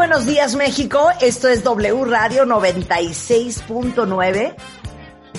buenos 0.00 0.24
días 0.24 0.54
México, 0.54 1.10
esto 1.20 1.48
es 1.48 1.62
W 1.62 2.06
Radio 2.06 2.46
96.9 2.46 4.54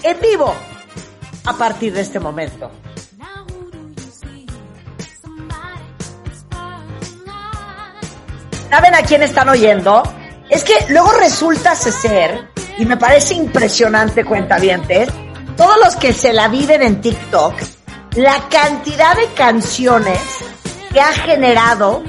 en 0.04 0.22
vivo 0.22 0.54
a 1.46 1.54
partir 1.54 1.92
de 1.94 2.02
este 2.02 2.20
momento. 2.20 2.70
¿Saben 8.70 8.94
a 8.94 9.02
quién 9.02 9.24
están 9.24 9.50
oyendo? 9.50 10.04
Es 10.48 10.64
que 10.64 10.76
luego 10.90 11.12
resulta 11.14 11.74
ser, 11.74 12.48
y 12.78 12.86
me 12.86 12.98
parece 12.98 13.34
impresionante 13.34 14.24
cuentavientes, 14.24 15.10
todos 15.58 15.78
los 15.84 15.96
que 15.96 16.14
se 16.14 16.34
la 16.34 16.50
viven 16.50 16.84
en 16.84 17.02
TikTok, 17.02 17.56
la 18.18 18.48
cantidad 18.48 19.16
de 19.16 19.26
canciones 19.34 20.20
que 20.94 21.02
ha 21.02 21.14
generado 21.14 22.04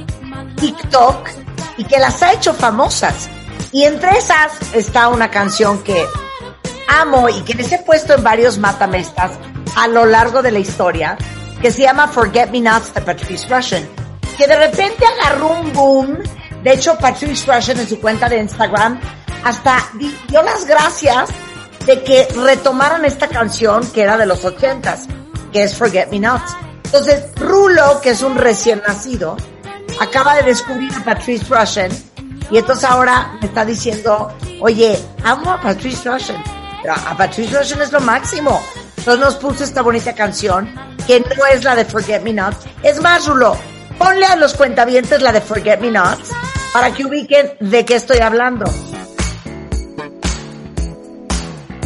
TikTok 0.56 1.41
y 1.76 1.84
que 1.84 1.98
las 1.98 2.22
ha 2.22 2.32
hecho 2.32 2.54
famosas. 2.54 3.28
Y 3.72 3.84
entre 3.84 4.18
esas 4.18 4.52
está 4.74 5.08
una 5.08 5.30
canción 5.30 5.82
que 5.82 6.04
amo 6.88 7.28
y 7.28 7.40
que 7.42 7.54
les 7.54 7.72
he 7.72 7.78
puesto 7.78 8.14
en 8.14 8.22
varios 8.22 8.58
matamestas 8.58 9.32
a 9.76 9.88
lo 9.88 10.04
largo 10.04 10.42
de 10.42 10.52
la 10.52 10.58
historia, 10.58 11.16
que 11.60 11.70
se 11.70 11.82
llama 11.82 12.08
Forget 12.08 12.50
Me 12.50 12.60
Nots 12.60 12.92
de 12.92 13.00
Patrice 13.00 13.48
Russian, 13.48 13.88
que 14.36 14.46
de 14.46 14.56
repente 14.56 15.04
agarró 15.06 15.48
un 15.60 15.72
boom. 15.72 16.18
De 16.62 16.72
hecho, 16.72 16.96
Patrice 16.98 17.50
Russian 17.50 17.80
en 17.80 17.88
su 17.88 18.00
cuenta 18.00 18.28
de 18.28 18.38
Instagram 18.38 19.00
hasta 19.44 19.90
dio 20.28 20.42
las 20.42 20.66
gracias 20.66 21.30
de 21.86 22.02
que 22.02 22.28
retomaran 22.36 23.04
esta 23.04 23.28
canción 23.28 23.90
que 23.92 24.02
era 24.02 24.16
de 24.16 24.26
los 24.26 24.44
ochentas, 24.44 25.06
que 25.52 25.64
es 25.64 25.76
Forget 25.76 26.10
Me 26.10 26.20
Not. 26.20 26.42
Entonces, 26.84 27.24
Rulo, 27.36 28.00
que 28.00 28.10
es 28.10 28.22
un 28.22 28.36
recién 28.36 28.82
nacido, 28.86 29.36
acaba 30.02 30.34
de 30.34 30.42
descubrir 30.42 30.92
a 30.94 31.04
Patrice 31.04 31.44
Russian 31.48 31.90
y 32.50 32.58
entonces 32.58 32.84
ahora 32.84 33.38
me 33.40 33.46
está 33.46 33.64
diciendo, 33.64 34.32
oye, 34.60 34.98
amo 35.24 35.52
a 35.52 35.60
Patrice 35.60 36.10
Russian, 36.10 36.42
pero 36.82 36.94
a 36.94 37.16
Patrice 37.16 37.56
Russian 37.56 37.82
es 37.82 37.92
lo 37.92 38.00
máximo. 38.00 38.60
Entonces 38.96 39.24
nos 39.24 39.36
puso 39.36 39.64
esta 39.64 39.80
bonita 39.80 40.14
canción 40.14 40.72
que 41.06 41.20
no 41.20 41.46
es 41.46 41.64
la 41.64 41.74
de 41.76 41.84
Forget 41.84 42.22
Me 42.22 42.32
Not. 42.32 42.54
Es 42.82 43.00
más, 43.00 43.26
Rulo, 43.26 43.56
ponle 43.98 44.26
a 44.26 44.36
los 44.36 44.54
cuentavientes 44.54 45.22
la 45.22 45.32
de 45.32 45.40
Forget 45.40 45.80
Me 45.80 45.90
Not 45.90 46.20
para 46.72 46.92
que 46.92 47.04
ubiquen 47.04 47.52
de 47.60 47.84
qué 47.84 47.94
estoy 47.94 48.18
hablando. 48.18 48.64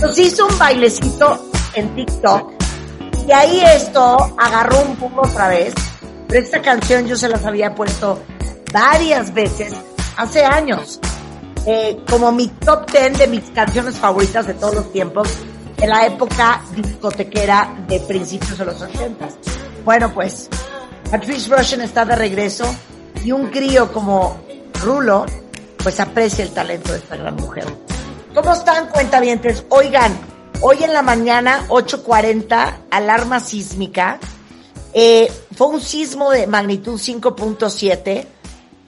Nos 0.00 0.19
hizo 0.19 0.47
un 0.47 0.59
bailecito 0.59 1.50
en 1.75 1.94
TikTok 1.94 2.53
y 3.28 3.33
ahí 3.33 3.60
esto 3.60 4.34
agarró 4.38 4.81
un 4.81 4.97
poco 4.97 5.22
otra 5.22 5.48
vez. 5.48 5.75
Pero 6.28 6.41
esta 6.41 6.62
canción 6.62 7.06
yo 7.06 7.16
se 7.16 7.28
las 7.28 7.44
había 7.44 7.75
puesto 7.75 8.22
varias 8.72 9.32
veces 9.32 9.72
hace 10.16 10.44
años. 10.44 11.00
Eh, 11.66 11.98
como 12.09 12.31
mi 12.31 12.47
top 12.48 12.91
10 12.91 13.19
de 13.19 13.26
mis 13.26 13.42
canciones 13.50 13.97
favoritas 13.97 14.47
de 14.47 14.54
todos 14.54 14.75
los 14.75 14.92
tiempos 14.92 15.28
en 15.78 15.91
la 15.91 16.06
época 16.06 16.62
discotequera 16.75 17.75
de 17.88 18.00
principios 18.00 18.56
de 18.59 18.65
los 18.65 18.81
80. 18.81 19.28
Bueno, 19.84 20.12
pues 20.15 20.48
Patrice 21.10 21.54
Russian 21.54 21.81
está 21.81 22.04
de 22.04 22.16
regreso 22.16 22.65
y 23.25 23.32
un 23.32 23.48
crío 23.48 23.92
como 23.92 24.41
Rulo, 24.82 25.26
pues 25.82 26.00
aprecia 26.00 26.44
el 26.44 26.53
talento 26.53 26.92
de 26.92 26.98
esta 26.98 27.16
gran 27.16 27.36
mujer. 27.36 27.65
¿Cómo 28.34 28.53
están, 28.53 28.88
cuentavientes? 28.88 29.65
Oigan, 29.69 30.12
hoy 30.60 30.82
en 30.82 30.92
la 30.92 31.03
mañana, 31.03 31.65
8.40, 31.69 32.75
alarma 32.91 33.41
sísmica. 33.41 34.19
Eh, 34.99 35.31
fue 35.55 35.67
un 35.67 35.83
sismo 35.83 36.31
de 36.31 36.47
magnitud 36.47 36.99
5.7 36.99 38.27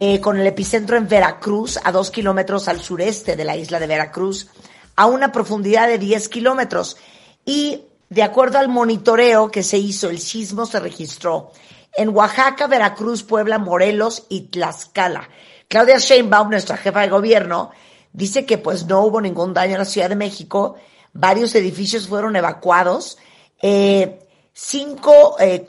eh, 0.01 0.21
con 0.23 0.41
el 0.41 0.47
epicentro 0.47 0.97
en 0.97 1.07
Veracruz, 1.07 1.79
a 1.85 1.93
dos 1.93 2.11
kilómetros 2.11 2.67
al 2.67 2.81
sureste 2.81 3.37
de 3.37 3.45
la 3.45 3.59
isla 3.59 3.79
de 3.79 3.87
Veracruz, 3.87 4.49
a 4.97 5.05
una 5.05 5.31
profundidad 5.33 5.87
de 5.87 5.99
10 5.99 6.31
kilómetros. 6.31 6.97
Y 7.45 7.83
de 8.09 8.23
acuerdo 8.23 8.59
al 8.59 8.71
monitoreo 8.71 9.51
que 9.51 9.63
se 9.63 9.77
hizo, 9.77 10.09
el 10.09 10.19
sismo 10.19 10.65
se 10.65 10.81
registró 10.81 11.53
en 11.95 12.09
Oaxaca, 12.09 12.69
Veracruz, 12.69 13.23
Puebla, 13.23 13.59
Morelos 13.59 14.25
y 14.31 14.49
Tlaxcala. 14.49 15.29
Claudia 15.69 15.99
Sheinbaum, 15.99 16.49
nuestra 16.49 16.79
jefa 16.79 17.03
de 17.03 17.09
gobierno, 17.09 17.71
dice 18.15 18.47
que 18.47 18.57
pues 18.57 18.87
no 18.87 19.03
hubo 19.03 19.21
ningún 19.21 19.53
daño 19.53 19.73
en 19.73 19.81
la 19.81 19.85
Ciudad 19.85 20.09
de 20.09 20.17
México, 20.17 20.77
varios 21.13 21.55
edificios 21.55 22.09
fueron 22.09 22.35
evacuados, 22.35 23.19
eh, 23.61 24.21
cinco 24.61 25.37
eh, 25.39 25.65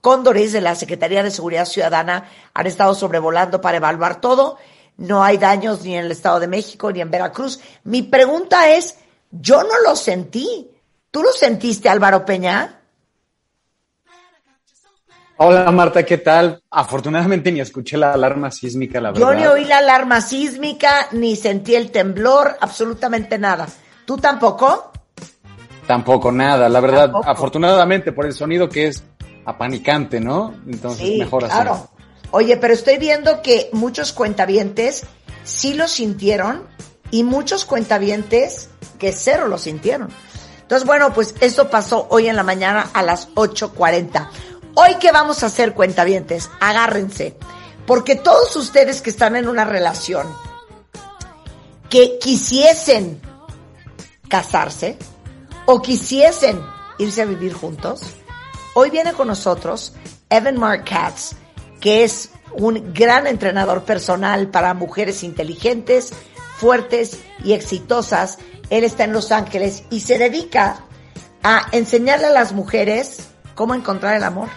cóndores 0.00 0.52
de 0.52 0.62
la 0.62 0.74
Secretaría 0.74 1.22
de 1.22 1.30
Seguridad 1.30 1.66
Ciudadana 1.66 2.30
han 2.54 2.66
estado 2.66 2.94
sobrevolando 2.94 3.60
para 3.60 3.76
evaluar 3.76 4.22
todo, 4.22 4.56
no 4.96 5.22
hay 5.22 5.36
daños 5.36 5.82
ni 5.82 5.96
en 5.96 6.06
el 6.06 6.12
Estado 6.12 6.40
de 6.40 6.46
México 6.46 6.90
ni 6.90 7.02
en 7.02 7.10
Veracruz. 7.10 7.60
Mi 7.84 8.02
pregunta 8.02 8.70
es, 8.70 8.96
yo 9.30 9.62
no 9.62 9.78
lo 9.86 9.94
sentí, 9.94 10.70
¿tú 11.10 11.22
lo 11.22 11.30
sentiste 11.32 11.90
Álvaro 11.90 12.24
Peña? 12.24 12.80
Hola 15.36 15.70
Marta, 15.70 16.02
¿qué 16.02 16.18
tal? 16.18 16.62
Afortunadamente 16.70 17.52
ni 17.52 17.60
escuché 17.60 17.98
la 17.98 18.14
alarma 18.14 18.50
sísmica, 18.50 18.98
la 18.98 19.10
verdad. 19.10 19.26
Yo 19.26 19.34
ni 19.34 19.46
oí 19.46 19.66
la 19.66 19.78
alarma 19.78 20.22
sísmica, 20.22 21.08
ni 21.12 21.36
sentí 21.36 21.74
el 21.74 21.90
temblor, 21.90 22.56
absolutamente 22.60 23.38
nada. 23.38 23.66
¿Tú 24.06 24.16
tampoco? 24.16 24.91
Tampoco 25.86 26.30
nada, 26.30 26.68
la 26.68 26.80
verdad, 26.80 27.10
¿Tampoco? 27.10 27.28
afortunadamente 27.28 28.12
por 28.12 28.26
el 28.26 28.32
sonido 28.32 28.68
que 28.68 28.88
es 28.88 29.02
apanicante, 29.44 30.20
¿no? 30.20 30.54
Entonces 30.66 31.06
sí, 31.06 31.18
mejor 31.18 31.44
así. 31.44 31.54
Claro. 31.54 31.88
Oye, 32.30 32.56
pero 32.56 32.72
estoy 32.72 32.96
viendo 32.96 33.42
que 33.42 33.68
muchos 33.72 34.12
cuentavientes 34.12 35.04
sí 35.44 35.74
lo 35.74 35.88
sintieron 35.88 36.62
y 37.10 37.24
muchos 37.24 37.64
cuentavientes 37.64 38.70
que 38.98 39.12
cero 39.12 39.48
lo 39.48 39.58
sintieron. 39.58 40.08
Entonces, 40.62 40.86
bueno, 40.86 41.12
pues 41.12 41.34
esto 41.40 41.68
pasó 41.68 42.06
hoy 42.08 42.28
en 42.28 42.36
la 42.36 42.42
mañana 42.42 42.88
a 42.94 43.02
las 43.02 43.28
8.40. 43.34 44.28
Hoy 44.74 44.94
qué 44.98 45.12
vamos 45.12 45.42
a 45.42 45.46
hacer, 45.46 45.74
cuentavientes, 45.74 46.48
agárrense, 46.60 47.36
porque 47.86 48.16
todos 48.16 48.56
ustedes 48.56 49.02
que 49.02 49.10
están 49.10 49.36
en 49.36 49.48
una 49.48 49.66
relación, 49.66 50.26
que 51.90 52.18
quisiesen 52.18 53.20
casarse 54.28 54.96
o 55.72 55.80
quisiesen 55.80 56.62
irse 56.98 57.22
a 57.22 57.24
vivir 57.24 57.54
juntos, 57.54 58.02
hoy 58.74 58.90
viene 58.90 59.14
con 59.14 59.28
nosotros 59.28 59.94
Evan 60.28 60.58
Mark 60.58 60.84
Katz, 60.84 61.32
que 61.80 62.04
es 62.04 62.28
un 62.52 62.92
gran 62.92 63.26
entrenador 63.26 63.82
personal 63.84 64.48
para 64.48 64.74
mujeres 64.74 65.22
inteligentes, 65.22 66.12
fuertes 66.58 67.20
y 67.42 67.54
exitosas. 67.54 68.36
Él 68.68 68.84
está 68.84 69.04
en 69.04 69.14
Los 69.14 69.32
Ángeles 69.32 69.84
y 69.88 70.00
se 70.00 70.18
dedica 70.18 70.84
a 71.42 71.66
enseñarle 71.72 72.26
a 72.26 72.32
las 72.32 72.52
mujeres 72.52 73.28
cómo 73.54 73.74
encontrar 73.74 74.14
el 74.14 74.24
amor. 74.24 74.50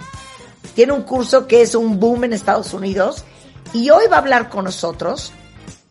Tiene 0.73 0.91
un 0.91 1.03
curso 1.03 1.47
que 1.47 1.61
es 1.61 1.75
un 1.75 1.97
boom 1.97 2.25
en 2.25 2.33
Estados 2.33 2.73
Unidos 2.73 3.23
y 3.71 3.89
hoy 3.89 4.03
va 4.11 4.17
a 4.17 4.19
hablar 4.19 4.49
con 4.49 4.65
nosotros 4.65 5.31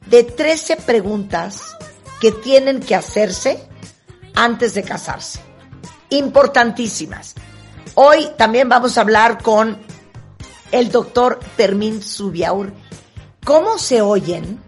de 0.04 0.22
13 0.22 0.76
preguntas 0.76 1.78
que 2.20 2.30
tienen 2.30 2.80
que 2.80 2.94
hacerse 2.94 3.66
antes 4.34 4.74
de 4.74 4.82
casarse. 4.82 5.40
Importantísimas. 6.10 7.34
Hoy 7.94 8.28
también 8.36 8.68
vamos 8.68 8.98
a 8.98 9.02
hablar 9.02 9.42
con 9.42 9.78
el 10.72 10.90
doctor 10.90 11.40
Fermín 11.56 12.02
Subiaur. 12.02 12.72
¿Cómo 13.44 13.78
se 13.78 14.02
oyen 14.02 14.60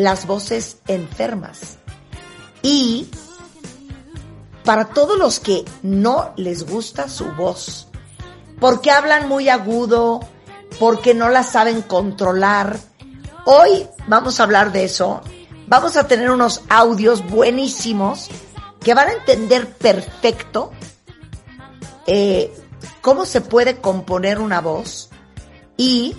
las 0.00 0.26
voces 0.26 0.78
enfermas. 0.86 1.78
Y 2.62 3.08
para 4.64 4.86
todos 4.86 5.18
los 5.18 5.40
que 5.40 5.64
no 5.82 6.32
les 6.36 6.66
gusta 6.66 7.08
su 7.08 7.26
voz, 7.32 7.88
porque 8.58 8.90
hablan 8.90 9.28
muy 9.28 9.48
agudo, 9.48 10.20
porque 10.78 11.14
no 11.14 11.28
la 11.28 11.42
saben 11.42 11.82
controlar, 11.82 12.78
hoy 13.44 13.86
vamos 14.06 14.40
a 14.40 14.44
hablar 14.44 14.72
de 14.72 14.84
eso. 14.84 15.20
Vamos 15.66 15.96
a 15.96 16.08
tener 16.08 16.30
unos 16.30 16.62
audios 16.68 17.26
buenísimos 17.28 18.28
que 18.80 18.94
van 18.94 19.08
a 19.08 19.12
entender 19.12 19.68
perfecto 19.68 20.72
eh, 22.06 22.52
cómo 23.00 23.26
se 23.26 23.40
puede 23.40 23.80
componer 23.80 24.40
una 24.40 24.60
voz 24.60 25.10
y 25.76 26.16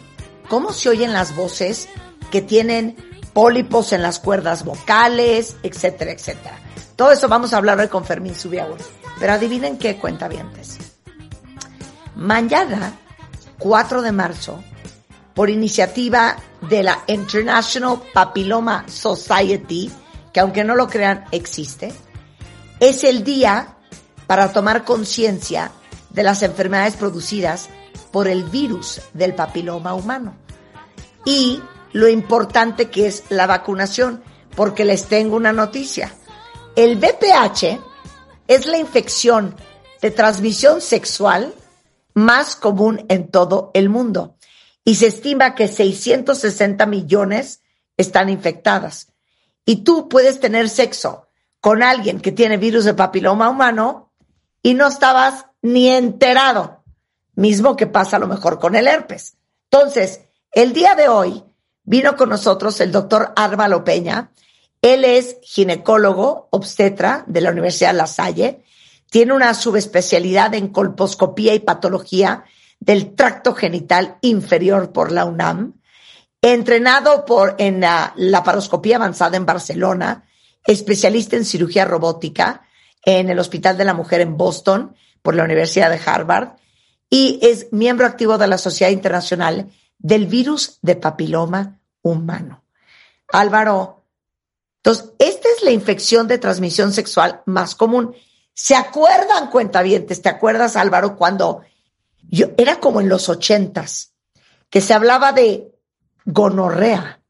cómo 0.50 0.74
se 0.74 0.90
oyen 0.90 1.14
las 1.14 1.36
voces 1.36 1.88
que 2.32 2.42
tienen 2.42 2.96
pólipos 3.34 3.94
en 3.94 4.02
las 4.02 4.20
cuerdas 4.20 4.64
vocales, 4.66 5.58
etcétera, 5.64 6.12
etcétera. 6.12 6.58
Todo 6.96 7.12
eso 7.12 7.28
vamos 7.28 7.54
a 7.54 7.58
hablar 7.58 7.80
hoy 7.80 7.88
con 7.88 8.06
Fermín 8.06 8.36
Subiaur. 8.36 8.78
Pero 9.20 9.34
adivinen 9.34 9.78
qué 9.78 9.98
cuenta 9.98 10.28
vientes. 10.28 10.78
Mañana, 12.16 12.94
4 13.60 14.02
de 14.02 14.12
marzo, 14.12 14.64
por 15.34 15.50
iniciativa 15.50 16.38
de 16.70 16.84
la 16.84 17.04
International 17.08 18.02
Papilloma 18.14 18.86
Society, 18.88 19.92
que 20.34 20.40
aunque 20.40 20.64
no 20.64 20.76
lo 20.76 20.88
crean, 20.88 21.26
existe, 21.32 21.94
es 22.82 23.04
el 23.04 23.24
día 23.24 23.78
para 24.26 24.52
tomar 24.52 24.84
conciencia 24.84 25.72
de 26.10 26.24
las 26.24 26.42
enfermedades 26.42 26.96
producidas 26.96 27.70
por 28.12 28.28
el 28.28 28.44
virus 28.44 29.02
del 29.14 29.36
papiloma 29.36 29.94
humano. 29.94 30.36
Y 31.24 31.62
lo 31.94 32.10
importante 32.10 32.90
que 32.90 33.06
es 33.06 33.24
la 33.30 33.46
vacunación, 33.46 34.24
porque 34.56 34.84
les 34.84 35.06
tengo 35.06 35.36
una 35.36 35.54
noticia. 35.54 36.12
El 36.76 36.98
VPH 36.98 37.80
es 38.48 38.66
la 38.66 38.80
infección 38.80 39.56
de 40.02 40.10
transmisión 40.10 40.82
sexual 40.82 41.54
más 42.16 42.56
común 42.56 43.06
en 43.10 43.30
todo 43.30 43.70
el 43.76 43.90
mundo 43.90 44.38
y 44.84 44.96
se 44.96 45.06
estima 45.06 45.54
que 45.54 45.68
660 45.68 46.88
millones 46.88 47.62
están 47.96 48.30
infectadas. 48.30 49.14
Y 49.66 49.84
tú 49.84 50.10
puedes 50.10 50.40
tener 50.40 50.68
sexo 50.68 51.28
con 51.62 51.84
alguien 51.84 52.20
que 52.20 52.32
tiene 52.32 52.58
virus 52.58 52.84
de 52.86 52.96
papiloma 52.96 53.48
humano 53.50 54.12
y 54.62 54.74
no 54.74 54.88
estabas 54.88 55.46
ni 55.62 55.88
enterado. 55.90 56.84
Mismo 57.36 57.78
que 57.78 57.88
pasa 57.88 58.18
a 58.18 58.20
lo 58.20 58.28
mejor 58.28 58.60
con 58.60 58.76
el 58.76 58.88
herpes. 58.88 59.38
Entonces, 59.70 60.22
el 60.52 60.74
día 60.74 60.96
de 60.96 61.08
hoy 61.08 61.44
vino 61.84 62.18
con 62.18 62.30
nosotros 62.30 62.82
el 62.82 62.92
doctor 62.92 63.32
Árvalo 63.36 63.84
Peña. 63.84 64.32
Él 64.82 65.06
es 65.06 65.38
ginecólogo 65.44 66.50
obstetra 66.52 67.24
de 67.28 67.42
la 67.42 67.52
Universidad 67.52 67.92
de 67.92 67.98
La 67.98 68.08
Salle. 68.08 68.64
Tiene 69.10 69.34
una 69.34 69.54
subespecialidad 69.54 70.56
en 70.56 70.70
colposcopía 70.70 71.54
y 71.54 71.60
patología 71.60 72.44
del 72.80 73.14
tracto 73.14 73.54
genital 73.54 74.18
inferior 74.22 74.92
por 74.92 75.12
la 75.12 75.26
UNAM. 75.26 75.80
Entrenado 76.42 77.24
por, 77.24 77.56
en 77.60 77.82
la 77.82 78.14
laparoscopía 78.16 78.96
avanzada 78.96 79.38
en 79.38 79.46
Barcelona, 79.46 80.26
especialista 80.66 81.36
en 81.36 81.46
cirugía 81.46 81.86
robótica 81.86 82.64
en 83.04 83.30
el 83.30 83.40
Hospital 83.40 83.78
de 83.78 83.86
la 83.86 83.94
Mujer 83.94 84.22
en 84.22 84.38
Boston 84.38 84.96
por 85.22 85.36
la 85.36 85.44
Universidad 85.44 85.90
de 85.90 86.00
Harvard 86.04 86.54
y 87.10 87.40
es 87.42 87.68
miembro 87.72 88.06
activo 88.06 88.38
de 88.38 88.48
la 88.48 88.58
Sociedad 88.58 88.92
Internacional 88.92 89.70
del 89.98 90.28
Virus 90.28 90.80
de 90.82 90.96
Papiloma 90.96 91.80
Humano. 92.02 92.64
Álvaro, 93.32 94.06
entonces, 94.78 95.12
esta 95.20 95.48
es 95.56 95.64
la 95.64 95.72
infección 95.72 96.28
de 96.28 96.40
transmisión 96.40 96.92
sexual 96.92 97.44
más 97.46 97.76
común. 97.76 98.16
¿Se 98.54 98.76
acuerdan, 98.76 99.50
cuentavientes? 99.50 100.22
¿Te 100.22 100.30
acuerdas, 100.30 100.76
Álvaro, 100.76 101.16
cuando 101.16 101.62
yo 102.24 102.48
era 102.58 102.80
como 102.80 103.00
en 103.00 103.10
los 103.10 103.30
ochentas, 103.30 104.14
que 104.70 104.82
se 104.82 104.94
hablaba 104.94 105.34
de 105.34 105.72
gonorrea, 106.26 107.22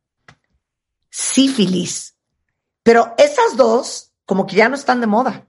sífilis, 1.09 2.15
pero 2.83 3.13
esas 3.17 3.57
dos 3.57 4.11
como 4.25 4.45
que 4.45 4.55
ya 4.55 4.69
no 4.69 4.75
están 4.75 5.01
de 5.01 5.07
moda. 5.07 5.45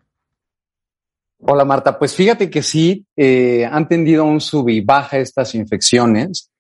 Hola 1.45 1.65
Marta, 1.65 1.99
pues 1.99 2.15
fíjate 2.15 2.49
que 2.51 2.63
sí, 2.63 3.05
eh, 3.17 3.65
han 3.65 3.89
tendido 3.89 4.25
un 4.25 4.41
sub 4.41 4.69
y 4.69 4.81
baja 4.81 5.19
estas 5.19 5.55
infecciones. 5.55 6.51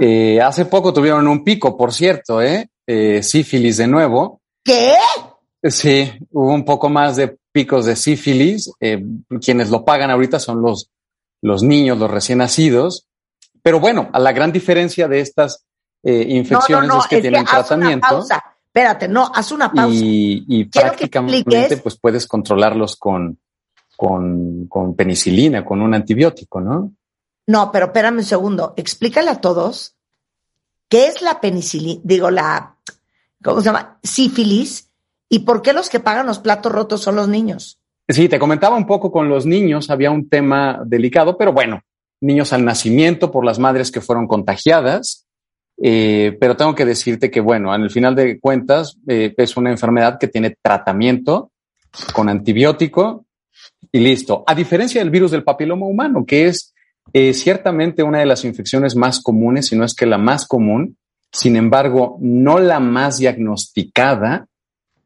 Eh, 0.00 0.40
hace 0.40 0.66
poco 0.66 0.92
tuvieron 0.92 1.26
un 1.28 1.44
pico, 1.44 1.76
por 1.76 1.92
cierto, 1.92 2.42
¿eh? 2.42 2.68
¿eh? 2.86 3.22
sífilis 3.22 3.78
de 3.78 3.86
nuevo. 3.86 4.40
¿Qué? 4.64 4.94
Sí, 5.62 6.12
hubo 6.30 6.52
un 6.52 6.64
poco 6.64 6.88
más 6.88 7.16
de 7.16 7.36
picos 7.52 7.84
de 7.86 7.96
sífilis. 7.96 8.70
quienes 9.40 9.70
lo 9.70 9.84
pagan 9.84 10.10
ahorita 10.10 10.38
son 10.38 10.62
los, 10.62 10.90
los 11.42 11.62
niños, 11.62 11.98
los 11.98 12.10
recién 12.10 12.38
nacidos. 12.38 13.06
Pero 13.62 13.80
bueno, 13.80 14.10
a 14.12 14.18
la 14.18 14.32
gran 14.32 14.52
diferencia 14.52 15.08
de 15.08 15.20
estas 15.20 15.64
infecciones 16.02 16.90
es 16.98 17.06
que 17.06 17.20
tienen 17.20 17.44
tratamiento. 17.44 18.24
Espérate, 18.74 19.06
no, 19.06 19.30
haz 19.34 19.52
una 19.52 19.70
pausa. 19.70 20.00
Y, 20.02 20.64
prácticamente 20.64 21.76
pues 21.76 21.98
puedes 21.98 22.26
controlarlos 22.26 22.96
con, 22.96 23.38
con, 23.98 24.96
penicilina, 24.96 25.62
con 25.62 25.82
un 25.82 25.92
antibiótico, 25.92 26.58
¿no? 26.58 26.90
No, 27.46 27.70
pero 27.70 27.86
espérame 27.86 28.18
un 28.18 28.24
segundo. 28.24 28.72
Explícale 28.78 29.28
a 29.28 29.42
todos 29.42 29.94
qué 30.88 31.06
es 31.06 31.20
la 31.20 31.38
penicilina, 31.38 32.00
digo, 32.02 32.30
la, 32.30 32.78
¿cómo 33.44 33.60
se 33.60 33.66
llama? 33.66 33.98
Sífilis 34.02 34.90
y 35.28 35.40
por 35.40 35.60
qué 35.60 35.74
los 35.74 35.90
que 35.90 36.00
pagan 36.00 36.26
los 36.26 36.38
platos 36.38 36.72
rotos 36.72 37.02
son 37.02 37.16
los 37.16 37.28
niños. 37.28 37.78
Sí, 38.08 38.26
te 38.30 38.38
comentaba 38.38 38.74
un 38.74 38.86
poco 38.86 39.12
con 39.12 39.28
los 39.28 39.44
niños, 39.44 39.90
había 39.90 40.10
un 40.10 40.30
tema 40.30 40.80
delicado, 40.86 41.36
pero 41.36 41.52
bueno, 41.52 41.82
niños 42.22 42.54
al 42.54 42.64
nacimiento 42.64 43.30
por 43.30 43.44
las 43.44 43.58
madres 43.58 43.90
que 43.90 44.00
fueron 44.00 44.26
contagiadas, 44.26 45.26
eh, 45.84 46.36
pero 46.38 46.56
tengo 46.56 46.76
que 46.76 46.84
decirte 46.84 47.28
que, 47.28 47.40
bueno, 47.40 47.74
en 47.74 47.82
el 47.82 47.90
final 47.90 48.14
de 48.14 48.38
cuentas, 48.38 48.96
eh, 49.08 49.34
es 49.36 49.56
una 49.56 49.72
enfermedad 49.72 50.16
que 50.16 50.28
tiene 50.28 50.56
tratamiento 50.62 51.50
con 52.12 52.28
antibiótico 52.28 53.26
y 53.90 53.98
listo. 53.98 54.44
A 54.46 54.54
diferencia 54.54 55.00
del 55.00 55.10
virus 55.10 55.32
del 55.32 55.42
papiloma 55.42 55.86
humano, 55.86 56.24
que 56.24 56.46
es 56.46 56.72
eh, 57.12 57.34
ciertamente 57.34 58.04
una 58.04 58.20
de 58.20 58.26
las 58.26 58.44
infecciones 58.44 58.94
más 58.94 59.20
comunes, 59.20 59.66
si 59.66 59.76
no 59.76 59.84
es 59.84 59.94
que 59.94 60.06
la 60.06 60.18
más 60.18 60.46
común, 60.46 60.96
sin 61.32 61.56
embargo, 61.56 62.16
no 62.20 62.60
la 62.60 62.78
más 62.78 63.18
diagnosticada 63.18 64.46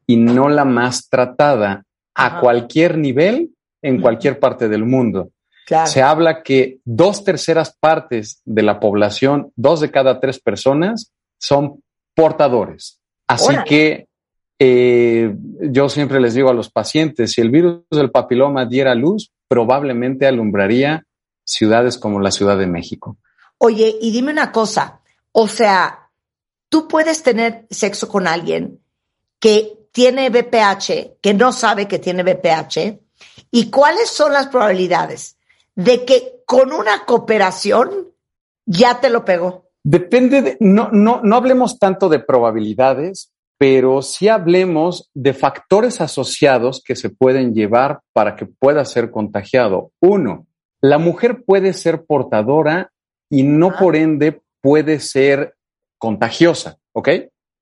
y 0.05 0.17
no 0.17 0.47
la 0.47 0.63
más 0.63 1.09
tratada 1.09 1.85
a 2.13 2.39
cualquier 2.39 2.99
nivel 2.99 3.49
en 3.81 3.99
cualquier 3.99 4.39
parte 4.39 4.69
del 4.69 4.85
mundo. 4.85 5.31
Se 5.85 6.01
habla 6.01 6.43
que 6.43 6.79
dos 6.85 7.23
terceras 7.23 7.75
partes 7.77 8.41
de 8.45 8.63
la 8.63 8.79
población, 8.79 9.51
dos 9.55 9.81
de 9.81 9.91
cada 9.91 10.19
tres 10.21 10.39
personas, 10.39 11.11
son 11.37 11.83
portadores. 12.15 12.99
Así 13.27 13.53
que 13.65 14.07
eh, 14.59 15.35
yo 15.59 15.89
siempre 15.89 16.21
les 16.21 16.33
digo 16.33 16.49
a 16.49 16.53
los 16.53 16.69
pacientes, 16.69 17.33
si 17.33 17.41
el 17.41 17.51
virus 17.51 17.81
del 17.91 18.11
papiloma 18.11 18.65
diera 18.65 18.95
luz, 18.95 19.31
probablemente 19.47 20.25
alumbraría 20.25 21.03
ciudades 21.43 21.97
como 21.97 22.19
la 22.21 22.31
Ciudad 22.31 22.57
de 22.57 22.67
México. 22.67 23.17
Oye, 23.57 23.97
y 24.01 24.11
dime 24.11 24.31
una 24.31 24.51
cosa, 24.51 25.01
o 25.31 25.47
sea, 25.47 26.09
tú 26.69 26.87
puedes 26.87 27.23
tener 27.23 27.65
sexo 27.69 28.07
con 28.07 28.27
alguien 28.27 28.79
que 29.39 29.73
tiene 29.91 30.29
BPH, 30.29 31.19
que 31.21 31.33
no 31.33 31.51
sabe 31.51 31.87
que 31.87 31.99
tiene 31.99 32.23
BPH, 32.23 32.99
¿y 33.51 33.69
cuáles 33.69 34.09
son 34.09 34.33
las 34.33 34.47
probabilidades 34.47 35.36
de 35.77 36.05
que 36.05 36.41
con 36.45 36.73
una 36.73 37.05
cooperación 37.05 38.09
ya 38.65 38.99
te 38.99 39.09
lo 39.09 39.23
pegó? 39.23 39.69
Depende 39.83 40.41
de, 40.41 40.57
no, 40.59 40.89
no, 40.91 41.21
no 41.23 41.35
hablemos 41.35 41.79
tanto 41.79 42.09
de 42.09 42.19
probabilidades, 42.19 43.31
pero 43.57 44.01
sí 44.01 44.27
hablemos 44.27 45.09
de 45.13 45.33
factores 45.33 46.01
asociados 46.01 46.83
que 46.83 46.95
se 46.95 47.09
pueden 47.09 47.53
llevar 47.53 48.01
para 48.11 48.35
que 48.35 48.47
pueda 48.47 48.83
ser 48.85 49.11
contagiado. 49.11 49.91
Uno, 50.01 50.47
la 50.81 50.97
mujer 50.97 51.43
puede 51.45 51.73
ser 51.73 52.05
portadora 52.05 52.91
y 53.29 53.43
no 53.43 53.73
por 53.77 53.95
ende 53.95 54.41
puede 54.61 54.99
ser 54.99 55.55
contagiosa, 55.99 56.77
¿ok? 56.91 57.09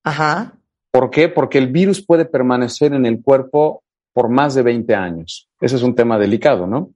Ajá. 0.04 0.54
¿Por 0.90 1.10
qué? 1.10 1.28
Porque 1.28 1.58
el 1.58 1.68
virus 1.68 2.04
puede 2.04 2.24
permanecer 2.24 2.94
en 2.94 3.04
el 3.04 3.20
cuerpo 3.22 3.82
por 4.14 4.30
más 4.30 4.54
de 4.54 4.62
20 4.62 4.94
años. 4.94 5.50
Ese 5.60 5.76
es 5.76 5.82
un 5.82 5.94
tema 5.94 6.18
delicado, 6.18 6.66
¿no? 6.66 6.90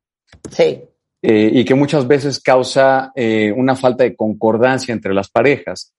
Sí. 0.51 0.85
Eh, 1.23 1.51
y 1.53 1.65
que 1.67 1.75
muchas 1.75 2.09
veces 2.09 2.41
causa 2.41 3.13
eh, 3.15 3.53
una 3.55 3.77
falta 3.77 4.05
de 4.05 4.17
concordancia 4.17 4.95
entre 4.95 5.13
las 5.13 5.29
parejas. 5.29 5.93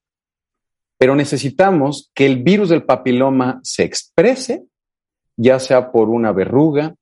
Pero 0.98 1.16
necesitamos 1.16 2.10
que 2.16 2.26
el 2.26 2.42
virus 2.42 2.70
del 2.70 2.84
papiloma 2.84 3.60
se 3.62 3.84
exprese, 3.84 4.64
ya 5.38 5.60
sea 5.60 5.92
por 5.92 6.10
una 6.10 6.32
verruga, 6.32 6.96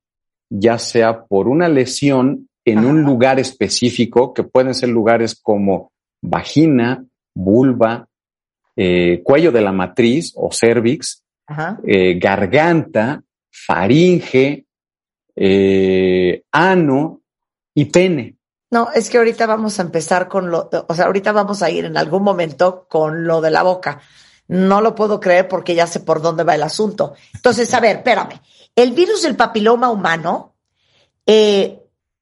ya 0.50 0.78
sea 0.78 1.24
por 1.24 1.48
una 1.48 1.70
lesión 1.70 2.50
en 2.66 2.80
un 2.80 3.04
lugar 3.04 3.40
específico, 3.40 4.34
que 4.34 4.44
pueden 4.44 4.74
ser 4.74 4.90
lugares 4.90 5.40
como 5.42 5.94
vagina, 6.22 7.06
vulva, 7.34 8.06
eh, 8.76 9.22
cuello 9.24 9.52
de 9.52 9.62
la 9.62 9.72
matriz 9.72 10.34
o 10.36 10.50
cervix, 10.52 11.24
garganta, 12.20 13.24
faringe, 13.50 14.66
ano 16.52 17.19
y 17.74 17.86
pene. 17.86 18.38
No, 18.72 18.90
es 18.94 19.10
que 19.10 19.18
ahorita 19.18 19.48
vamos 19.48 19.80
a 19.80 19.82
empezar 19.82 20.28
con 20.28 20.52
lo, 20.52 20.70
o 20.88 20.94
sea, 20.94 21.06
ahorita 21.06 21.32
vamos 21.32 21.64
a 21.64 21.70
ir 21.72 21.86
en 21.86 21.98
algún 21.98 22.24
momento 22.24 22.86
con 22.88 23.26
lo 23.26 23.42
de 23.42 23.52
la 23.52 23.64
boca. 23.64 24.02
No 24.48 24.82
lo 24.82 24.96
puedo 24.96 25.20
creer 25.20 25.48
porque 25.48 25.76
ya 25.76 25.88
sé 25.88 26.00
por 26.00 26.22
dónde 26.22 26.44
va 26.44 26.56
el 26.56 26.64
asunto. 26.64 27.14
Entonces, 27.34 27.74
a 27.74 27.80
ver, 27.80 27.98
espérame. 27.98 28.40
El 28.76 28.92
virus 28.92 29.24
del 29.24 29.36
papiloma 29.36 29.90
humano 29.90 30.56
eh, 31.26 31.80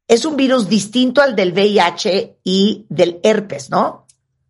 es 0.07 0.25
un 0.25 0.37
virus 0.37 0.69
distinto 0.69 1.21
al 1.21 1.35
del 1.35 1.51
VIH 1.51 2.39
y 2.43 2.85
del 2.89 3.19
herpes, 3.23 3.69
¿no? 3.69 4.05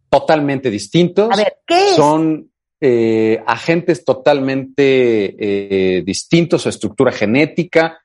Totalmente 0.10 0.70
distintos. 0.70 1.30
A 1.32 1.36
ver, 1.36 1.58
¿qué 1.66 1.92
es? 1.92 1.96
Son 1.96 2.50
eh, 2.80 3.44
agentes 3.46 4.06
totalmente 4.06 5.98
eh, 5.98 6.04
distintos, 6.04 6.62
su 6.62 6.70
estructura 6.70 7.12
genética. 7.12 8.00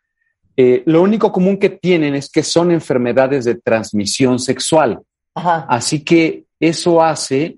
Eh, 0.56 0.82
lo 0.87 1.02
único 1.02 1.32
común 1.32 1.56
que 1.56 1.71
tienen 1.71 2.14
es 2.14 2.30
que 2.30 2.42
son 2.42 2.71
enfermedades 2.71 3.44
de 3.44 3.54
transmisión 3.54 4.38
sexual. 4.38 5.00
Ajá. 5.35 5.66
Así 5.68 6.04
que 6.04 6.44
eso 6.61 7.02
hace 7.02 7.56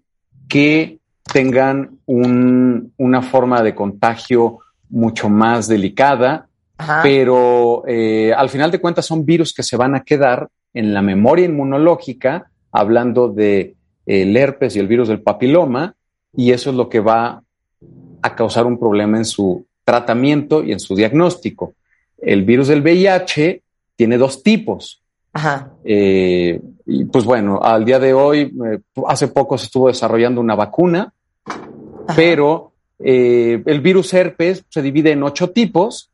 que 0.49 0.99
tengan 1.33 1.99
un- 2.07 2.93
una 2.97 3.23
forma 3.23 3.63
de 3.63 3.75
contagio 3.75 4.59
mucho 4.91 5.29
más 5.29 5.67
delicada, 5.67 6.47
Ajá. 6.79 7.01
pero 7.03 7.83
eh, 7.89 8.33
al 8.33 8.49
final 8.49 8.71
de 8.71 8.79
cuentas 8.81 9.07
son 9.07 9.25
virus 9.25 9.53
que 9.53 9.63
se 9.63 9.77
van 9.77 9.95
a 9.95 10.05
quedar 10.05 10.49
en 10.73 10.93
la 10.95 11.03
memoria 11.03 11.47
inmunológica, 11.47 12.51
hablando 12.71 13.29
de 13.29 13.75
eh, 14.07 14.23
el 14.23 14.37
herpes 14.37 14.77
y 14.77 14.81
el 14.81 14.87
virus 14.89 15.09
del 15.09 15.23
papiloma, 15.23 15.95
y 16.37 16.53
eso 16.53 16.71
es 16.71 16.77
lo 16.77 16.89
que 16.89 17.01
va 17.01 17.43
a 18.23 18.35
causar 18.37 18.67
un 18.67 18.79
problema 18.79 19.17
en 19.19 19.25
su 19.25 19.67
tratamiento 19.85 20.63
y 20.63 20.73
en 20.73 20.81
su 20.81 20.95
diagnóstico. 20.95 21.75
El 22.19 22.45
virus 22.45 22.69
del 22.69 22.83
VIH 22.83 23.63
tiene 23.97 24.19
dos 24.19 24.43
tipos. 24.43 25.03
Ajá. 25.33 25.73
Eh, 25.85 26.61
y 26.87 27.05
pues 27.07 27.25
bueno, 27.25 27.61
al 27.63 27.85
día 27.85 27.99
de 27.99 28.15
hoy, 28.15 28.53
eh, 28.67 28.81
hace 29.07 29.29
poco 29.29 29.59
se 29.59 29.67
estuvo 29.67 29.89
desarrollando 29.89 30.41
una 30.41 30.55
vacuna, 30.55 31.13
Ajá. 31.45 32.15
pero 32.15 32.73
eh, 32.99 33.63
el 33.67 33.81
virus 33.81 34.15
herpes 34.15 34.65
se 34.69 34.83
divide 34.83 35.13
en 35.13 35.23
ocho 35.23 35.51
tipos. 35.51 36.11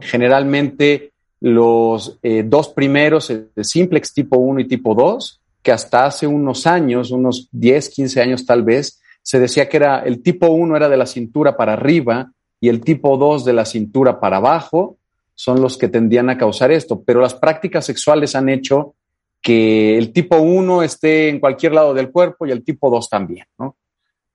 Generalmente 0.00 1.10
los 1.40 2.20
dos 2.44 2.68
primeros, 2.68 3.28
el 3.30 3.50
simplex 3.62 4.14
tipo 4.14 4.36
1 4.36 4.60
y 4.60 4.68
tipo 4.68 4.94
2, 4.94 5.40
que 5.60 5.72
hasta 5.72 6.04
hace 6.04 6.24
unos 6.28 6.68
años, 6.68 7.10
unos 7.10 7.48
10, 7.50 7.88
15 7.88 8.20
años 8.20 8.46
tal 8.46 8.62
vez, 8.62 9.00
se 9.22 9.40
decía 9.40 9.68
que 9.68 9.76
era 9.76 10.00
el 10.00 10.22
tipo 10.22 10.46
1 10.48 10.76
era 10.76 10.88
de 10.88 10.96
la 10.96 11.06
cintura 11.06 11.56
para 11.56 11.72
arriba 11.72 12.30
y 12.60 12.68
el 12.68 12.80
tipo 12.80 13.16
2 13.16 13.44
de 13.44 13.52
la 13.52 13.64
cintura 13.64 14.20
para 14.20 14.36
abajo, 14.36 14.98
son 15.34 15.60
los 15.60 15.76
que 15.78 15.88
tendían 15.88 16.30
a 16.30 16.38
causar 16.38 16.70
esto. 16.70 17.02
Pero 17.02 17.20
las 17.20 17.34
prácticas 17.34 17.84
sexuales 17.84 18.34
han 18.34 18.48
hecho 18.48 18.94
que 19.40 19.98
el 19.98 20.12
tipo 20.12 20.36
1 20.36 20.82
esté 20.82 21.28
en 21.28 21.40
cualquier 21.40 21.72
lado 21.72 21.92
del 21.94 22.10
cuerpo 22.10 22.46
y 22.46 22.52
el 22.52 22.64
tipo 22.64 22.90
2 22.90 23.08
también, 23.08 23.46
¿no? 23.58 23.76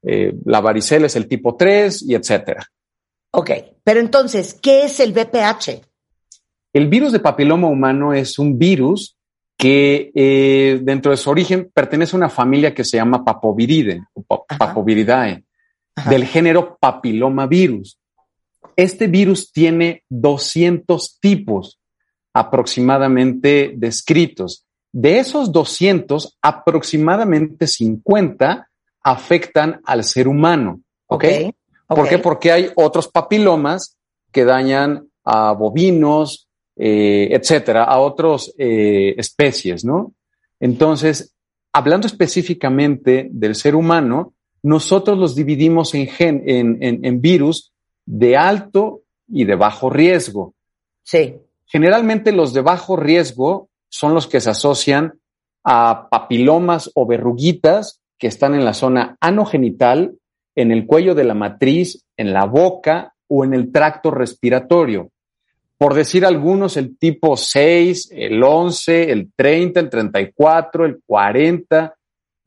Eh, 0.04 0.34
la 0.46 0.62
varicela 0.62 1.08
es 1.08 1.16
el 1.16 1.28
tipo 1.28 1.56
3 1.56 2.04
y 2.04 2.16
etcétera. 2.16 2.66
Ok, 3.32 3.52
pero 3.84 4.00
entonces, 4.00 4.54
¿qué 4.54 4.84
es 4.84 5.00
el 5.00 5.14
VPH? 5.14 5.82
El 6.74 6.88
virus 6.88 7.12
de 7.12 7.20
papiloma 7.20 7.68
humano 7.68 8.14
es 8.14 8.38
un 8.38 8.58
virus 8.58 9.18
que 9.58 10.12
eh, 10.14 10.80
dentro 10.84 11.12
de 11.12 11.18
su 11.18 11.30
origen 11.30 11.72
pertenece 11.74 12.16
a 12.16 12.20
una 12.20 12.30
familia 12.30 12.74
que 12.74 12.84
se 12.84 12.98
llama 12.98 13.26
Papoviridae, 13.26 14.04
o. 14.14 14.46
Papoviridae, 14.58 15.44
Ajá. 15.96 16.10
del 16.10 16.26
género 16.26 16.78
papilomavirus. 16.80 17.98
Este 18.76 19.08
virus 19.08 19.52
tiene 19.52 20.04
200 20.10 21.20
tipos 21.20 21.80
aproximadamente 22.34 23.74
descritos. 23.76 24.66
De 24.92 25.20
esos 25.20 25.52
200, 25.52 26.38
aproximadamente 26.42 27.68
50 27.68 28.68
afectan 29.04 29.82
al 29.86 30.04
ser 30.04 30.28
humano. 30.28 30.82
¿ok? 31.08 31.24
¿Por 31.88 32.10
qué? 32.10 32.18
Porque 32.20 32.52
hay 32.52 32.70
otros 32.76 33.08
papilomas 33.08 33.96
que 34.32 34.44
dañan 34.44 35.08
a 35.24 35.54
bovinos, 35.54 36.48
eh, 36.76 37.30
etcétera, 37.32 37.84
a 37.86 38.00
otras 38.00 38.54
especies, 38.58 39.84
¿no? 39.86 40.14
Entonces, 40.60 41.34
hablando 41.74 42.08
específicamente 42.08 43.28
del 43.32 43.56
ser 43.56 43.76
humano, 43.76 44.34
nosotros 44.64 45.18
los 45.18 45.36
dividimos 45.36 45.94
en, 45.94 46.08
gen- 46.08 46.44
en, 46.46 46.78
en- 46.82 47.06
en 47.06 47.22
virus 47.22 47.72
de 48.08 48.36
alto 48.38 49.02
y 49.28 49.46
de 49.46 49.54
bajo 49.56 49.92
riesgo. 49.92 50.56
Sí. 51.04 51.36
Generalmente 51.66 52.32
los 52.32 52.54
de 52.54 52.62
bajo 52.62 52.96
riesgo 52.96 53.70
son 53.90 54.14
los 54.16 54.26
que 54.28 54.42
se 54.42 54.50
asocian 54.50 55.20
a 55.64 56.08
papilomas 56.10 56.90
o 56.96 57.06
verruguitas 57.06 58.00
que 58.18 58.28
están 58.28 58.56
en 58.56 58.64
la 58.66 58.74
zona 58.74 59.18
anogenital, 59.20 60.18
en 60.56 60.72
el 60.72 60.88
cuello 60.88 61.14
de 61.14 61.26
la 61.26 61.34
matriz, 61.34 62.06
en 62.16 62.32
la 62.34 62.46
boca 62.46 63.14
o 63.28 63.44
en 63.44 63.54
el 63.54 63.72
tracto 63.72 64.10
respiratorio. 64.10 65.12
Por 65.78 65.94
decir 65.94 66.26
algunos, 66.26 66.78
el 66.78 66.98
tipo 66.98 67.36
6, 67.38 68.10
el 68.12 68.42
11, 68.42 69.12
el 69.12 69.32
30, 69.36 69.82
el 69.82 69.90
34, 69.90 70.86
el 70.86 71.02
40, 71.06 71.96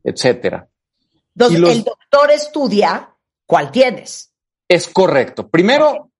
etcétera. 0.02 0.66
Entonces, 1.36 1.58
Y 1.58 1.60
los- 1.60 1.70
el 1.76 1.84
doctor 1.84 2.30
estudia 2.32 3.10
cuál 3.46 3.70
tienes. 3.70 4.29
Es 4.70 4.86
correcto. 4.86 5.48
Primero, 5.48 6.12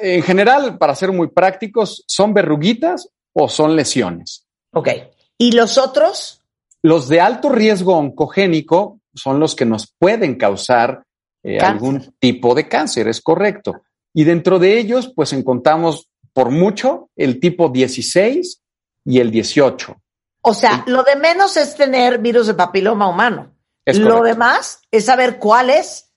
en 0.00 0.22
general, 0.22 0.78
para 0.78 0.94
ser 0.94 1.10
muy 1.10 1.26
prácticos, 1.26 2.04
¿son 2.06 2.32
verruguitas 2.32 3.08
o 3.32 3.48
son 3.48 3.74
lesiones? 3.74 4.46
Ok. 4.72 4.88
¿Y 5.36 5.50
los 5.50 5.76
otros? 5.76 6.40
Los 6.82 7.08
de 7.08 7.20
alto 7.20 7.48
riesgo 7.48 7.96
oncogénico 7.96 9.00
son 9.12 9.40
los 9.40 9.56
que 9.56 9.64
nos 9.64 9.92
pueden 9.98 10.36
causar 10.36 11.02
eh, 11.42 11.58
algún 11.58 12.14
tipo 12.20 12.54
de 12.54 12.68
cáncer, 12.68 13.08
es 13.08 13.20
correcto. 13.20 13.82
Y 14.14 14.22
dentro 14.22 14.60
de 14.60 14.78
ellos, 14.78 15.12
pues 15.12 15.32
encontramos 15.32 16.08
por 16.32 16.52
mucho 16.52 17.10
el 17.16 17.40
tipo 17.40 17.70
16 17.70 18.62
y 19.04 19.18
el 19.18 19.32
18. 19.32 19.96
O 20.42 20.54
sea, 20.54 20.84
lo 20.86 21.02
de 21.02 21.16
menos 21.16 21.56
es 21.56 21.74
tener 21.74 22.18
virus 22.18 22.46
de 22.46 22.54
papiloma 22.54 23.08
humano. 23.08 23.50
Lo 23.84 24.22
demás 24.22 24.80
es 24.92 25.06
saber 25.06 25.38
cuál 25.38 25.70
es, 25.70 26.07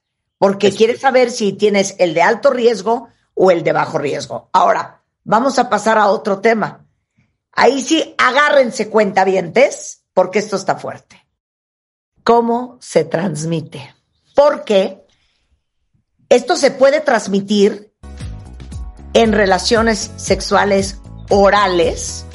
porque 0.41 0.69
Es- 0.69 0.75
quieres 0.75 0.99
saber 1.01 1.29
si 1.29 1.53
tienes 1.53 1.93
el 1.99 2.15
de 2.15 2.23
alto 2.23 2.49
riesgo 2.49 3.09
o 3.35 3.51
el 3.51 3.63
de 3.63 3.73
bajo 3.73 3.99
riesgo. 3.99 4.49
Ahora, 4.53 5.03
vamos 5.23 5.59
a 5.59 5.69
pasar 5.69 5.99
a 5.99 6.07
otro 6.07 6.39
tema. 6.39 6.87
Ahí 7.51 7.79
sí, 7.83 8.15
agárrense 8.17 8.89
cuentavientes, 8.89 10.01
porque 10.15 10.39
esto 10.39 10.55
está 10.55 10.77
fuerte. 10.77 11.27
¿Cómo 12.23 12.79
se 12.81 13.03
transmite? 13.05 13.93
Porque 14.35 15.05
esto 16.27 16.55
se 16.55 16.71
puede 16.71 17.01
transmitir 17.01 17.93
en 19.13 19.33
relaciones 19.33 20.09
sexuales 20.15 20.97
orales, 21.29 22.25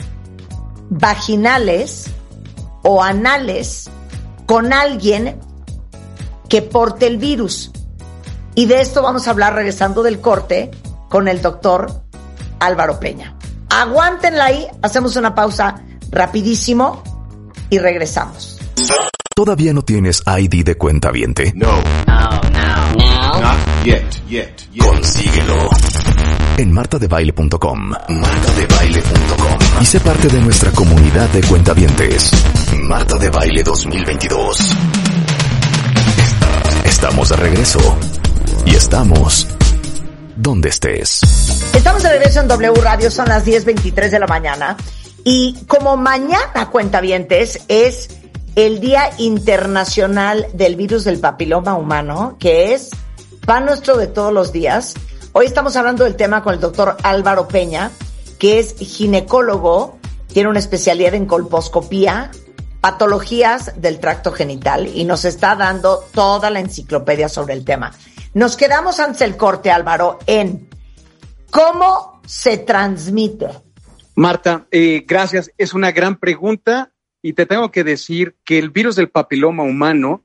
vaginales 0.90 2.06
o 2.84 3.02
anales 3.02 3.90
con 4.46 4.72
alguien 4.72 5.40
que 6.48 6.62
porte 6.62 7.08
el 7.08 7.16
virus. 7.18 7.72
Y 8.56 8.64
de 8.64 8.80
esto 8.80 9.02
vamos 9.02 9.28
a 9.28 9.30
hablar 9.32 9.54
regresando 9.54 10.02
del 10.02 10.18
corte 10.18 10.70
con 11.10 11.28
el 11.28 11.42
doctor 11.42 12.02
Álvaro 12.58 12.98
Peña. 12.98 13.36
Aguántenla 13.68 14.46
ahí, 14.46 14.66
hacemos 14.80 15.14
una 15.16 15.34
pausa 15.34 15.82
rapidísimo 16.10 17.02
y 17.68 17.78
regresamos. 17.78 18.58
¿Todavía 19.34 19.74
no 19.74 19.82
tienes 19.82 20.22
ID 20.26 20.64
de 20.64 20.76
cuenta 20.76 21.10
viente? 21.10 21.52
No. 21.54 21.66
Not 22.06 23.84
yet, 23.84 24.26
yet, 24.26 24.72
yet. 24.72 24.82
Consíguelo. 24.82 25.68
En 26.56 26.72
martadebaile.com. 26.72 27.90
Martadebaile.com. 28.08 29.82
Y 29.82 29.84
sé 29.84 30.00
parte 30.00 30.28
de 30.28 30.40
nuestra 30.40 30.70
comunidad 30.70 31.28
de 31.28 31.42
cuentavientes. 31.42 32.30
Marta 32.80 33.18
de 33.18 33.28
Baile 33.28 33.62
2022. 33.62 34.74
Estamos 36.84 37.28
de 37.28 37.36
regreso. 37.36 37.98
Y 38.66 38.74
estamos 38.74 39.46
donde 40.36 40.68
estés. 40.68 41.20
Estamos 41.72 42.02
de 42.02 42.10
regreso 42.10 42.40
en 42.40 42.48
W 42.48 42.80
Radio, 42.82 43.10
son 43.10 43.28
las 43.28 43.46
10.23 43.46 44.10
de 44.10 44.18
la 44.18 44.26
mañana. 44.26 44.76
Y 45.24 45.64
como 45.66 45.96
mañana, 45.96 46.68
cuentavientes, 46.70 47.60
es 47.68 48.10
el 48.56 48.80
Día 48.80 49.10
Internacional 49.18 50.48
del 50.52 50.74
Virus 50.74 51.04
del 51.04 51.20
Papiloma 51.20 51.74
Humano, 51.74 52.36
que 52.40 52.74
es 52.74 52.90
pan 53.46 53.66
nuestro 53.66 53.96
de 53.96 54.08
todos 54.08 54.32
los 54.32 54.52
días. 54.52 54.94
Hoy 55.32 55.46
estamos 55.46 55.76
hablando 55.76 56.04
del 56.04 56.16
tema 56.16 56.42
con 56.42 56.52
el 56.52 56.60
doctor 56.60 56.96
Álvaro 57.02 57.46
Peña, 57.46 57.92
que 58.38 58.58
es 58.58 58.74
ginecólogo, 58.78 59.98
tiene 60.26 60.48
una 60.48 60.58
especialidad 60.58 61.14
en 61.14 61.26
colposcopía, 61.26 62.30
patologías 62.80 63.72
del 63.80 64.00
tracto 64.00 64.32
genital 64.32 64.86
y 64.86 65.04
nos 65.04 65.24
está 65.24 65.54
dando 65.54 66.04
toda 66.12 66.50
la 66.50 66.60
enciclopedia 66.60 67.28
sobre 67.28 67.54
el 67.54 67.64
tema. 67.64 67.92
Nos 68.36 68.54
quedamos 68.54 69.00
antes 69.00 69.20
del 69.20 69.34
corte, 69.38 69.70
Álvaro, 69.70 70.18
en 70.26 70.68
cómo 71.50 72.20
se 72.26 72.58
transmite. 72.58 73.46
Marta, 74.14 74.66
eh, 74.70 75.06
gracias. 75.08 75.50
Es 75.56 75.72
una 75.72 75.90
gran 75.90 76.16
pregunta 76.16 76.92
y 77.22 77.32
te 77.32 77.46
tengo 77.46 77.70
que 77.70 77.82
decir 77.82 78.36
que 78.44 78.58
el 78.58 78.68
virus 78.68 78.94
del 78.96 79.08
papiloma 79.08 79.62
humano 79.62 80.22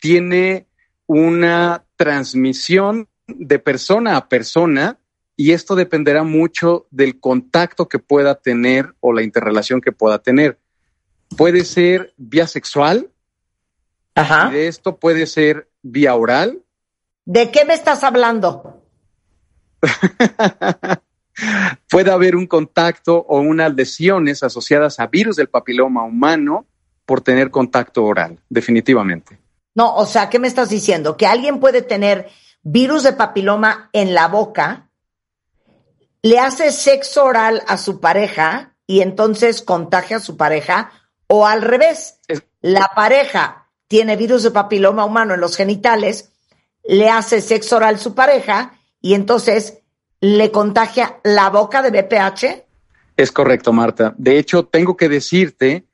tiene 0.00 0.66
una 1.06 1.84
transmisión 1.94 3.06
de 3.28 3.60
persona 3.60 4.16
a 4.16 4.28
persona 4.28 4.98
y 5.36 5.52
esto 5.52 5.76
dependerá 5.76 6.24
mucho 6.24 6.88
del 6.90 7.20
contacto 7.20 7.88
que 7.88 8.00
pueda 8.00 8.34
tener 8.34 8.92
o 8.98 9.12
la 9.12 9.22
interrelación 9.22 9.80
que 9.80 9.92
pueda 9.92 10.18
tener. 10.18 10.58
Puede 11.36 11.64
ser 11.64 12.12
vía 12.16 12.48
sexual, 12.48 13.12
Ajá. 14.16 14.48
y 14.50 14.54
de 14.54 14.66
esto 14.66 14.96
puede 14.96 15.28
ser 15.28 15.70
vía 15.80 16.16
oral. 16.16 16.60
¿De 17.24 17.50
qué 17.50 17.64
me 17.64 17.74
estás 17.74 18.04
hablando? 18.04 18.82
puede 21.90 22.10
haber 22.10 22.36
un 22.36 22.46
contacto 22.46 23.18
o 23.28 23.40
unas 23.40 23.74
lesiones 23.74 24.42
asociadas 24.42 25.00
a 25.00 25.06
virus 25.06 25.36
del 25.36 25.48
papiloma 25.48 26.04
humano 26.04 26.66
por 27.06 27.20
tener 27.20 27.50
contacto 27.50 28.04
oral, 28.04 28.38
definitivamente. 28.48 29.38
No, 29.74 29.94
o 29.94 30.06
sea, 30.06 30.28
¿qué 30.28 30.38
me 30.38 30.48
estás 30.48 30.68
diciendo? 30.68 31.16
Que 31.16 31.26
alguien 31.26 31.60
puede 31.60 31.82
tener 31.82 32.28
virus 32.62 33.02
de 33.02 33.12
papiloma 33.12 33.90
en 33.92 34.14
la 34.14 34.28
boca, 34.28 34.90
le 36.22 36.38
hace 36.38 36.70
sexo 36.70 37.24
oral 37.24 37.62
a 37.66 37.76
su 37.76 38.00
pareja 38.00 38.76
y 38.86 39.00
entonces 39.00 39.62
contagia 39.62 40.18
a 40.18 40.20
su 40.20 40.36
pareja, 40.36 40.92
o 41.26 41.46
al 41.46 41.62
revés, 41.62 42.20
la 42.60 42.90
pareja 42.94 43.70
tiene 43.88 44.16
virus 44.16 44.42
de 44.42 44.50
papiloma 44.50 45.04
humano 45.04 45.34
en 45.34 45.40
los 45.40 45.56
genitales, 45.56 46.31
le 46.84 47.08
hace 47.08 47.40
sexo 47.40 47.76
oral 47.76 47.98
su 47.98 48.14
pareja 48.14 48.78
y 49.00 49.14
entonces 49.14 49.78
le 50.20 50.50
contagia 50.50 51.20
la 51.24 51.50
boca 51.50 51.82
de 51.82 51.90
BPH. 51.90 52.64
Es 53.16 53.32
correcto, 53.32 53.72
Marta. 53.72 54.14
De 54.16 54.38
hecho, 54.38 54.64
tengo 54.64 54.96
que 54.96 55.08
decirte 55.08 55.84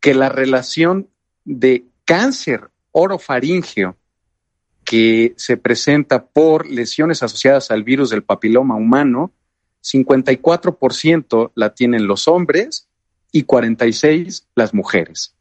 que 0.00 0.14
la 0.14 0.28
relación 0.28 1.08
de 1.44 1.86
cáncer 2.04 2.70
orofaringeo 2.92 3.96
que 4.84 5.34
se 5.36 5.56
presenta 5.56 6.26
por 6.26 6.66
lesiones 6.66 7.22
asociadas 7.22 7.70
al 7.70 7.84
virus 7.84 8.10
del 8.10 8.22
papiloma 8.22 8.76
humano, 8.76 9.32
54% 9.82 11.52
la 11.54 11.74
tienen 11.74 12.06
los 12.06 12.26
hombres 12.26 12.88
y 13.30 13.44
46% 13.44 14.46
las 14.54 14.72
mujeres. 14.72 15.34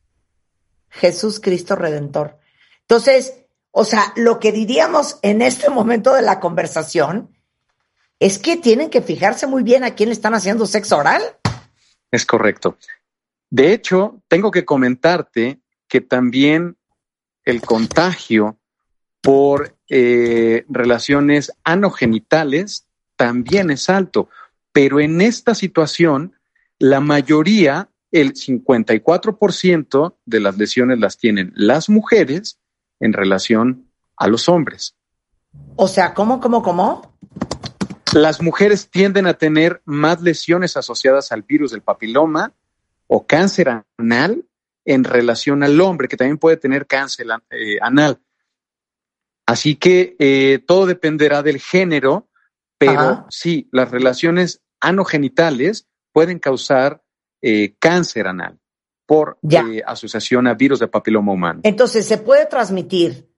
Jesús 0.90 1.40
Cristo 1.40 1.76
Redentor. 1.76 2.38
Entonces, 2.82 3.46
o 3.72 3.86
sea, 3.86 4.14
lo 4.16 4.40
que 4.40 4.52
diríamos 4.52 5.20
en 5.22 5.42
este 5.42 5.70
momento 5.70 6.14
de 6.14 6.22
la 6.22 6.40
conversación 6.40 7.36
es 8.20 8.40
que 8.40 8.58
tienen 8.58 8.90
que 8.90 9.02
fijarse 9.02 9.48
muy 9.48 9.64
bien 9.64 9.84
a 9.84 9.96
quién 9.96 10.10
le 10.10 10.14
están 10.14 10.34
haciendo 10.34 10.66
sexo 10.66 10.98
oral. 10.98 11.22
Es 12.12 12.26
correcto. 12.26 12.78
De 13.50 13.74
hecho, 13.74 14.22
tengo 14.28 14.52
que 14.52 14.66
comentarte 14.66 15.60
que 15.88 16.02
también 16.02 16.78
el 17.46 17.62
contagio 17.62 18.58
por 19.22 19.78
eh, 19.90 20.66
relaciones 20.68 21.54
anogenitales 21.64 22.88
también 23.16 23.72
es 23.72 23.90
alto, 23.90 24.30
pero 24.72 25.00
en 25.00 25.22
esta 25.22 25.56
situación 25.56 26.34
la 26.80 27.00
mayoría, 27.00 27.90
el 28.12 28.34
54% 28.34 30.16
de 30.26 30.40
las 30.40 30.58
lesiones 30.58 31.00
las 31.00 31.18
tienen 31.18 31.52
las 31.56 31.90
mujeres 31.90 32.60
en 33.00 33.14
relación 33.14 33.90
a 34.16 34.27
los 34.27 34.50
hombres. 34.50 34.96
O 35.75 35.88
sea, 35.88 36.14
¿cómo, 36.14 36.40
cómo, 36.40 36.62
cómo? 36.62 37.14
Las 38.14 38.42
mujeres 38.42 38.90
tienden 38.90 39.27
a 39.27 39.36
tener 39.36 39.81
más 39.86 40.22
lesiones 40.22 40.77
asociadas 40.77 41.31
al 41.31 41.44
virus 41.44 41.72
del 41.72 41.81
papiloma 41.81 42.53
o 43.07 43.25
cáncer 43.27 43.83
anal 43.98 44.46
en 44.86 45.03
relación 45.03 45.64
al 45.64 45.79
hombre, 45.81 46.07
que 46.07 46.18
también 46.18 46.38
puede 46.38 46.57
tener 46.57 46.88
cáncer 46.88 47.27
eh, 47.50 47.77
anal. 47.81 48.20
Así 49.46 49.75
que 49.75 50.16
eh, 50.20 50.60
todo 50.66 50.86
dependerá 50.86 51.44
del 51.44 51.60
género, 51.60 52.27
pero 52.77 53.00
Ajá. 53.00 53.25
sí, 53.29 53.70
las 53.72 53.92
relaciones 53.92 54.62
anogenitales 54.79 55.88
pueden 56.12 56.40
causar 56.40 57.03
eh, 57.42 57.75
cáncer 57.79 58.27
anal 58.27 58.60
por 59.07 59.39
eh, 59.50 59.81
asociación 59.87 60.46
a 60.48 60.53
virus 60.53 60.79
de 60.79 60.87
papiloma 60.87 61.31
humano. 61.31 61.61
Entonces, 61.63 62.05
¿se 62.05 62.20
puede 62.20 62.46
transmitir 62.46 63.31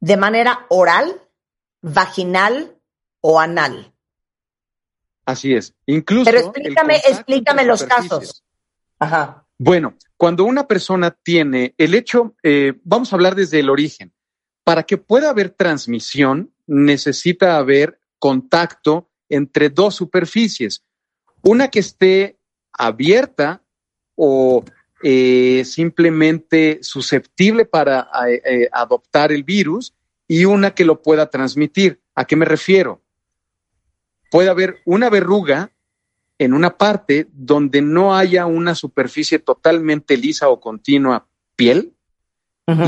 de 0.00 0.16
manera 0.18 0.66
oral, 0.68 1.22
vaginal 1.80 2.76
o 3.20 3.40
anal? 3.40 3.94
Así 5.24 5.54
es. 5.54 5.74
Incluso. 5.86 6.24
Pero 6.24 6.40
explícame, 6.40 6.96
explícame 6.96 7.64
los 7.64 7.84
casos. 7.84 8.44
Ajá. 8.98 9.46
Bueno, 9.58 9.94
cuando 10.16 10.44
una 10.44 10.66
persona 10.66 11.12
tiene 11.12 11.74
el 11.78 11.94
hecho, 11.94 12.34
eh, 12.42 12.74
vamos 12.82 13.12
a 13.12 13.16
hablar 13.16 13.36
desde 13.36 13.60
el 13.60 13.70
origen. 13.70 14.12
Para 14.64 14.82
que 14.82 14.98
pueda 14.98 15.30
haber 15.30 15.50
transmisión, 15.50 16.52
necesita 16.66 17.56
haber 17.56 18.00
contacto 18.18 19.08
entre 19.28 19.70
dos 19.70 19.94
superficies. 19.94 20.84
Una 21.42 21.68
que 21.68 21.78
esté 21.78 22.40
abierta 22.72 23.62
o 24.16 24.64
eh, 25.02 25.64
simplemente 25.64 26.78
susceptible 26.82 27.64
para 27.64 28.08
eh, 28.28 28.42
eh, 28.44 28.68
adoptar 28.72 29.32
el 29.32 29.42
virus 29.44 29.94
y 30.28 30.44
una 30.44 30.74
que 30.74 30.84
lo 30.84 31.02
pueda 31.02 31.28
transmitir. 31.30 32.00
¿A 32.14 32.24
qué 32.24 32.36
me 32.36 32.44
refiero? 32.44 33.02
Puede 34.30 34.48
haber 34.48 34.80
una 34.84 35.10
verruga 35.10 35.72
en 36.38 36.54
una 36.54 36.76
parte 36.78 37.26
donde 37.32 37.82
no 37.82 38.14
haya 38.16 38.46
una 38.46 38.74
superficie 38.74 39.38
totalmente 39.38 40.16
lisa 40.16 40.48
o 40.48 40.60
continua 40.60 41.26
piel 41.56 41.92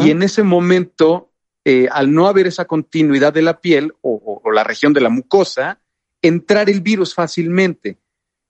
y 0.05 0.11
en 0.11 0.23
ese 0.23 0.43
momento, 0.45 1.33
eh, 1.65 1.89
al 1.91 2.13
no 2.15 2.29
haber 2.29 2.47
esa 2.47 2.65
continuidad 2.65 3.33
de 3.33 3.43
la 3.43 3.61
piel 3.61 3.93
o, 4.03 4.13
o- 4.25 4.41
o 4.45 4.53
la 4.53 4.63
región 4.63 4.93
de 4.93 5.01
la 5.01 5.09
mucosa, 5.11 5.81
entrar 6.23 6.71
el 6.71 6.81
virus 6.81 7.13
fácilmente. 7.15 7.99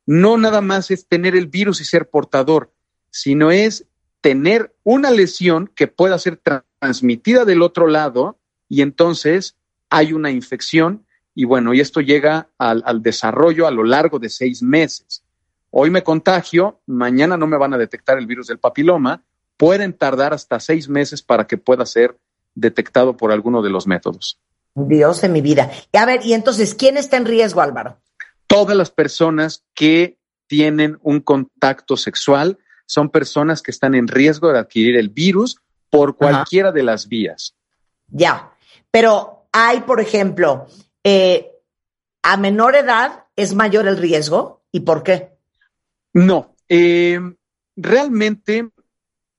No 0.07 0.37
nada 0.37 0.61
más 0.61 0.91
es 0.91 1.09
tener 1.09 1.35
el 1.35 1.47
virus 1.47 1.81
y 1.81 1.85
ser 1.87 2.11
portador, 2.11 2.74
sino 3.15 3.53
es 3.53 3.87
tener 4.21 4.75
una 4.83 5.13
lesión 5.13 5.71
que 5.77 5.87
pueda 5.87 6.19
ser 6.19 6.43
tra- 6.43 6.65
transmitida 6.81 7.45
del 7.45 7.63
otro 7.63 7.87
lado 7.87 8.39
y 8.69 8.83
entonces 8.83 9.55
hay 9.89 10.13
una 10.13 10.33
infección 10.33 11.07
y 11.33 11.45
bueno, 11.45 11.75
y 11.75 11.81
esto 11.81 12.01
llega 12.01 12.49
al, 12.59 12.83
al 12.85 13.03
desarrollo 13.03 13.69
a 13.69 13.71
lo 13.71 13.85
largo 13.85 14.19
de 14.19 14.29
seis 14.29 14.63
meses. 14.63 15.23
Hoy 15.71 15.91
me 15.91 16.03
contagio, 16.03 16.81
mañana 16.87 17.37
no 17.37 17.47
me 17.47 17.57
van 17.57 17.73
a 17.73 17.79
detectar 17.79 18.19
el 18.19 18.27
virus 18.27 18.49
del 18.49 18.59
papiloma, 18.59 19.23
pueden 19.57 19.93
tardar 19.93 20.35
hasta 20.35 20.59
seis 20.59 20.89
meses 20.89 21.23
para 21.23 21.47
que 21.47 21.57
pueda 21.57 21.87
ser 21.87 22.19
detectado 22.57 23.17
por 23.17 23.31
alguno 23.31 23.63
de 23.63 23.71
los 23.71 23.87
métodos. 23.87 24.41
Dios 24.75 25.21
de 25.21 25.29
mi 25.29 25.41
vida. 25.41 25.71
Y 25.93 25.99
a 25.99 26.05
ver, 26.05 26.27
y 26.27 26.33
entonces, 26.33 26.75
¿quién 26.75 26.97
está 26.97 27.17
en 27.17 27.27
riesgo, 27.27 27.61
Álvaro? 27.61 27.99
Todas 28.49 28.77
las 28.77 28.91
personas 28.91 29.65
que 29.73 30.19
tienen 30.49 30.99
un 31.03 31.21
contacto 31.21 31.97
sexual 31.97 32.59
son 32.87 33.11
personas 33.11 33.63
que 33.63 33.71
están 33.71 33.95
en 33.95 34.09
riesgo 34.09 34.53
de 34.53 34.59
adquirir 34.59 34.97
el 34.97 35.09
virus 35.09 35.59
por 35.91 36.17
cualquiera 36.17 36.73
de 36.73 36.83
las 36.83 37.09
vías. 37.09 37.55
Ya. 38.09 38.53
Pero 38.91 39.47
hay, 39.53 39.81
por 39.83 40.01
ejemplo, 40.01 40.67
eh, 41.03 41.51
a 42.23 42.37
menor 42.37 42.75
edad 42.75 43.25
es 43.37 43.55
mayor 43.55 43.87
el 43.87 43.97
riesgo. 43.97 44.65
¿Y 44.73 44.81
por 44.81 45.03
qué? 45.03 45.31
No, 46.13 46.57
eh, 46.69 47.21
realmente, 47.77 48.71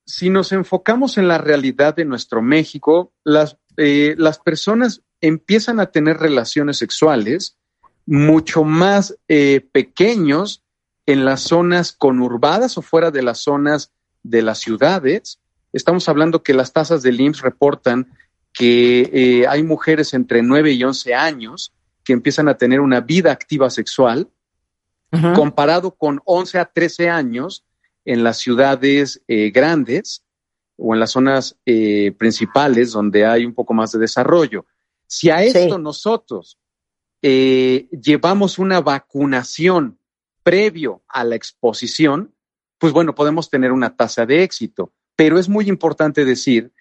si 0.06 0.30
nos 0.30 0.52
enfocamos 0.52 1.18
en 1.18 1.28
la 1.28 1.38
realidad 1.38 1.94
de 1.94 2.04
nuestro 2.04 2.40
México, 2.40 3.12
las, 3.24 3.58
eh, 3.76 4.14
las 4.16 4.38
personas 4.38 5.02
empiezan 5.20 5.80
a 5.80 5.90
tener 5.90 6.18
relaciones 6.18 6.78
sexuales 6.78 7.58
mucho 8.06 8.62
más 8.62 9.16
pequeños 9.26 10.62
en 11.06 11.24
las 11.24 11.42
zonas 11.42 11.92
conurbadas 11.92 12.76
o 12.76 12.82
fuera 12.82 13.10
de 13.10 13.22
las 13.22 13.38
zonas 13.38 13.92
de 14.24 14.42
las 14.42 14.58
ciudades. 14.58 15.38
Estamos 15.72 16.08
hablando 16.08 16.42
que 16.42 16.52
las 16.52 16.72
tasas 16.72 17.02
del 17.02 17.20
IMSS 17.20 17.42
reportan 17.42 18.12
que 18.52 19.10
eh, 19.12 19.46
hay 19.46 19.62
mujeres 19.62 20.14
entre 20.14 20.42
9 20.42 20.72
y 20.72 20.82
11 20.82 21.14
años 21.14 21.72
que 22.04 22.12
empiezan 22.12 22.48
a 22.48 22.56
tener 22.56 22.80
una 22.80 23.00
vida 23.00 23.32
activa 23.32 23.70
sexual 23.70 24.28
comparado 25.34 25.92
con 25.92 26.20
11 26.26 26.58
a 26.58 26.66
13 26.66 27.08
años 27.08 27.64
en 28.04 28.22
las 28.22 28.36
ciudades 28.36 29.22
eh, 29.28 29.50
grandes 29.50 30.24
o 30.76 30.92
en 30.92 31.00
las 31.00 31.12
zonas 31.12 31.56
eh, 31.64 32.12
principales 32.18 32.92
donde 32.92 33.24
hay 33.24 33.46
un 33.46 33.54
poco 33.54 33.72
más 33.72 33.92
de 33.92 33.98
desarrollo. 33.98 34.66
Si 35.06 35.30
a 35.30 35.42
esto 35.42 35.76
Sí. 35.76 35.82
nosotros 35.82 36.58
llevamos 37.22 38.58
una 38.58 38.80
vacunación 38.80 39.98
previo 40.46 41.02
a 41.08 41.24
la 41.24 41.34
exposición, 41.34 42.32
pues 42.78 42.92
bueno, 42.92 43.16
podemos 43.16 43.50
tener 43.50 43.72
una 43.72 43.96
tasa 43.96 44.26
de 44.26 44.44
éxito. 44.44 44.92
Pero 45.16 45.40
es 45.40 45.48
muy 45.48 45.68
importante 45.68 46.24
decir 46.24 46.72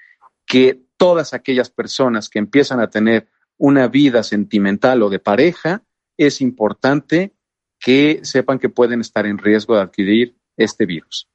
que 0.45 0.83
todas 0.97 1.33
aquellas 1.33 1.71
personas 1.71 2.29
que 2.29 2.37
empiezan 2.37 2.79
a 2.79 2.91
tener 2.91 3.27
una 3.57 3.87
vida 3.87 4.21
sentimental 4.21 5.01
o 5.01 5.09
de 5.09 5.17
pareja, 5.17 5.81
es 6.15 6.41
importante 6.41 7.33
que 7.79 8.19
sepan 8.21 8.59
que 8.59 8.69
pueden 8.69 9.01
estar 9.01 9.25
en 9.25 9.39
riesgo 9.39 9.75
de 9.75 9.81
adquirir 9.81 10.37
este 10.57 10.85
virus. 10.85 11.27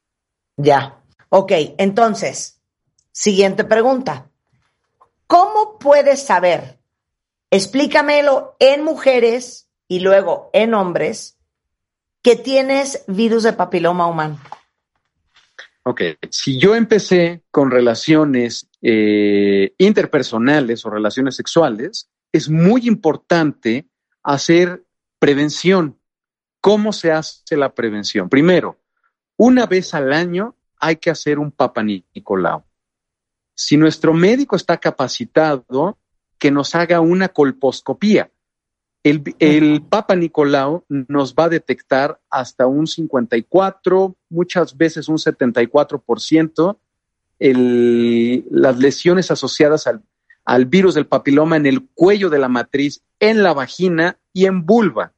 Ya. 0.55 1.03
Ok, 1.27 1.51
entonces, 1.79 2.61
siguiente 3.11 3.65
pregunta. 3.65 4.31
¿Cómo 5.27 5.77
puedes 5.79 6.23
saber? 6.23 6.79
Explícamelo 7.49 8.55
en 8.59 8.85
mujeres 8.85 9.67
y 9.89 9.99
luego 9.99 10.49
en 10.53 10.73
hombres 10.73 11.37
que 12.21 12.35
tienes 12.35 13.03
virus 13.07 13.43
de 13.43 13.53
papiloma 13.53 14.07
humano. 14.07 14.39
Ok, 15.83 16.01
si 16.29 16.59
yo 16.59 16.75
empecé 16.75 17.43
con 17.49 17.71
relaciones 17.71 18.69
eh, 18.81 19.73
interpersonales 19.79 20.85
o 20.85 20.91
relaciones 20.91 21.35
sexuales, 21.35 22.09
es 22.31 22.49
muy 22.49 22.87
importante 22.87 23.87
hacer 24.21 24.83
prevención. 25.17 25.97
¿Cómo 26.59 26.93
se 26.93 27.11
hace 27.11 27.57
la 27.57 27.73
prevención? 27.73 28.29
Primero, 28.29 28.77
una 29.37 29.65
vez 29.65 29.95
al 29.95 30.13
año 30.13 30.55
hay 30.77 30.97
que 30.97 31.09
hacer 31.09 31.39
un 31.39 31.51
Papa 31.51 31.81
Nicolau. 31.81 32.63
Si 33.55 33.75
nuestro 33.75 34.13
médico 34.13 34.55
está 34.55 34.77
capacitado, 34.77 35.97
que 36.37 36.51
nos 36.51 36.73
haga 36.75 36.99
una 36.99 37.29
colposcopía. 37.29 38.31
El, 39.03 39.23
el, 39.39 39.81
Papa 39.81 40.15
Nicolau 40.15 40.83
nos 40.87 41.33
va 41.33 41.45
a 41.45 41.49
detectar 41.49 42.19
hasta 42.29 42.67
un 42.67 42.85
54, 42.85 44.15
muchas 44.29 44.77
veces 44.77 45.07
un 45.07 45.17
74% 45.17 46.77
el, 47.39 48.45
las 48.51 48.77
lesiones 48.77 49.31
asociadas 49.31 49.87
al, 49.87 50.03
al 50.45 50.65
virus 50.67 50.93
del 50.93 51.07
papiloma 51.07 51.57
en 51.57 51.65
el 51.65 51.87
cuello 51.95 52.29
de 52.29 52.37
la 52.37 52.47
matriz, 52.47 53.01
en 53.19 53.41
la 53.41 53.53
vagina 53.53 54.19
y 54.33 54.45
en 54.45 54.65
vulva. 54.65 55.13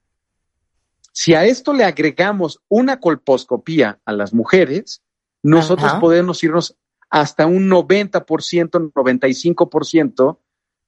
Si 1.11 1.33
a 1.33 1.45
esto 1.45 1.73
le 1.73 1.83
agregamos 1.83 2.61
una 2.69 2.99
colposcopía 2.99 3.99
a 4.05 4.13
las 4.13 4.33
mujeres, 4.33 5.01
nosotros 5.43 5.93
podemos 5.99 6.41
irnos 6.43 6.77
hasta 7.09 7.45
un 7.45 7.69
90%, 7.69 8.91
95% 8.91 10.37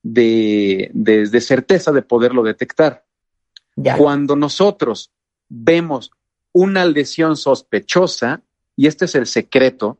de, 0.07 0.91
de, 0.93 1.27
de 1.27 1.41
certeza 1.41 1.91
de 1.91 2.03
poderlo 2.03 2.43
detectar. 2.43 3.05
Cuando 3.97 4.35
nosotros 4.35 5.11
vemos 5.49 6.11
una 6.51 6.85
lesión 6.85 7.35
sospechosa, 7.35 8.43
y 8.75 8.85
este 8.85 9.05
es 9.05 9.15
el 9.15 9.25
secreto, 9.25 9.99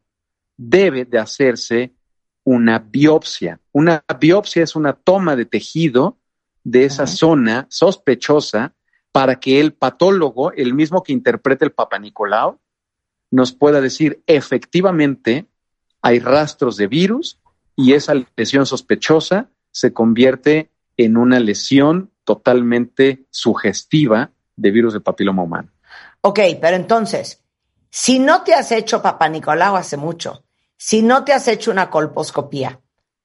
debe 0.56 1.06
de 1.06 1.18
hacerse 1.18 1.96
una 2.44 2.78
biopsia. 2.78 3.60
Una 3.72 4.06
biopsia 4.20 4.64
es 4.64 4.76
una 4.76 4.94
toma 4.94 5.36
de 5.36 5.46
tejido 5.46 6.20
de 6.64 6.86
esa 6.86 7.08
zona 7.08 7.66
sospechosa 7.72 8.76
para 9.12 9.40
que 9.40 9.60
el 9.60 9.74
patólogo, 9.74 10.52
el 10.52 10.76
mismo 10.76 11.02
que 11.02 11.14
interprete 11.14 11.66
el 11.66 11.72
Papa 11.72 11.98
Nicolau, 11.98 12.60
nos 13.32 13.54
pueda 13.54 13.82
decir 13.82 14.22
efectivamente 14.28 15.48
hay 16.04 16.20
rastros 16.20 16.78
de 16.78 16.86
virus 16.86 17.40
y 17.76 17.94
esa 17.94 18.14
lesión 18.36 18.68
sospechosa 18.68 19.50
se 19.76 19.92
convierte 19.92 20.72
en 20.96 21.18
una 21.18 21.38
lesión 21.42 22.10
totalmente 22.24 23.26
sugestiva 23.30 24.32
de 24.56 24.72
virus 24.72 24.94
de 24.94 25.02
papiloma 25.02 25.44
humano. 25.44 25.70
Ok, 26.22 26.40
pero 26.62 26.78
entonces, 26.78 27.44
si 27.90 28.20
no 28.20 28.44
te 28.44 28.54
has 28.54 28.72
hecho 28.72 29.02
Papa 29.02 29.28
Nicolau 29.28 29.76
hace 29.76 29.98
mucho, 29.98 30.46
si 30.78 31.02
no 31.02 31.26
te 31.26 31.34
has 31.34 31.50
hecho 31.50 31.72
una 31.72 31.90
colposcopía, 31.90 32.80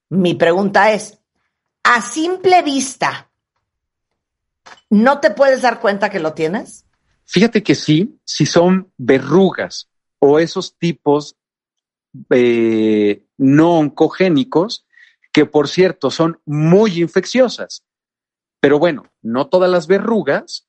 mi 0.08 0.34
pregunta 0.34 0.90
es, 0.92 1.20
a 1.84 2.02
simple 2.02 2.62
vista, 2.62 3.30
¿no 4.90 5.20
te 5.20 5.30
puedes 5.30 5.62
dar 5.62 5.78
cuenta 5.78 6.10
que 6.10 6.18
lo 6.18 6.32
tienes? 6.32 6.84
Fíjate 7.26 7.62
que 7.62 7.76
sí, 7.76 8.18
si 8.24 8.44
son 8.44 8.92
verrugas 8.98 9.88
o 10.18 10.40
esos 10.40 10.76
tipos 10.76 11.36
eh, 12.28 13.22
no 13.38 13.78
oncogénicos, 13.78 14.84
que 15.32 15.46
por 15.46 15.68
cierto 15.68 16.10
son 16.10 16.40
muy 16.44 17.00
infecciosas. 17.00 17.84
Pero 18.60 18.78
bueno, 18.78 19.06
no 19.22 19.48
todas 19.48 19.70
las 19.70 19.86
verrugas 19.86 20.68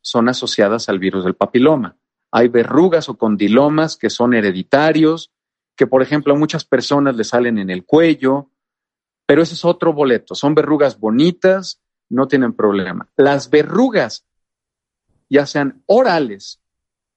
son 0.00 0.28
asociadas 0.28 0.88
al 0.88 0.98
virus 0.98 1.24
del 1.24 1.34
papiloma. 1.34 1.96
Hay 2.30 2.48
verrugas 2.48 3.08
o 3.08 3.16
condilomas 3.16 3.96
que 3.96 4.10
son 4.10 4.34
hereditarios, 4.34 5.32
que 5.76 5.86
por 5.86 6.02
ejemplo 6.02 6.34
a 6.34 6.38
muchas 6.38 6.64
personas 6.64 7.16
le 7.16 7.24
salen 7.24 7.58
en 7.58 7.70
el 7.70 7.84
cuello, 7.84 8.50
pero 9.26 9.42
ese 9.42 9.54
es 9.54 9.64
otro 9.64 9.92
boleto. 9.92 10.34
Son 10.34 10.54
verrugas 10.54 10.98
bonitas, 10.98 11.80
no 12.08 12.28
tienen 12.28 12.52
problema. 12.52 13.08
Las 13.16 13.48
verrugas, 13.48 14.26
ya 15.30 15.46
sean 15.46 15.82
orales, 15.86 16.60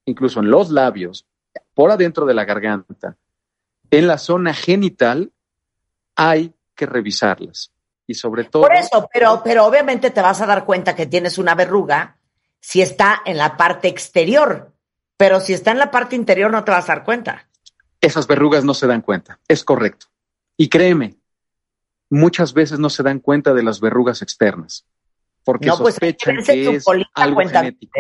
incluso 0.05 0.39
en 0.39 0.49
los 0.49 0.69
labios, 0.69 1.27
por 1.73 1.91
adentro 1.91 2.25
de 2.25 2.33
la 2.33 2.45
garganta, 2.45 3.17
en 3.91 4.07
la 4.07 4.17
zona 4.17 4.53
genital, 4.53 5.33
hay 6.15 6.53
que 6.75 6.85
revisarlas. 6.85 7.71
Y 8.07 8.13
sobre 8.13 8.43
todo. 8.43 8.63
Por 8.63 8.75
eso, 8.75 9.07
pero, 9.11 9.41
pero 9.43 9.65
obviamente 9.65 10.11
te 10.11 10.21
vas 10.21 10.39
a 10.41 10.45
dar 10.45 10.65
cuenta 10.65 10.95
que 10.95 11.07
tienes 11.07 11.37
una 11.37 11.55
verruga 11.55 12.17
si 12.59 12.81
está 12.81 13.21
en 13.25 13.37
la 13.37 13.57
parte 13.57 13.87
exterior. 13.87 14.73
Pero 15.17 15.39
si 15.39 15.53
está 15.53 15.71
en 15.71 15.79
la 15.79 15.91
parte 15.91 16.15
interior, 16.15 16.51
no 16.51 16.63
te 16.63 16.71
vas 16.71 16.89
a 16.89 16.95
dar 16.95 17.03
cuenta 17.03 17.47
esas 18.05 18.27
verrugas 18.27 18.63
no 18.63 18.73
se 18.73 18.87
dan 18.87 19.01
cuenta. 19.01 19.39
Es 19.47 19.63
correcto. 19.63 20.07
Y 20.57 20.69
créeme, 20.69 21.15
muchas 22.09 22.53
veces 22.53 22.79
no 22.79 22.89
se 22.89 23.03
dan 23.03 23.19
cuenta 23.19 23.53
de 23.53 23.63
las 23.63 23.79
verrugas 23.79 24.21
externas, 24.21 24.85
porque 25.43 25.67
no, 25.67 25.77
pues 25.77 25.95
sospechan 25.95 26.43
que, 26.43 26.75
es 26.75 26.85
algo 27.13 27.41
genético. 27.41 27.99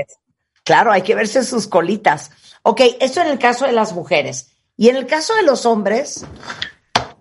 Claro, 0.63 0.91
hay 0.91 1.01
que 1.01 1.15
verse 1.15 1.43
sus 1.43 1.67
colitas. 1.67 2.31
Ok, 2.63 2.81
eso 2.99 3.21
en 3.21 3.27
el 3.27 3.39
caso 3.39 3.65
de 3.65 3.71
las 3.71 3.93
mujeres. 3.93 4.51
¿Y 4.77 4.89
en 4.89 4.95
el 4.95 5.05
caso 5.05 5.35
de 5.35 5.43
los 5.43 5.65
hombres? 5.65 6.25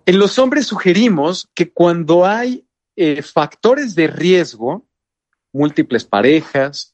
En 0.05 0.19
los 0.19 0.37
hombres 0.37 0.67
sugerimos 0.67 1.49
que 1.55 1.71
cuando 1.71 2.25
hay 2.25 2.67
eh, 2.95 3.23
factores 3.23 3.95
de 3.95 4.05
riesgo, 4.05 4.85
múltiples 5.51 6.05
parejas, 6.05 6.93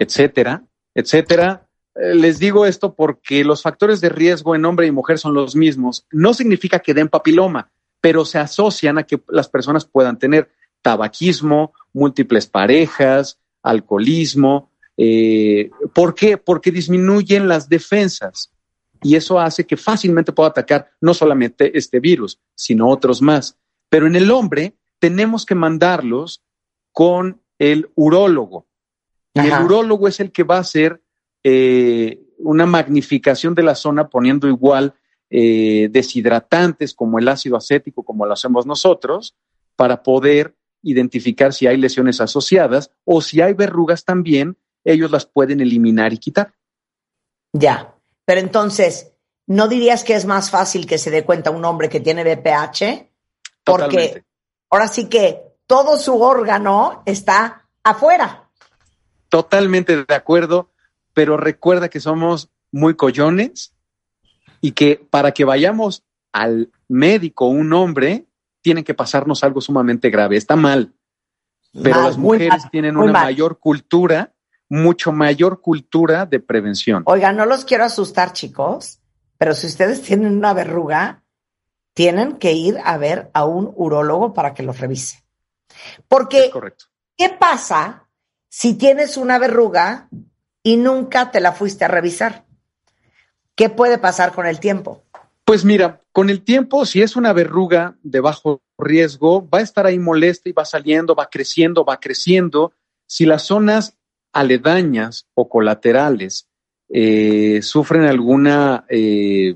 etcétera, 0.00 0.64
etcétera, 0.94 1.68
eh, 1.94 2.14
les 2.14 2.40
digo 2.40 2.66
esto 2.66 2.94
porque 2.94 3.44
los 3.44 3.62
factores 3.62 4.00
de 4.00 4.08
riesgo 4.08 4.56
en 4.56 4.64
hombre 4.64 4.88
y 4.88 4.90
mujer 4.90 5.18
son 5.18 5.34
los 5.34 5.54
mismos. 5.54 6.06
No 6.10 6.34
significa 6.34 6.80
que 6.80 6.92
den 6.92 7.08
papiloma, 7.08 7.70
pero 8.00 8.24
se 8.24 8.38
asocian 8.38 8.98
a 8.98 9.04
que 9.04 9.22
las 9.28 9.48
personas 9.48 9.84
puedan 9.84 10.18
tener 10.18 10.50
tabaquismo, 10.82 11.72
múltiples 11.92 12.48
parejas, 12.48 13.38
alcoholismo. 13.62 14.72
Eh, 14.96 15.70
¿Por 15.94 16.16
qué? 16.16 16.36
Porque 16.36 16.72
disminuyen 16.72 17.46
las 17.46 17.68
defensas 17.68 18.53
y 19.04 19.16
eso 19.16 19.38
hace 19.38 19.66
que 19.66 19.76
fácilmente 19.76 20.32
pueda 20.32 20.48
atacar 20.48 20.90
no 21.00 21.12
solamente 21.12 21.76
este 21.76 22.00
virus, 22.00 22.40
sino 22.54 22.88
otros 22.88 23.20
más. 23.20 23.58
Pero 23.90 24.06
en 24.06 24.16
el 24.16 24.30
hombre 24.30 24.78
tenemos 24.98 25.44
que 25.44 25.54
mandarlos 25.54 26.42
con 26.90 27.42
el 27.58 27.90
urólogo. 27.94 28.66
Y 29.34 29.40
el 29.40 29.64
urólogo 29.64 30.08
es 30.08 30.20
el 30.20 30.32
que 30.32 30.42
va 30.42 30.56
a 30.56 30.60
hacer 30.60 31.02
eh, 31.44 32.18
una 32.38 32.64
magnificación 32.64 33.54
de 33.54 33.62
la 33.62 33.74
zona 33.74 34.08
poniendo 34.08 34.48
igual 34.48 34.94
eh, 35.28 35.88
deshidratantes 35.90 36.94
como 36.94 37.18
el 37.18 37.28
ácido 37.28 37.56
acético, 37.56 38.04
como 38.04 38.24
lo 38.24 38.32
hacemos 38.32 38.64
nosotros, 38.64 39.36
para 39.76 40.02
poder 40.02 40.56
identificar 40.82 41.52
si 41.52 41.66
hay 41.66 41.76
lesiones 41.76 42.22
asociadas 42.22 42.90
o 43.04 43.20
si 43.20 43.42
hay 43.42 43.52
verrugas 43.52 44.04
también, 44.04 44.56
ellos 44.82 45.10
las 45.10 45.26
pueden 45.26 45.60
eliminar 45.60 46.14
y 46.14 46.18
quitar. 46.18 46.54
Ya, 47.52 47.93
pero 48.24 48.40
entonces, 48.40 49.12
¿no 49.46 49.68
dirías 49.68 50.04
que 50.04 50.14
es 50.14 50.24
más 50.24 50.50
fácil 50.50 50.86
que 50.86 50.98
se 50.98 51.10
dé 51.10 51.24
cuenta 51.24 51.50
un 51.50 51.64
hombre 51.64 51.88
que 51.88 52.00
tiene 52.00 52.24
BPH? 52.24 53.08
Porque 53.64 54.24
ahora 54.70 54.88
sí 54.88 55.08
que 55.08 55.42
todo 55.66 55.98
su 55.98 56.20
órgano 56.20 57.02
está 57.06 57.68
afuera. 57.82 58.50
Totalmente 59.28 60.04
de 60.04 60.14
acuerdo 60.14 60.70
pero 61.14 61.36
recuerda 61.36 61.88
que 61.88 62.00
somos 62.00 62.50
muy 62.70 62.94
collones 62.94 63.72
y 64.60 64.72
que 64.72 65.06
para 65.08 65.32
que 65.32 65.44
vayamos 65.44 66.04
al 66.32 66.70
médico, 66.88 67.46
un 67.46 67.72
hombre, 67.72 68.26
tiene 68.60 68.82
que 68.82 68.94
pasarnos 68.94 69.44
algo 69.44 69.60
sumamente 69.60 70.10
grave. 70.10 70.36
Está 70.36 70.56
mal. 70.56 70.92
Pero 71.72 72.02
las 72.02 72.18
mujeres 72.18 72.64
tienen 72.70 72.96
una 72.96 73.12
mayor 73.12 73.58
cultura, 73.58 74.33
mucho 74.68 75.12
mayor 75.12 75.60
cultura 75.60 76.26
de 76.26 76.40
prevención. 76.40 77.02
Oiga, 77.06 77.32
no 77.32 77.46
los 77.46 77.64
quiero 77.64 77.84
asustar, 77.84 78.32
chicos, 78.32 79.00
pero 79.38 79.54
si 79.54 79.66
ustedes 79.66 80.02
tienen 80.02 80.36
una 80.36 80.52
verruga, 80.52 81.22
tienen 81.92 82.36
que 82.38 82.52
ir 82.52 82.78
a 82.84 82.96
ver 82.98 83.30
a 83.34 83.44
un 83.44 83.72
urólogo 83.76 84.34
para 84.34 84.54
que 84.54 84.62
los 84.62 84.80
revise. 84.80 85.22
Porque, 86.08 86.50
¿qué 87.16 87.28
pasa 87.28 88.08
si 88.48 88.74
tienes 88.74 89.16
una 89.16 89.38
verruga 89.38 90.08
y 90.64 90.76
nunca 90.76 91.30
te 91.30 91.40
la 91.40 91.52
fuiste 91.52 91.84
a 91.84 91.88
revisar. 91.88 92.46
¿Qué 93.54 93.68
puede 93.68 93.98
pasar 93.98 94.32
con 94.32 94.46
el 94.46 94.58
tiempo? 94.58 95.04
Pues 95.44 95.64
mira, 95.64 96.00
con 96.10 96.30
el 96.30 96.42
tiempo, 96.42 96.86
si 96.86 97.02
es 97.02 97.16
una 97.16 97.32
verruga 97.32 97.96
de 98.02 98.20
bajo 98.20 98.62
riesgo, 98.78 99.48
va 99.48 99.58
a 99.58 99.62
estar 99.62 99.86
ahí 99.86 99.98
molesta 99.98 100.48
y 100.48 100.52
va 100.52 100.64
saliendo, 100.64 101.14
va 101.14 101.28
creciendo, 101.28 101.84
va 101.84 102.00
creciendo. 102.00 102.72
Si 103.06 103.26
las 103.26 103.42
zonas 103.42 103.96
aledañas 104.34 105.26
o 105.34 105.48
colaterales 105.48 106.48
eh, 106.90 107.62
sufren 107.62 108.02
alguna 108.02 108.84
eh, 108.88 109.54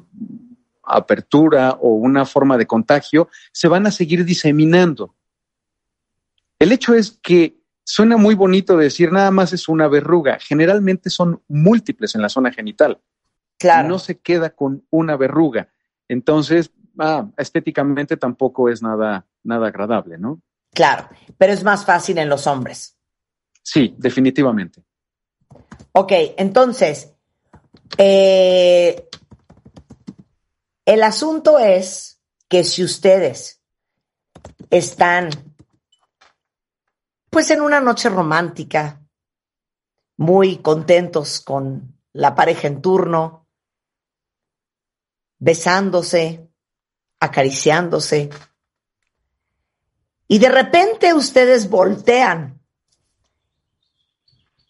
apertura 0.83 1.73
o 1.73 1.91
una 1.91 2.25
forma 2.25 2.57
de 2.57 2.67
contagio, 2.67 3.29
se 3.53 3.69
van 3.69 3.87
a 3.87 3.91
seguir 3.91 4.25
diseminando. 4.25 5.15
El 6.59 6.73
hecho 6.73 6.95
es 6.95 7.19
que 7.23 7.59
suena 7.85 8.17
muy 8.17 8.35
bonito 8.35 8.77
decir 8.77 9.13
nada 9.13 9.31
más 9.31 9.53
es 9.53 9.69
una 9.69 9.89
verruga. 9.89 10.39
Generalmente 10.41 11.11
son 11.11 11.43
múltiples 11.49 12.15
en 12.15 12.23
la 12.23 12.29
zona 12.29 12.53
genital. 12.53 13.01
Claro. 13.59 13.89
No 13.89 13.99
se 13.99 14.19
queda 14.19 14.51
con 14.51 14.85
una 14.91 15.17
verruga. 15.17 15.69
Entonces, 16.09 16.71
ah, 16.99 17.29
estéticamente 17.37 18.17
tampoco 18.17 18.69
es 18.69 18.83
nada, 18.83 19.27
nada 19.43 19.69
agradable, 19.69 20.19
¿no? 20.19 20.41
Claro, 20.73 21.09
pero 21.37 21.53
es 21.53 21.65
más 21.65 21.85
fácil 21.85 22.19
en 22.19 22.29
los 22.29 22.47
hombres. 22.47 22.98
Sí, 23.71 23.95
definitivamente. 23.99 24.83
Ok, 25.93 26.11
entonces, 26.39 27.13
eh, 27.99 29.11
el 30.87 31.03
asunto 31.03 31.59
es 31.59 32.19
que 32.49 32.65
si 32.65 32.83
ustedes 32.83 33.61
están 34.71 35.29
pues 37.29 37.51
en 37.51 37.61
una 37.61 37.79
noche 37.79 38.09
romántica, 38.09 39.03
muy 40.17 40.57
contentos 40.63 41.39
con 41.39 41.95
la 42.15 42.35
pareja 42.35 42.69
en 42.69 42.81
turno, 42.81 43.47
besándose, 45.39 46.49
acariciándose, 47.21 48.31
y 50.27 50.39
de 50.39 50.49
repente 50.49 51.13
ustedes 51.13 51.69
voltean 51.69 52.58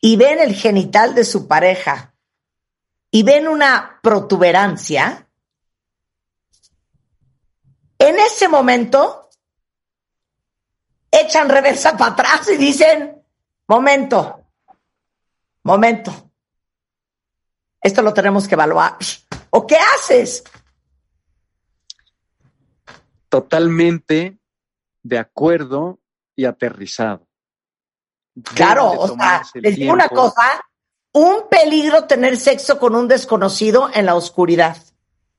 y 0.00 0.16
ven 0.16 0.40
el 0.40 0.54
genital 0.54 1.14
de 1.14 1.24
su 1.24 1.48
pareja 1.48 2.14
y 3.10 3.22
ven 3.22 3.48
una 3.48 4.00
protuberancia, 4.02 5.28
en 7.98 8.18
ese 8.18 8.48
momento 8.48 9.28
echan 11.10 11.48
reversa 11.48 11.96
para 11.96 12.12
atrás 12.12 12.48
y 12.48 12.56
dicen, 12.56 13.22
momento, 13.66 14.44
momento, 15.64 16.30
esto 17.80 18.02
lo 18.02 18.12
tenemos 18.12 18.46
que 18.46 18.54
evaluar. 18.54 18.96
¿O 19.50 19.66
qué 19.66 19.76
haces? 19.76 20.44
Totalmente 23.28 24.38
de 25.02 25.18
acuerdo 25.18 26.00
y 26.36 26.44
aterrizado. 26.44 27.27
Claro, 28.42 28.90
o 28.92 29.08
sea, 29.08 29.42
les 29.54 29.76
digo 29.76 29.92
una 29.92 30.08
cosa, 30.08 30.64
un 31.12 31.48
peligro 31.50 32.04
tener 32.04 32.36
sexo 32.36 32.78
con 32.78 32.94
un 32.94 33.08
desconocido 33.08 33.90
en 33.92 34.06
la 34.06 34.14
oscuridad. 34.14 34.76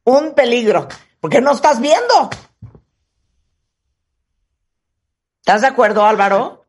Un 0.03 0.33
peligro, 0.33 0.87
porque 1.19 1.41
no 1.41 1.51
estás 1.51 1.79
viendo. 1.79 2.29
¿Estás 5.41 5.61
de 5.61 5.67
acuerdo, 5.67 6.05
Álvaro? 6.05 6.65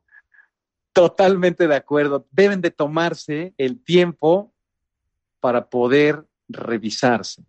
Totalmente 0.93 1.69
de 1.69 1.77
acuerdo. 1.77 2.27
Deben 2.31 2.61
de 2.61 2.71
tomarse 2.71 3.55
el 3.59 3.83
tiempo 3.83 4.53
para 5.40 5.69
poder 5.69 6.27
revisarse. 6.49 7.45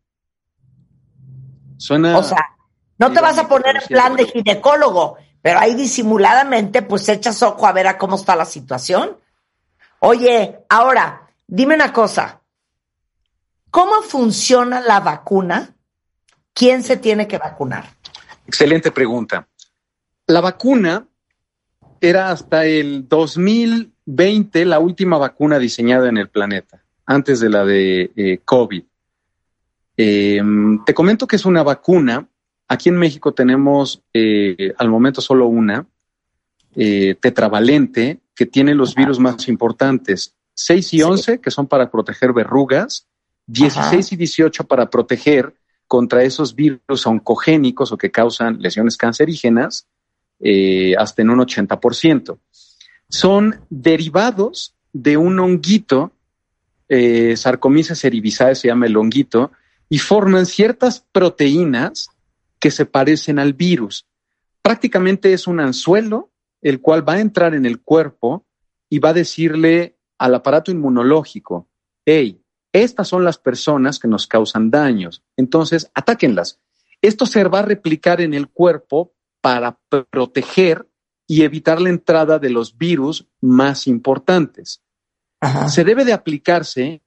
Suena. 1.78 2.18
O 2.18 2.24
sea, 2.24 2.56
no 2.98 3.12
te 3.12 3.20
vas 3.20 3.38
a 3.38 3.48
poner 3.48 3.78
en 3.78 3.88
plan 3.88 4.16
de 4.16 4.26
ginecólogo, 4.26 5.18
pero 5.42 5.60
ahí 5.60 5.76
disimuladamente, 5.76 6.82
pues 6.82 7.08
echas 7.10 7.42
ojo 7.44 7.66
a 7.66 7.72
ver 7.72 7.88
a 7.88 7.98
cómo 7.98 8.16
está 8.16 8.36
la 8.36 8.46
situación. 8.46 9.18
Oye, 10.00 10.60
ahora, 10.70 11.22
Dime 11.54 11.76
una 11.76 11.92
cosa, 11.92 12.40
¿cómo 13.72 14.02
funciona 14.04 14.80
la 14.80 15.02
vacuna? 15.02 15.76
¿Quién 16.54 16.82
se 16.82 16.96
tiene 16.96 17.28
que 17.28 17.38
vacunar? 17.38 17.90
Excelente 18.48 18.90
pregunta. 18.90 19.50
La 20.28 20.40
vacuna 20.40 21.06
era 22.00 22.32
hasta 22.32 22.64
el 22.64 23.06
2020 23.06 24.64
la 24.64 24.80
última 24.80 25.18
vacuna 25.18 25.60
diseñada 25.60 26.08
en 26.08 26.20
el 26.20 26.30
planeta, 26.30 26.82
antes 27.06 27.42
de 27.42 27.50
la 27.50 27.66
de 27.66 28.12
eh, 28.16 28.40
COVID. 28.46 28.86
Em, 29.98 30.86
te 30.86 30.94
comento 30.94 31.28
que 31.28 31.36
es 31.36 31.44
una 31.44 31.64
vacuna. 31.64 32.30
Aquí 32.72 32.88
en 32.88 32.96
México 32.96 33.34
tenemos 33.34 34.02
eh, 34.14 34.74
al 34.78 34.90
momento 34.90 35.20
solo 35.20 35.46
una, 35.48 35.86
eh, 36.74 37.16
tetravalente, 37.20 38.22
que 38.34 38.46
tiene 38.46 38.74
los 38.74 38.96
virus 38.96 39.20
más 39.20 39.50
importantes. 39.50 40.36
6 40.54 40.94
y 40.94 41.02
11, 41.02 41.42
que 41.42 41.52
son 41.52 41.68
para 41.68 41.92
proteger 41.92 42.32
verrugas, 42.32 43.08
16 43.48 44.14
y 44.14 44.16
18 44.16 44.64
para 44.64 44.90
proteger 44.90 45.54
contra 45.86 46.24
esos 46.24 46.56
virus 46.56 47.06
oncogénicos 47.06 47.92
o 47.92 47.98
que 47.98 48.10
causan 48.10 48.62
lesiones 48.62 48.96
cancerígenas, 48.96 49.86
eh, 50.40 50.96
hasta 50.98 51.24
en 51.24 51.32
un 51.32 51.40
80%. 51.40 52.40
Son 53.10 53.60
derivados 53.70 54.76
de 54.94 55.18
un 55.18 55.38
honguito, 55.42 56.14
eh, 56.88 57.36
cerevisiae 57.36 58.56
se 58.56 58.70
llama 58.70 58.86
el 58.86 58.96
honguito, 58.96 59.52
y 59.90 59.98
forman 59.98 60.46
ciertas 60.46 61.04
proteínas 61.12 62.12
que 62.62 62.72
se 62.72 62.86
parecen 62.86 63.40
al 63.40 63.54
virus. 63.54 64.08
Prácticamente 64.62 65.34
es 65.34 65.48
un 65.48 65.60
anzuelo, 65.60 66.32
el 66.62 66.80
cual 66.80 67.08
va 67.08 67.14
a 67.14 67.20
entrar 67.20 67.56
en 67.56 67.66
el 67.66 67.82
cuerpo 67.82 68.46
y 68.90 69.00
va 69.00 69.10
a 69.10 69.14
decirle 69.14 69.98
al 70.20 70.36
aparato 70.36 70.72
inmunológico, 70.72 71.68
hey, 72.06 72.42
estas 72.72 73.08
son 73.08 73.26
las 73.26 73.38
personas 73.38 74.00
que 74.00 74.08
nos 74.08 74.28
causan 74.28 74.70
daños, 74.70 75.24
entonces 75.36 75.92
atáquenlas. 75.94 76.62
Esto 77.02 77.26
se 77.26 77.44
va 77.46 77.60
a 77.60 77.64
replicar 77.64 78.22
en 78.22 78.36
el 78.36 78.48
cuerpo 78.48 79.14
para 79.42 79.80
proteger 80.12 80.88
y 81.28 81.42
evitar 81.42 81.82
la 81.82 81.90
entrada 81.90 82.38
de 82.38 82.52
los 82.52 82.78
virus 82.78 83.28
más 83.42 83.88
importantes. 83.88 84.84
Se 85.68 85.84
debe 85.84 86.06
de 86.06 86.14
aplicarse 86.14 87.02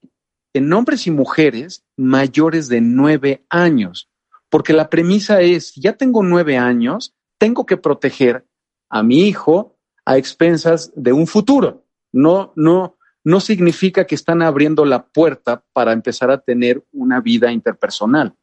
en 0.52 0.72
hombres 0.72 1.06
y 1.06 1.12
mujeres 1.12 1.84
mayores 1.96 2.68
de 2.68 2.80
nueve 2.80 3.46
años, 3.48 4.10
porque 4.54 4.72
la 4.72 4.88
premisa 4.88 5.40
es, 5.40 5.74
ya 5.74 5.94
tengo 5.94 6.22
nueve 6.22 6.56
años, 6.56 7.12
tengo 7.38 7.66
que 7.66 7.76
proteger 7.76 8.46
a 8.88 9.02
mi 9.02 9.26
hijo 9.26 9.76
a 10.04 10.16
expensas 10.16 10.92
de 10.94 11.12
un 11.12 11.26
futuro. 11.26 11.84
No, 12.12 12.52
no, 12.54 12.96
no 13.24 13.40
significa 13.40 14.06
que 14.06 14.14
están 14.14 14.42
abriendo 14.42 14.84
la 14.84 15.08
puerta 15.08 15.64
para 15.72 15.92
empezar 15.92 16.30
a 16.30 16.40
tener 16.40 16.84
una 16.92 17.20
vida 17.20 17.50
interpersonal. 17.50 18.36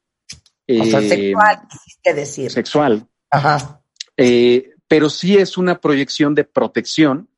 O 0.68 0.84
sea, 0.84 1.00
eh, 1.00 1.08
sexual, 1.08 1.62
quisiste 1.72 2.14
decir. 2.14 2.52
Sexual. 2.52 3.08
Ajá. 3.30 3.82
Eh, 4.18 4.72
pero 4.90 5.10
sí 5.10 5.38
es 5.38 5.58
una 5.58 5.80
proyección 5.80 6.36
de 6.36 6.44
protección. 6.44 7.30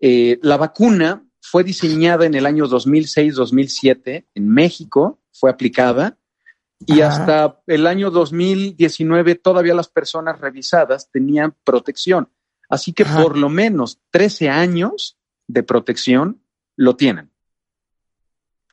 Eh, 0.00 0.38
la 0.40 0.56
vacuna 0.56 1.28
fue 1.42 1.62
diseñada 1.62 2.24
en 2.24 2.34
el 2.34 2.46
año 2.46 2.64
2006-2007 2.68 4.28
en 4.34 4.48
México, 4.48 5.20
fue 5.30 5.50
aplicada 5.50 6.16
y 6.86 7.00
hasta 7.00 7.60
el 7.66 7.86
año 7.86 8.10
2019 8.10 9.36
todavía 9.36 9.74
las 9.74 9.88
personas 9.88 10.40
revisadas 10.40 11.10
tenían 11.10 11.54
protección. 11.64 12.28
Así 12.68 12.92
que 12.92 13.04
por 13.04 13.38
lo 13.38 13.48
menos 13.48 14.00
13 14.10 14.48
años 14.48 15.16
de 15.46 15.62
protección 15.62 16.42
lo 16.76 16.96
tienen 16.96 17.30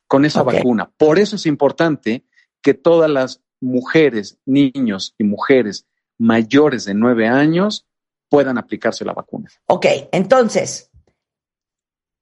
con 0.06 0.24
esa 0.24 0.42
vacuna. 0.42 0.90
Por 0.96 1.18
eso 1.18 1.36
es 1.36 1.46
importante 1.46 2.26
que 2.60 2.74
todas 2.74 3.10
las 3.10 3.40
mujeres, 3.60 4.38
niños 4.44 5.14
y 5.16 5.24
mujeres 5.24 5.86
mayores 6.18 6.84
de 6.84 6.94
nueve 6.94 7.28
años 7.28 7.86
puedan 8.28 8.58
aplicarse 8.58 9.04
la 9.04 9.14
vacuna. 9.14 9.48
Ok, 9.66 9.86
entonces, 10.12 10.90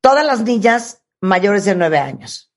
todas 0.01 0.25
las 0.25 0.43
niñas 0.43 1.03
mayores 1.21 1.65
de 1.65 1.75
nueve 1.75 1.99
años. 1.99 2.53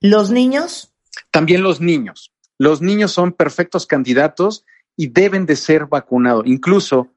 ¿Los 0.00 0.30
niños? 0.30 0.92
También 1.30 1.62
los 1.62 1.80
niños. 1.80 2.31
Los 2.62 2.80
niños 2.80 3.10
son 3.10 3.32
perfectos 3.32 3.88
candidatos 3.88 4.64
y 4.96 5.08
deben 5.08 5.46
de 5.46 5.56
ser 5.56 5.86
vacunados. 5.86 6.44
Incluso 6.46 7.08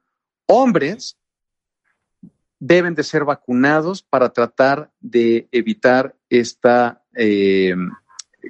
hombres 0.46 1.16
deben 2.58 2.96
de 2.96 3.04
ser 3.04 3.24
vacunados 3.24 4.02
para 4.02 4.32
tratar 4.32 4.90
de 4.98 5.46
evitar 5.52 6.16
esta, 6.28 7.04
eh, 7.14 7.76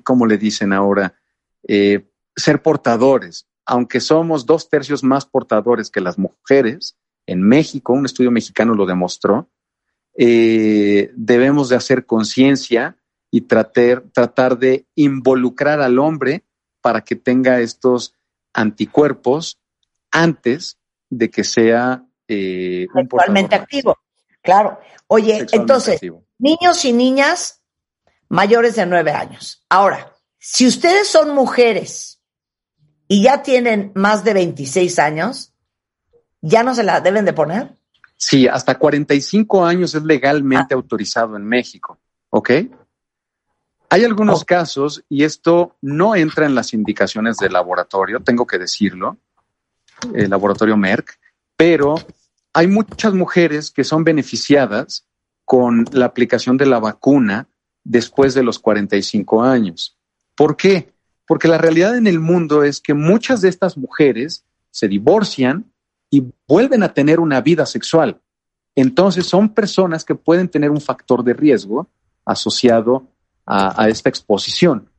como 0.05 0.25
le 0.25 0.39
dicen 0.39 0.73
ahora, 0.73 1.15
eh, 1.69 2.09
ser 2.35 2.63
portadores. 2.63 3.47
Aunque 3.67 4.01
somos 4.01 4.47
dos 4.47 4.71
tercios 4.71 5.05
más 5.05 5.27
portadores 5.27 5.91
que 5.91 6.01
las 6.01 6.19
mujeres, 6.19 6.97
en 7.27 7.43
México, 7.43 7.93
un 7.93 8.07
estudio 8.07 8.31
mexicano 8.31 8.73
lo 8.73 8.87
demostró, 8.87 9.51
eh, 10.17 11.13
debemos 11.15 11.69
de 11.69 11.77
hacer 11.77 12.07
conciencia 12.07 12.97
y 13.31 13.43
tratar 13.43 14.59
de 14.59 14.87
involucrar 14.95 15.83
al 15.83 15.99
hombre 15.99 16.47
para 16.87 17.01
que 17.01 17.16
tenga 17.16 17.59
estos 17.59 18.14
anticuerpos 18.53 19.59
antes 20.12 20.79
de 21.11 21.29
que 21.29 21.42
sea 21.42 22.05
eh, 22.29 22.87
un 22.94 23.03
Sexualmente 23.03 23.57
activo. 23.57 23.99
Claro. 24.40 24.79
Oye, 25.09 25.44
entonces, 25.51 26.01
niños 26.38 26.85
y 26.85 26.92
niñas 26.92 27.61
mayores 28.29 28.77
de 28.77 28.87
nueve 28.87 29.11
años. 29.11 29.64
Ahora, 29.68 30.12
si 30.38 30.64
ustedes 30.64 31.09
son 31.09 31.35
mujeres 31.35 32.20
y 33.09 33.25
ya 33.25 33.42
tienen 33.42 33.90
más 33.96 34.22
de 34.22 34.35
26 34.35 35.01
años, 35.01 35.55
¿ya 36.40 36.62
no 36.62 36.72
se 36.72 36.85
la 36.85 37.01
deben 37.01 37.25
de 37.25 37.33
poner? 37.33 37.75
Sí, 38.16 38.46
hasta 38.46 38.79
45 38.79 39.66
años 39.66 39.92
es 39.96 40.05
legalmente 40.05 40.72
ah. 40.72 40.77
autorizado 40.77 41.37
en 41.37 41.46
México, 41.46 41.99
¿ok? 42.31 42.51
Hay 43.88 44.05
algunos 44.05 44.44
casos, 44.44 45.05
y 45.09 45.25
esto 45.25 45.77
no 45.81 46.16
entra 46.16 46.46
en 46.46 46.55
las 46.55 46.75
indicaciones 46.75 47.37
del 47.37 47.53
laboratorio, 47.53 48.20
tengo 48.20 48.46
que 48.46 48.59
decirlo, 48.59 49.16
el 50.14 50.31
laboratorio 50.31 50.77
Merck, 50.77 51.18
pero 51.57 51.94
hay 52.53 52.66
muchas 52.66 53.14
mujeres 53.14 53.70
que 53.70 53.85
son 53.85 54.03
beneficiadas 54.05 55.07
con 55.44 55.85
la 55.92 56.07
aplicación 56.07 56.57
de 56.57 56.66
la 56.66 56.81
vacuna 56.81 57.49
después 57.85 58.35
de 58.35 58.42
los 58.42 58.59
45 58.59 59.42
años. 59.42 59.96
¿Por 60.35 60.57
qué? 60.57 60.92
Porque 61.27 61.49
la 61.49 61.59
realidad 61.59 61.96
en 61.96 62.07
el 62.07 62.20
mundo 62.20 62.64
es 62.64 62.81
que 62.81 62.94
muchas 62.94 63.40
de 63.40 63.49
estas 63.49 63.77
mujeres 63.77 64.44
se 64.70 64.88
divorcian 64.88 65.72
y 66.11 66.25
vuelven 66.46 66.83
a 66.83 66.92
tener 66.92 67.20
una 67.20 67.40
vida 67.40 67.66
sexual. 67.66 68.20
Entonces 68.75 69.27
son 69.27 69.55
personas 69.55 70.05
que 70.05 70.14
pueden 70.14 70.49
tener 70.49 70.70
un 70.70 70.81
factor 70.81 71.25
de 71.25 71.33
riesgo 71.33 71.88
asociado 72.25 73.09
a, 73.47 73.89
esta 73.89 74.09
exposición 74.09 74.91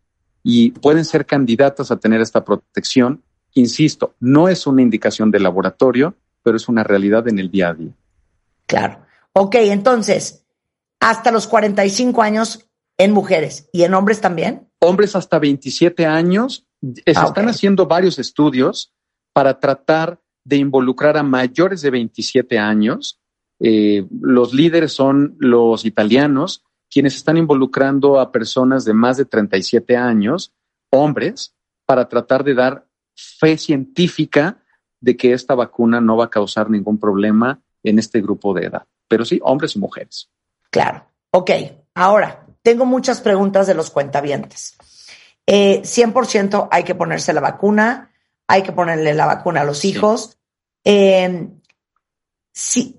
y 0.43 0.71
pueden 0.71 1.03
ser 1.05 1.25
candidatas 1.25 1.91
a 1.91 1.97
tener 1.97 2.21
esta 2.21 2.43
protección. 2.43 3.21
Insisto, 3.53 4.15
no 4.19 4.47
es 4.47 4.65
una 4.65 4.81
indicación 4.81 5.29
de 5.31 5.39
laboratorio, 5.39 6.15
pero 6.43 6.57
es 6.57 6.69
una 6.69 6.83
realidad 6.83 7.27
en 7.27 7.39
el 7.39 7.51
día 7.51 7.69
a 7.69 7.73
día. 7.73 7.91
Claro. 8.65 8.99
Ok, 9.33 9.55
entonces, 9.55 10.45
hasta 10.99 11.31
los 11.31 11.47
45 11.47 12.21
años 12.21 12.67
en 12.97 13.11
mujeres 13.11 13.69
y 13.71 13.83
en 13.83 13.93
hombres 13.93 14.21
también. 14.21 14.67
Hombres 14.79 15.15
hasta 15.15 15.39
27 15.39 16.05
años. 16.05 16.65
Se 16.81 17.13
ah, 17.15 17.25
están 17.25 17.49
haciendo 17.49 17.85
varios 17.85 18.19
estudios 18.19 18.93
para 19.33 19.59
tratar 19.59 20.19
de 20.43 20.57
involucrar 20.57 21.17
a 21.17 21.23
mayores 21.23 21.81
de 21.81 21.91
27 21.91 22.57
años. 22.57 23.19
Eh, 23.59 24.05
los 24.21 24.53
líderes 24.53 24.93
son 24.93 25.35
los 25.39 25.85
italianos, 25.85 26.63
quienes 26.89 27.15
están 27.15 27.37
involucrando 27.37 28.19
a 28.19 28.31
personas 28.31 28.85
de 28.85 28.93
más 28.93 29.17
de 29.17 29.25
37 29.25 29.97
años, 29.97 30.53
hombres, 30.91 31.53
para 31.85 32.07
tratar 32.07 32.43
de 32.43 32.53
dar 32.53 32.87
fe 33.15 33.57
científica 33.57 34.63
de 34.99 35.15
que 35.17 35.33
esta 35.33 35.55
vacuna 35.55 36.01
no 36.01 36.17
va 36.17 36.25
a 36.25 36.29
causar 36.29 36.69
ningún 36.69 36.99
problema 36.99 37.61
en 37.83 37.99
este 37.99 38.21
grupo 38.21 38.53
de 38.53 38.65
edad. 38.65 38.85
Pero 39.07 39.25
sí, 39.25 39.39
hombres 39.43 39.75
y 39.75 39.79
mujeres. 39.79 40.29
Claro. 40.69 41.05
Ok. 41.31 41.51
Ahora, 41.95 42.45
tengo 42.61 42.85
muchas 42.85 43.21
preguntas 43.21 43.67
de 43.67 43.73
los 43.73 43.89
cuentavientes. 43.89 44.77
Eh, 45.45 45.81
100% 45.83 46.67
hay 46.71 46.83
que 46.83 46.95
ponerse 46.95 47.33
la 47.33 47.41
vacuna, 47.41 48.11
hay 48.47 48.63
que 48.63 48.73
ponerle 48.73 49.13
la 49.13 49.25
vacuna 49.25 49.61
a 49.61 49.65
los 49.65 49.85
hijos. 49.85 50.37
Eh, 50.83 51.47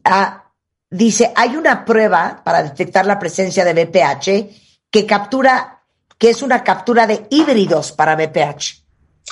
ah, 0.04 0.47
dice, 0.90 1.32
hay 1.36 1.56
una 1.56 1.84
prueba 1.84 2.42
para 2.44 2.62
detectar 2.62 3.06
la 3.06 3.18
presencia 3.18 3.64
de 3.64 3.84
BPH 3.84 4.90
que 4.90 5.06
captura, 5.06 5.82
que 6.16 6.30
es 6.30 6.42
una 6.42 6.64
captura 6.64 7.06
de 7.06 7.26
híbridos 7.30 7.92
para 7.92 8.16
BPH. 8.16 8.84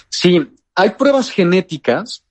Sí, 0.08 0.56
hay 0.74 0.90
pruebas 0.90 1.30
genéticas. 1.30 2.24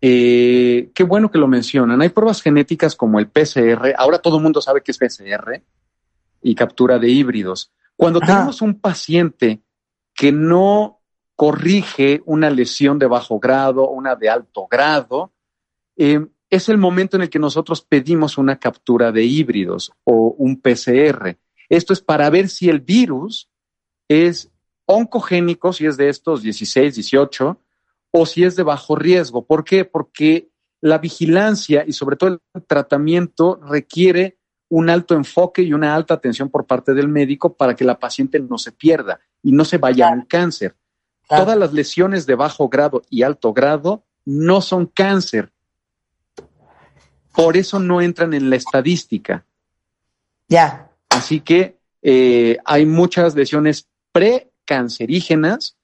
Eh, 0.00 0.90
qué 0.94 1.04
bueno 1.04 1.30
que 1.30 1.38
lo 1.38 1.48
mencionan. 1.48 2.00
Hay 2.02 2.10
pruebas 2.10 2.42
genéticas 2.42 2.96
como 2.96 3.18
el 3.18 3.28
PCR. 3.28 3.94
Ahora 3.96 4.18
todo 4.18 4.36
el 4.36 4.42
mundo 4.42 4.60
sabe 4.60 4.82
que 4.82 4.92
es 4.92 4.98
PCR 4.98 5.62
y 6.42 6.54
captura 6.54 6.98
de 6.98 7.08
híbridos. 7.08 7.72
Cuando 7.96 8.20
tenemos 8.20 8.62
un 8.62 8.80
paciente 8.80 9.62
que 10.14 10.32
no 10.32 11.00
corrige 11.36 12.22
una 12.26 12.50
lesión 12.50 12.98
de 12.98 13.06
bajo 13.06 13.38
grado, 13.38 13.88
una 13.88 14.16
de 14.16 14.28
alto 14.28 14.66
grado, 14.70 15.32
eh, 15.96 16.26
es 16.52 16.68
el 16.68 16.76
momento 16.76 17.16
en 17.16 17.22
el 17.22 17.30
que 17.30 17.38
nosotros 17.38 17.80
pedimos 17.80 18.36
una 18.36 18.58
captura 18.58 19.10
de 19.10 19.24
híbridos 19.24 19.90
o 20.04 20.34
un 20.36 20.60
PCR. 20.60 21.38
Esto 21.70 21.94
es 21.94 22.02
para 22.02 22.28
ver 22.28 22.50
si 22.50 22.68
el 22.68 22.80
virus 22.80 23.48
es 24.06 24.50
oncogénico, 24.84 25.72
si 25.72 25.86
es 25.86 25.96
de 25.96 26.10
estos 26.10 26.42
16, 26.42 26.94
18, 26.94 27.58
o 28.10 28.26
si 28.26 28.44
es 28.44 28.54
de 28.54 28.64
bajo 28.64 28.96
riesgo. 28.96 29.46
¿Por 29.46 29.64
qué? 29.64 29.86
Porque 29.86 30.50
la 30.82 30.98
vigilancia 30.98 31.84
y 31.86 31.94
sobre 31.94 32.16
todo 32.16 32.38
el 32.52 32.62
tratamiento 32.66 33.58
requiere 33.66 34.36
un 34.68 34.90
alto 34.90 35.14
enfoque 35.14 35.62
y 35.62 35.72
una 35.72 35.94
alta 35.94 36.12
atención 36.12 36.50
por 36.50 36.66
parte 36.66 36.92
del 36.92 37.08
médico 37.08 37.56
para 37.56 37.74
que 37.74 37.86
la 37.86 37.98
paciente 37.98 38.38
no 38.40 38.58
se 38.58 38.72
pierda 38.72 39.20
y 39.42 39.52
no 39.52 39.64
se 39.64 39.78
vaya 39.78 40.08
a 40.08 40.12
un 40.12 40.26
cáncer. 40.26 40.76
Todas 41.26 41.56
las 41.56 41.72
lesiones 41.72 42.26
de 42.26 42.34
bajo 42.34 42.68
grado 42.68 43.00
y 43.08 43.22
alto 43.22 43.54
grado 43.54 44.04
no 44.26 44.60
son 44.60 44.84
cáncer. 44.84 45.50
Por 47.32 47.56
eso 47.56 47.78
no 47.78 48.00
entran 48.00 48.34
en 48.34 48.50
la 48.50 48.56
estadística. 48.56 49.44
Ya. 50.48 50.90
Así 51.08 51.40
que 51.40 51.76
eh, 52.02 52.58
hay 52.64 52.86
muchas 52.86 53.34
lesiones 53.34 53.88
precancerígenas 54.12 55.76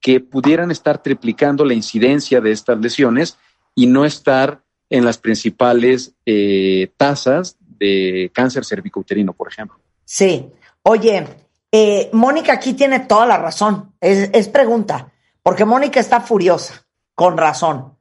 que 0.00 0.20
pudieran 0.20 0.70
estar 0.70 1.02
triplicando 1.02 1.64
la 1.64 1.74
incidencia 1.74 2.40
de 2.40 2.52
estas 2.52 2.78
lesiones 2.78 3.36
y 3.74 3.86
no 3.86 4.04
estar 4.04 4.62
en 4.88 5.04
las 5.04 5.18
principales 5.18 6.12
eh, 6.24 6.90
tasas 6.96 7.56
de 7.60 8.30
cáncer 8.32 8.64
cervicouterino, 8.64 9.32
por 9.32 9.48
ejemplo. 9.48 9.78
Sí. 10.04 10.48
Oye, 10.82 11.26
eh, 11.72 12.08
Mónica 12.12 12.52
aquí 12.54 12.74
tiene 12.74 13.00
toda 13.00 13.26
la 13.26 13.38
razón. 13.38 13.92
Es, 14.00 14.48
pregunta, 14.48 15.12
porque 15.42 15.64
Mónica 15.64 16.00
está 16.00 16.20
furiosa, 16.20 16.86
con 17.14 17.36
razón. 17.36 17.95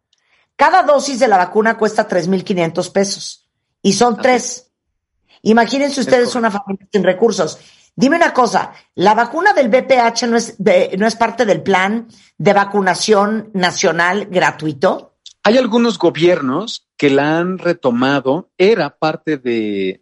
Cada 0.56 0.84
dosis 0.84 1.20
de 1.20 1.28
la 1.28 1.38
vacuna 1.38 1.78
cuesta 1.78 2.08
3.500 2.08 2.92
pesos 2.92 3.48
y 3.82 3.94
son 3.94 4.18
tres. 4.18 4.72
Imagínense 5.42 6.02
ustedes 6.02 6.36
una 6.36 6.50
familia 6.50 6.88
sin 6.92 7.04
recursos. 7.04 7.60
Dime 7.96 8.18
una 8.18 8.34
cosa, 8.34 8.74
¿la 8.96 9.14
vacuna 9.14 9.54
del 9.54 9.70
BPH 9.70 10.28
no 10.28 10.36
es, 10.36 10.58
no 10.98 11.08
es 11.08 11.16
parte 11.16 11.46
del 11.46 11.62
plan 11.62 12.08
de 12.38 12.54
vacunación 12.54 13.52
nacional 13.54 14.26
gratuito? 14.26 15.16
Hay 15.44 15.58
algunos 15.58 15.98
gobiernos 15.98 16.90
que 16.98 17.10
la 17.10 17.38
han 17.38 17.58
retomado, 17.58 18.50
era 18.58 18.98
parte 18.98 19.38
de, 19.38 20.02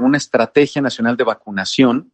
una 0.00 0.16
estrategia 0.16 0.80
nacional 0.80 1.16
de 1.16 1.24
vacunación. 1.24 2.12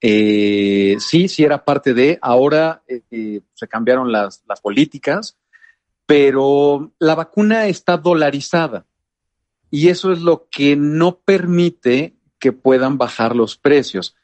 Eh, 0.00 0.96
sí, 0.98 1.28
sí 1.28 1.44
era 1.44 1.64
parte 1.64 1.94
de, 1.94 2.18
ahora 2.20 2.82
eh, 2.88 3.02
eh, 3.10 3.40
se 3.54 3.68
cambiaron 3.68 4.10
las, 4.10 4.42
las 4.48 4.60
políticas, 4.60 5.38
pero 6.12 6.92
la 6.98 7.14
vacuna 7.14 7.68
está 7.68 7.96
dolarizada 7.96 8.84
y 9.70 9.88
eso 9.88 10.12
es 10.12 10.20
lo 10.20 10.46
que 10.50 10.76
no 10.76 11.20
permite 11.20 12.16
que 12.38 12.52
puedan 12.52 12.98
bajar 12.98 13.34
los 13.34 13.56
precios. 13.56 14.14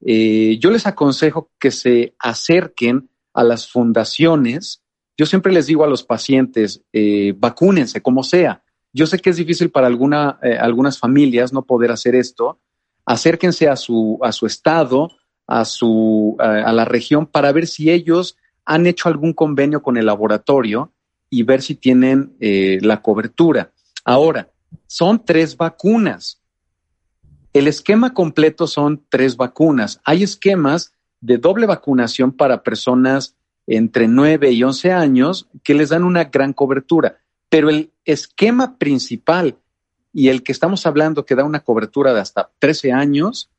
yo 0.00 0.70
les 0.72 0.88
aconsejo 0.88 1.52
que 1.60 1.70
se 1.70 2.16
acerquen 2.18 3.08
a 3.32 3.44
las 3.44 3.70
fundaciones 3.70 4.82
yo 5.16 5.24
siempre 5.24 5.52
les 5.52 5.66
digo 5.66 5.84
a 5.84 5.86
los 5.88 6.02
pacientes, 6.02 6.82
eh, 6.92 7.32
vacúnense 7.38 8.02
como 8.02 8.22
sea. 8.22 8.62
Yo 8.92 9.06
sé 9.06 9.18
que 9.18 9.30
es 9.30 9.36
difícil 9.36 9.70
para 9.70 9.88
eh, 9.88 10.58
algunas 10.58 10.98
familias 10.98 11.52
no 11.52 11.62
poder 11.62 11.90
hacer 11.90 12.14
esto. 12.14 12.60
Acérquense 13.06 13.68
a 13.68 13.76
su 13.76 14.18
estado, 14.46 15.10
a, 15.46 15.64
su, 15.64 16.36
a 16.40 16.72
la 16.72 16.84
región 16.84 17.26
para 17.26 17.52
ver 17.52 17.66
si 17.66 17.90
ellos 17.90 18.36
han 18.64 18.86
hecho 18.86 19.08
algún 19.08 19.32
convenio 19.32 19.80
con 19.80 19.96
el 19.96 20.06
laboratorio 20.06 20.92
y 21.30 21.42
ver 21.42 21.62
si 21.62 21.74
tienen 21.74 22.36
eh, 22.40 22.78
la 22.82 23.02
cobertura. 23.02 23.72
Ahora, 24.04 24.50
son 24.86 25.24
tres 25.24 25.56
vacunas. 25.56 26.40
El 27.52 27.68
esquema 27.68 28.14
completo 28.14 28.66
son 28.66 29.04
tres 29.08 29.36
vacunas. 29.36 30.00
Hay 30.04 30.22
esquemas 30.22 30.92
de 31.20 31.38
doble 31.38 31.66
vacunación 31.66 32.32
para 32.32 32.62
personas 32.62 33.34
entre 33.66 34.06
9 34.06 34.52
y 34.52 34.62
11 34.62 34.92
años 34.92 35.48
que 35.64 35.74
les 35.74 35.88
dan 35.88 36.04
una 36.04 36.24
gran 36.24 36.52
cobertura. 36.52 37.18
Pero 37.48 37.68
el 37.68 37.92
esquema 38.04 38.78
principal 38.78 39.58
y 40.12 40.28
el 40.28 40.42
que 40.42 40.52
estamos 40.52 40.86
hablando 40.86 41.26
que 41.26 41.34
da 41.34 41.44
una 41.44 41.60
cobertura 41.60 42.14
de 42.14 42.20
hasta 42.20 42.50
13 42.58 42.92
años 42.92 43.50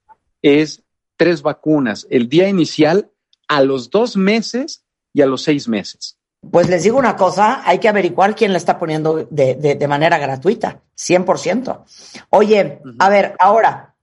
es 0.41 0.84
tres 1.18 1.41
vacunas, 1.41 2.07
el 2.09 2.30
día 2.30 2.47
inicial, 2.47 3.09
a 3.47 3.61
los 3.61 3.89
dos 3.89 4.15
meses 4.15 4.84
y 5.13 5.22
a 5.22 5.26
los 5.26 5.41
seis 5.43 5.68
meses. 5.68 6.16
Pues 6.51 6.69
les 6.69 6.83
digo 6.83 6.97
una 6.97 7.15
cosa, 7.15 7.61
hay 7.65 7.79
que 7.79 7.89
averiguar 7.89 8.35
quién 8.35 8.51
la 8.51 8.57
está 8.57 8.77
poniendo 8.77 9.27
de, 9.29 9.85
manera 9.88 10.17
gratuita, 10.17 10.81
100%. 10.95 11.83
Oye, 12.29 12.81
a 12.99 13.09
ver, 13.09 13.35
ahora, 13.39 13.95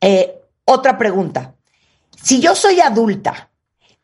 eh, 0.00 0.40
otra 0.64 0.96
pregunta. 0.96 1.54
Si 2.22 2.40
yo 2.40 2.54
soy 2.54 2.80
adulta 2.80 3.50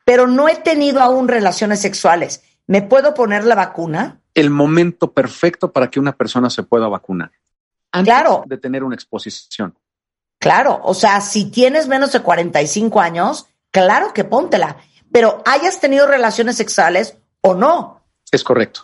pero 0.08 0.26
no 0.26 0.48
he 0.48 0.56
tenido 0.56 1.02
aún 1.02 1.28
relaciones 1.28 1.82
sexuales. 1.82 2.40
¿me 2.68 2.80
puedo 2.80 3.12
poner 3.14 3.44
la 3.44 3.56
vacuna? 3.56 4.20
El 4.32 4.48
momento 4.50 5.12
perfecto 5.12 5.72
para 5.72 5.90
que 5.90 6.00
una 6.00 6.16
persona 6.16 6.48
se 6.48 6.62
pueda 6.62 6.86
vacunar. 6.86 7.32
Antes 7.90 8.14
Claro. 8.14 8.44
de 8.46 8.56
tener 8.56 8.84
una 8.84 8.94
exposición. 8.94 9.76
Claro, 10.38 10.80
o 10.84 10.94
sea, 10.94 11.20
si 11.20 11.50
tienes 11.50 11.88
menos 11.88 12.12
de 12.12 12.20
45 12.20 13.00
años, 13.00 13.48
claro 13.70 14.14
que 14.14 14.24
póntela, 14.24 14.76
pero 15.10 15.42
hayas 15.44 15.80
tenido 15.80 16.06
relaciones 16.06 16.56
sexuales 16.56 17.18
o 17.40 17.54
no. 17.54 18.02
Es 18.30 18.44
correcto. 18.44 18.82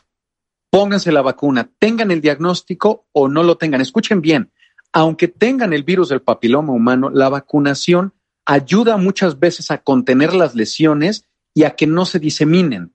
Pónganse 0.70 1.12
la 1.12 1.22
vacuna, 1.22 1.70
tengan 1.78 2.10
el 2.10 2.20
diagnóstico 2.20 3.06
o 3.12 3.28
no 3.28 3.42
lo 3.42 3.56
tengan. 3.56 3.80
Escuchen 3.80 4.20
bien, 4.20 4.52
aunque 4.92 5.28
tengan 5.28 5.72
el 5.72 5.84
virus 5.84 6.08
del 6.08 6.22
papiloma 6.22 6.72
humano, 6.72 7.10
la 7.10 7.28
vacunación 7.28 8.12
ayuda 8.44 8.96
muchas 8.96 9.38
veces 9.38 9.70
a 9.70 9.78
contener 9.78 10.34
las 10.34 10.54
lesiones 10.54 11.26
y 11.54 11.64
a 11.64 11.76
que 11.76 11.86
no 11.86 12.04
se 12.04 12.18
diseminen. 12.18 12.94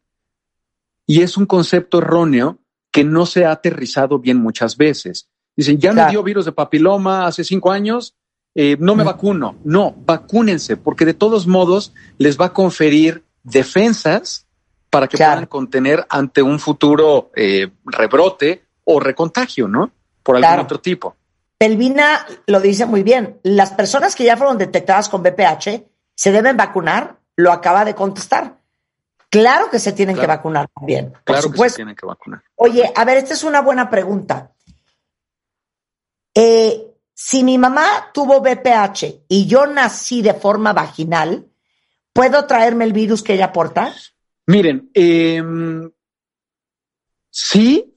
Y 1.06 1.22
es 1.22 1.38
un 1.38 1.46
concepto 1.46 2.00
erróneo 2.00 2.60
que 2.92 3.04
no 3.04 3.26
se 3.26 3.46
ha 3.46 3.52
aterrizado 3.52 4.20
bien 4.20 4.38
muchas 4.38 4.76
veces. 4.78 5.30
Dicen, 5.56 5.80
ya 5.80 5.92
Claro. 5.92 6.08
me 6.08 6.12
dio 6.12 6.24
virus 6.24 6.46
de 6.46 6.52
papiloma 6.52 7.26
hace 7.26 7.44
cinco 7.44 7.72
años, 7.72 8.16
eh, 8.56 8.78
no 8.80 8.96
me 8.96 9.04
Mm. 9.04 9.08
vacuno. 9.08 9.56
No, 9.64 9.96
vacúnense, 10.06 10.76
porque 10.78 11.06
de 11.06 11.14
todos 11.14 11.48
modos 11.48 11.94
les 12.18 12.40
va 12.40 12.46
a 12.48 12.54
conferir 12.54 13.24
defensas 13.44 14.48
para 14.90 15.08
que 15.08 15.18
Claro. 15.18 15.34
puedan 15.34 15.46
contener 15.48 16.06
ante 16.10 16.42
un 16.42 16.60
futuro 16.60 17.32
eh, 17.36 17.70
rebrote 17.86 18.66
o 18.86 19.00
recontagio, 19.00 19.68
¿no? 19.68 19.92
Por 20.24 20.36
algún 20.36 20.48
Claro. 20.48 20.64
otro 20.64 20.80
tipo. 20.80 21.16
Pelvina 21.58 22.26
lo 22.48 22.60
dice 22.60 22.86
muy 22.86 23.04
bien. 23.04 23.40
Las 23.44 23.72
personas 23.72 24.16
que 24.16 24.24
ya 24.24 24.38
fueron 24.38 24.58
detectadas 24.58 25.10
con 25.10 25.22
BPH 25.22 25.84
se 26.16 26.32
deben 26.32 26.56
vacunar, 26.58 27.18
lo 27.36 27.52
acaba 27.52 27.86
de 27.86 27.94
contestar. 27.96 28.58
Claro 29.30 29.70
que 29.70 29.78
se 29.80 29.92
tienen 29.92 30.16
Claro. 30.16 30.28
que 30.28 30.38
vacunar 30.38 30.68
también, 30.76 31.12
por 31.12 31.22
Claro 31.24 31.52
que 31.52 31.70
se 31.70 31.76
tienen 31.76 31.96
que 31.96 32.06
vacunar. 32.06 32.42
Oye, 32.56 32.92
a 32.96 33.06
ver, 33.06 33.18
esta 33.18 33.34
es 33.34 33.44
una 33.44 33.62
buena 33.62 33.90
pregunta. 33.90 34.52
Eh, 36.34 36.86
si 37.14 37.44
mi 37.44 37.58
mamá 37.58 38.10
tuvo 38.14 38.40
BPH 38.42 39.26
y 39.28 39.46
yo 39.46 39.68
nací 39.68 40.22
de 40.22 40.34
forma 40.34 40.74
vaginal, 40.74 41.46
¿puedo 42.14 42.46
traerme 42.46 42.86
el 42.86 42.94
virus 42.94 43.22
que 43.22 43.34
ella 43.34 43.52
porta? 43.52 43.94
Miren, 44.50 44.90
em, 44.96 45.92
sí, 47.30 47.96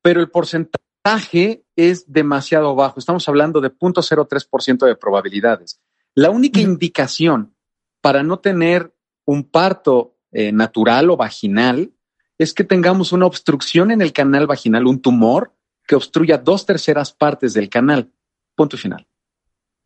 pero 0.00 0.20
el 0.20 0.30
porcentaje 0.30 1.64
es 1.74 2.12
demasiado 2.12 2.76
bajo. 2.76 3.00
Estamos 3.00 3.28
hablando 3.28 3.60
de 3.60 3.68
0.03% 3.68 4.86
de 4.86 4.94
probabilidades. 4.94 5.80
La 6.14 6.30
única 6.30 6.60
indicación 6.60 7.52
para 8.00 8.22
no 8.22 8.38
tener 8.38 8.94
un 9.24 9.42
parto 9.42 10.14
eh, 10.30 10.52
natural 10.52 11.10
o 11.10 11.16
vaginal 11.16 11.90
es 12.38 12.54
que 12.54 12.62
tengamos 12.62 13.10
una 13.10 13.26
obstrucción 13.26 13.90
en 13.90 14.02
el 14.02 14.12
canal 14.12 14.46
vaginal, 14.46 14.86
un 14.86 15.02
tumor 15.02 15.52
que 15.84 15.96
obstruya 15.96 16.38
dos 16.38 16.64
terceras 16.64 17.12
partes 17.12 17.54
del 17.54 17.68
canal. 17.68 18.12
Punto 18.54 18.76
final. 18.76 19.04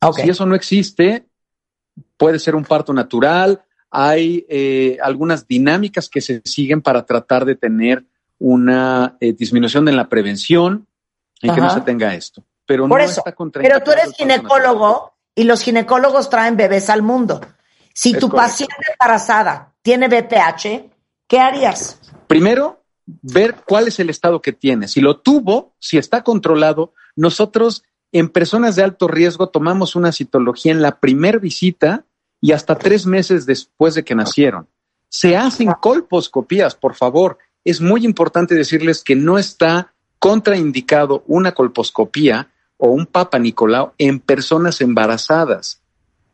Ok. 0.03 0.19
Si 0.19 0.29
eso 0.29 0.45
no 0.45 0.57
existe, 0.57 1.27
puede 2.19 2.39
ser 2.39 2.55
un 2.55 2.67
parto 2.67 2.93
natural. 2.93 3.65
Hay 3.97 4.45
eh, 4.49 4.99
algunas 5.01 5.47
dinámicas 5.47 6.09
que 6.09 6.21
se 6.21 6.43
siguen 6.45 6.83
para 6.83 7.07
tratar 7.07 7.45
de 7.45 7.55
tener 7.55 8.05
una 8.41 9.17
eh, 9.21 9.33
disminución 9.33 9.89
en 9.89 9.97
la 9.97 10.09
prevención 10.09 10.89
en 11.41 11.55
que 11.55 11.61
no 11.61 11.71
se 11.71 11.81
tenga 11.83 12.13
esto. 12.13 12.43
Pero 12.67 12.89
Por 12.89 12.99
no 12.99 13.05
eso, 13.05 13.23
está 13.25 13.37
Pero 13.61 13.81
tú 13.85 13.93
eres 13.93 14.13
ginecólogo 14.17 15.13
y 15.35 15.45
los 15.45 15.63
ginecólogos 15.63 16.29
traen 16.29 16.57
bebés 16.57 16.91
al 16.91 17.03
mundo. 17.03 17.41
Si 17.93 18.11
Es 18.11 18.19
tu 18.19 18.29
correcto. 18.29 18.49
paciente 18.49 18.75
embarazada 18.93 19.73
tiene 19.81 20.09
BPH, 20.09 20.91
¿qué 21.29 21.39
harías? 21.39 22.01
Primero, 22.27 22.83
ver 23.07 23.55
cuál 23.65 23.87
es 23.87 24.01
el 24.01 24.11
estado 24.11 24.43
que 24.43 24.53
tiene. 24.53 24.89
Si 24.89 25.01
lo 25.01 25.21
tuvo, 25.21 25.75
si 25.79 25.99
está 25.99 26.25
controlado, 26.25 26.95
nosotros 27.15 27.85
en 28.11 28.29
personas 28.29 28.75
de 28.75 28.83
alto 28.83 29.07
riesgo 29.07 29.51
tomamos 29.51 29.95
una 29.95 30.11
citología 30.11 30.73
en 30.73 30.83
la 30.83 30.99
primer 30.99 31.39
visita 31.39 32.07
y 32.45 32.53
hasta 32.53 32.77
tres 32.77 33.07
meses 33.07 33.47
después 33.47 33.95
de 33.95 34.05
que 34.05 34.15
nacieron. 34.15 34.69
Se 35.09 35.35
hacen 35.35 35.73
colposcopías, 35.81 36.75
por 36.75 36.95
favor. 36.95 37.39
Es 37.65 37.81
muy 37.81 38.05
importante 38.05 38.55
decirles 38.55 39.03
que 39.03 39.17
no 39.17 39.39
está 39.39 39.95
contraindicado 40.19 41.25
una 41.27 41.53
colposcopía 41.53 42.51
o 42.77 42.91
un 42.91 43.07
papa 43.07 43.39
Nicolau 43.39 43.95
en 43.97 44.21
personas 44.21 44.83
embarazadas 44.83 45.81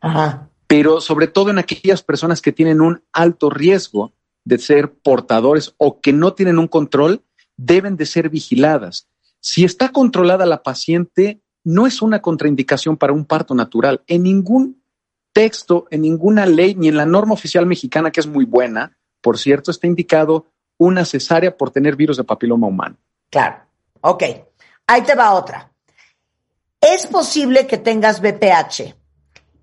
Ajá. 0.01 0.49
pero 0.67 0.99
sobre 0.99 1.27
todo 1.27 1.49
en 1.49 1.59
aquellas 1.59 2.03
personas 2.03 2.41
que 2.41 2.51
tienen 2.51 2.81
un 2.81 3.01
alto 3.13 3.49
riesgo 3.49 4.11
de 4.43 4.57
ser 4.57 4.91
portadores 4.91 5.75
o 5.77 6.01
que 6.01 6.11
no 6.11 6.33
tienen 6.33 6.59
un 6.59 6.67
control, 6.67 7.21
deben 7.55 7.95
de 7.95 8.05
ser 8.05 8.27
vigiladas. 8.27 9.07
Si 9.39 9.63
está 9.63 9.93
controlada 9.93 10.45
la 10.45 10.61
paciente, 10.61 11.39
no 11.63 11.87
es 11.87 12.01
una 12.01 12.21
contraindicación 12.21 12.97
para 12.97 13.13
un 13.13 13.23
parto 13.23 13.55
natural. 13.55 14.01
En 14.07 14.23
ningún 14.23 14.80
texto, 15.33 15.87
en 15.91 16.01
ninguna 16.01 16.45
ley, 16.45 16.75
ni 16.75 16.87
en 16.87 16.97
la 16.97 17.05
norma 17.05 17.33
oficial 17.33 17.65
mexicana, 17.65 18.11
que 18.11 18.19
es 18.19 18.27
muy 18.27 18.45
buena, 18.45 18.97
por 19.21 19.37
cierto, 19.37 19.71
está 19.71 19.87
indicado 19.87 20.47
una 20.77 21.05
cesárea 21.05 21.55
por 21.55 21.69
tener 21.69 21.95
virus 21.95 22.17
de 22.17 22.23
papiloma 22.23 22.67
humano. 22.67 22.97
Claro. 23.29 23.57
Ok. 24.01 24.23
Ahí 24.87 25.03
te 25.03 25.15
va 25.15 25.33
otra. 25.33 25.71
¿Es 26.81 27.05
posible 27.05 27.67
que 27.67 27.77
tengas 27.77 28.21
BPH 28.21 28.95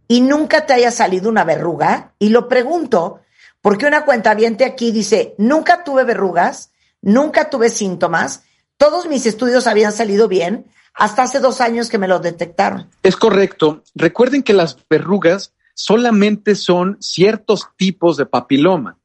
y 0.07 0.21
nunca 0.21 0.65
te 0.65 0.75
haya 0.75 0.93
salido 0.93 1.29
una 1.29 1.45
verruga? 1.45 2.15
Y 2.21 2.29
lo 2.29 2.49
pregunto 2.49 3.21
porque 3.61 3.87
una 3.87 4.05
cuentaviente 4.05 4.65
aquí 4.65 4.93
dice, 4.93 5.35
nunca 5.37 5.83
tuve 5.83 6.05
verrugas, 6.05 6.71
nunca 7.03 7.51
tuve 7.51 7.69
síntomas, 7.69 8.45
todos 8.77 9.09
mis 9.09 9.27
estudios 9.27 9.67
habían 9.67 9.93
salido 9.93 10.29
bien, 10.29 10.67
hasta 10.95 11.25
hace 11.25 11.41
dos 11.41 11.61
años 11.61 11.89
que 11.89 11.99
me 11.99 12.09
lo 12.09 12.21
detectaron. 12.21 12.89
Es 13.03 13.17
correcto. 13.17 13.83
Recuerden 13.97 14.45
que 14.45 14.53
las 14.53 14.79
verrugas 14.89 15.53
solamente 15.79 16.57
son 16.57 16.97
ciertos 16.99 17.69
tipos 17.77 18.17
de 18.17 18.27
papiloma. 18.27 18.99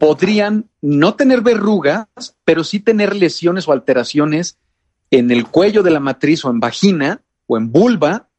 Podrían 0.00 0.70
no 0.80 1.14
tener 1.14 1.42
verrugas, 1.42 2.06
pero 2.42 2.64
sí 2.64 2.80
tener 2.80 3.14
lesiones 3.14 3.68
o 3.68 3.72
alteraciones 3.72 4.58
en 5.10 5.30
el 5.30 5.46
cuello 5.46 5.82
de 5.82 5.90
la 5.90 6.00
matriz 6.00 6.42
o 6.46 6.50
en 6.50 6.58
vagina 6.58 7.22
o 7.46 7.58
en 7.58 7.70
vulva 7.70 8.30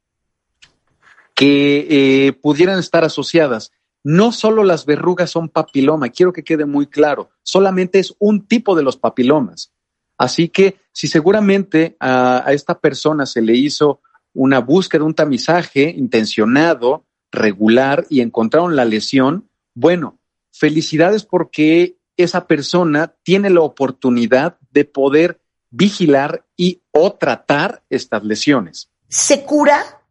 que 1.36 1.86
eh, 2.28 2.34
pudieran 2.34 2.80
estar 2.80 3.04
asociadas. 3.04 3.72
No 4.04 4.32
solo 4.32 4.64
las 4.64 4.88
verrugas 4.88 5.30
son 5.30 5.50
papiloma, 5.50 6.10
quiero 6.10 6.34
que 6.34 6.44
quede 6.44 6.66
muy 6.66 6.88
claro, 6.88 7.30
solamente 7.44 8.00
es 8.00 8.16
un 8.18 8.48
tipo 8.48 8.76
de 8.76 8.82
los 8.82 8.98
papilomas. 8.98 9.72
Así 10.18 10.50
que 10.50 10.80
si 10.92 11.08
seguramente 11.08 11.96
a, 12.00 12.44
esta 12.50 12.80
persona 12.80 13.28
se 13.28 13.44
le 13.44 13.54
hizo 13.54 14.02
una 14.34 14.60
búsqueda, 14.60 15.04
un 15.04 15.14
tamizaje 15.14 15.94
intencionado, 15.96 17.05
regular 17.32 18.06
y 18.10 18.22
encontraron 18.22 18.76
la 18.76 18.86
lesión, 18.86 19.50
bueno, 19.74 20.20
felicidades 20.52 21.24
porque 21.24 21.98
esa 22.18 22.48
persona 22.48 23.14
tiene 23.24 23.50
la 23.50 23.62
oportunidad 23.62 24.58
de 24.72 24.86
poder 24.86 25.42
vigilar 25.70 26.46
y 26.56 26.82
o 26.92 27.14
tratar 27.14 27.84
estas 27.90 28.24
lesiones. 28.24 28.90
¿Se 29.10 29.44
cura 29.44 30.02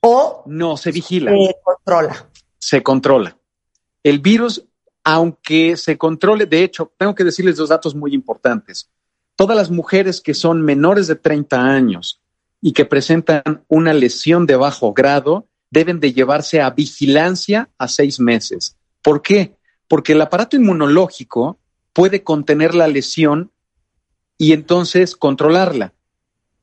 o 0.00 0.42
No 0.46 0.76
se 0.76 0.92
vigila, 0.92 1.30
se 1.30 1.56
controla? 1.62 2.30
se 2.58 2.82
controla. 2.82 3.36
El 4.02 4.20
virus, 4.20 4.64
aunque 5.02 5.76
se 5.76 5.98
controle, 5.98 6.46
de 6.46 6.62
hecho, 6.62 6.92
tengo 6.96 7.14
que 7.14 7.24
decirles 7.24 7.56
dos 7.56 7.70
datos 7.70 7.94
muy 7.94 8.14
importantes. 8.14 8.90
Todas 9.34 9.56
las 9.56 9.70
mujeres 9.70 10.20
que 10.20 10.34
son 10.34 10.62
menores 10.62 11.06
de 11.06 11.16
30 11.16 11.58
años 11.58 12.20
y 12.60 12.72
que 12.72 12.84
presentan 12.84 13.64
una 13.68 13.94
lesión 13.94 14.46
de 14.46 14.56
bajo 14.56 14.92
grado 14.92 15.48
deben 15.70 16.00
de 16.00 16.12
llevarse 16.12 16.60
a 16.60 16.70
vigilancia 16.70 17.70
a 17.78 17.88
seis 17.88 18.20
meses. 18.20 18.76
¿Por 19.02 19.22
qué? 19.22 19.56
Porque 19.88 20.12
el 20.12 20.20
aparato 20.20 20.56
inmunológico 20.56 21.58
puede 21.92 22.22
contener 22.22 22.74
la 22.74 22.88
lesión 22.88 23.50
y 24.36 24.52
entonces 24.52 25.16
controlarla. 25.16 25.92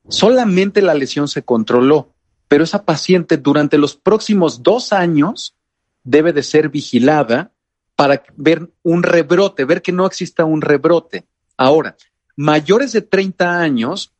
Solamente 0.09 0.81
la 0.81 0.93
lesión 0.93 1.27
se 1.27 1.43
controló, 1.43 2.13
pero 2.47 2.63
esa 2.63 2.85
paciente 2.85 3.37
durante 3.37 3.77
los 3.77 3.95
próximos 3.95 4.63
dos 4.63 4.93
años 4.93 5.55
debe 6.03 6.31
de 6.31 6.43
ser 6.43 6.69
vigilada 6.69 7.51
para 7.95 8.23
ver 8.35 8.71
un 8.83 9.03
rebrote, 9.03 9.65
ver 9.65 9.81
que 9.81 9.91
no 9.91 10.05
exista 10.05 10.45
un 10.45 10.61
rebrote. 10.61 11.25
Ahora, 11.57 11.97
mayores 12.35 12.93
de 12.93 13.01
30 13.01 13.59
años, 13.59 14.13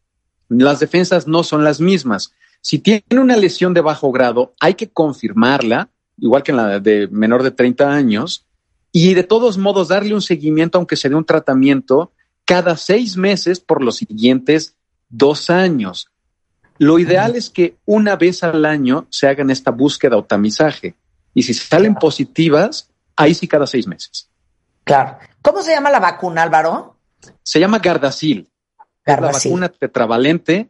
las 0.49 0.79
defensas 0.79 1.27
no 1.27 1.43
son 1.43 1.63
las 1.63 1.79
mismas. 1.79 2.33
Si 2.61 2.79
tiene 2.79 3.03
una 3.11 3.37
lesión 3.37 3.73
de 3.73 3.81
bajo 3.81 4.11
grado, 4.11 4.53
hay 4.59 4.73
que 4.73 4.89
confirmarla, 4.89 5.89
igual 6.17 6.43
que 6.43 6.51
en 6.51 6.57
la 6.57 6.79
de 6.79 7.07
menor 7.07 7.43
de 7.43 7.51
30 7.51 7.91
años, 7.91 8.45
y 8.91 9.13
de 9.13 9.23
todos 9.23 9.57
modos 9.57 9.89
darle 9.89 10.13
un 10.13 10.21
seguimiento, 10.21 10.77
aunque 10.77 10.95
se 10.95 11.09
dé 11.09 11.15
un 11.15 11.25
tratamiento, 11.25 12.11
cada 12.45 12.77
seis 12.77 13.17
meses 13.17 13.59
por 13.59 13.83
los 13.83 13.97
siguientes 13.97 14.75
dos 15.09 15.49
años. 15.49 16.09
Lo 16.79 16.99
ideal 16.99 17.35
es 17.35 17.49
que 17.49 17.77
una 17.85 18.15
vez 18.15 18.43
al 18.43 18.65
año 18.65 19.07
se 19.09 19.27
hagan 19.27 19.49
esta 19.49 19.71
búsqueda 19.71 20.17
o 20.17 20.23
tamizaje. 20.23 20.95
Y 21.33 21.43
si 21.43 21.53
salen 21.53 21.95
positivas, 21.95 22.89
ahí 23.15 23.33
sí 23.33 23.47
cada 23.47 23.67
seis 23.67 23.87
meses. 23.87 24.29
Claro. 24.83 25.17
¿Cómo 25.41 25.61
se 25.61 25.71
llama 25.71 25.89
la 25.89 25.99
vacuna, 25.99 26.43
Álvaro? 26.43 26.97
Se 27.43 27.59
llama 27.59 27.79
Gardasil. 27.79 28.49
Gardasil. 29.05 29.37
Es 29.37 29.45
la 29.45 29.49
vacuna 29.49 29.69
tetravalente 29.69 30.69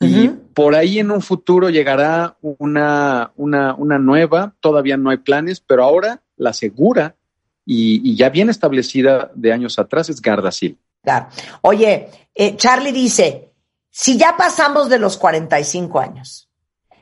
y 0.00 0.30
por 0.54 0.74
ahí 0.74 0.98
en 0.98 1.10
un 1.10 1.22
futuro 1.22 1.70
llegará 1.70 2.36
una, 2.40 3.32
una, 3.36 3.74
una, 3.74 3.98
nueva, 3.98 4.54
todavía 4.60 4.96
no 4.96 5.10
hay 5.10 5.18
planes, 5.18 5.60
pero 5.60 5.84
ahora 5.84 6.22
la 6.36 6.52
segura 6.52 7.16
y, 7.64 8.16
ya 8.16 8.28
bien 8.30 8.50
establecida 8.50 9.30
de 9.34 9.52
años 9.52 9.78
atrás 9.78 10.08
es 10.08 10.20
Gardasil. 10.20 10.78
Claro. 11.02 11.28
Oye, 11.62 12.08
eh, 12.34 12.56
Charlie 12.56 12.92
dice, 12.92 13.52
si 13.90 14.16
ya 14.16 14.36
pasamos 14.36 14.88
de 14.88 14.98
los 14.98 15.16
45 15.16 16.00
años, 16.00 16.48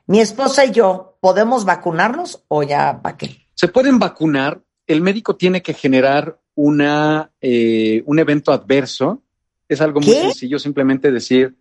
mi 0.06 0.20
esposa 0.20 0.64
y 0.64 0.72
yo, 0.72 1.16
¿podemos 1.20 1.64
vacunarnos 1.64 2.44
o 2.48 2.62
ya 2.62 3.00
para 3.02 3.16
qué? 3.16 3.46
Se 3.54 3.68
pueden 3.68 3.98
vacunar. 3.98 4.60
El 4.86 5.02
médico 5.02 5.36
tiene 5.36 5.62
que 5.62 5.72
generar 5.72 6.40
una, 6.54 7.30
eh, 7.40 8.02
un 8.06 8.18
evento 8.18 8.52
adverso. 8.52 9.22
Es 9.68 9.80
algo 9.80 10.00
muy 10.00 10.12
sencillo, 10.12 10.58
simplemente 10.58 11.12
decir, 11.12 11.56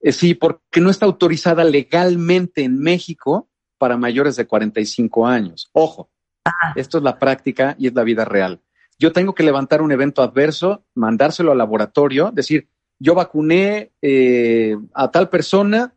eh, 0.00 0.12
sí, 0.12 0.34
porque 0.34 0.80
no 0.80 0.90
está 0.90 1.06
autorizada 1.06 1.64
legalmente 1.64 2.62
en 2.62 2.78
México 2.78 3.48
para 3.78 3.96
mayores 3.96 4.36
de 4.36 4.46
45 4.46 5.26
años. 5.26 5.70
Ojo, 5.72 6.10
ah. 6.44 6.72
esto 6.76 6.98
es 6.98 7.04
la 7.04 7.18
práctica 7.18 7.74
y 7.78 7.88
es 7.88 7.94
la 7.94 8.04
vida 8.04 8.24
real. 8.24 8.60
Yo 8.98 9.12
tengo 9.12 9.34
que 9.34 9.44
levantar 9.44 9.80
un 9.80 9.92
evento 9.92 10.22
adverso, 10.22 10.84
mandárselo 10.94 11.52
al 11.52 11.58
laboratorio, 11.58 12.30
decir, 12.32 12.68
yo 12.98 13.14
vacuné 13.14 13.92
eh, 14.02 14.76
a 14.92 15.10
tal 15.10 15.28
persona, 15.28 15.94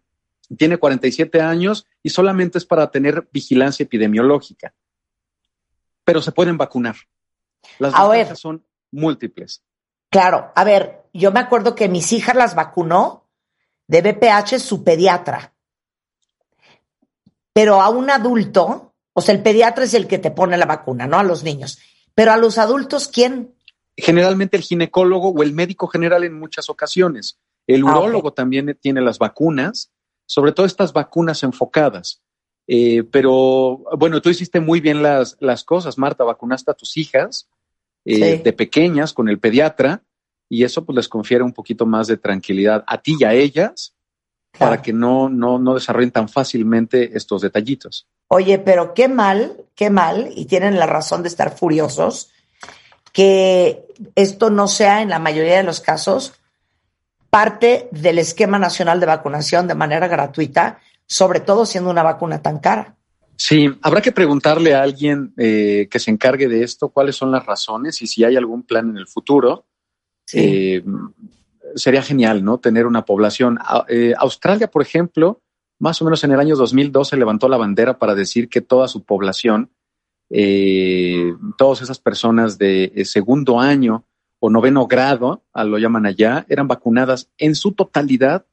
tiene 0.57 0.77
47 0.77 1.41
años 1.41 1.87
y 2.03 2.09
solamente 2.09 2.59
es 2.59 2.65
para 2.65 2.91
tener 2.91 3.27
vigilancia 3.31 3.83
epidemiológica. 3.83 4.73
Pero 6.03 6.21
se 6.21 6.31
pueden 6.31 6.57
vacunar. 6.57 6.95
Las 7.79 7.93
ventajas 7.93 8.39
son 8.39 8.63
múltiples. 8.91 9.63
Claro, 10.09 10.51
a 10.55 10.63
ver, 10.63 11.03
yo 11.13 11.31
me 11.31 11.39
acuerdo 11.39 11.73
que 11.73 11.87
mis 11.87 12.11
hijas 12.11 12.35
las 12.35 12.53
vacunó 12.53 13.20
de 13.91 14.01
BPH 14.01 14.57
su 14.59 14.85
pediatra. 14.85 15.53
Pero 17.51 17.81
a 17.81 17.89
un 17.89 18.09
adulto, 18.09 18.93
o 19.11 19.21
sea, 19.21 19.35
el 19.35 19.43
pediatra 19.43 19.83
es 19.83 19.93
el 19.93 20.07
que 20.07 20.17
te 20.17 20.31
pone 20.31 20.57
la 20.57 20.65
vacuna, 20.65 21.07
¿no? 21.07 21.19
A 21.19 21.23
los 21.23 21.43
niños. 21.43 21.77
Pero 22.15 22.31
a 22.31 22.37
los 22.37 22.57
adultos, 22.57 23.09
¿quién? 23.09 23.53
Generalmente 23.97 24.55
el 24.55 24.63
ginecólogo 24.63 25.31
o 25.31 25.43
el 25.43 25.51
médico 25.51 25.87
general 25.87 26.23
en 26.23 26.39
muchas 26.39 26.69
ocasiones. 26.69 27.37
El 27.67 27.81
ah, 27.85 27.91
urólogo 27.91 28.31
también 28.31 28.77
tiene 28.79 29.01
las 29.01 29.19
vacunas, 29.19 29.91
sobre 30.25 30.53
todo 30.53 30.65
estas 30.65 30.93
vacunas 30.93 31.43
enfocadas. 31.43 32.21
Eh, 32.67 33.03
pero 33.03 33.83
bueno, 33.97 34.21
tú 34.21 34.29
hiciste 34.29 34.61
muy 34.61 34.79
bien 34.79 35.03
las, 35.03 35.35
las 35.41 35.65
cosas, 35.65 35.97
Marta, 35.97 36.23
vacunaste 36.23 36.71
a 36.71 36.75
tus 36.75 36.95
hijas 36.95 37.49
eh, 38.05 38.41
de 38.41 38.53
pequeñas 38.53 39.11
con 39.11 39.27
el 39.27 39.37
pediatra 39.37 40.01
y 40.51 40.65
eso 40.65 40.83
pues 40.83 40.97
les 40.97 41.07
confiere 41.07 41.45
un 41.45 41.53
poquito 41.53 41.85
más 41.85 42.07
de 42.07 42.17
tranquilidad 42.17 42.83
a 42.85 42.97
ti 42.97 43.15
y 43.17 43.23
a 43.23 43.33
ellas 43.33 43.95
para 44.59 44.81
que 44.81 44.91
no, 44.91 45.29
no, 45.29 45.57
no 45.57 45.75
desarrollen 45.75 46.11
tan 46.11 46.27
fácilmente 46.27 47.15
estos 47.15 47.41
detallitos. 47.41 48.05
Oye, 48.27 48.59
pero 48.59 48.93
qué 48.93 49.07
mal, 49.07 49.55
qué 49.75 49.89
mal, 49.89 50.29
y 50.35 50.45
tienen 50.45 50.77
la 50.77 50.87
razón 50.87 51.23
de 51.23 51.29
estar 51.29 51.57
furiosos, 51.57 52.31
que 53.13 53.87
esto 54.15 54.49
no 54.49 54.67
sea 54.67 55.01
en 55.01 55.07
la 55.07 55.19
mayoría 55.19 55.55
de 55.55 55.63
los 55.63 55.79
casos 55.79 56.33
parte 57.29 57.87
del 57.91 58.19
esquema 58.19 58.59
nacional 58.59 58.99
de 58.99 59.05
vacunación 59.05 59.67
de 59.67 59.75
manera 59.75 60.09
gratuita, 60.09 60.79
sobre 61.05 61.39
todo 61.39 61.65
siendo 61.65 61.89
una 61.89 62.03
vacuna 62.03 62.41
tan 62.41 62.59
cara. 62.59 62.97
Sí, 63.37 63.73
habrá 63.81 64.01
que 64.01 64.11
preguntarle 64.11 64.75
a 64.75 64.83
alguien 64.83 65.33
eh, 65.37 65.87
que 65.89 65.99
se 65.99 66.11
encargue 66.11 66.49
de 66.49 66.63
esto 66.63 66.89
cuáles 66.89 67.15
son 67.15 67.31
las 67.31 67.45
razones 67.45 68.01
y 68.01 68.07
si 68.07 68.25
hay 68.25 68.35
algún 68.35 68.63
plan 68.63 68.89
en 68.89 68.97
el 68.97 69.07
futuro. 69.07 69.65
Eh, 70.33 70.83
sería 71.75 72.01
genial, 72.01 72.43
¿no? 72.43 72.59
Tener 72.59 72.85
una 72.85 73.05
población. 73.05 73.59
Eh, 73.87 74.13
Australia, 74.17 74.69
por 74.69 74.81
ejemplo, 74.81 75.41
más 75.79 76.01
o 76.01 76.05
menos 76.05 76.23
en 76.23 76.31
el 76.31 76.39
año 76.39 76.55
2012 76.55 77.17
levantó 77.17 77.47
la 77.47 77.57
bandera 77.57 77.97
para 77.97 78.15
decir 78.15 78.49
que 78.49 78.61
toda 78.61 78.87
su 78.87 79.03
población, 79.03 79.71
eh, 80.29 81.33
todas 81.57 81.81
esas 81.81 81.99
personas 81.99 82.57
de 82.57 83.03
segundo 83.05 83.59
año 83.59 84.05
o 84.39 84.49
noveno 84.49 84.87
grado, 84.87 85.43
a 85.53 85.63
lo 85.63 85.77
llaman 85.77 86.05
allá, 86.05 86.45
eran 86.49 86.67
vacunadas 86.67 87.29
en 87.37 87.55
su 87.55 87.73
totalidad 87.73 88.45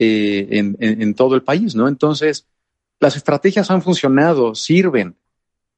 en, 0.00 1.14
todo 1.14 1.34
el 1.34 1.42
país, 1.42 1.74
¿no? 1.74 1.88
Entonces, 1.88 2.46
las 3.00 3.16
estrategias 3.16 3.68
han 3.70 3.82
funcionado, 3.82 4.54
sirven. 4.54 5.16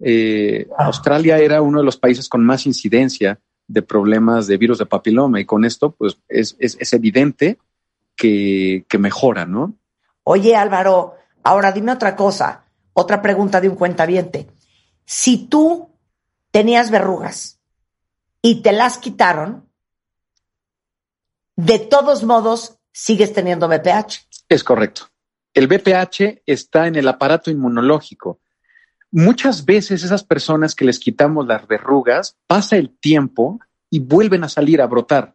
Ah. 0.03 0.85
Australia 0.87 1.39
era 1.39 1.63
uno 1.63 1.79
de 1.79 1.85
los 1.85 1.97
países 1.97 2.29
con 2.29 2.45
más 2.45 2.67
incidencia 2.67 3.41
de 3.71 3.83
problemas 3.83 4.49
de 4.49 4.57
virus 4.57 4.79
de 4.79 4.87
papiloma 4.87 5.41
y 5.41 5.45
con 5.45 5.65
esto 5.65 5.93
pues 5.93 6.19
es, 6.29 6.57
es, 6.59 6.93
evidente 6.93 7.59
que, 8.17 8.85
que, 8.89 8.99
mejora, 8.99 9.47
¿no? 9.47 9.75
Oye 10.25 10.57
Álvaro, 10.57 11.15
ahora 11.45 11.71
dime 11.71 11.93
otra 11.93 12.17
cosa, 12.17 12.65
otra 12.93 13.23
pregunta 13.23 13.61
de 13.61 13.69
un 13.69 13.77
cuentaviente. 13.77 14.49
Si 15.05 15.47
tú 15.47 15.91
tenías 16.51 16.91
verrugas 16.91 17.61
y 18.43 18.63
te 18.63 18.73
las 18.73 18.99
quitaron, 18.99 19.69
de 21.55 21.79
todos 21.79 22.25
modos 22.25 22.79
sigues 22.93 23.33
teniendo 23.33 23.69
BPH. 23.69 24.27
Es 24.49 24.65
correcto. 24.65 25.03
El 25.55 25.69
BPH 25.69 26.43
está 26.45 26.89
en 26.89 26.97
el 26.97 27.07
aparato 27.07 27.51
inmunológico 27.51 28.41
Muchas 29.13 29.65
veces 29.65 30.05
esas 30.05 30.23
personas 30.23 30.75
que 30.75 30.85
les 30.85 30.99
quitamos 30.99 31.47
las 31.47 31.67
verrugas, 31.67 32.37
pasa 32.47 32.77
el 32.77 32.91
tiempo 32.91 33.61
y 33.91 33.99
vuelven 33.99 34.45
a 34.45 34.49
salir 34.49 34.81
a 34.81 34.87
brotar. 34.87 35.35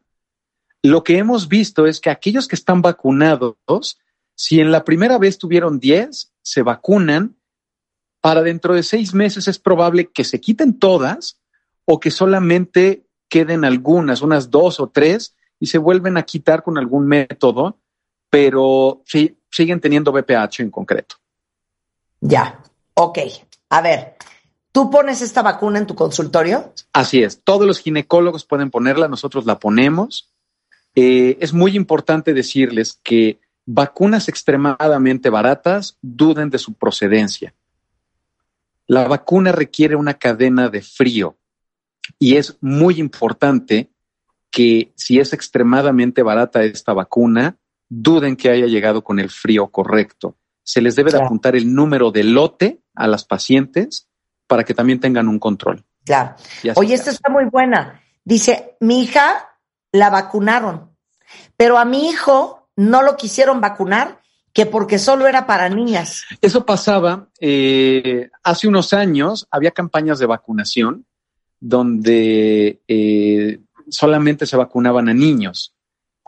Lo 0.82 1.04
que 1.04 1.18
hemos 1.18 1.48
visto 1.48 1.86
es 1.86 2.00
que 2.00 2.10
aquellos 2.10 2.48
que 2.48 2.56
están 2.56 2.82
vacunados, 2.82 4.00
si 4.36 4.62
en 4.62 4.72
la 4.72 4.86
primera 4.86 5.18
vez 5.18 5.38
tuvieron 5.38 5.80
10, 5.80 6.32
se 6.42 6.62
vacunan, 6.62 7.36
para 8.22 8.42
dentro 8.42 8.74
de 8.74 8.84
seis 8.84 9.14
meses 9.14 9.48
es 9.48 9.60
probable 9.60 10.12
que 10.12 10.24
se 10.24 10.42
quiten 10.42 10.80
todas 10.80 11.40
o 11.86 12.00
que 12.00 12.10
solamente 12.10 13.06
queden 13.30 13.66
algunas, 13.66 14.22
unas 14.22 14.50
dos 14.50 14.80
o 14.80 14.90
tres, 14.90 15.36
y 15.60 15.68
se 15.68 15.78
vuelven 15.78 16.18
a 16.18 16.24
quitar 16.24 16.64
con 16.64 16.78
algún 16.78 17.08
método, 17.08 17.80
pero 18.30 19.04
siguen 19.52 19.80
teniendo 19.80 20.12
BPH 20.12 20.60
en 20.60 20.72
concreto. 20.72 21.16
Ya, 22.22 22.62
ok. 22.94 23.20
A 23.70 23.82
ver, 23.82 24.16
¿tú 24.72 24.90
pones 24.90 25.22
esta 25.22 25.42
vacuna 25.42 25.80
en 25.80 25.88
tu 25.88 25.96
consultorio? 25.96 26.74
Así 26.94 27.24
es, 27.24 27.42
todos 27.44 27.66
los 27.66 27.80
ginecólogos 27.80 28.46
pueden 28.46 28.72
ponerla, 28.72 29.08
nosotros 29.08 29.46
la 29.46 29.60
ponemos. 29.60 30.32
Eh, 30.96 31.38
es 31.42 31.54
muy 31.54 31.76
importante 31.76 32.34
decirles 32.34 33.00
que 33.04 33.40
vacunas 33.66 34.30
extremadamente 34.30 35.30
baratas 35.30 35.98
duden 36.02 36.50
de 36.50 36.58
su 36.58 36.74
procedencia. 36.74 37.54
La 38.88 39.08
vacuna 39.08 39.52
requiere 39.52 39.96
una 39.96 40.14
cadena 40.14 40.70
de 40.70 40.82
frío 40.82 41.36
y 42.20 42.36
es 42.36 42.58
muy 42.62 43.00
importante 43.00 43.90
que 44.52 44.94
si 44.96 45.20
es 45.20 45.34
extremadamente 45.34 46.22
barata 46.22 46.64
esta 46.64 46.94
vacuna, 46.94 47.58
duden 47.90 48.36
que 48.36 48.50
haya 48.50 48.68
llegado 48.68 49.04
con 49.04 49.20
el 49.20 49.30
frío 49.30 49.68
correcto. 49.68 50.38
Se 50.64 50.82
les 50.82 50.96
debe 50.96 51.12
de 51.12 51.18
apuntar 51.22 51.56
el 51.56 51.74
número 51.74 52.12
de 52.12 52.24
lote 52.24 52.80
a 52.96 53.08
las 53.08 53.26
pacientes 53.26 54.08
para 54.48 54.64
que 54.64 54.74
también 54.74 55.00
tengan 55.00 55.28
un 55.28 55.40
control. 55.40 55.84
Claro. 56.06 56.36
Oye, 56.76 56.94
esta 56.94 57.10
está 57.10 57.30
muy 57.30 57.46
buena. 57.46 58.02
Dice, 58.24 58.76
mi 58.80 59.04
hija 59.04 59.58
la 59.92 60.10
vacunaron, 60.10 60.92
pero 61.58 61.78
a 61.78 61.86
mi 61.86 62.10
hijo 62.10 62.70
no 62.76 63.02
lo 63.02 63.16
quisieron 63.16 63.62
vacunar 63.62 64.20
que 64.54 64.66
porque 64.66 65.00
solo 65.00 65.28
era 65.28 65.46
para 65.46 65.68
niñas. 65.68 66.24
Eso 66.42 66.66
pasaba 66.66 67.28
eh, 67.42 68.30
hace 68.44 68.68
unos 68.68 68.94
años, 68.94 69.48
había 69.52 69.72
campañas 69.72 70.18
de 70.20 70.26
vacunación 70.26 71.06
donde 71.60 72.82
eh, 72.88 73.60
solamente 73.90 74.46
se 74.46 74.56
vacunaban 74.56 75.10
a 75.10 75.14
niños 75.14 75.76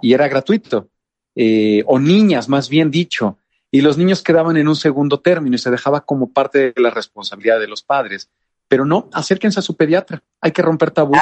y 0.02 0.14
era 0.14 0.28
gratuito, 0.28 0.90
eh, 1.36 1.84
o 1.86 2.00
niñas 2.00 2.50
más 2.50 2.68
bien 2.68 2.92
dicho 2.92 3.38
y 3.72 3.82
los 3.82 3.98
niños 3.98 4.22
quedaban 4.22 4.58
en 4.58 4.68
un 4.68 4.76
segundo 4.76 5.20
término 5.20 5.56
y 5.56 5.60
se 5.60 5.72
dejaba 5.72 6.02
como 6.02 6.32
parte 6.32 6.74
de 6.74 6.82
la 6.82 6.90
responsabilidad 6.90 7.60
de 7.60 7.68
los 7.68 7.84
padres. 7.84 8.30
Pero 8.68 8.86
no, 8.86 9.10
acérquense 9.14 9.60
a 9.60 9.64
su 9.64 9.76
pediatra, 9.76 10.24
hay 10.42 10.52
que 10.52 10.62
romper 10.62 10.92
tabús. 10.92 11.18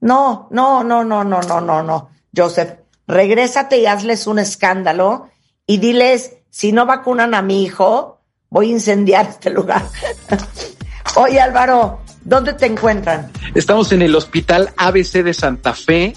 No, 0.00 0.48
no, 0.50 0.84
no, 0.84 1.04
no, 1.04 1.24
no, 1.24 1.40
no, 1.40 1.60
no, 1.60 1.82
no. 1.82 2.10
Joseph, 2.36 2.78
regrésate 3.06 3.78
y 3.78 3.86
hazles 3.86 4.26
un 4.26 4.38
escándalo 4.38 5.30
y 5.66 5.78
diles, 5.78 6.36
si 6.50 6.72
no 6.72 6.86
vacunan 6.86 7.34
a 7.34 7.42
mi 7.42 7.62
hijo, 7.62 8.20
voy 8.50 8.68
a 8.68 8.72
incendiar 8.72 9.26
este 9.26 9.50
lugar. 9.50 9.82
Oye, 11.16 11.40
Álvaro, 11.40 12.00
¿dónde 12.22 12.54
te 12.54 12.66
encuentran? 12.66 13.30
Estamos 13.54 13.92
en 13.92 14.02
el 14.02 14.14
Hospital 14.14 14.72
ABC 14.76 15.22
de 15.22 15.34
Santa 15.34 15.74
Fe, 15.74 16.14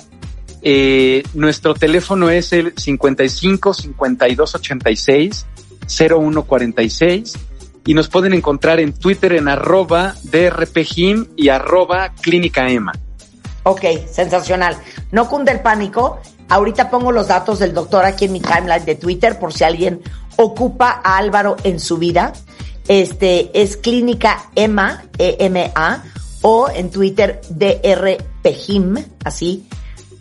eh, 0.70 1.24
nuestro 1.34 1.76
teléfono 1.76 2.30
es 2.30 2.51
el 2.51 2.74
55 2.76 3.74
52 3.74 4.55
86 4.55 5.45
0146 5.88 7.34
y 7.86 7.93
nos 7.93 8.09
pueden 8.09 8.34
encontrar 8.34 8.82
en 8.82 8.91
Twitter 8.91 9.32
en 9.32 9.47
arroba 9.47 10.15
DRPGIM 10.24 11.28
y 11.38 11.47
arroba 11.47 12.11
Clínica 12.20 12.70
EMA. 12.70 12.91
Ok, 13.63 13.86
sensacional. 14.11 14.78
No 15.13 15.30
cunde 15.30 15.53
el 15.53 15.61
pánico. 15.61 16.20
Ahorita 16.49 16.89
pongo 16.89 17.13
los 17.13 17.30
datos 17.30 17.59
del 17.59 17.74
doctor 17.74 18.03
aquí 18.03 18.26
en 18.26 18.34
mi 18.34 18.41
timeline 18.41 18.84
de 18.84 18.95
Twitter 18.95 19.39
por 19.39 19.53
si 19.53 19.63
alguien 19.63 20.01
ocupa 20.36 20.99
a 21.01 21.15
Álvaro 21.15 21.55
en 21.63 21.80
su 21.80 21.97
vida. 21.97 22.34
Este 22.89 23.51
es 23.53 23.78
Clínica 23.78 24.49
EMA, 24.53 25.05
E-M-A, 25.18 26.03
o 26.41 26.70
en 26.70 26.91
Twitter 26.91 27.39
DRPEJIM, 27.49 28.97
así, 29.24 29.65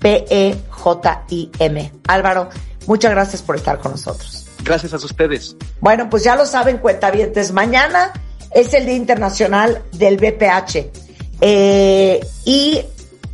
P-E-J-I-M. 0.06 1.92
Álvaro, 2.06 2.48
muchas 2.86 3.10
gracias 3.10 3.42
por 3.42 3.56
estar 3.56 3.80
con 3.80 3.90
nosotros. 3.90 4.46
Gracias 4.62 4.92
a 4.92 4.96
ustedes. 4.98 5.56
Bueno, 5.80 6.08
pues 6.08 6.22
ya 6.22 6.36
lo 6.36 6.46
saben, 6.46 6.78
cuentavientes. 6.78 7.50
Mañana 7.50 8.12
es 8.52 8.72
el 8.72 8.86
Día 8.86 8.94
Internacional 8.94 9.82
del 9.90 10.16
BPH. 10.16 10.92
Eh, 11.40 12.24
y 12.44 12.82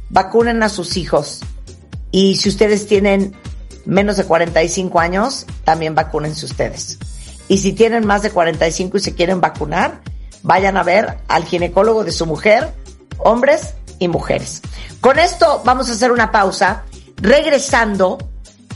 vacunen 0.09 0.63
a 0.63 0.71
sus 0.71 0.97
hijos. 0.97 1.41
Y 2.11 2.37
si 2.37 2.49
ustedes 2.49 2.87
tienen 2.87 3.37
menos 3.85 4.17
de 4.17 4.25
45 4.25 4.99
años, 4.99 5.45
también 5.65 5.95
vacúnense 5.95 6.47
ustedes. 6.47 6.99
Y 7.49 7.59
si 7.59 7.75
tienen 7.75 8.07
más 8.07 8.23
de 8.23 8.31
45 8.31 8.97
y 8.97 9.01
se 9.01 9.15
quieren 9.15 9.43
vacunar, 9.43 10.01
vayan 10.43 10.79
a 10.79 10.83
ver 10.83 11.19
al 11.29 11.45
ginecólogo 11.45 12.03
de 12.03 12.13
su 12.13 12.25
mujer, 12.25 12.73
hombres 13.19 13.75
y 14.03 14.09
mujeres. 14.09 14.63
Con 15.01 15.19
esto 15.19 15.63
vamos 15.65 15.89
a 15.89 15.93
hacer 15.93 16.13
una 16.13 16.31
pausa. 16.31 16.85
Regresando, 17.17 18.19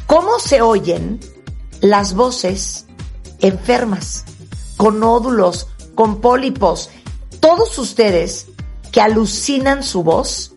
¿cómo 0.06 0.38
se 0.38 0.60
oyen 0.62 1.20
las 1.80 2.14
voces 2.14 2.86
enfermas, 3.40 4.24
con 4.76 5.00
nódulos, 5.00 5.68
con 5.94 6.20
pólipos? 6.20 6.90
Todos 7.40 7.78
ustedes 7.78 8.46
que 8.92 9.00
alucinan 9.00 9.82
su 9.82 10.02
voz, 10.02 10.56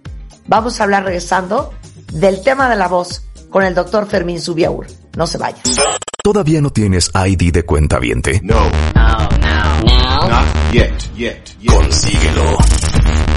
Vamos 0.50 0.82
a 0.82 0.84
hablar 0.84 1.04
regresando 1.04 1.72
del 2.12 2.42
tema 2.42 2.68
de 2.70 2.76
la 2.76 2.88
voz 2.88 3.24
con 3.52 3.64
el 3.64 3.76
doctor 3.76 4.08
Fermín 4.08 4.42
Subiaur. 4.42 4.88
No 5.16 5.28
se 5.28 5.38
vayan. 5.38 5.62
¿Todavía 6.24 6.60
no 6.60 6.72
tienes 6.72 7.12
ID 7.14 7.54
de 7.54 7.64
cuenta 7.64 8.00
viente? 8.00 8.42
No. 8.44 8.60
No, 8.96 9.30
no, 9.40 9.49
no. 10.28 10.30
Not 10.30 10.74
yet, 10.74 10.92
yet, 11.16 11.56
yet. 11.60 11.74
Consíguelo. 11.74 12.58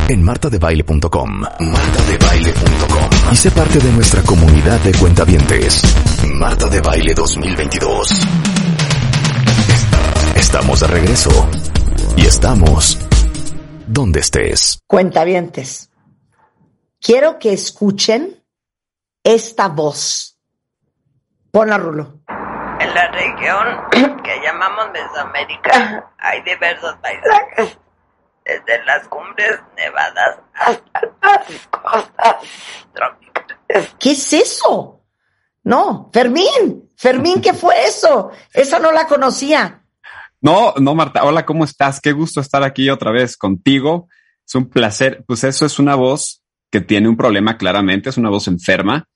En 0.08 0.22
martadebaile.com. 0.22 1.40
Martadebaile.com. 1.40 3.32
Y 3.32 3.36
sé 3.36 3.50
parte 3.50 3.78
de 3.78 3.92
nuestra 3.92 4.22
comunidad 4.22 4.80
de 4.80 4.92
cuentavientes. 4.92 5.82
Marta 6.34 6.68
de 6.68 6.80
Baile 6.80 7.14
2022. 7.14 8.08
Estamos 10.36 10.80
de 10.80 10.86
regreso. 10.86 11.30
Y 12.16 12.22
estamos 12.26 12.98
donde 13.86 14.20
estés. 14.20 14.80
Cuentavientes. 14.86 15.90
Quiero 17.00 17.38
que 17.38 17.52
escuchen 17.52 18.42
esta 19.24 19.68
voz. 19.68 20.38
Ponla, 21.50 21.78
Rulo. 21.78 22.21
En 22.82 22.94
la 22.94 23.08
región 23.12 24.16
que 24.24 24.40
llamamos 24.42 24.86
Mesoamérica 24.92 26.12
hay 26.18 26.42
diversos 26.42 26.96
paisajes, 27.00 27.78
desde 28.44 28.84
las 28.84 29.06
cumbres 29.06 29.60
nevadas 29.76 30.38
hasta 30.54 31.00
las 31.22 31.68
costas 31.68 32.36
tropicales. 32.92 33.94
¿Qué 34.00 34.10
es 34.10 34.32
eso? 34.32 35.00
No, 35.62 36.10
Fermín, 36.12 36.90
Fermín, 36.96 37.40
¿qué 37.40 37.54
fue 37.54 37.84
eso? 37.86 38.32
Esa 38.52 38.80
no 38.80 38.90
la 38.90 39.06
conocía. 39.06 39.84
No, 40.40 40.74
no, 40.78 40.96
Marta. 40.96 41.22
Hola, 41.22 41.46
¿cómo 41.46 41.64
estás? 41.64 42.00
Qué 42.00 42.10
gusto 42.10 42.40
estar 42.40 42.64
aquí 42.64 42.90
otra 42.90 43.12
vez 43.12 43.36
contigo. 43.36 44.08
Es 44.44 44.56
un 44.56 44.68
placer. 44.68 45.22
Pues 45.24 45.44
eso 45.44 45.64
es 45.64 45.78
una 45.78 45.94
voz 45.94 46.42
que 46.68 46.80
tiene 46.80 47.08
un 47.08 47.16
problema 47.16 47.56
claramente, 47.56 48.10
es 48.10 48.16
una 48.16 48.30
voz 48.30 48.48
enferma 48.48 49.08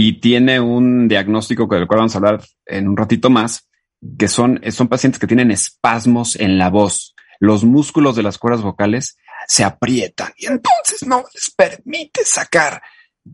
y 0.00 0.20
tiene 0.20 0.60
un 0.60 1.08
diagnóstico 1.08 1.66
del 1.66 1.88
cual 1.88 1.98
vamos 1.98 2.14
a 2.14 2.18
hablar 2.18 2.44
en 2.66 2.88
un 2.88 2.96
ratito 2.96 3.30
más, 3.30 3.68
que 4.16 4.28
son, 4.28 4.60
son 4.70 4.86
pacientes 4.86 5.18
que 5.18 5.26
tienen 5.26 5.50
espasmos 5.50 6.36
en 6.36 6.56
la 6.56 6.70
voz. 6.70 7.16
Los 7.40 7.64
músculos 7.64 8.14
de 8.14 8.22
las 8.22 8.38
cuerdas 8.38 8.62
vocales 8.62 9.18
se 9.48 9.64
aprietan 9.64 10.32
y 10.36 10.46
entonces 10.46 11.04
no 11.04 11.24
les 11.34 11.50
permite 11.50 12.24
sacar 12.24 12.80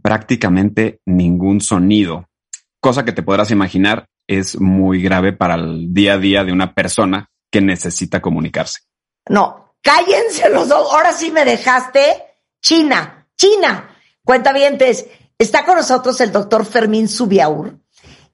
prácticamente 0.02 1.00
ningún 1.04 1.60
sonido, 1.60 2.30
cosa 2.80 3.04
que 3.04 3.12
te 3.12 3.22
podrás 3.22 3.50
imaginar 3.50 4.08
es 4.26 4.58
muy 4.58 5.02
grave 5.02 5.34
para 5.34 5.56
el 5.56 5.92
día 5.92 6.14
a 6.14 6.18
día 6.18 6.44
de 6.44 6.52
una 6.52 6.74
persona 6.74 7.30
que 7.50 7.60
necesita 7.60 8.22
comunicarse. 8.22 8.80
No, 9.28 9.76
cállense 9.82 10.48
los 10.48 10.66
dos. 10.68 10.90
Ahora 10.92 11.12
sí 11.12 11.30
me 11.30 11.44
dejaste 11.44 12.24
China. 12.62 13.28
China. 13.36 13.90
Cuentavientes, 14.24 15.06
está 15.38 15.64
con 15.64 15.76
nosotros 15.76 16.20
el 16.20 16.32
doctor 16.32 16.64
Fermín 16.64 17.08
Subiaur. 17.08 17.78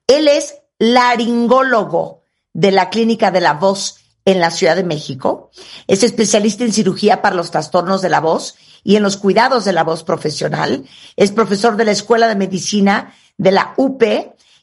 Él 0.07 0.27
es 0.27 0.55
laringólogo 0.79 2.23
de 2.53 2.71
la 2.71 2.89
Clínica 2.89 3.31
de 3.31 3.41
la 3.41 3.53
Voz 3.53 3.97
en 4.25 4.39
la 4.39 4.51
Ciudad 4.51 4.75
de 4.75 4.83
México. 4.83 5.51
Es 5.87 6.03
especialista 6.03 6.63
en 6.63 6.73
cirugía 6.73 7.21
para 7.21 7.35
los 7.35 7.51
trastornos 7.51 8.01
de 8.01 8.09
la 8.09 8.19
voz 8.19 8.55
y 8.83 8.95
en 8.95 9.03
los 9.03 9.17
cuidados 9.17 9.65
de 9.65 9.73
la 9.73 9.83
voz 9.83 10.03
profesional. 10.03 10.85
Es 11.15 11.31
profesor 11.31 11.75
de 11.75 11.85
la 11.85 11.91
Escuela 11.91 12.27
de 12.27 12.35
Medicina 12.35 13.13
de 13.37 13.51
la 13.51 13.73
UP 13.77 14.03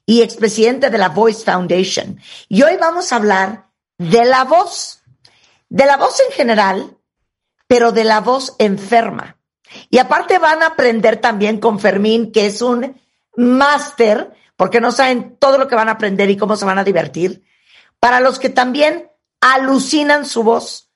y 0.06 0.22
expresidente 0.22 0.90
de 0.90 0.98
la 0.98 1.08
Voice 1.08 1.44
Foundation. 1.44 2.20
Y 2.48 2.62
hoy 2.62 2.76
vamos 2.80 3.12
a 3.12 3.16
hablar 3.16 3.68
de 3.98 4.24
la 4.24 4.44
voz, 4.44 5.02
de 5.68 5.86
la 5.86 5.96
voz 5.96 6.20
en 6.20 6.32
general, 6.32 6.96
pero 7.66 7.92
de 7.92 8.04
la 8.04 8.20
voz 8.20 8.54
enferma. 8.58 9.37
Y 9.90 9.98
aparte 9.98 10.38
van 10.38 10.62
a 10.62 10.68
aprender 10.68 11.18
también 11.18 11.58
con 11.58 11.78
Fermín, 11.78 12.32
que 12.32 12.46
es 12.46 12.62
un 12.62 13.00
máster, 13.36 14.32
porque 14.56 14.80
no 14.80 14.92
saben 14.92 15.36
todo 15.38 15.58
lo 15.58 15.68
que 15.68 15.76
van 15.76 15.88
a 15.88 15.92
aprender 15.92 16.30
y 16.30 16.36
cómo 16.36 16.56
se 16.56 16.64
van 16.64 16.78
a 16.78 16.84
divertir. 16.84 17.44
Para 18.00 18.20
los 18.20 18.38
que 18.38 18.48
también 18.48 19.10
alucinan 19.40 20.24
su 20.26 20.42
voz, 20.42 20.90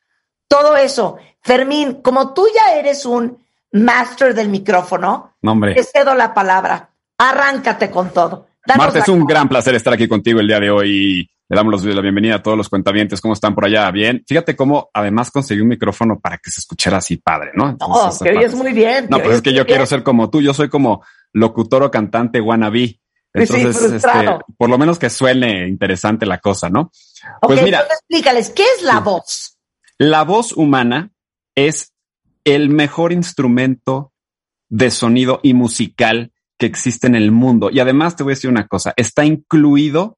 todo 0.48 0.76
eso. 0.76 1.16
Fermín, 1.40 2.02
como 2.02 2.34
tú 2.34 2.46
ya 2.54 2.74
eres 2.74 3.06
un 3.06 3.44
máster 3.72 4.34
del 4.34 4.48
micrófono, 4.48 5.34
hombre. 5.42 5.74
te 5.74 5.84
cedo 5.84 6.14
la 6.14 6.34
palabra. 6.34 6.90
Arráncate 7.18 7.90
con 7.90 8.10
todo. 8.10 8.48
Marta, 8.76 9.00
es 9.00 9.08
un 9.08 9.24
gran 9.24 9.48
placer 9.48 9.74
estar 9.74 9.92
aquí 9.92 10.08
contigo 10.08 10.40
el 10.40 10.46
día 10.46 10.60
de 10.60 10.70
hoy. 10.70 11.28
Le 11.48 11.56
damos 11.56 11.84
la 11.84 12.00
bienvenida 12.00 12.36
a 12.36 12.42
todos 12.42 12.56
los 12.56 12.68
cuentavientes. 12.68 13.20
¿Cómo 13.20 13.34
están 13.34 13.54
por 13.54 13.66
allá? 13.66 13.90
Bien. 13.90 14.24
Fíjate 14.26 14.56
cómo 14.56 14.88
además 14.94 15.30
conseguí 15.30 15.60
un 15.60 15.68
micrófono 15.68 16.18
para 16.18 16.38
que 16.38 16.50
se 16.50 16.60
escuchara 16.60 16.98
así 16.98 17.16
padre, 17.16 17.50
¿no? 17.54 17.64
No, 17.64 17.70
Entonces, 17.72 18.22
que 18.22 18.36
oyes 18.36 18.54
muy 18.54 18.72
bien. 18.72 19.06
No, 19.10 19.18
pues 19.18 19.36
es 19.36 19.42
que 19.42 19.52
yo 19.52 19.66
quiero 19.66 19.84
ser 19.84 20.02
como 20.02 20.30
tú. 20.30 20.40
Yo 20.40 20.54
soy 20.54 20.68
como 20.68 21.04
locutor 21.32 21.82
o 21.82 21.90
cantante 21.90 22.40
wannabe. 22.40 22.86
Sí, 22.86 23.00
Entonces, 23.34 23.92
este, 23.92 24.10
por 24.56 24.70
lo 24.70 24.78
menos 24.78 24.98
que 24.98 25.10
suene 25.10 25.66
interesante 25.66 26.26
la 26.26 26.38
cosa, 26.38 26.68
¿no? 26.68 26.80
Ok, 27.40 27.48
Pues 27.48 27.62
mira, 27.62 27.80
entonces 27.80 28.00
explícales, 28.00 28.50
¿qué 28.50 28.64
es 28.76 28.82
la 28.82 29.00
voz? 29.00 29.58
la 29.98 30.24
voz 30.24 30.52
humana 30.52 31.12
es 31.54 31.92
el 32.44 32.70
mejor 32.70 33.12
instrumento 33.12 34.12
de 34.68 34.90
sonido 34.90 35.38
y 35.42 35.54
musical 35.54 36.31
que 36.62 36.66
existe 36.66 37.08
en 37.08 37.16
el 37.16 37.32
mundo. 37.32 37.70
Y 37.72 37.80
además 37.80 38.14
te 38.14 38.22
voy 38.22 38.30
a 38.30 38.36
decir 38.36 38.48
una 38.48 38.68
cosa, 38.68 38.94
está 38.96 39.24
incluido 39.24 40.16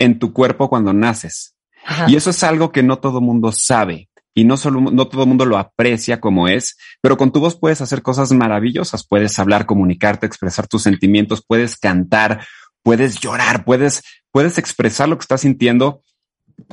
en 0.00 0.18
tu 0.18 0.32
cuerpo 0.32 0.68
cuando 0.68 0.92
naces. 0.92 1.54
Ajá. 1.84 2.06
Y 2.08 2.16
eso 2.16 2.30
es 2.30 2.42
algo 2.42 2.72
que 2.72 2.82
no 2.82 2.98
todo 2.98 3.20
mundo 3.20 3.52
sabe 3.52 4.08
y 4.34 4.42
no 4.42 4.56
solo 4.56 4.80
no 4.80 5.06
todo 5.06 5.26
mundo 5.26 5.46
lo 5.46 5.56
aprecia 5.56 6.20
como 6.20 6.48
es, 6.48 6.76
pero 7.00 7.16
con 7.16 7.30
tu 7.30 7.38
voz 7.38 7.56
puedes 7.56 7.80
hacer 7.80 8.02
cosas 8.02 8.32
maravillosas, 8.32 9.06
puedes 9.06 9.38
hablar, 9.38 9.64
comunicarte, 9.64 10.26
expresar 10.26 10.66
tus 10.66 10.82
sentimientos, 10.82 11.44
puedes 11.46 11.76
cantar, 11.76 12.44
puedes 12.82 13.20
llorar, 13.20 13.64
puedes 13.64 14.02
puedes 14.32 14.58
expresar 14.58 15.08
lo 15.08 15.16
que 15.16 15.22
estás 15.22 15.42
sintiendo 15.42 16.02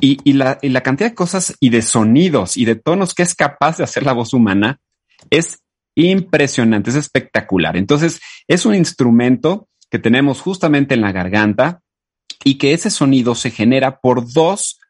y, 0.00 0.18
y 0.24 0.32
la, 0.32 0.58
y 0.60 0.70
la 0.70 0.82
cantidad 0.82 1.10
de 1.10 1.14
cosas 1.14 1.54
y 1.60 1.70
de 1.70 1.82
sonidos 1.82 2.56
y 2.56 2.64
de 2.64 2.74
tonos 2.74 3.14
que 3.14 3.22
es 3.22 3.36
capaz 3.36 3.76
de 3.76 3.84
hacer 3.84 4.02
la 4.02 4.12
voz 4.12 4.34
humana 4.34 4.80
es 5.30 5.60
impresionante, 5.94 6.90
es 6.90 6.96
espectacular. 6.96 7.76
Entonces, 7.76 8.20
es 8.48 8.66
un 8.66 8.74
instrumento 8.74 9.68
que 9.90 9.98
tenemos 9.98 10.40
justamente 10.40 10.94
en 10.94 11.02
la 11.02 11.12
garganta 11.12 11.82
y 12.42 12.58
que 12.58 12.72
ese 12.72 12.90
sonido 12.90 13.34
se 13.34 13.50
genera 13.50 14.00
por 14.00 14.32
dos 14.32 14.80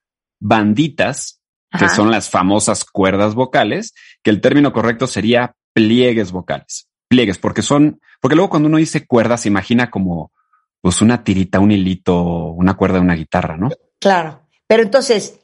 banditas, 0.41 1.41
que 1.79 1.89
son 1.89 2.11
las 2.11 2.31
famosas 2.31 2.85
cuerdas 2.85 3.35
vocales, 3.35 3.95
que 4.23 4.31
el 4.31 4.41
término 4.41 4.73
correcto 4.73 5.07
sería 5.07 5.55
pliegues 5.73 6.33
vocales. 6.33 6.89
Pliegues, 7.09 7.39
porque 7.39 7.63
son, 7.63 8.01
porque 8.21 8.37
luego 8.37 8.51
cuando 8.51 8.69
uno 8.69 8.79
dice 8.79 9.07
cuerdas 9.07 9.43
se 9.43 9.49
imagina 9.49 9.91
como 9.91 10.33
pues 10.81 11.01
una 11.03 11.25
tirita, 11.25 11.61
un 11.61 11.73
hilito, 11.73 12.23
una 12.23 12.75
cuerda 12.75 12.97
de 12.97 13.05
una 13.05 13.15
guitarra, 13.15 13.57
¿no? 13.57 13.71
Claro. 13.99 14.47
Pero 14.67 14.83
entonces, 14.83 15.41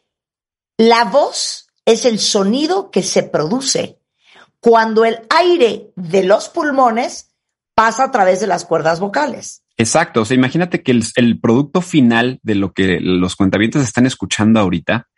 la 0.76 1.04
voz 1.04 1.68
es 1.84 2.04
el 2.04 2.18
sonido 2.18 2.90
que 2.90 3.02
se 3.02 3.22
produce 3.22 3.99
cuando 4.60 5.04
el 5.04 5.20
aire 5.30 5.90
de 5.96 6.24
los 6.24 6.48
pulmones 6.48 7.34
pasa 7.74 8.04
a 8.04 8.10
través 8.10 8.40
de 8.40 8.46
las 8.46 8.64
cuerdas 8.64 9.00
vocales. 9.00 9.62
Exacto. 9.76 10.22
O 10.22 10.24
sea, 10.24 10.34
imagínate 10.34 10.82
que 10.82 10.92
el, 10.92 11.02
el 11.16 11.40
producto 11.40 11.80
final 11.80 12.38
de 12.42 12.54
lo 12.54 12.72
que 12.72 13.00
los 13.00 13.36
cuentavientes 13.36 13.82
están 13.82 14.06
escuchando 14.06 14.60
ahorita 14.60 15.08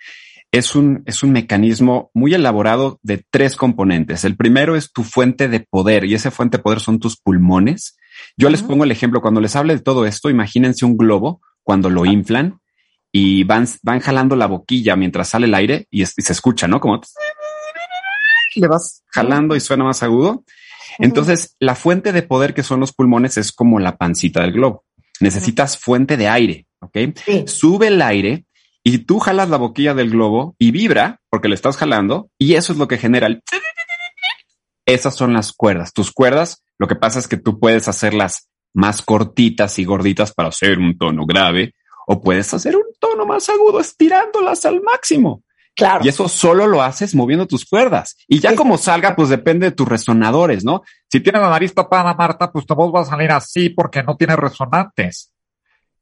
es 0.52 0.76
un, 0.76 1.02
es 1.06 1.22
un 1.22 1.32
mecanismo 1.32 2.10
muy 2.12 2.34
elaborado 2.34 3.00
de 3.02 3.24
tres 3.30 3.56
componentes. 3.56 4.24
El 4.24 4.36
primero 4.36 4.76
es 4.76 4.92
tu 4.92 5.02
fuente 5.02 5.48
de 5.48 5.60
poder 5.60 6.04
y 6.04 6.14
esa 6.14 6.30
fuente 6.30 6.58
de 6.58 6.62
poder 6.62 6.80
son 6.80 7.00
tus 7.00 7.16
pulmones. 7.16 7.96
Yo 8.36 8.50
les 8.50 8.62
pongo 8.62 8.84
el 8.84 8.92
ejemplo, 8.92 9.22
cuando 9.22 9.40
les 9.40 9.56
hable 9.56 9.74
de 9.74 9.82
todo 9.82 10.06
esto, 10.06 10.28
imagínense 10.28 10.84
un 10.84 10.98
globo 10.98 11.40
cuando 11.62 11.88
lo 11.88 12.04
inflan 12.04 12.60
y 13.10 13.44
van, 13.44 13.66
van 13.82 14.00
jalando 14.00 14.36
la 14.36 14.46
boquilla 14.46 14.94
mientras 14.94 15.30
sale 15.30 15.46
el 15.46 15.54
aire 15.54 15.86
y, 15.90 16.04
se 16.04 16.32
escucha, 16.32 16.68
¿no? 16.68 16.80
Como 16.80 17.00
le 18.54 18.68
vas 18.68 19.02
jalando 19.06 19.56
y 19.56 19.60
suena 19.60 19.84
más 19.84 20.02
agudo. 20.02 20.44
Entonces, 20.98 21.56
la 21.58 21.74
fuente 21.74 22.12
de 22.12 22.22
poder 22.22 22.54
que 22.54 22.62
son 22.62 22.80
los 22.80 22.92
pulmones 22.92 23.36
es 23.38 23.52
como 23.52 23.78
la 23.78 23.96
pancita 23.96 24.42
del 24.42 24.52
globo. 24.52 24.84
Necesitas 25.20 25.78
fuente 25.78 26.16
de 26.16 26.28
aire, 26.28 26.66
¿ok? 26.80 26.98
Sube 27.46 27.88
el 27.88 28.02
aire 28.02 28.46
y 28.82 28.98
tú 28.98 29.18
jalas 29.18 29.48
la 29.48 29.56
boquilla 29.56 29.94
del 29.94 30.10
globo 30.10 30.56
y 30.58 30.70
vibra 30.70 31.20
porque 31.30 31.48
le 31.48 31.54
estás 31.54 31.76
jalando 31.76 32.30
y 32.38 32.54
eso 32.54 32.72
es 32.72 32.78
lo 32.78 32.88
que 32.88 32.98
genera 32.98 33.26
el... 33.26 33.42
Esas 34.84 35.14
son 35.14 35.32
las 35.32 35.52
cuerdas. 35.52 35.92
Tus 35.92 36.10
cuerdas, 36.10 36.62
lo 36.78 36.88
que 36.88 36.96
pasa 36.96 37.20
es 37.20 37.28
que 37.28 37.36
tú 37.36 37.60
puedes 37.60 37.86
hacerlas 37.88 38.48
más 38.74 39.02
cortitas 39.02 39.78
y 39.78 39.84
gorditas 39.84 40.32
para 40.32 40.48
hacer 40.48 40.78
un 40.78 40.98
tono 40.98 41.24
grave 41.24 41.74
o 42.06 42.20
puedes 42.20 42.52
hacer 42.52 42.74
un 42.76 42.86
tono 42.98 43.24
más 43.26 43.48
agudo 43.48 43.80
estirándolas 43.80 44.64
al 44.64 44.82
máximo. 44.82 45.44
Claro. 45.74 46.04
Y 46.04 46.08
eso 46.08 46.28
solo 46.28 46.66
lo 46.66 46.82
haces 46.82 47.14
moviendo 47.14 47.46
tus 47.46 47.64
cuerdas. 47.64 48.16
Y 48.28 48.40
ya 48.40 48.54
como 48.54 48.76
salga, 48.76 49.16
pues 49.16 49.30
depende 49.30 49.66
de 49.66 49.72
tus 49.72 49.88
resonadores, 49.88 50.64
¿no? 50.64 50.82
Si 51.10 51.20
tienes 51.20 51.40
la 51.40 51.50
nariz 51.50 51.74
tapada, 51.74 52.14
Marta, 52.14 52.52
pues 52.52 52.66
tu 52.66 52.74
voz 52.74 52.94
va 52.94 53.00
a 53.00 53.06
salir 53.06 53.30
así 53.30 53.70
porque 53.70 54.02
no 54.02 54.16
tiene 54.16 54.36
resonantes. 54.36 55.32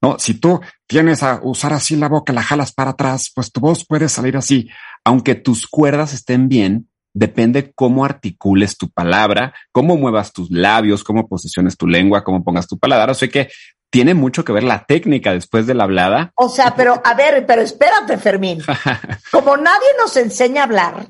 No, 0.03 0.19
si 0.19 0.35
tú 0.35 0.61
tienes 0.87 1.23
a 1.23 1.41
usar 1.43 1.73
así 1.73 1.95
la 1.95 2.09
boca, 2.09 2.33
la 2.33 2.43
jalas 2.43 2.73
para 2.73 2.93
atrás, 2.93 3.31
pues 3.35 3.53
tu 3.53 3.61
voz 3.61 3.87
puede 3.87 4.09
salir 4.09 4.37
así. 4.37 4.69
Aunque 5.05 5.35
tus 5.35 5.67
cuerdas 5.67 6.15
estén 6.15 6.49
bien, 6.49 6.89
depende 7.13 7.73
cómo 7.75 8.05
articules 8.05 8.77
tu 8.79 8.89
palabra, 8.89 9.55
cómo 9.73 9.97
muevas 9.97 10.33
tus 10.33 10.51
labios, 10.51 11.05
cómo 11.05 11.29
posiciones 11.29 11.77
tu 11.77 11.87
lengua, 11.87 12.25
cómo 12.25 12.43
pongas 12.43 12.67
tu 12.67 12.79
paladar. 12.79 13.11
O 13.11 13.15
sea 13.15 13.29
que 13.29 13.51
tiene 13.91 14.15
mucho 14.15 14.45
que 14.45 14.53
ver 14.53 14.63
la 14.63 14.85
técnica 14.85 15.33
después 15.33 15.67
de 15.67 15.75
la 15.75 15.85
hablada. 15.85 16.33
O 16.37 16.49
sea, 16.49 16.75
pero 16.77 17.01
a 17.05 17.15
ver, 17.15 17.45
pero 17.45 17.61
espérate, 17.61 18.17
Fermín. 18.17 18.63
Como 19.33 19.57
nadie 19.57 19.89
nos 19.99 20.17
enseña 20.17 20.63
a 20.63 20.65
hablar. 20.65 21.07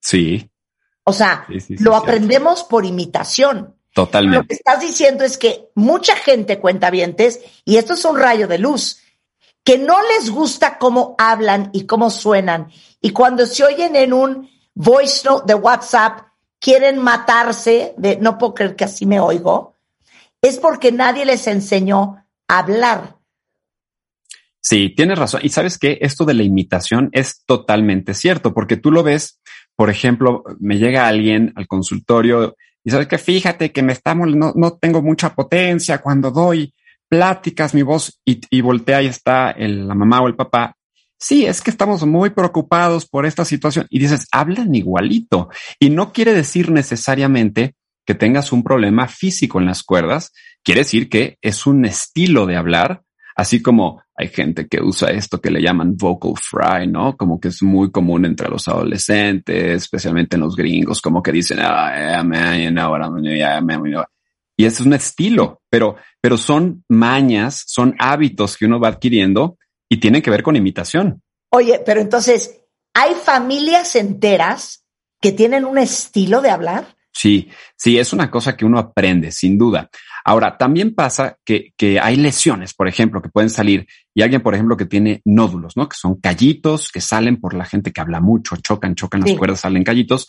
Sí. 0.00 0.48
O 1.04 1.12
sea, 1.12 1.46
lo 1.80 1.96
aprendemos 1.96 2.62
por 2.62 2.86
imitación. 2.86 3.76
Totalmente. 3.92 4.38
Lo 4.38 4.46
que 4.46 4.54
estás 4.54 4.80
diciendo 4.80 5.24
es 5.24 5.36
que 5.36 5.70
mucha 5.74 6.14
gente 6.14 6.60
cuenta 6.60 6.90
vientes, 6.90 7.40
y 7.64 7.76
esto 7.76 7.94
es 7.94 8.04
un 8.04 8.16
rayo 8.16 8.46
de 8.46 8.58
luz, 8.58 9.02
que 9.64 9.76
no 9.76 9.96
les 10.14 10.30
gusta 10.30 10.78
cómo 10.78 11.16
hablan 11.18 11.70
y 11.72 11.86
cómo 11.86 12.10
suenan. 12.10 12.70
Y 13.00 13.10
cuando 13.10 13.44
se 13.46 13.64
oyen 13.64 13.96
en 13.96 14.12
un 14.12 14.48
voice 14.74 15.28
note 15.28 15.52
de 15.52 15.54
WhatsApp, 15.54 16.28
quieren 16.60 16.98
matarse 16.98 17.94
de 17.96 18.16
no 18.16 18.38
puedo 18.38 18.54
creer 18.54 18.76
que 18.76 18.84
así 18.84 19.04
me 19.04 19.18
oigo 19.18 19.74
es 20.42 20.58
porque 20.58 20.92
nadie 20.92 21.24
les 21.24 21.46
enseñó 21.46 22.24
a 22.48 22.58
hablar. 22.58 23.16
Sí, 24.60 24.90
tienes 24.94 25.18
razón. 25.18 25.40
Y 25.42 25.48
sabes 25.48 25.78
que 25.78 25.98
esto 26.02 26.24
de 26.24 26.34
la 26.34 26.42
imitación 26.42 27.08
es 27.12 27.44
totalmente 27.46 28.14
cierto, 28.14 28.52
porque 28.52 28.76
tú 28.76 28.90
lo 28.90 29.02
ves, 29.02 29.40
por 29.74 29.90
ejemplo, 29.90 30.44
me 30.58 30.78
llega 30.78 31.08
alguien 31.08 31.52
al 31.56 31.66
consultorio 31.66 32.56
y 32.84 32.90
sabes 32.90 33.08
que 33.08 33.18
fíjate 33.18 33.72
que 33.72 33.82
me 33.82 33.92
estamos, 33.92 34.34
no, 34.34 34.52
no 34.54 34.72
tengo 34.78 35.02
mucha 35.02 35.34
potencia 35.34 35.98
cuando 35.98 36.30
doy 36.30 36.74
pláticas, 37.08 37.74
mi 37.74 37.82
voz 37.82 38.20
y, 38.24 38.40
y 38.50 38.60
voltea 38.60 39.02
y 39.02 39.06
está 39.06 39.50
el, 39.50 39.88
la 39.88 39.94
mamá 39.94 40.20
o 40.20 40.28
el 40.28 40.36
papá. 40.36 40.76
Sí, 41.18 41.44
es 41.44 41.60
que 41.60 41.70
estamos 41.70 42.06
muy 42.06 42.30
preocupados 42.30 43.06
por 43.06 43.26
esta 43.26 43.44
situación 43.44 43.86
y 43.90 43.98
dices, 43.98 44.26
hablan 44.32 44.74
igualito 44.74 45.50
y 45.78 45.90
no 45.90 46.12
quiere 46.12 46.32
decir 46.32 46.70
necesariamente 46.70 47.74
que 48.10 48.16
tengas 48.16 48.50
un 48.50 48.64
problema 48.64 49.06
físico 49.06 49.60
en 49.60 49.66
las 49.66 49.84
cuerdas, 49.84 50.32
quiere 50.64 50.80
decir 50.80 51.08
que 51.08 51.38
es 51.40 51.64
un 51.64 51.84
estilo 51.84 52.44
de 52.44 52.56
hablar, 52.56 53.04
así 53.36 53.62
como 53.62 54.02
hay 54.16 54.26
gente 54.26 54.66
que 54.66 54.82
usa 54.82 55.10
esto 55.10 55.40
que 55.40 55.52
le 55.52 55.62
llaman 55.62 55.96
vocal 55.96 56.32
fry, 56.34 56.88
¿no? 56.88 57.16
Como 57.16 57.38
que 57.38 57.46
es 57.46 57.62
muy 57.62 57.92
común 57.92 58.24
entre 58.24 58.48
los 58.48 58.66
adolescentes, 58.66 59.84
especialmente 59.84 60.34
en 60.34 60.42
los 60.42 60.56
gringos, 60.56 61.00
como 61.00 61.22
que 61.22 61.30
dicen, 61.30 61.58
ah, 61.60 62.24
y 64.56 64.64
es 64.64 64.80
un 64.80 64.92
estilo, 64.92 65.62
pero, 65.70 65.94
pero 66.20 66.36
son 66.36 66.84
mañas, 66.88 67.62
son 67.64 67.94
hábitos 68.00 68.56
que 68.56 68.66
uno 68.66 68.80
va 68.80 68.88
adquiriendo 68.88 69.56
y 69.88 69.98
tienen 70.00 70.20
que 70.20 70.32
ver 70.32 70.42
con 70.42 70.56
imitación. 70.56 71.22
Oye, 71.52 71.80
pero 71.86 72.00
entonces, 72.00 72.60
¿hay 72.92 73.14
familias 73.14 73.94
enteras 73.94 74.84
que 75.20 75.30
tienen 75.30 75.64
un 75.64 75.78
estilo 75.78 76.40
de 76.40 76.50
hablar? 76.50 76.96
Sí, 77.12 77.48
sí, 77.76 77.98
es 77.98 78.12
una 78.12 78.30
cosa 78.30 78.56
que 78.56 78.64
uno 78.64 78.78
aprende, 78.78 79.32
sin 79.32 79.58
duda. 79.58 79.90
Ahora, 80.24 80.56
también 80.56 80.94
pasa 80.94 81.38
que, 81.44 81.72
que, 81.76 81.98
hay 81.98 82.16
lesiones, 82.16 82.74
por 82.74 82.88
ejemplo, 82.88 83.20
que 83.20 83.28
pueden 83.28 83.50
salir 83.50 83.86
y 84.14 84.22
alguien, 84.22 84.42
por 84.42 84.54
ejemplo, 84.54 84.76
que 84.76 84.86
tiene 84.86 85.22
nódulos, 85.24 85.76
¿no? 85.76 85.88
Que 85.88 85.96
son 85.96 86.20
callitos 86.20 86.90
que 86.90 87.00
salen 87.00 87.40
por 87.40 87.54
la 87.54 87.64
gente 87.64 87.92
que 87.92 88.00
habla 88.00 88.20
mucho, 88.20 88.56
chocan, 88.56 88.94
chocan 88.94 89.22
las 89.22 89.32
cuerdas, 89.34 89.60
salen 89.60 89.82
callitos 89.82 90.28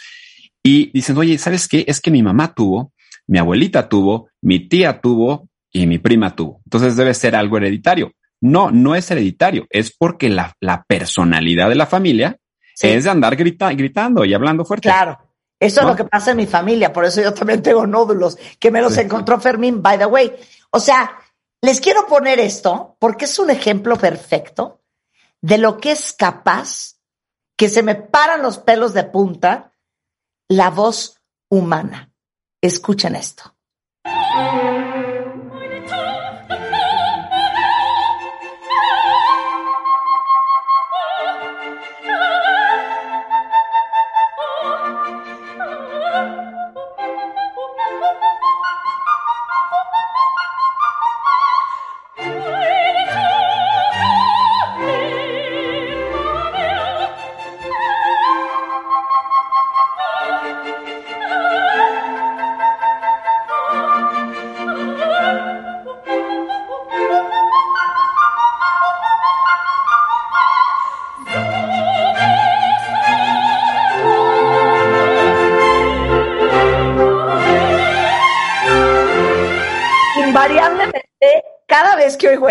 y 0.63 0.91
dicen, 0.91 1.17
oye, 1.17 1.37
¿sabes 1.37 1.67
qué? 1.67 1.83
Es 1.87 2.01
que 2.01 2.11
mi 2.11 2.23
mamá 2.23 2.53
tuvo, 2.53 2.93
mi 3.27 3.37
abuelita 3.37 3.89
tuvo, 3.89 4.29
mi 4.41 4.67
tía 4.67 4.99
tuvo 5.01 5.49
y 5.71 5.87
mi 5.87 5.99
prima 5.99 6.35
tuvo. 6.35 6.61
Entonces 6.65 6.95
debe 6.95 7.13
ser 7.13 7.35
algo 7.35 7.57
hereditario. 7.57 8.13
No, 8.41 8.71
no 8.71 8.95
es 8.95 9.09
hereditario, 9.11 9.67
es 9.69 9.95
porque 9.95 10.29
la, 10.29 10.53
la 10.59 10.83
personalidad 10.83 11.69
de 11.69 11.75
la 11.75 11.85
familia 11.85 12.37
es 12.81 13.03
de 13.03 13.09
andar 13.09 13.35
gritando 13.35 14.25
y 14.25 14.33
hablando 14.33 14.65
fuerte. 14.65 14.89
Claro. 14.89 15.30
Eso 15.61 15.81
es 15.81 15.85
lo 15.85 15.95
que 15.95 16.05
pasa 16.05 16.31
en 16.31 16.37
mi 16.37 16.47
familia, 16.47 16.91
por 16.91 17.05
eso 17.05 17.21
yo 17.21 17.35
también 17.35 17.61
tengo 17.61 17.85
nódulos, 17.85 18.35
que 18.59 18.71
me 18.71 18.81
los 18.81 18.97
encontró 18.97 19.39
Fermín, 19.39 19.83
by 19.83 19.99
the 19.99 20.07
way. 20.07 20.35
O 20.71 20.79
sea, 20.79 21.19
les 21.61 21.79
quiero 21.79 22.07
poner 22.07 22.39
esto 22.39 22.95
porque 22.97 23.25
es 23.25 23.37
un 23.37 23.51
ejemplo 23.51 23.95
perfecto 23.95 24.81
de 25.39 25.59
lo 25.59 25.77
que 25.77 25.91
es 25.91 26.13
capaz, 26.13 26.95
que 27.55 27.69
se 27.69 27.83
me 27.83 27.93
paran 27.93 28.41
los 28.41 28.57
pelos 28.57 28.93
de 28.95 29.03
punta, 29.03 29.71
la 30.49 30.71
voz 30.71 31.21
humana. 31.47 32.11
Escuchen 32.59 33.15
esto. 33.15 33.55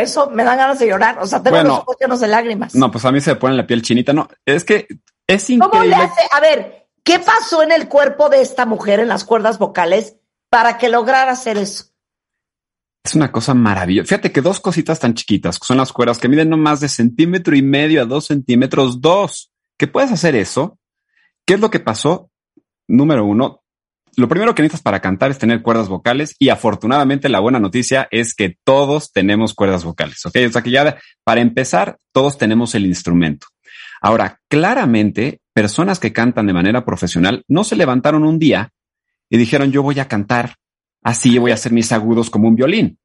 Eso 0.00 0.30
me 0.30 0.44
dan 0.44 0.58
ganas 0.58 0.78
de 0.78 0.88
llorar. 0.88 1.18
O 1.20 1.26
sea, 1.26 1.42
tengo 1.42 1.62
los 1.62 1.78
ojos 1.78 1.96
llenos 2.00 2.20
de 2.20 2.28
lágrimas. 2.28 2.74
No, 2.74 2.90
pues 2.90 3.04
a 3.04 3.12
mí 3.12 3.20
se 3.20 3.30
me 3.30 3.36
pone 3.36 3.56
la 3.56 3.66
piel 3.66 3.82
chinita. 3.82 4.12
No, 4.12 4.28
es 4.44 4.64
que 4.64 4.86
es 5.26 5.50
increíble. 5.50 5.78
¿Cómo 5.78 5.84
le 5.84 5.94
hace? 5.94 6.20
A 6.32 6.40
ver, 6.40 6.88
¿qué 7.04 7.18
pasó 7.18 7.62
en 7.62 7.72
el 7.72 7.88
cuerpo 7.88 8.28
de 8.28 8.40
esta 8.40 8.66
mujer 8.66 9.00
en 9.00 9.08
las 9.08 9.24
cuerdas 9.24 9.58
vocales 9.58 10.16
para 10.48 10.78
que 10.78 10.88
lograra 10.88 11.32
hacer 11.32 11.56
eso? 11.56 11.84
Es 13.02 13.14
una 13.14 13.32
cosa 13.32 13.54
maravillosa. 13.54 14.08
Fíjate 14.08 14.32
que 14.32 14.42
dos 14.42 14.60
cositas 14.60 15.00
tan 15.00 15.14
chiquitas, 15.14 15.58
que 15.58 15.66
son 15.66 15.78
las 15.78 15.92
cuerdas 15.92 16.18
que 16.18 16.28
miden 16.28 16.50
no 16.50 16.56
más 16.56 16.80
de 16.80 16.88
centímetro 16.88 17.56
y 17.56 17.62
medio 17.62 18.02
a 18.02 18.04
dos 18.04 18.26
centímetros, 18.26 19.00
dos, 19.00 19.50
que 19.78 19.86
puedes 19.86 20.12
hacer 20.12 20.34
eso. 20.36 20.78
¿Qué 21.46 21.54
es 21.54 21.60
lo 21.60 21.70
que 21.70 21.80
pasó? 21.80 22.30
Número 22.86 23.24
uno, 23.24 23.59
lo 24.20 24.28
primero 24.28 24.54
que 24.54 24.62
necesitas 24.62 24.82
para 24.82 25.00
cantar 25.00 25.30
es 25.30 25.38
tener 25.38 25.62
cuerdas 25.62 25.88
vocales 25.88 26.36
y 26.38 26.50
afortunadamente 26.50 27.28
la 27.28 27.40
buena 27.40 27.58
noticia 27.58 28.06
es 28.10 28.34
que 28.34 28.56
todos 28.64 29.12
tenemos 29.12 29.54
cuerdas 29.54 29.82
vocales, 29.84 30.24
¿ok? 30.26 30.36
O 30.48 30.52
sea 30.52 30.62
que 30.62 30.70
ya 30.70 30.98
para 31.24 31.40
empezar, 31.40 31.98
todos 32.12 32.38
tenemos 32.38 32.74
el 32.74 32.86
instrumento. 32.86 33.46
Ahora, 34.00 34.40
claramente, 34.48 35.40
personas 35.52 35.98
que 35.98 36.12
cantan 36.12 36.46
de 36.46 36.52
manera 36.52 36.84
profesional 36.84 37.44
no 37.48 37.64
se 37.64 37.76
levantaron 37.76 38.24
un 38.24 38.38
día 38.38 38.70
y 39.28 39.38
dijeron 39.38 39.72
yo 39.72 39.82
voy 39.82 39.98
a 40.00 40.08
cantar 40.08 40.56
así, 41.02 41.38
voy 41.38 41.50
a 41.50 41.54
hacer 41.54 41.72
mis 41.72 41.90
agudos 41.92 42.30
como 42.30 42.48
un 42.48 42.56
violín. 42.56 42.98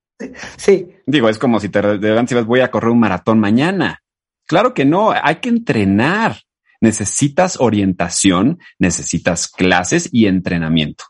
Sí. 0.57 0.88
Digo, 1.05 1.30
es 1.30 1.38
como 1.38 1.59
si 1.59 1.70
te 1.70 1.82
levantas 1.97 2.32
y 2.32 2.36
vas, 2.36 2.45
voy 2.45 2.61
a 2.61 2.72
correr 2.72 2.91
un 2.91 2.99
maratón 2.99 3.39
mañana. 3.39 4.01
Claro 4.47 4.74
que 4.74 4.86
no, 4.86 5.11
hay 5.11 5.36
que 5.38 5.49
entrenar. 5.49 6.38
Necesitas 6.82 7.57
orientación, 7.59 8.59
necesitas 8.80 9.47
clases 9.47 10.09
y 10.11 10.28
entrenamiento. 10.28 11.05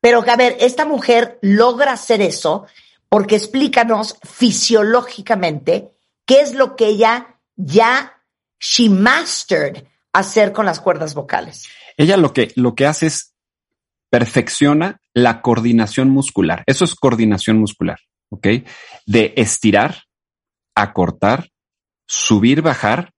Pero 0.00 0.24
a 0.28 0.36
ver, 0.36 0.56
esta 0.60 0.84
mujer 0.84 1.38
logra 1.42 1.92
hacer 1.92 2.20
eso 2.20 2.66
porque 3.08 3.36
explícanos 3.36 4.18
fisiológicamente 4.22 5.90
qué 6.24 6.40
es 6.40 6.54
lo 6.54 6.76
que 6.76 6.88
ella 6.88 7.38
ya 7.56 8.22
she 8.60 8.88
mastered 8.88 9.84
hacer 10.12 10.52
con 10.52 10.66
las 10.66 10.80
cuerdas 10.80 11.14
vocales. 11.14 11.68
Ella 11.96 12.16
lo 12.16 12.32
que, 12.32 12.52
lo 12.56 12.74
que 12.74 12.86
hace 12.86 13.06
es 13.06 13.34
perfecciona 14.10 15.00
la 15.14 15.42
coordinación 15.42 16.10
muscular. 16.10 16.62
Eso 16.66 16.84
es 16.84 16.94
coordinación 16.94 17.58
muscular, 17.58 17.98
¿ok? 18.30 18.46
De 19.06 19.34
estirar, 19.36 20.04
acortar, 20.74 21.50
subir, 22.06 22.62
bajar 22.62 23.12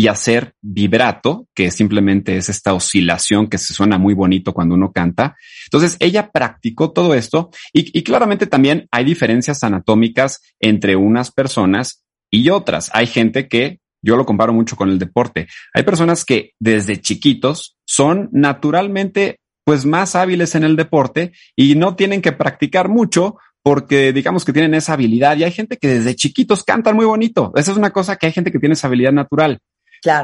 y 0.00 0.06
hacer 0.06 0.54
vibrato, 0.62 1.48
que 1.56 1.72
simplemente 1.72 2.36
es 2.36 2.48
esta 2.48 2.72
oscilación 2.72 3.48
que 3.48 3.58
se 3.58 3.74
suena 3.74 3.98
muy 3.98 4.14
bonito 4.14 4.54
cuando 4.54 4.76
uno 4.76 4.92
canta. 4.92 5.36
Entonces, 5.66 5.96
ella 5.98 6.30
practicó 6.30 6.92
todo 6.92 7.14
esto 7.14 7.50
y, 7.72 8.02
claramente 8.02 8.46
también 8.46 8.86
hay 8.92 9.04
diferencias 9.04 9.64
anatómicas 9.64 10.40
entre 10.60 10.94
unas 10.94 11.32
personas 11.32 12.04
y 12.30 12.48
otras. 12.50 12.90
Hay 12.94 13.08
gente 13.08 13.48
que, 13.48 13.80
yo 14.00 14.16
lo 14.16 14.24
comparo 14.24 14.52
mucho 14.52 14.76
con 14.76 14.88
el 14.88 15.00
deporte, 15.00 15.48
hay 15.74 15.82
personas 15.82 16.24
que 16.24 16.52
desde 16.60 17.00
chiquitos 17.00 17.76
son 17.84 18.28
naturalmente 18.30 19.40
pues 19.64 19.84
más 19.84 20.14
hábiles 20.14 20.54
en 20.54 20.62
el 20.62 20.76
deporte 20.76 21.32
y 21.56 21.74
no 21.74 21.96
tienen 21.96 22.22
que 22.22 22.32
practicar 22.32 22.88
mucho 22.88 23.36
porque 23.64 24.12
digamos 24.12 24.44
que 24.44 24.52
tienen 24.52 24.74
esa 24.74 24.92
habilidad 24.92 25.36
y 25.36 25.44
hay 25.44 25.50
gente 25.50 25.76
que 25.76 25.88
desde 25.88 26.14
chiquitos 26.14 26.62
cantan 26.62 26.96
muy 26.96 27.04
bonito. 27.04 27.52
Esa 27.56 27.72
es 27.72 27.76
una 27.76 27.90
cosa 27.90 28.16
que 28.16 28.26
hay 28.26 28.32
gente 28.32 28.52
que 28.52 28.60
tiene 28.60 28.74
esa 28.74 28.86
habilidad 28.86 29.12
natural. 29.12 29.58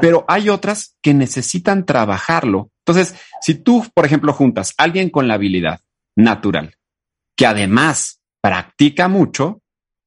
Pero 0.01 0.25
hay 0.27 0.49
otras 0.49 0.95
que 1.01 1.13
necesitan 1.13 1.85
trabajarlo. 1.85 2.71
Entonces, 2.85 3.15
si 3.41 3.55
tú, 3.55 3.85
por 3.93 4.05
ejemplo, 4.05 4.33
juntas 4.33 4.73
a 4.77 4.83
alguien 4.83 5.09
con 5.09 5.27
la 5.27 5.35
habilidad 5.35 5.81
natural, 6.15 6.75
que 7.35 7.45
además 7.45 8.21
practica 8.41 9.07
mucho 9.07 9.61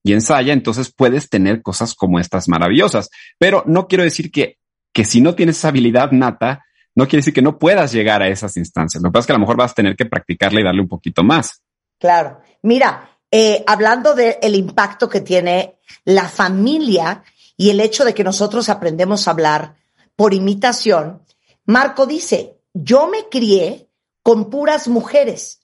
y 0.05 0.13
ensaya, 0.13 0.53
entonces 0.53 0.93
puedes 0.95 1.29
tener 1.29 1.61
cosas 1.61 1.95
como 1.95 2.19
estas 2.19 2.49
maravillosas. 2.49 3.11
Pero 3.39 3.65
no 3.67 3.89
quiero 3.89 4.05
decir 4.05 4.31
que, 4.31 4.59
que 4.93 5.05
si 5.05 5.21
no 5.21 5.35
tienes 5.35 5.59
esa 5.59 5.69
habilidad 5.69 6.13
nata, 6.13 6.65
no 6.95 7.07
quiere 7.07 7.19
decir 7.19 7.35
que 7.35 7.43
no 7.43 7.59
puedas 7.59 7.93
llegar 7.93 8.23
a 8.23 8.29
esas 8.29 8.57
instancias. 8.57 9.03
Lo 9.03 9.11
que 9.11 9.13
pasa 9.13 9.21
es 9.21 9.27
que 9.27 9.33
a 9.33 9.37
lo 9.37 9.41
mejor 9.41 9.57
vas 9.57 9.73
a 9.73 9.75
tener 9.75 9.97
que 9.97 10.07
practicarla 10.07 10.61
y 10.61 10.65
darle 10.65 10.83
un 10.83 10.89
poquito 10.89 11.23
más. 11.23 11.63
Claro. 11.99 12.41
Mira, 12.63 13.19
eh, 13.31 13.63
hablando 13.67 14.15
del 14.15 14.55
impacto 14.55 15.09
que 15.09 15.21
tiene 15.21 15.77
la 16.05 16.29
familia 16.29 17.23
y 17.59 17.71
el 17.71 17.81
hecho 17.81 18.05
de 18.05 18.15
que 18.15 18.25
nosotros 18.25 18.69
aprendemos 18.71 19.27
a 19.27 19.33
hablar 19.33 19.75
por 20.17 20.33
imitación, 20.33 21.23
Marco 21.67 22.07
dice, 22.07 22.57
yo 22.73 23.09
me 23.09 23.29
crié 23.29 23.91
con 24.23 24.49
puras 24.49 24.87
mujeres 24.87 25.61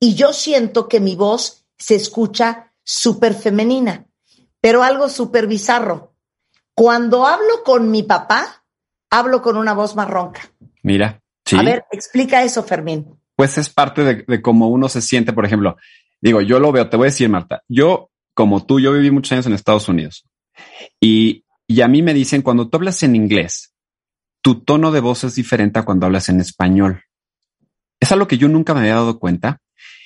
y 0.00 0.14
yo 0.14 0.32
siento 0.32 0.88
que 0.88 0.98
mi 0.98 1.14
voz 1.14 1.64
se 1.78 1.94
escucha 1.94 2.72
súper 2.82 3.34
femenina, 3.34 4.06
pero 4.60 4.82
algo 4.82 5.08
súper 5.08 5.46
bizarro. 5.46 6.16
Cuando 6.74 7.24
hablo 7.24 7.62
con 7.64 7.90
mi 7.90 8.02
papá, 8.02 8.64
hablo 9.08 9.40
con 9.40 9.56
una 9.56 9.74
voz 9.74 9.94
más 9.94 10.08
ronca. 10.08 10.50
Mira, 10.82 11.22
sí. 11.44 11.56
A 11.56 11.62
ver, 11.62 11.84
explica 11.92 12.42
eso, 12.42 12.64
Fermín. 12.64 13.16
Pues 13.36 13.58
es 13.58 13.70
parte 13.70 14.02
de, 14.02 14.24
de 14.26 14.42
cómo 14.42 14.68
uno 14.68 14.88
se 14.88 15.00
siente, 15.00 15.32
por 15.32 15.46
ejemplo. 15.46 15.76
Digo, 16.20 16.40
yo 16.40 16.58
lo 16.58 16.72
veo, 16.72 16.90
te 16.90 16.96
voy 16.96 17.06
a 17.06 17.10
decir, 17.12 17.28
Marta, 17.28 17.62
yo, 17.68 18.10
como 18.34 18.66
tú, 18.66 18.80
yo 18.80 18.92
viví 18.92 19.12
muchos 19.12 19.32
años 19.32 19.46
en 19.46 19.52
Estados 19.52 19.88
Unidos. 19.88 20.27
Y, 21.00 21.44
y 21.66 21.80
a 21.80 21.88
mí 21.88 22.02
me 22.02 22.14
dicen, 22.14 22.42
cuando 22.42 22.68
tú 22.68 22.76
hablas 22.76 23.02
en 23.02 23.16
inglés, 23.16 23.74
tu 24.42 24.60
tono 24.60 24.90
de 24.92 25.00
voz 25.00 25.24
es 25.24 25.34
diferente 25.34 25.78
a 25.78 25.84
cuando 25.84 26.06
hablas 26.06 26.28
en 26.28 26.40
español. 26.40 27.02
Es 28.00 28.12
algo 28.12 28.28
que 28.28 28.38
yo 28.38 28.48
nunca 28.48 28.74
me 28.74 28.80
había 28.80 28.94
dado 28.94 29.18
cuenta. 29.18 29.60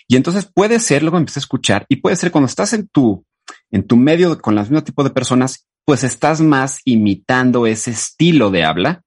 Y 0.09 0.17
entonces 0.17 0.49
puede 0.53 0.81
ser, 0.81 1.03
luego 1.03 1.19
empecé 1.19 1.39
a 1.39 1.43
escuchar, 1.43 1.87
y 1.89 1.97
puede 1.97 2.17
ser 2.17 2.31
cuando 2.31 2.47
estás 2.47 2.73
en 2.73 2.89
tu, 2.89 3.25
en 3.71 3.87
tu 3.87 3.97
medio 3.97 4.41
con 4.41 4.57
el 4.57 4.63
mismo 4.63 4.83
tipo 4.83 5.05
de 5.05 5.11
personas, 5.11 5.67
pues 5.85 6.05
estás 6.05 6.41
más 6.41 6.81
imitando 6.85 7.67
ese 7.67 7.91
estilo 7.91 8.51
de 8.51 8.65
habla. 8.65 9.03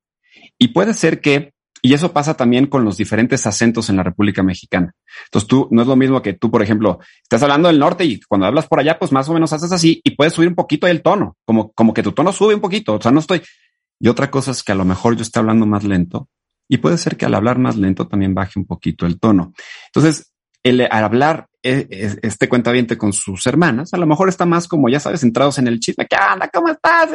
Y 0.57 0.69
puede 0.69 0.93
ser 0.93 1.21
que 1.21 1.54
y 1.85 1.93
eso 1.93 2.11
pasa 2.11 2.33
también 2.33 2.65
con 2.65 2.83
los 2.83 2.97
diferentes 2.97 3.45
acentos 3.45 3.91
en 3.91 3.97
la 3.97 4.01
República 4.01 4.41
Mexicana. 4.41 4.91
Entonces 5.25 5.47
tú 5.47 5.67
no 5.69 5.83
es 5.83 5.87
lo 5.87 5.95
mismo 5.95 6.19
que 6.19 6.33
tú, 6.33 6.49
por 6.49 6.63
ejemplo, 6.63 6.97
estás 7.21 7.43
hablando 7.43 7.67
del 7.67 7.77
norte 7.77 8.03
y 8.05 8.19
cuando 8.21 8.47
hablas 8.47 8.65
por 8.65 8.79
allá, 8.79 8.97
pues 8.97 9.11
más 9.11 9.29
o 9.29 9.33
menos 9.33 9.53
haces 9.53 9.71
así 9.71 10.01
y 10.03 10.15
puedes 10.15 10.33
subir 10.33 10.49
un 10.49 10.55
poquito 10.55 10.87
el 10.87 11.03
tono, 11.03 11.37
como, 11.45 11.71
como 11.73 11.93
que 11.93 12.01
tu 12.01 12.11
tono 12.11 12.33
sube 12.33 12.55
un 12.55 12.59
poquito. 12.59 12.95
O 12.95 13.01
sea, 13.01 13.11
no 13.11 13.19
estoy. 13.19 13.43
Y 13.99 14.07
otra 14.07 14.31
cosa 14.31 14.49
es 14.49 14.63
que 14.63 14.71
a 14.71 14.75
lo 14.75 14.83
mejor 14.83 15.15
yo 15.15 15.21
esté 15.21 15.37
hablando 15.37 15.67
más 15.67 15.83
lento 15.83 16.27
y 16.67 16.77
puede 16.77 16.97
ser 16.97 17.17
que 17.17 17.27
al 17.27 17.35
hablar 17.35 17.59
más 17.59 17.77
lento 17.77 18.07
también 18.07 18.33
baje 18.33 18.57
un 18.57 18.65
poquito 18.65 19.05
el 19.05 19.19
tono. 19.19 19.53
Entonces, 19.85 20.33
el, 20.63 20.81
al 20.81 21.03
hablar 21.03 21.45
e, 21.61 21.85
e, 21.87 22.17
este 22.23 22.49
cuentaviente 22.49 22.97
con 22.97 23.13
sus 23.13 23.45
hermanas, 23.45 23.93
a 23.93 23.97
lo 23.97 24.07
mejor 24.07 24.27
está 24.27 24.47
más 24.47 24.67
como, 24.67 24.89
ya 24.89 24.99
sabes, 24.99 25.21
centrados 25.21 25.59
en 25.59 25.67
el 25.67 25.79
chisme. 25.79 26.07
¿Qué 26.07 26.15
anda? 26.15 26.49
¿Cómo 26.51 26.69
estás? 26.69 27.11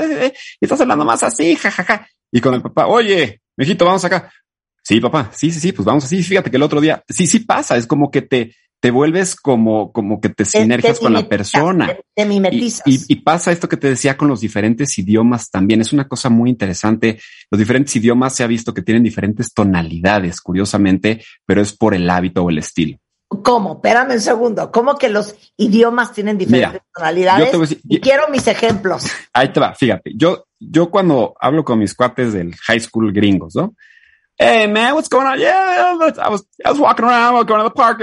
Y 0.61 0.65
estás 0.65 0.81
hablando 0.81 1.05
más 1.05 1.25
así, 1.25 1.57
jajaja. 1.57 2.07
Y 2.31 2.41
con 2.41 2.55
el 2.55 2.63
papá, 2.63 2.87
oye, 2.87 3.41
mijito, 3.57 3.85
vamos 3.85 4.05
acá. 4.05 4.31
Sí, 4.83 5.01
papá, 5.01 5.31
sí, 5.35 5.51
sí, 5.51 5.61
sí, 5.61 5.73
pues 5.73 5.85
vamos 5.85 6.05
así. 6.05 6.23
Fíjate 6.23 6.51
que 6.51 6.57
el 6.57 6.63
otro 6.63 6.81
día, 6.81 7.03
sí, 7.09 7.27
sí 7.27 7.41
pasa, 7.41 7.77
es 7.77 7.87
como 7.87 8.11
que 8.11 8.23
te, 8.23 8.55
te 8.81 8.91
vuelves 8.91 9.37
como, 9.37 9.93
como 9.93 10.21
que 10.21 10.31
te 10.31 10.45
sinergias 10.45 10.99
con 10.99 11.13
la 11.13 11.29
persona. 11.29 11.97
Te, 12.15 12.25
mimetizas. 12.25 12.87
Y, 12.87 13.01
y, 13.09 13.17
pasa 13.17 13.53
esto 13.53 13.69
que 13.69 13.77
te 13.77 13.89
decía 13.89 14.17
con 14.17 14.29
los 14.29 14.41
diferentes 14.41 14.99
idiomas 14.99 15.51
también. 15.51 15.83
Es 15.83 15.93
una 15.93 16.09
cosa 16.09 16.31
muy 16.31 16.49
interesante. 16.49 17.21
Los 17.51 17.59
diferentes 17.59 17.95
idiomas 17.97 18.35
se 18.35 18.43
ha 18.43 18.47
visto 18.47 18.73
que 18.73 18.83
tienen 18.83 19.03
diferentes 19.03 19.53
tonalidades, 19.53 20.41
curiosamente, 20.41 21.23
pero 21.45 21.61
es 21.61 21.77
por 21.77 21.95
el 21.95 22.09
hábito 22.09 22.43
o 22.43 22.51
el 22.51 22.59
estilo. 22.59 22.99
¿Cómo? 23.29 23.75
Espérame 23.75 24.15
un 24.15 24.21
segundo. 24.21 24.73
¿Cómo 24.73 24.97
que 24.97 25.09
los 25.09 25.37
idiomas 25.57 26.13
tienen 26.13 26.37
diferentes 26.37 26.73
Mira, 26.73 26.85
tonalidades? 26.93 27.61
Decir, 27.61 27.81
y 27.89 28.01
quiero 28.01 28.29
mis 28.29 28.49
ejemplos. 28.49 29.05
Ahí 29.33 29.53
te 29.53 29.61
va, 29.61 29.73
fíjate. 29.75 30.13
Yo, 30.17 30.47
yo 30.59 30.91
cuando 30.91 31.35
hablo 31.39 31.65
con 31.65 31.79
mis 31.79 31.95
cuates 31.95 32.33
del 32.33 32.57
high 32.57 32.81
school 32.81 33.13
gringos, 33.13 33.55
¿no? 33.55 33.75
Hey 34.43 34.67
man, 34.69 34.95
what's 34.95 35.11
going 35.11 35.27
on? 35.27 35.39
Yeah, 35.39 35.99
I 36.19 36.31
was, 36.31 36.47
I 36.65 36.71
was 36.71 36.81
walking 36.81 37.05
around, 37.05 37.23
I 37.23 37.31
was 37.33 37.45
going 37.45 37.61
to 37.61 37.69
the 37.69 37.75
park. 37.75 38.01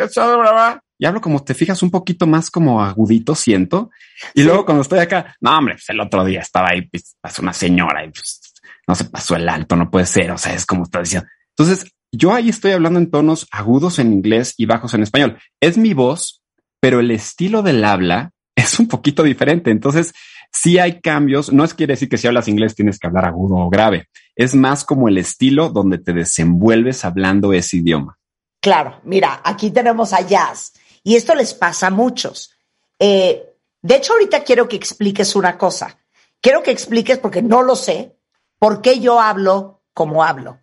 Y 1.00 1.06
hablo 1.08 1.20
como 1.20 1.44
te 1.44 1.56
fijas 1.56 1.82
un 1.82 1.90
poquito 1.90 2.28
más 2.28 2.52
como 2.52 2.84
agudito, 2.84 3.34
siento. 3.34 3.90
Y 4.36 4.44
luego 4.44 4.64
cuando 4.64 4.84
estoy 4.84 5.00
acá, 5.00 5.36
no, 5.42 5.58
hombre, 5.58 5.74
pues 5.74 5.90
el 5.90 6.00
otro 6.00 6.24
día 6.24 6.42
estaba 6.42 6.70
ahí, 6.70 6.84
pues, 6.84 7.16
pasó 7.20 7.42
una 7.42 7.54
señora 7.54 8.06
y 8.06 8.12
pues, 8.12 8.54
no 8.88 8.94
se 8.94 9.06
pasó 9.06 9.36
el 9.36 9.50
alto, 9.50 9.76
no 9.76 9.90
puede 9.90 10.06
ser. 10.06 10.30
O 10.30 10.38
sea, 10.38 10.54
es 10.54 10.68
como 10.68 10.84
está 10.84 11.00
diciendo. 11.00 11.28
Entonces, 11.58 11.92
yo 12.12 12.32
ahí 12.32 12.50
estoy 12.50 12.72
hablando 12.74 13.00
en 13.00 13.10
tonos 13.10 13.48
agudos 13.50 13.98
en 13.98 14.14
inglés 14.14 14.54
y 14.58 14.68
bajos 14.68 14.94
en 14.94 15.02
español. 15.02 15.40
Es 15.60 15.80
mi 15.80 15.96
voz, 15.96 16.44
pero 16.80 17.00
el 17.00 17.10
estilo 17.10 17.64
del 17.64 17.84
habla 17.84 18.30
es 18.56 18.80
un 18.80 18.88
poquito 18.88 19.24
diferente. 19.24 19.72
Entonces, 19.72 20.14
sí 20.62 20.80
hay 20.80 21.02
cambios. 21.02 21.52
No 21.52 21.64
es 21.64 21.74
quiere 21.74 21.94
decir 21.94 22.10
que 22.10 22.18
si 22.18 22.28
hablas 22.28 22.48
inglés 22.48 22.76
tienes 22.76 23.00
que 23.00 23.08
hablar 23.08 23.26
agudo 23.26 23.56
o 23.56 23.70
grave. 23.70 24.10
Es 24.36 24.56
más 24.56 24.84
como 24.84 25.08
el 25.08 25.18
estilo 25.18 25.70
donde 25.70 25.98
te 25.98 26.14
desenvuelves 26.14 27.06
hablando 27.06 27.54
ese 27.54 27.78
idioma. 27.78 28.18
Claro, 28.60 29.00
mira, 29.04 29.42
aquí 29.44 29.72
tenemos 29.72 30.14
a 30.14 30.22
Jazz 30.22 30.74
y 31.04 31.16
esto 31.16 31.36
les 31.36 31.54
pasa 31.54 31.88
a 31.88 31.92
muchos. 31.92 32.52
Eh, 33.00 33.44
de 33.82 33.96
hecho, 33.96 34.14
ahorita 34.14 34.44
quiero 34.44 34.68
que 34.68 34.76
expliques 34.76 35.36
una 35.36 35.58
cosa. 35.58 35.98
Quiero 36.42 36.64
que 36.64 36.72
expliques, 36.72 37.18
porque 37.18 37.42
no 37.42 37.64
lo 37.64 37.76
sé, 37.76 38.18
por 38.60 38.82
qué 38.82 39.00
yo 39.00 39.20
hablo 39.20 39.82
como 39.94 40.24
hablo. 40.24 40.60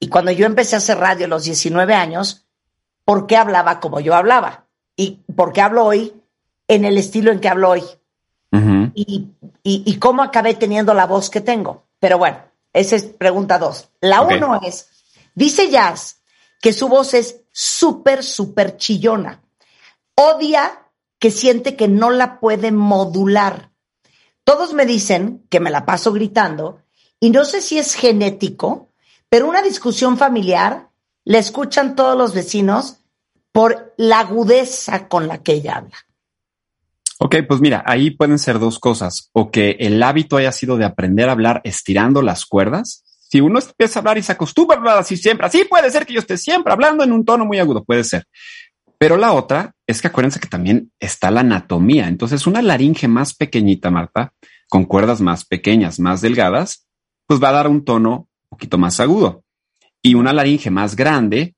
Y 0.00 0.08
cuando 0.08 0.30
yo 0.30 0.46
empecé 0.46 0.76
a 0.76 0.78
hacer 0.78 0.98
radio 0.98 1.26
a 1.26 1.28
los 1.28 1.44
19 1.44 1.94
años, 1.94 2.46
¿por 3.04 3.26
qué 3.26 3.36
hablaba 3.36 3.80
como 3.80 4.00
yo 4.00 4.14
hablaba? 4.14 4.66
Y 4.96 5.22
por 5.36 5.52
qué 5.52 5.60
hablo 5.60 5.84
hoy 5.84 6.14
en 6.68 6.84
el 6.84 6.98
estilo 6.98 7.32
en 7.32 7.40
que 7.40 7.48
hablo 7.48 7.70
hoy. 7.70 7.82
Uh 8.54 8.60
-huh. 8.60 8.92
y, 8.94 9.28
y, 9.64 9.82
y, 9.84 9.98
cómo 9.98 10.22
acabé 10.22 10.54
teniendo 10.54 10.94
la 10.94 11.06
voz 11.06 11.28
que 11.28 11.40
tengo. 11.40 11.86
Pero 11.98 12.18
bueno, 12.18 12.38
esa 12.72 12.94
es 12.94 13.04
pregunta 13.04 13.58
dos. 13.58 13.88
La 14.00 14.22
okay. 14.22 14.36
uno 14.36 14.60
es, 14.62 14.88
dice 15.34 15.70
Jazz 15.70 16.20
que 16.60 16.72
su 16.72 16.88
voz 16.88 17.14
es 17.14 17.40
súper, 17.50 18.22
súper 18.22 18.76
chillona. 18.76 19.42
Odia 20.14 20.84
que 21.18 21.30
siente 21.30 21.74
que 21.74 21.88
no 21.88 22.10
la 22.10 22.38
puede 22.38 22.70
modular. 22.70 23.70
Todos 24.44 24.72
me 24.72 24.86
dicen 24.86 25.46
que 25.50 25.60
me 25.60 25.70
la 25.70 25.84
paso 25.84 26.12
gritando 26.12 26.82
y 27.18 27.30
no 27.30 27.44
sé 27.44 27.60
si 27.60 27.78
es 27.78 27.94
genético, 27.94 28.90
pero 29.28 29.48
una 29.48 29.62
discusión 29.62 30.16
familiar 30.16 30.90
la 31.24 31.38
escuchan 31.38 31.96
todos 31.96 32.16
los 32.16 32.34
vecinos 32.34 32.98
por 33.52 33.94
la 33.96 34.20
agudeza 34.20 35.08
con 35.08 35.26
la 35.26 35.42
que 35.42 35.54
ella 35.54 35.76
habla. 35.76 35.96
Ok, 37.18 37.36
pues 37.46 37.60
mira, 37.60 37.82
ahí 37.86 38.10
pueden 38.10 38.38
ser 38.38 38.58
dos 38.58 38.78
cosas. 38.78 39.30
O 39.32 39.50
que 39.50 39.76
el 39.80 40.02
hábito 40.02 40.36
haya 40.36 40.52
sido 40.52 40.76
de 40.76 40.84
aprender 40.84 41.28
a 41.28 41.32
hablar 41.32 41.60
estirando 41.64 42.22
las 42.22 42.44
cuerdas. 42.44 43.04
Si 43.28 43.40
uno 43.40 43.60
empieza 43.60 43.98
a 43.98 44.00
hablar 44.00 44.18
y 44.18 44.22
se 44.22 44.32
acostumbra 44.32 44.76
a 44.76 44.78
hablar 44.80 44.98
así 44.98 45.16
siempre, 45.16 45.46
así 45.46 45.64
puede 45.64 45.90
ser 45.90 46.06
que 46.06 46.12
yo 46.12 46.20
esté 46.20 46.36
siempre 46.36 46.72
hablando 46.72 47.04
en 47.04 47.12
un 47.12 47.24
tono 47.24 47.44
muy 47.44 47.58
agudo, 47.58 47.84
puede 47.84 48.04
ser. 48.04 48.26
Pero 48.98 49.16
la 49.16 49.32
otra 49.32 49.74
es 49.86 50.00
que 50.00 50.08
acuérdense 50.08 50.40
que 50.40 50.48
también 50.48 50.92
está 50.98 51.30
la 51.30 51.40
anatomía. 51.40 52.08
Entonces, 52.08 52.46
una 52.46 52.62
laringe 52.62 53.08
más 53.08 53.34
pequeñita, 53.34 53.90
Marta, 53.90 54.32
con 54.68 54.84
cuerdas 54.84 55.20
más 55.20 55.44
pequeñas, 55.44 56.00
más 56.00 56.20
delgadas, 56.20 56.86
pues 57.26 57.42
va 57.42 57.50
a 57.50 57.52
dar 57.52 57.68
un 57.68 57.84
tono 57.84 58.28
un 58.44 58.48
poquito 58.50 58.78
más 58.78 59.00
agudo. 59.00 59.42
Y 60.02 60.14
una 60.14 60.32
laringe 60.32 60.70
más 60.70 60.96
grande, 60.96 61.54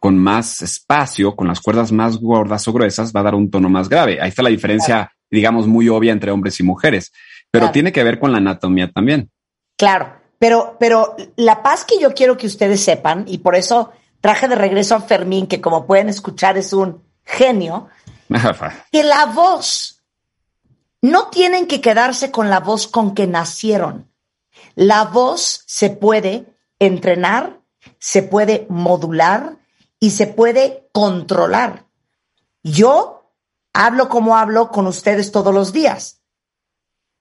con 0.00 0.18
más 0.18 0.60
espacio, 0.62 1.36
con 1.36 1.46
las 1.46 1.60
cuerdas 1.60 1.92
más 1.92 2.16
gordas 2.18 2.66
o 2.66 2.72
gruesas, 2.72 3.12
va 3.14 3.20
a 3.20 3.24
dar 3.24 3.34
un 3.34 3.50
tono 3.50 3.68
más 3.68 3.88
grave. 3.88 4.20
Ahí 4.20 4.30
está 4.30 4.42
la 4.42 4.50
diferencia, 4.50 5.12
digamos, 5.30 5.66
muy 5.66 5.88
obvia 5.88 6.12
entre 6.12 6.30
hombres 6.30 6.58
y 6.60 6.64
mujeres, 6.64 7.12
pero 7.50 7.70
tiene 7.70 7.92
que 7.92 8.02
ver 8.02 8.18
con 8.18 8.32
la 8.32 8.38
anatomía 8.38 8.90
también. 8.90 9.30
Claro, 9.76 10.12
pero, 10.38 10.76
pero 10.80 11.16
la 11.36 11.62
paz 11.62 11.84
que 11.84 12.00
yo 12.00 12.12
quiero 12.12 12.36
que 12.36 12.46
ustedes 12.46 12.82
sepan, 12.82 13.24
y 13.28 13.38
por 13.38 13.54
eso 13.54 13.92
traje 14.20 14.48
de 14.48 14.56
regreso 14.56 14.96
a 14.96 15.00
Fermín, 15.00 15.46
que 15.46 15.60
como 15.60 15.86
pueden 15.86 16.08
escuchar 16.08 16.58
es 16.58 16.72
un 16.72 17.02
genio, 17.24 17.88
que 18.92 19.04
la 19.04 19.26
voz, 19.26 20.02
no 21.00 21.28
tienen 21.28 21.66
que 21.66 21.80
quedarse 21.80 22.32
con 22.32 22.50
la 22.50 22.58
voz 22.58 22.88
con 22.88 23.14
que 23.14 23.28
nacieron. 23.28 24.10
La 24.74 25.04
voz 25.04 25.62
se 25.66 25.90
puede 25.90 26.46
entrenar, 26.80 27.60
se 28.00 28.24
puede 28.24 28.66
modular 28.68 29.58
y 30.00 30.10
se 30.10 30.26
puede 30.26 30.88
controlar. 30.92 31.86
Yo 32.62 33.32
hablo 33.72 34.08
como 34.08 34.36
hablo 34.36 34.70
con 34.70 34.86
ustedes 34.86 35.32
todos 35.32 35.54
los 35.54 35.72
días, 35.72 36.22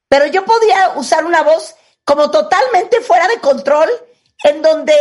pero 0.10 0.28
yo 0.28 0.46
podía 0.46 0.94
usar 0.96 1.26
una 1.26 1.44
voz 1.44 1.76
como 2.04 2.32
totalmente 2.32 3.02
fuera 3.02 3.28
de 3.28 3.40
control, 3.40 3.90
en 4.44 4.62
donde 4.62 4.94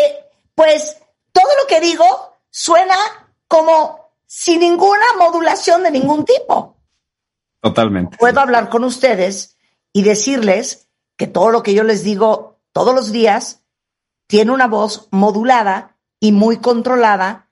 pues 0.55 0.97
todo 1.33 1.49
lo 1.61 1.67
que 1.69 1.81
digo 1.81 2.05
suena 2.51 2.97
como 3.47 4.13
sin 4.27 4.61
ninguna 4.61 5.07
modulación 5.19 5.83
de 5.85 5.93
ningún 5.93 6.25
tipo. 6.25 6.77
Totalmente. 7.61 8.17
Puedo 8.17 8.41
hablar 8.41 8.69
con 8.69 8.85
ustedes 8.85 9.57
y 9.93 10.03
decirles 10.03 10.89
que 11.17 11.27
todo 11.27 11.51
lo 11.51 11.63
que 11.63 11.75
yo 11.75 11.85
les 11.85 12.03
digo 12.03 12.61
todos 12.73 12.95
los 12.95 13.13
días 13.13 13.63
tiene 14.27 14.53
una 14.53 14.67
voz 14.67 15.09
modulada 15.11 15.97
y 16.21 16.33
muy 16.33 16.59
controlada 16.59 17.46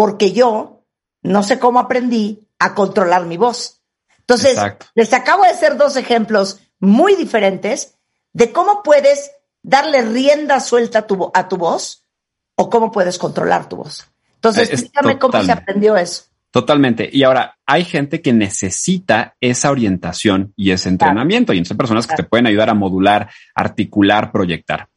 porque 0.00 0.32
yo 0.32 0.86
no 1.20 1.42
sé 1.42 1.58
cómo 1.58 1.78
aprendí 1.78 2.48
a 2.58 2.74
controlar 2.74 3.26
mi 3.26 3.36
voz. 3.36 3.82
Entonces, 4.20 4.58
les 4.94 5.12
acabo 5.12 5.42
de 5.42 5.50
hacer 5.50 5.76
dos 5.76 5.94
ejemplos 5.98 6.58
muy 6.78 7.16
diferentes 7.16 7.98
de 8.32 8.50
cómo 8.50 8.82
puedes 8.82 9.30
darle 9.62 10.00
rienda 10.00 10.58
suelta 10.60 11.00
a 11.00 11.06
tu, 11.06 11.30
a 11.34 11.48
tu 11.48 11.58
voz 11.58 12.06
o 12.54 12.70
cómo 12.70 12.90
puedes 12.90 13.18
controlar 13.18 13.68
tu 13.68 13.76
voz. 13.76 14.10
Entonces, 14.36 14.70
explícame 14.70 15.18
cómo 15.18 15.42
se 15.42 15.52
aprendió 15.52 15.98
eso. 15.98 16.22
Totalmente. 16.50 17.10
Y 17.12 17.22
ahora, 17.22 17.58
hay 17.66 17.84
gente 17.84 18.22
que 18.22 18.32
necesita 18.32 19.36
esa 19.38 19.70
orientación 19.70 20.54
y 20.56 20.70
ese 20.70 20.88
entrenamiento. 20.88 21.52
Y 21.52 21.58
hay 21.58 21.64
personas 21.76 22.06
que 22.06 22.16
te 22.16 22.24
pueden 22.24 22.46
ayudar 22.46 22.70
a 22.70 22.74
modular, 22.74 23.28
articular, 23.54 24.32
proyectar. 24.32 24.88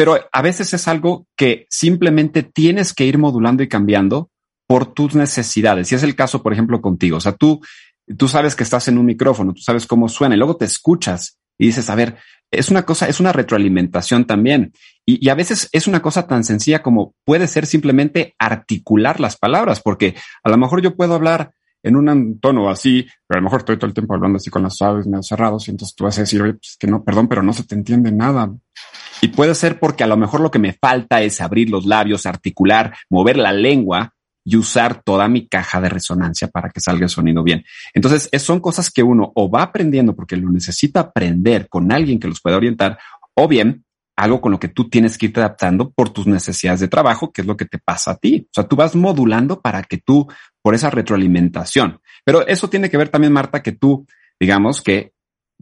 Pero 0.00 0.18
a 0.32 0.40
veces 0.40 0.72
es 0.72 0.88
algo 0.88 1.26
que 1.36 1.66
simplemente 1.68 2.42
tienes 2.42 2.94
que 2.94 3.04
ir 3.04 3.18
modulando 3.18 3.62
y 3.62 3.68
cambiando 3.68 4.29
por 4.70 4.94
tus 4.94 5.16
necesidades. 5.16 5.90
Y 5.90 5.96
es 5.96 6.04
el 6.04 6.14
caso, 6.14 6.44
por 6.44 6.52
ejemplo, 6.52 6.80
contigo. 6.80 7.16
O 7.16 7.20
sea, 7.20 7.32
tú, 7.32 7.60
tú 8.16 8.28
sabes 8.28 8.54
que 8.54 8.62
estás 8.62 8.86
en 8.86 8.98
un 8.98 9.06
micrófono, 9.06 9.52
tú 9.52 9.62
sabes 9.62 9.84
cómo 9.84 10.08
suena 10.08 10.36
y 10.36 10.38
luego 10.38 10.56
te 10.56 10.64
escuchas 10.64 11.40
y 11.58 11.66
dices, 11.66 11.90
a 11.90 11.96
ver, 11.96 12.18
es 12.52 12.70
una 12.70 12.84
cosa, 12.84 13.08
es 13.08 13.18
una 13.18 13.32
retroalimentación 13.32 14.26
también. 14.26 14.72
Y, 15.04 15.28
a 15.28 15.34
veces 15.34 15.68
es 15.72 15.88
una 15.88 16.00
cosa 16.00 16.28
tan 16.28 16.44
sencilla 16.44 16.84
como 16.84 17.16
puede 17.24 17.48
ser 17.48 17.66
simplemente 17.66 18.36
articular 18.38 19.18
las 19.18 19.36
palabras, 19.36 19.80
porque 19.80 20.14
a 20.44 20.48
lo 20.48 20.56
mejor 20.56 20.80
yo 20.82 20.94
puedo 20.94 21.16
hablar 21.16 21.50
en 21.82 21.96
un 21.96 22.38
tono 22.38 22.70
así, 22.70 23.08
pero 23.26 23.38
a 23.38 23.40
lo 23.40 23.46
mejor 23.46 23.62
estoy 23.62 23.76
todo 23.76 23.88
el 23.88 23.94
tiempo 23.94 24.14
hablando 24.14 24.36
así 24.36 24.50
con 24.50 24.62
las 24.62 24.76
suaves, 24.76 25.04
medio 25.08 25.24
cerrados, 25.24 25.66
y 25.66 25.72
entonces 25.72 25.96
tú 25.96 26.04
vas 26.04 26.16
a 26.18 26.20
decir, 26.20 26.40
oye, 26.42 26.52
pues 26.52 26.76
que 26.78 26.86
no, 26.86 27.02
perdón, 27.02 27.26
pero 27.26 27.42
no 27.42 27.52
se 27.52 27.64
te 27.64 27.74
entiende 27.74 28.12
nada. 28.12 28.54
Y 29.20 29.28
puede 29.28 29.56
ser 29.56 29.80
porque 29.80 30.04
a 30.04 30.06
lo 30.06 30.16
mejor 30.16 30.40
lo 30.40 30.52
que 30.52 30.60
me 30.60 30.74
falta 30.74 31.22
es 31.22 31.40
abrir 31.40 31.70
los 31.70 31.86
labios, 31.86 32.24
articular, 32.24 32.94
mover 33.10 33.36
la 33.36 33.50
lengua 33.50 34.14
y 34.50 34.56
usar 34.56 35.00
toda 35.04 35.28
mi 35.28 35.46
caja 35.46 35.80
de 35.80 35.88
resonancia 35.88 36.48
para 36.48 36.70
que 36.70 36.80
salga 36.80 37.04
el 37.04 37.08
sonido 37.08 37.44
bien. 37.44 37.64
Entonces, 37.94 38.28
son 38.42 38.58
cosas 38.58 38.90
que 38.90 39.04
uno 39.04 39.30
o 39.36 39.48
va 39.48 39.62
aprendiendo 39.62 40.16
porque 40.16 40.36
lo 40.36 40.50
necesita 40.50 41.00
aprender 41.00 41.68
con 41.68 41.92
alguien 41.92 42.18
que 42.18 42.26
los 42.26 42.40
pueda 42.40 42.56
orientar, 42.56 42.98
o 43.34 43.46
bien 43.46 43.84
algo 44.16 44.40
con 44.40 44.50
lo 44.50 44.58
que 44.58 44.66
tú 44.66 44.90
tienes 44.90 45.16
que 45.16 45.26
irte 45.26 45.38
adaptando 45.38 45.92
por 45.92 46.10
tus 46.10 46.26
necesidades 46.26 46.80
de 46.80 46.88
trabajo, 46.88 47.32
que 47.32 47.42
es 47.42 47.46
lo 47.46 47.56
que 47.56 47.64
te 47.64 47.78
pasa 47.78 48.10
a 48.10 48.16
ti. 48.16 48.48
O 48.48 48.52
sea, 48.52 48.66
tú 48.66 48.74
vas 48.74 48.96
modulando 48.96 49.60
para 49.60 49.84
que 49.84 49.98
tú, 49.98 50.26
por 50.60 50.74
esa 50.74 50.90
retroalimentación. 50.90 52.00
Pero 52.24 52.44
eso 52.46 52.68
tiene 52.68 52.90
que 52.90 52.96
ver 52.96 53.08
también, 53.08 53.32
Marta, 53.32 53.62
que 53.62 53.72
tú, 53.72 54.04
digamos 54.38 54.82
que 54.82 55.12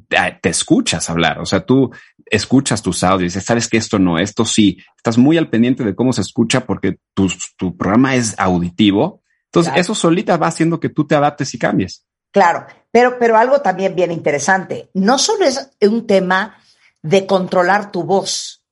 te 0.09 0.49
escuchas 0.49 1.09
hablar, 1.11 1.41
o 1.41 1.47
sea, 1.47 1.65
tú 1.65 1.91
escuchas 2.31 2.83
tus 2.83 3.03
audios 3.05 3.23
y 3.23 3.25
dices, 3.35 3.45
sabes 3.45 3.69
que 3.69 3.77
esto 3.77 3.99
no, 3.99 4.19
esto 4.19 4.45
sí, 4.45 4.79
estás 4.97 5.19
muy 5.19 5.39
al 5.39 5.51
pendiente 5.51 5.85
de 5.85 5.95
cómo 5.95 6.13
se 6.13 6.21
escucha 6.21 6.67
porque 6.67 6.99
tu, 7.15 7.31
tu 7.57 7.77
programa 7.77 8.15
es 8.15 8.35
auditivo. 8.39 9.23
Entonces, 9.47 9.73
eso 9.77 9.95
solita 9.95 10.37
va 10.37 10.49
haciendo 10.49 10.79
que 10.79 10.91
tú 10.91 11.07
te 11.07 11.15
adaptes 11.15 11.55
y 11.55 11.59
cambies. 11.59 12.05
Claro, 12.31 12.67
pero, 12.91 13.19
pero 13.19 13.39
algo 13.39 13.63
también 13.63 13.95
bien 13.95 14.13
interesante, 14.13 14.91
no 14.93 15.19
solo 15.19 15.47
es 15.47 15.71
un 15.81 16.07
tema 16.07 16.59
de 17.03 17.27
controlar 17.27 17.91
tu 17.91 18.05
voz 18.05 18.63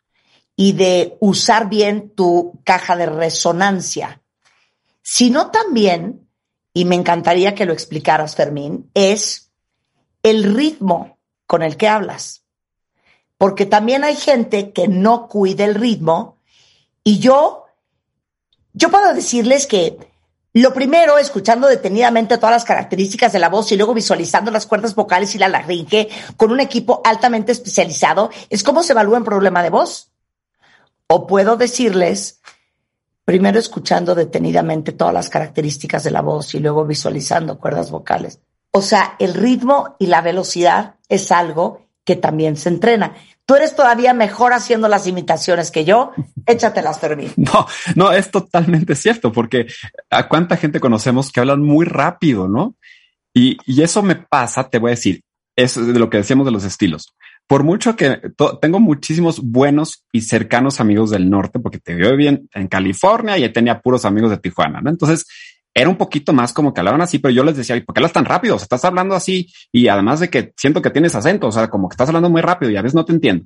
y 0.55 0.73
de 0.73 1.17
usar 1.21 1.69
bien 1.69 2.13
tu 2.15 2.61
caja 2.65 2.97
de 2.97 3.07
resonancia, 3.07 4.23
sino 5.03 5.51
también, 5.51 6.29
y 6.75 6.85
me 6.85 6.97
encantaría 6.97 7.55
que 7.55 7.65
lo 7.65 7.73
explicaras, 7.73 8.37
Fermín, 8.37 8.91
es 8.93 9.53
el 10.23 10.55
ritmo 10.55 11.16
con 11.47 11.63
el 11.63 11.77
que 11.77 11.89
hablas. 11.89 12.45
Porque 13.39 13.67
también 13.67 14.05
hay 14.05 14.17
gente 14.17 14.73
que 14.73 14.89
no 14.89 15.29
cuida 15.29 15.65
el 15.65 15.75
ritmo 15.75 16.39
y 17.05 17.19
yo, 17.19 17.67
yo 18.73 18.91
puedo 18.91 19.15
decirles 19.15 19.67
que 19.67 19.99
lo 20.57 20.73
primero, 20.73 21.19
escuchando 21.19 21.69
detenidamente 21.69 22.39
todas 22.39 22.55
las 22.55 22.65
características 22.65 23.31
de 23.31 23.39
la 23.39 23.51
voz 23.51 23.71
y 23.73 23.77
luego 23.77 23.93
visualizando 23.93 24.51
las 24.51 24.65
cuerdas 24.65 24.95
vocales 24.95 25.35
y 25.35 25.39
la 25.39 25.49
larynge 25.49 26.09
con 26.39 26.51
un 26.51 26.61
equipo 26.61 27.03
altamente 27.05 27.53
especializado, 27.53 28.31
es 28.49 28.63
cómo 28.63 28.83
se 28.83 28.95
evalúa 28.95 29.19
un 29.19 29.25
problema 29.25 29.63
de 29.63 29.69
voz. 29.69 30.13
O 31.09 31.27
puedo 31.27 31.59
decirles, 31.59 32.41
primero 33.27 33.59
escuchando 33.59 34.15
detenidamente 34.15 34.93
todas 34.93 35.13
las 35.13 35.29
características 35.29 36.05
de 36.05 36.11
la 36.11 36.23
voz 36.23 36.55
y 36.55 36.61
luego 36.61 36.87
visualizando 36.87 37.59
cuerdas 37.59 37.91
vocales. 37.91 38.41
O 38.77 38.83
sea, 38.83 39.17
el 39.19 39.33
ritmo 39.33 39.97
y 39.99 40.05
la 40.05 40.21
velocidad 40.21 40.97
es 41.09 41.33
algo 41.33 41.87
que 42.05 42.15
también 42.15 42.59
se 42.59 42.69
entrena. 42.69 43.15
Tú 43.47 43.55
eres 43.55 43.75
todavía 43.75 44.13
mejor 44.13 44.53
haciendo 44.53 44.87
las 44.87 45.07
imitaciones 45.07 45.71
que 45.71 45.87
yo. 45.87 46.13
Échatelas, 46.45 47.01
Fermín. 47.01 47.33
No, 47.39 47.67
no, 47.95 48.13
es 48.13 48.31
totalmente 48.31 48.95
cierto, 48.95 49.33
porque 49.33 49.67
a 50.11 50.29
cuánta 50.29 50.59
gente 50.59 50.79
conocemos 50.79 51.33
que 51.33 51.41
hablan 51.41 51.63
muy 51.63 51.87
rápido, 51.87 52.49
¿no? 52.49 52.75
Y, 53.33 53.57
y 53.65 53.81
eso 53.81 54.03
me 54.03 54.17
pasa, 54.17 54.69
te 54.69 54.79
voy 54.79 54.91
a 54.91 54.97
decir, 54.97 55.23
es 55.57 55.75
de 55.75 55.99
lo 55.99 56.11
que 56.11 56.19
decíamos 56.19 56.45
de 56.45 56.53
los 56.53 56.65
estilos. 56.65 57.17
Por 57.47 57.65
mucho 57.65 57.97
que 57.97 58.21
tengo 58.61 58.79
muchísimos 58.79 59.41
buenos 59.41 60.05
y 60.13 60.21
cercanos 60.21 60.81
amigos 60.81 61.09
del 61.09 61.31
norte, 61.31 61.61
porque 61.61 61.79
te 61.79 61.95
veo 61.95 62.15
bien 62.15 62.47
en 62.53 62.69
California 62.69 63.39
y 63.39 63.53
tenía 63.55 63.81
puros 63.81 64.05
amigos 64.05 64.33
de 64.33 64.37
Tijuana, 64.37 64.83
¿no? 64.83 64.91
Entonces, 64.91 65.25
era 65.77 65.91
un 65.91 65.97
poquito 65.97 66.33
más 66.33 66.55
como 66.55 66.73
que 66.73 66.81
hablaban 66.81 67.03
así, 67.03 67.19
pero 67.19 67.35
yo 67.35 67.45
les 67.45 67.55
decía, 67.55 67.77
¿por 67.85 67.95
qué 67.95 67.99
hablas 67.99 68.15
tan 68.15 68.25
rápido? 68.25 68.55
O 68.55 68.59
sea, 68.59 68.65
estás 68.65 68.87
hablando 68.87 69.15
así 69.15 69.53
y 69.71 69.89
además 69.89 70.21
de 70.21 70.31
que 70.31 70.55
siento 70.57 70.81
que 70.81 70.89
tienes 70.89 71.15
acento, 71.15 71.49
o 71.49 71.53
sea, 71.53 71.69
como 71.69 71.87
que 71.87 71.93
estás 71.93 72.09
hablando 72.09 72.31
muy 72.31 72.41
rápido 72.41 72.73
y 72.73 72.77
a 72.79 72.83
veces 72.83 72.95
no 72.95 73.05
te 73.05 73.13
entiendo. 73.13 73.45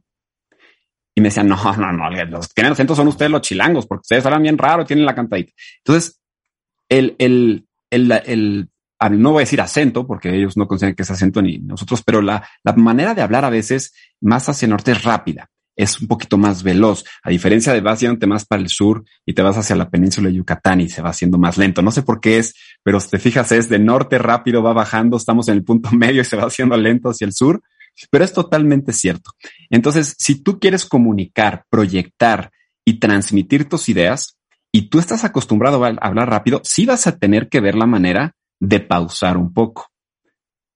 Y 1.13 1.21
me 1.21 1.27
decían, 1.27 1.49
no, 1.49 1.57
no, 1.77 1.93
no, 1.93 2.09
los 2.09 2.47
que 2.47 2.55
tienen 2.55 2.73
acento 2.73 2.95
son 2.95 3.09
ustedes 3.09 3.33
los 3.33 3.41
chilangos, 3.41 3.85
porque 3.85 4.03
ustedes 4.03 4.25
hablan 4.27 4.45
bien 4.45 4.57
raro, 4.57 4.85
tienen 4.85 5.05
la 5.05 5.15
cantadita. 5.17 5.53
Entonces, 5.79 6.21
el, 6.89 7.17
el, 7.19 7.67
el, 7.91 8.13
el, 8.13 8.69
no 9.11 9.33
voy 9.33 9.41
a 9.41 9.47
decir 9.47 9.61
acento, 9.61 10.07
porque 10.07 10.33
ellos 10.33 10.57
no 10.57 10.69
consideran 10.69 10.95
que 10.95 11.03
es 11.03 11.11
acento 11.11 11.43
ni 11.43 11.59
nosotros, 11.59 12.01
pero 12.05 12.23
la, 12.23 12.49
la 12.63 12.73
manera 12.75 13.13
de 13.13 13.23
hablar 13.23 13.45
a 13.45 13.51
veces 13.51 13.93
más 14.21 14.49
hacia 14.49 14.67
el 14.67 14.71
norte 14.71 14.93
es 14.93 15.03
rápida 15.03 15.51
es 15.77 16.01
un 16.01 16.09
poquito 16.09 16.37
más 16.37 16.63
veloz, 16.63 17.05
a 17.23 17.31
diferencia 17.31 17.73
de 17.73 17.81
vas 17.81 18.01
yéndote 18.01 18.27
más 18.27 18.45
para 18.45 18.63
el 18.63 18.69
sur 18.69 19.05
y 19.25 19.33
te 19.33 19.43
vas 19.43 19.57
hacia 19.57 19.77
la 19.77 19.89
península 19.89 20.29
de 20.29 20.35
Yucatán 20.35 20.81
y 20.81 20.89
se 20.89 21.03
va 21.03 21.11
haciendo 21.11 21.39
más 21.39 21.57
lento. 21.57 21.83
No 21.83 21.91
sé 21.91 22.03
por 22.03 22.21
qué 22.21 22.39
es, 22.39 22.55
pero 22.83 23.01
si 23.01 23.11
te 23.11 23.19
fijas 23.19 23.53
es 23.53 23.69
de 23.69 23.79
norte 23.79 24.19
rápido, 24.19 24.63
va 24.63 24.73
bajando, 24.73 25.17
estamos 25.17 25.49
en 25.49 25.55
el 25.55 25.65
punto 25.65 25.91
medio 25.97 26.23
y 26.23 26.25
se 26.25 26.37
va 26.37 26.45
haciendo 26.45 26.77
lento 26.77 27.11
hacia 27.11 27.27
el 27.27 27.33
sur, 27.33 27.63
pero 28.11 28.25
es 28.25 28.33
totalmente 28.33 28.93
cierto. 28.93 29.33
Entonces, 29.71 30.15
si 30.19 30.43
tú 30.43 30.59
quieres 30.59 30.85
comunicar, 30.87 31.65
proyectar 31.71 32.51
y 32.85 32.99
transmitir 32.99 33.69
tus 33.69 33.89
ideas 33.89 34.37
y 34.73 34.89
tú 34.89 34.99
estás 34.99 35.25
acostumbrado 35.25 35.85
a 35.85 35.89
hablar 35.89 36.31
rápido, 36.31 36.61
sí 36.65 36.87
vas 36.87 37.07
a 37.07 37.17
tener 37.17 37.49
que 37.49 37.61
ver 37.61 37.75
la 37.75 37.87
manera 37.87 38.35
de 38.61 38.81
pausar 38.81 39.37
un 39.37 39.53
poco, 39.53 39.89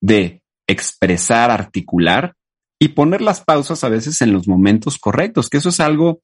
de 0.01 0.43
expresar, 0.67 1.51
articular 1.51 2.35
y 2.85 2.89
poner 2.89 3.23
las 3.23 3.41
pausas 3.41 3.83
a 3.83 3.89
veces 3.89 4.21
en 4.21 4.35
los 4.35 4.47
momentos 4.47 4.99
correctos, 4.99 5.49
que 5.49 5.57
eso 5.57 5.71
es 5.71 5.81
algo 5.81 6.21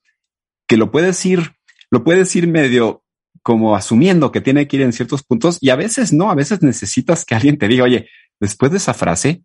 que 0.69 0.77
lo 0.77 0.91
puedes 0.91 1.25
ir, 1.25 1.53
lo 1.91 2.05
puedes 2.05 2.37
ir 2.37 2.49
medio 2.49 3.03
como 3.43 3.75
asumiendo 3.75 4.31
que 4.31 4.43
tiene 4.43 4.69
que 4.69 4.77
ir 4.77 4.83
en 4.83 4.93
ciertos 4.93 5.23
puntos 5.23 5.57
y 5.63 5.71
a 5.71 5.77
veces 5.77 6.13
no, 6.13 6.31
a 6.31 6.35
veces 6.35 6.61
necesitas 6.61 7.25
que 7.25 7.35
alguien 7.35 7.57
te 7.57 7.67
diga, 7.67 7.85
oye, 7.85 8.11
después 8.39 8.71
de 8.73 8.77
esa 8.77 8.93
frase, 8.93 9.43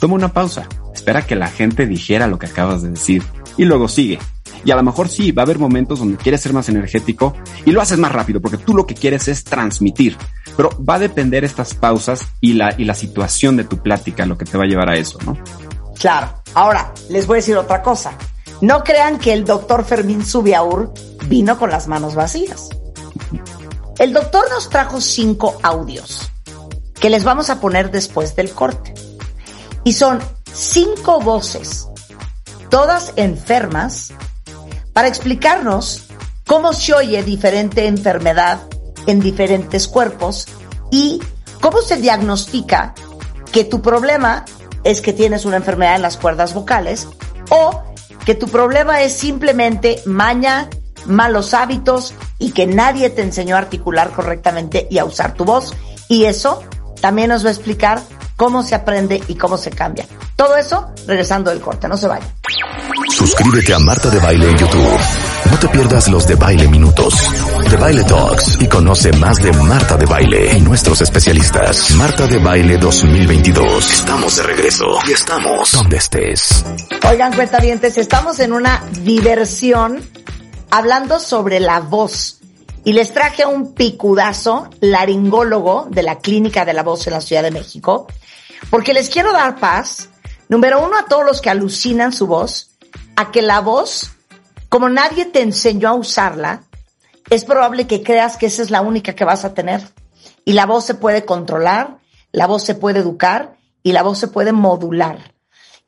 toma 0.00 0.14
una 0.14 0.32
pausa, 0.32 0.66
espera 0.94 1.26
que 1.26 1.36
la 1.36 1.48
gente 1.48 1.86
dijera 1.86 2.28
lo 2.28 2.38
que 2.38 2.46
acabas 2.46 2.82
de 2.82 2.92
decir 2.92 3.22
y 3.58 3.66
luego 3.66 3.86
sigue. 3.86 4.18
Y 4.64 4.70
a 4.70 4.76
lo 4.76 4.82
mejor 4.82 5.10
sí, 5.10 5.30
va 5.30 5.42
a 5.42 5.44
haber 5.44 5.58
momentos 5.58 5.98
donde 5.98 6.16
quieres 6.16 6.40
ser 6.40 6.54
más 6.54 6.70
energético 6.70 7.36
y 7.66 7.72
lo 7.72 7.82
haces 7.82 7.98
más 7.98 8.12
rápido 8.12 8.40
porque 8.40 8.56
tú 8.56 8.74
lo 8.74 8.86
que 8.86 8.94
quieres 8.94 9.28
es 9.28 9.44
transmitir. 9.44 10.16
Pero 10.56 10.70
va 10.82 10.94
a 10.94 10.98
depender 10.98 11.44
estas 11.44 11.74
pausas 11.74 12.26
y 12.40 12.54
la, 12.54 12.74
y 12.78 12.84
la 12.84 12.94
situación 12.94 13.58
de 13.58 13.64
tu 13.64 13.82
plática 13.82 14.24
lo 14.24 14.38
que 14.38 14.46
te 14.46 14.56
va 14.56 14.64
a 14.64 14.66
llevar 14.66 14.88
a 14.88 14.96
eso, 14.96 15.18
¿no? 15.26 15.36
Claro. 15.98 16.42
Ahora, 16.54 16.92
les 17.08 17.26
voy 17.26 17.36
a 17.36 17.40
decir 17.40 17.56
otra 17.56 17.82
cosa. 17.82 18.12
No 18.60 18.84
crean 18.84 19.18
que 19.18 19.32
el 19.32 19.44
doctor 19.44 19.84
Fermín 19.84 20.24
Subiaur 20.24 20.92
vino 21.26 21.58
con 21.58 21.70
las 21.70 21.88
manos 21.88 22.14
vacías. 22.14 22.68
El 23.98 24.12
doctor 24.12 24.48
nos 24.50 24.68
trajo 24.68 25.00
cinco 25.00 25.58
audios 25.62 26.30
que 27.00 27.10
les 27.10 27.24
vamos 27.24 27.50
a 27.50 27.60
poner 27.60 27.90
después 27.90 28.34
del 28.34 28.50
corte. 28.52 28.94
Y 29.84 29.92
son 29.92 30.20
cinco 30.50 31.20
voces, 31.20 31.86
todas 32.70 33.12
enfermas, 33.16 34.12
para 34.92 35.08
explicarnos 35.08 36.04
cómo 36.46 36.72
se 36.72 36.94
oye 36.94 37.22
diferente 37.22 37.86
enfermedad 37.86 38.60
en 39.06 39.20
diferentes 39.20 39.86
cuerpos 39.86 40.46
y 40.90 41.20
cómo 41.60 41.82
se 41.82 41.98
diagnostica 41.98 42.94
que 43.52 43.64
tu 43.64 43.82
problema 43.82 44.44
es 44.84 45.00
que 45.00 45.12
tienes 45.12 45.44
una 45.44 45.56
enfermedad 45.56 45.96
en 45.96 46.02
las 46.02 46.16
cuerdas 46.16 46.54
vocales 46.54 47.08
o 47.50 47.82
que 48.24 48.34
tu 48.34 48.48
problema 48.48 49.02
es 49.02 49.12
simplemente 49.12 50.00
maña, 50.06 50.68
malos 51.06 51.54
hábitos 51.54 52.14
y 52.38 52.52
que 52.52 52.66
nadie 52.66 53.10
te 53.10 53.22
enseñó 53.22 53.56
a 53.56 53.58
articular 53.58 54.10
correctamente 54.10 54.86
y 54.90 54.98
a 54.98 55.04
usar 55.04 55.34
tu 55.34 55.44
voz. 55.44 55.74
Y 56.08 56.24
eso 56.24 56.62
también 57.00 57.28
nos 57.28 57.44
va 57.44 57.48
a 57.48 57.52
explicar 57.52 58.00
cómo 58.36 58.62
se 58.62 58.74
aprende 58.74 59.22
y 59.28 59.34
cómo 59.34 59.56
se 59.56 59.70
cambia. 59.70 60.06
Todo 60.36 60.56
eso 60.56 60.88
regresando 61.06 61.50
del 61.50 61.60
corte, 61.60 61.88
no 61.88 61.96
se 61.96 62.08
vaya. 62.08 62.26
Suscríbete 63.10 63.74
a 63.74 63.78
Marta 63.78 64.10
de 64.10 64.18
Baile 64.18 64.50
en 64.50 64.56
YouTube. 64.56 64.98
No 65.50 65.58
te 65.58 65.68
pierdas 65.68 66.08
los 66.08 66.26
de 66.26 66.34
Baile 66.34 66.66
Minutos, 66.68 67.14
de 67.70 67.76
Baile 67.76 68.04
Talks 68.04 68.58
y 68.60 68.66
conoce 68.66 69.12
más 69.12 69.36
de 69.38 69.52
Marta 69.52 69.96
de 69.96 70.06
Baile 70.06 70.56
y 70.56 70.60
nuestros 70.60 71.00
especialistas. 71.00 71.92
Marta 71.92 72.26
de 72.26 72.38
Baile 72.38 72.76
2022. 72.78 73.92
Estamos 73.92 74.36
de 74.36 74.42
regreso 74.42 74.84
y 75.06 75.12
estamos 75.12 75.72
donde 75.72 75.96
estés. 75.96 76.64
Oigan, 77.08 77.32
cuentavientes, 77.32 77.96
estamos 77.96 78.40
en 78.40 78.52
una 78.52 78.82
diversión 79.02 80.02
hablando 80.70 81.20
sobre 81.20 81.60
la 81.60 81.80
voz. 81.80 82.40
Y 82.84 82.92
les 82.92 83.12
traje 83.12 83.46
un 83.46 83.74
picudazo 83.74 84.68
laringólogo 84.80 85.86
de 85.90 86.02
la 86.02 86.18
Clínica 86.18 86.64
de 86.64 86.74
la 86.74 86.82
Voz 86.82 87.06
en 87.06 87.14
la 87.14 87.20
Ciudad 87.20 87.42
de 87.42 87.50
México, 87.50 88.08
porque 88.68 88.92
les 88.92 89.08
quiero 89.08 89.32
dar 89.32 89.58
paz, 89.58 90.10
número 90.48 90.84
uno, 90.84 90.98
a 90.98 91.06
todos 91.06 91.24
los 91.24 91.40
que 91.40 91.50
alucinan 91.50 92.12
su 92.12 92.26
voz, 92.26 92.72
a 93.16 93.30
que 93.30 93.42
la 93.42 93.60
voz, 93.60 94.10
como 94.68 94.88
nadie 94.88 95.24
te 95.24 95.40
enseñó 95.40 95.88
a 95.88 95.94
usarla, 95.94 96.62
es 97.30 97.44
probable 97.44 97.86
que 97.86 98.02
creas 98.02 98.36
que 98.36 98.46
esa 98.46 98.62
es 98.62 98.70
la 98.70 98.80
única 98.80 99.14
que 99.14 99.24
vas 99.24 99.44
a 99.44 99.54
tener. 99.54 99.82
Y 100.44 100.52
la 100.52 100.66
voz 100.66 100.84
se 100.84 100.94
puede 100.94 101.24
controlar, 101.24 101.98
la 102.32 102.46
voz 102.46 102.64
se 102.64 102.74
puede 102.74 103.00
educar 103.00 103.56
y 103.82 103.92
la 103.92 104.02
voz 104.02 104.18
se 104.18 104.28
puede 104.28 104.52
modular. 104.52 105.34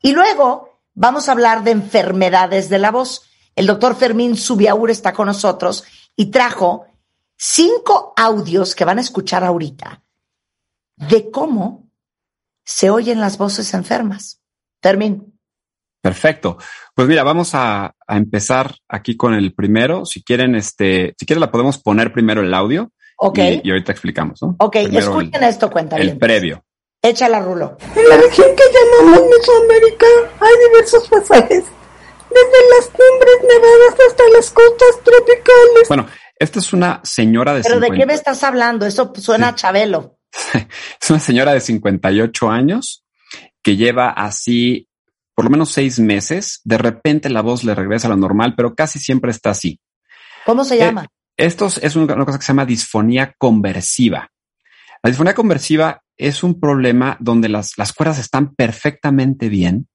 Y 0.01 0.13
luego 0.13 0.79
vamos 0.93 1.29
a 1.29 1.31
hablar 1.31 1.63
de 1.63 1.71
enfermedades 1.71 2.69
de 2.69 2.79
la 2.79 2.91
voz. 2.91 3.23
El 3.55 3.67
doctor 3.67 3.95
Fermín 3.95 4.35
Subiaur 4.35 4.89
está 4.91 5.13
con 5.13 5.27
nosotros 5.27 5.83
y 6.15 6.27
trajo 6.27 6.85
cinco 7.35 8.13
audios 8.15 8.75
que 8.75 8.85
van 8.85 8.97
a 8.97 9.01
escuchar 9.01 9.43
ahorita 9.43 10.03
de 10.95 11.29
cómo 11.29 11.89
se 12.63 12.89
oyen 12.89 13.21
las 13.21 13.37
voces 13.37 13.73
enfermas. 13.73 14.41
Fermín. 14.81 15.36
Perfecto. 16.01 16.57
Pues 16.93 17.07
mira, 17.07 17.23
vamos 17.23 17.53
a, 17.53 17.93
a, 18.07 18.17
empezar 18.17 18.75
aquí 18.87 19.17
con 19.17 19.33
el 19.33 19.53
primero. 19.53 20.05
Si 20.05 20.23
quieren, 20.23 20.55
este, 20.55 21.15
si 21.19 21.25
quieren 21.25 21.41
la 21.41 21.51
podemos 21.51 21.77
poner 21.79 22.13
primero 22.13 22.41
el 22.41 22.53
audio. 22.53 22.91
Ok. 23.17 23.37
Y, 23.39 23.61
y 23.63 23.71
ahorita 23.71 23.91
explicamos, 23.91 24.41
¿no? 24.41 24.55
Ok, 24.59 24.73
Primero 24.73 24.99
escuchen 24.99 25.43
el, 25.43 25.49
esto, 25.49 25.69
cuenta 25.69 25.97
el 25.97 26.17
previo. 26.17 26.63
Échala, 27.01 27.39
Rulo. 27.39 27.77
En 27.95 28.09
la 28.09 28.17
región 28.17 28.47
que 28.55 28.63
llamamos 28.73 29.29
Mesoamérica 29.29 30.07
hay 30.39 30.67
diversos 30.67 31.07
pasajes, 31.07 31.63
desde 32.29 32.69
las 32.75 32.87
cumbres 32.87 33.37
nevadas 33.43 33.95
hasta 34.09 34.23
las 34.33 34.51
costas 34.51 35.03
tropicales. 35.03 35.87
Bueno, 35.87 36.07
esta 36.39 36.59
es 36.59 36.73
una 36.73 37.01
señora 37.03 37.53
de 37.53 37.61
¿Pero 37.61 37.75
50 37.75 37.93
de 37.93 37.99
qué 37.99 38.05
me 38.05 38.13
estás 38.13 38.43
hablando? 38.43 38.85
Eso 38.85 39.13
suena 39.15 39.49
a 39.49 39.55
Chabelo. 39.55 40.17
es 41.01 41.09
una 41.09 41.19
señora 41.19 41.53
de 41.53 41.61
58 41.61 42.49
años 42.49 43.05
que 43.63 43.75
lleva 43.75 44.09
así 44.09 44.86
por 45.37 45.45
lo 45.45 45.51
menos 45.51 45.71
seis 45.71 45.99
meses. 45.99 46.61
De 46.63 46.79
repente 46.79 47.29
la 47.29 47.43
voz 47.43 47.63
le 47.63 47.75
regresa 47.75 48.07
a 48.07 48.09
lo 48.09 48.17
normal, 48.17 48.55
pero 48.57 48.73
casi 48.73 48.97
siempre 48.97 49.29
está 49.29 49.51
así. 49.51 49.79
¿Cómo 50.47 50.63
se 50.63 50.77
Eh, 50.77 50.79
llama? 50.79 51.05
Esto 51.37 51.67
es 51.67 51.95
una, 51.95 52.15
una 52.15 52.25
cosa 52.25 52.39
que 52.39 52.43
se 52.43 52.47
llama 52.47 52.65
disfonía 52.65 53.35
conversiva. 53.37 54.31
La 55.03 55.09
disfonía 55.11 55.35
conversiva 55.35 56.01
es 56.17 56.41
un 56.41 56.59
problema 56.59 57.17
donde 57.19 57.49
las, 57.49 57.77
las 57.77 57.93
cuerdas 57.93 58.17
están 58.17 58.55
perfectamente 58.55 59.47
bien, 59.47 59.87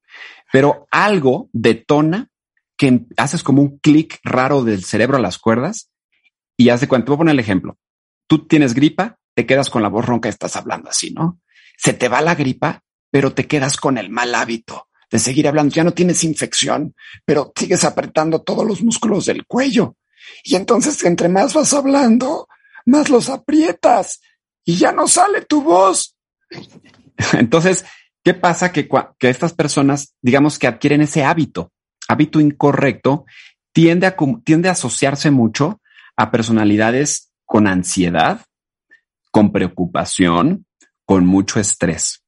pero 0.53 0.87
algo 0.93 1.51
detona 1.53 2.29
que 2.77 3.01
haces 3.17 3.43
como 3.43 3.63
un 3.63 3.79
clic 3.81 4.21
raro 4.23 4.63
del 4.63 4.85
cerebro 4.85 5.17
a 5.17 5.21
las 5.21 5.39
cuerdas 5.39 5.91
y 6.57 6.69
hace 6.69 6.87
cuenta. 6.87 7.07
Te 7.07 7.11
voy 7.11 7.17
a 7.17 7.19
poner 7.19 7.33
el 7.33 7.41
ejemplo. 7.41 7.77
Tú 8.29 8.47
tienes 8.47 8.75
gripa, 8.75 9.17
te 9.35 9.45
quedas 9.45 9.71
con 9.71 9.83
la 9.83 9.89
voz 9.89 10.07
ronca, 10.07 10.29
estás 10.29 10.55
hablando 10.55 10.89
así, 10.89 11.13
¿no? 11.13 11.41
Se 11.77 11.95
te 11.95 12.09
va 12.09 12.21
la 12.21 12.37
gripa, 12.37 12.85
pero 13.11 13.33
te 13.35 13.49
quedas 13.49 13.77
con 13.77 13.99
el 13.99 14.09
mal 14.09 14.37
hábito 14.37 14.87
de 15.13 15.19
seguir 15.19 15.47
hablando. 15.47 15.75
Ya 15.75 15.85
no 15.85 15.93
tienes 15.93 16.25
infección, 16.25 16.97
pero 17.25 17.53
sigues 17.55 17.85
apretando 17.85 18.43
todos 18.43 18.67
los 18.67 18.83
músculos 18.83 19.27
del 19.27 19.47
cuello. 19.47 19.97
Y 20.43 20.57
entonces, 20.57 21.05
entre 21.05 21.29
más 21.29 21.55
vas 21.55 21.73
hablando, 21.75 22.49
más 22.87 23.11
los 23.11 23.29
aprietas 23.29 24.21
y 24.65 24.77
ya 24.77 24.91
no 24.91 25.07
sale 25.07 25.43
tu 25.43 25.63
voz. 25.63 26.17
Entonces, 27.33 27.85
¿qué 28.25 28.35
pasa? 28.35 28.73
Que, 28.73 28.89
que 29.19 29.29
estas 29.29 29.53
personas, 29.53 30.15
digamos 30.21 30.59
que 30.59 30.67
adquieren 30.67 31.03
ese 31.03 31.23
hábito, 31.25 31.73
hábito 32.09 32.41
incorrecto, 32.41 33.25
tiende 33.73 34.07
a, 34.07 34.17
tiende 34.45 34.69
a 34.69 34.73
asociarse 34.73 35.31
mucho 35.31 35.81
a 36.17 36.31
personalidades 36.31 37.33
con 37.45 37.67
ansiedad, 37.67 38.45
con 39.31 39.53
preocupación, 39.53 40.67
con 41.05 41.27
mucho 41.27 41.61
estrés. 41.61 42.23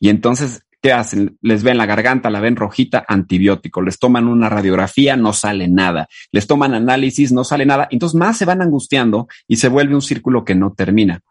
Y 0.00 0.08
entonces, 0.08 0.63
¿qué 0.84 0.92
hacen? 0.92 1.38
Les 1.40 1.62
ven 1.62 1.78
la 1.78 1.86
garganta, 1.86 2.28
la 2.28 2.40
ven 2.40 2.56
rojita, 2.56 3.06
antibiótico. 3.08 3.80
Les 3.80 3.98
toman 3.98 4.28
una 4.28 4.50
radiografía, 4.50 5.16
no 5.16 5.32
sale 5.32 5.66
nada. 5.66 6.08
Les 6.30 6.46
toman 6.46 6.74
análisis, 6.74 7.32
no 7.32 7.42
sale 7.42 7.64
nada. 7.64 7.88
Entonces, 7.90 8.14
más 8.14 8.36
se 8.36 8.44
van 8.44 8.60
angustiando 8.60 9.26
y 9.48 9.56
se 9.56 9.68
vuelve 9.68 9.94
un 9.94 10.02
círculo 10.02 10.44
que 10.44 10.54
no 10.54 10.74
termina. 10.74 11.22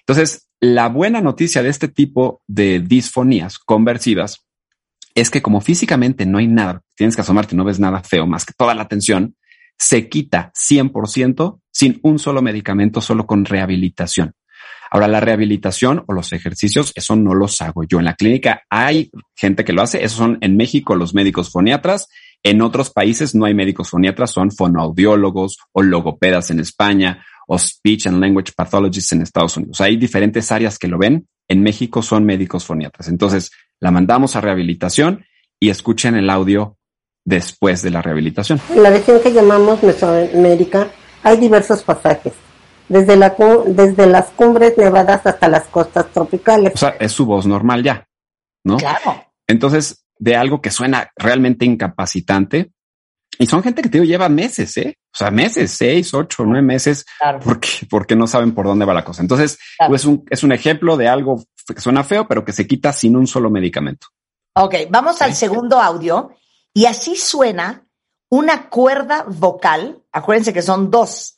Entonces, 0.00 0.50
la 0.60 0.90
buena 0.90 1.22
noticia 1.22 1.62
de 1.62 1.70
este 1.70 1.88
tipo 1.88 2.42
de 2.46 2.80
disfonías 2.80 3.58
conversivas 3.58 4.44
es 5.14 5.30
que 5.30 5.40
como 5.40 5.62
físicamente 5.62 6.26
no 6.26 6.36
hay 6.36 6.46
nada, 6.46 6.82
tienes 6.94 7.16
que 7.16 7.22
asomarte 7.22 7.56
no 7.56 7.64
ves 7.64 7.80
nada 7.80 8.02
feo 8.02 8.26
más 8.26 8.44
que 8.44 8.52
toda 8.52 8.74
la 8.74 8.82
atención, 8.82 9.36
se 9.78 10.10
quita 10.10 10.52
100% 10.54 11.60
sin 11.72 11.98
un 12.02 12.18
solo 12.18 12.42
medicamento, 12.42 13.00
solo 13.00 13.26
con 13.26 13.46
rehabilitación. 13.46 14.34
Ahora, 14.90 15.08
la 15.08 15.20
rehabilitación 15.20 16.04
o 16.06 16.12
los 16.12 16.32
ejercicios, 16.32 16.92
eso 16.94 17.16
no 17.16 17.34
los 17.34 17.60
hago 17.60 17.84
yo. 17.84 17.98
En 17.98 18.04
la 18.06 18.14
clínica 18.14 18.62
hay 18.70 19.10
gente 19.34 19.64
que 19.64 19.72
lo 19.72 19.82
hace. 19.82 20.04
Esos 20.04 20.18
son 20.18 20.38
en 20.40 20.56
México 20.56 20.94
los 20.94 21.14
médicos 21.14 21.50
foniatras. 21.50 22.08
En 22.42 22.62
otros 22.62 22.90
países 22.90 23.34
no 23.34 23.44
hay 23.44 23.54
médicos 23.54 23.90
foniatras, 23.90 24.30
son 24.30 24.50
fonoaudiólogos 24.52 25.58
o 25.72 25.82
logopedas 25.82 26.50
en 26.50 26.60
España 26.60 27.24
o 27.48 27.58
speech 27.58 28.06
and 28.06 28.20
language 28.20 28.52
pathologists 28.56 29.12
en 29.12 29.22
Estados 29.22 29.56
Unidos. 29.56 29.80
Hay 29.80 29.96
diferentes 29.96 30.52
áreas 30.52 30.78
que 30.78 30.86
lo 30.86 30.98
ven. 30.98 31.26
En 31.48 31.62
México 31.62 32.02
son 32.02 32.24
médicos 32.24 32.64
foniatras. 32.64 33.08
Entonces, 33.08 33.50
la 33.80 33.90
mandamos 33.90 34.36
a 34.36 34.40
rehabilitación 34.40 35.24
y 35.58 35.70
escuchen 35.70 36.14
el 36.14 36.30
audio 36.30 36.76
después 37.24 37.82
de 37.82 37.90
la 37.90 38.02
rehabilitación. 38.02 38.60
En 38.70 38.82
la 38.82 38.90
región 38.90 39.20
que 39.22 39.32
llamamos 39.32 39.82
Mesoamérica 39.82 40.88
hay 41.22 41.36
diversos 41.38 41.82
pasajes, 41.82 42.32
desde, 42.88 43.16
la, 43.16 43.34
desde 43.66 44.06
las 44.06 44.26
cumbres 44.30 44.76
nevadas 44.76 45.26
hasta 45.26 45.48
las 45.48 45.64
costas 45.64 46.06
tropicales. 46.12 46.72
O 46.74 46.78
sea, 46.78 46.96
es 47.00 47.12
su 47.12 47.26
voz 47.26 47.46
normal 47.46 47.82
ya, 47.82 48.08
¿no? 48.64 48.76
Claro. 48.76 49.24
Entonces, 49.46 50.04
de 50.18 50.36
algo 50.36 50.60
que 50.60 50.70
suena 50.70 51.10
realmente 51.16 51.64
incapacitante, 51.64 52.72
y 53.38 53.46
son 53.46 53.62
gente 53.62 53.82
que 53.82 53.88
te 53.88 53.98
digo, 53.98 54.08
lleva 54.08 54.28
meses, 54.28 54.76
¿eh? 54.78 54.98
O 55.14 55.16
sea, 55.16 55.30
meses, 55.30 55.70
seis, 55.70 56.12
ocho, 56.12 56.44
nueve 56.44 56.62
meses, 56.62 57.04
Claro. 57.18 57.40
porque, 57.44 57.68
porque 57.88 58.16
no 58.16 58.26
saben 58.26 58.52
por 58.52 58.66
dónde 58.66 58.84
va 58.84 58.94
la 58.94 59.04
cosa. 59.04 59.22
Entonces, 59.22 59.58
Claro. 59.78 59.94
un, 60.06 60.24
es 60.28 60.42
un 60.42 60.52
ejemplo 60.52 60.96
de 60.96 61.08
algo 61.08 61.44
que 61.66 61.80
suena 61.80 62.02
feo, 62.02 62.26
pero 62.26 62.44
que 62.44 62.52
se 62.52 62.66
quita 62.66 62.92
sin 62.92 63.16
un 63.16 63.26
solo 63.26 63.50
medicamento. 63.50 64.08
Ok, 64.56 64.74
vamos 64.90 65.22
al 65.22 65.34
segundo 65.34 65.80
audio 65.80 66.32
y 66.74 66.86
así 66.86 67.14
suena 67.16 67.86
una 68.30 68.68
cuerda 68.68 69.24
vocal. 69.28 70.02
Acuérdense 70.10 70.52
que 70.52 70.62
son 70.62 70.90
dos. 70.90 71.37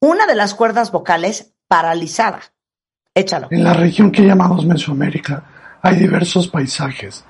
Una 0.00 0.26
de 0.26 0.36
las 0.36 0.54
cuerdas 0.54 0.92
vocales 0.92 1.54
paralizada. 1.66 2.40
Échalo. 3.14 3.48
En 3.50 3.64
la 3.64 3.74
región 3.74 4.12
que 4.12 4.22
llamamos 4.22 4.64
Mesoamérica 4.64 5.44
hay 5.82 5.96
diversos 5.96 6.48
paisajes, 6.48 7.24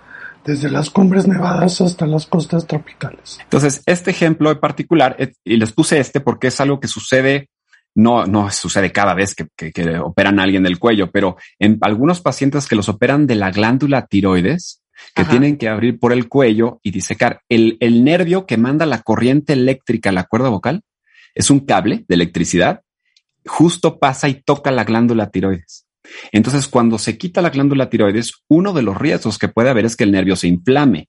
desde 0.44 0.70
las 0.70 0.90
cumbres 0.90 1.26
nevadas 1.26 1.80
hasta 1.80 2.06
las 2.06 2.26
costas 2.26 2.66
tropicales. 2.66 3.38
Entonces, 3.42 3.82
este 3.86 4.10
ejemplo 4.10 4.50
en 4.50 4.60
particular, 4.60 5.16
eh, 5.18 5.32
y 5.44 5.56
les 5.56 5.72
puse 5.72 5.98
este 5.98 6.20
porque 6.20 6.48
es 6.48 6.60
algo 6.60 6.78
que 6.78 6.88
sucede, 6.88 7.48
no, 7.94 8.26
no 8.26 8.50
sucede 8.50 8.92
cada 8.92 9.14
vez 9.14 9.34
que, 9.34 9.46
que, 9.56 9.98
operan 9.98 10.38
a 10.38 10.42
alguien 10.42 10.62
del 10.62 10.78
cuello, 10.78 11.10
pero 11.10 11.36
en 11.58 11.78
algunos 11.80 12.20
pacientes 12.20 12.66
que 12.66 12.76
los 12.76 12.88
operan 12.88 13.26
de 13.26 13.34
la 13.34 13.50
glándula 13.50 14.06
tiroides, 14.06 14.82
que 15.14 15.24
tienen 15.24 15.56
que 15.58 15.68
abrir 15.68 15.98
por 15.98 16.12
el 16.12 16.28
cuello 16.28 16.80
y 16.82 16.90
disecar 16.90 17.40
el, 17.48 17.76
el 17.80 18.04
nervio 18.04 18.46
que 18.46 18.56
manda 18.56 18.84
la 18.84 19.02
corriente 19.02 19.52
eléctrica 19.52 20.10
a 20.10 20.12
la 20.12 20.24
cuerda 20.24 20.48
vocal, 20.48 20.82
es 21.34 21.50
un 21.50 21.60
cable 21.60 22.04
de 22.08 22.14
electricidad, 22.14 22.82
justo 23.46 23.98
pasa 23.98 24.28
y 24.28 24.42
toca 24.42 24.70
la 24.70 24.84
glándula 24.84 25.30
tiroides. 25.30 25.86
Entonces, 26.32 26.68
cuando 26.68 26.98
se 26.98 27.18
quita 27.18 27.42
la 27.42 27.50
glándula 27.50 27.90
tiroides, 27.90 28.32
uno 28.48 28.72
de 28.72 28.82
los 28.82 28.96
riesgos 28.96 29.38
que 29.38 29.48
puede 29.48 29.70
haber 29.70 29.84
es 29.84 29.96
que 29.96 30.04
el 30.04 30.12
nervio 30.12 30.36
se 30.36 30.48
inflame. 30.48 31.08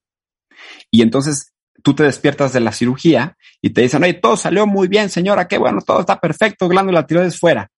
Y 0.91 1.01
entonces 1.01 1.53
tú 1.83 1.93
te 1.93 2.03
despiertas 2.03 2.53
de 2.53 2.59
la 2.59 2.71
cirugía 2.71 3.37
y 3.61 3.69
te 3.71 3.81
dicen, 3.81 4.03
oye, 4.03 4.13
todo 4.13 4.35
salió 4.35 4.67
muy 4.67 4.87
bien, 4.87 5.09
señora, 5.09 5.47
qué 5.47 5.57
bueno, 5.57 5.81
todo 5.81 6.01
está 6.01 6.19
perfecto, 6.19 6.67
glándula 6.67 7.05
tiroides 7.05 7.39
fuera. 7.39 7.69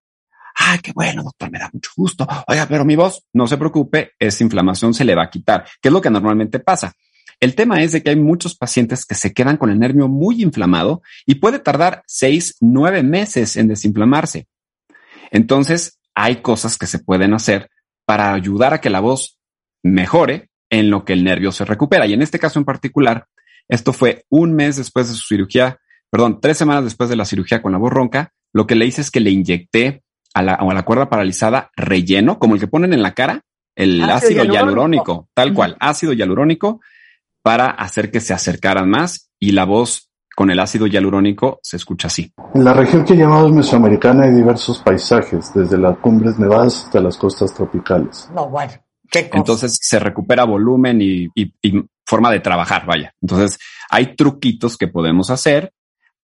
Ay, 0.56 0.80
qué 0.80 0.92
bueno, 0.94 1.24
doctor, 1.24 1.50
me 1.50 1.60
da 1.60 1.70
mucho 1.72 1.92
gusto. 1.96 2.28
Oiga, 2.48 2.66
pero 2.68 2.84
mi 2.84 2.96
voz, 2.96 3.24
no 3.34 3.48
se 3.48 3.58
preocupe, 3.58 4.12
esa 4.20 4.44
inflamación 4.44 4.94
se 4.94 5.06
le 5.06 5.16
va 5.16 5.24
a 5.24 5.30
quitar, 5.30 5.66
que 5.82 5.90
es 5.90 5.94
lo 5.94 6.02
que 6.02 6.10
normalmente 6.10 6.60
pasa. 6.60 6.94
El 7.42 7.56
tema 7.56 7.82
es 7.82 7.92
de 7.92 8.04
que 8.04 8.12
hay 8.12 8.16
muchos 8.16 8.56
pacientes 8.56 9.04
que 9.04 9.16
se 9.16 9.34
quedan 9.34 9.58
con 9.58 9.72
el 9.72 9.80
nervio 9.80 10.08
muy 10.08 10.44
inflamado 10.44 11.02
y 11.26 11.36
puede 11.36 11.58
tardar 11.58 12.04
seis, 12.06 12.56
nueve 12.62 13.02
meses 13.02 13.58
en 13.58 13.68
desinflamarse. 13.68 14.48
Entonces, 15.32 16.00
hay 16.14 16.38
cosas 16.38 16.78
que 16.78 16.86
se 16.86 17.00
pueden 17.00 17.34
hacer 17.34 17.70
para 18.06 18.34
ayudar 18.34 18.76
a 18.76 18.80
que 18.80 18.92
la 18.92 19.00
voz 19.00 19.40
mejore 19.82 20.50
en 20.70 20.92
lo 20.92 21.04
que 21.04 21.14
el 21.14 21.24
nervio 21.24 21.52
se 21.52 21.66
recupera. 21.66 22.06
Y 22.06 22.14
en 22.14 22.22
este 22.22 22.38
caso 22.38 22.60
en 22.60 22.66
particular, 22.66 23.26
esto 23.68 23.92
fue 23.92 24.24
un 24.30 24.54
mes 24.54 24.76
después 24.76 25.10
de 25.10 25.16
su 25.16 25.26
cirugía, 25.26 25.80
perdón, 26.12 26.42
tres 26.42 26.60
semanas 26.60 26.84
después 26.84 27.10
de 27.10 27.16
la 27.16 27.26
cirugía 27.26 27.64
con 27.64 27.72
la 27.72 27.80
voz 27.80 27.92
ronca. 27.92 28.34
Lo 28.54 28.68
que 28.68 28.76
le 28.76 28.86
hice 28.86 29.02
es 29.02 29.10
que 29.10 29.20
le 29.20 29.32
inyecté 29.32 30.04
a 30.36 30.44
la, 30.44 30.54
a 30.54 30.74
la 30.74 30.84
cuerda 30.84 31.10
paralizada 31.10 31.72
relleno, 31.76 32.38
como 32.38 32.54
el 32.54 32.60
que 32.60 32.68
ponen 32.68 32.94
en 32.94 33.02
la 33.02 33.16
cara, 33.16 33.42
el 33.76 34.04
ácido, 34.04 34.44
hialurónico, 34.44 35.30
tal 35.34 35.54
cual, 35.54 35.78
ácido 35.80 36.14
hialurónico, 36.14 36.82
para 37.42 37.70
hacer 37.70 38.12
que 38.12 38.22
se 38.22 38.34
acercaran 38.34 38.90
más 38.90 39.32
y 39.40 39.52
la 39.52 39.66
voz 39.66 40.12
con 40.36 40.50
el 40.50 40.60
ácido 40.60 40.88
hialurónico 40.88 41.60
se 41.62 41.78
escucha 41.78 42.08
así. 42.08 42.34
En 42.54 42.64
la 42.64 42.74
región 42.74 43.04
que 43.06 43.16
llamamos 43.16 43.52
Mesoamericana 43.52 44.24
hay 44.24 44.32
diversos 44.32 44.80
paisajes, 44.80 45.54
desde 45.54 45.78
las 45.78 45.98
cumbres 45.98 46.40
nevadas 46.40 46.86
hasta 46.86 47.00
las 47.00 47.18
costas 47.18 47.54
tropicales. 47.54 48.30
No, 48.34 48.50
bueno. 48.50 48.74
Entonces 49.14 49.78
se 49.82 50.00
recupera 50.00 50.46
volumen 50.46 51.00
y, 51.02 51.28
forma 52.06 52.32
de 52.32 52.40
trabajar, 52.40 52.86
vaya. 52.86 53.14
Entonces 53.22 53.60
hay 53.90 54.16
truquitos 54.16 54.78
que 54.78 54.88
podemos 54.88 55.30
hacer. 55.30 55.74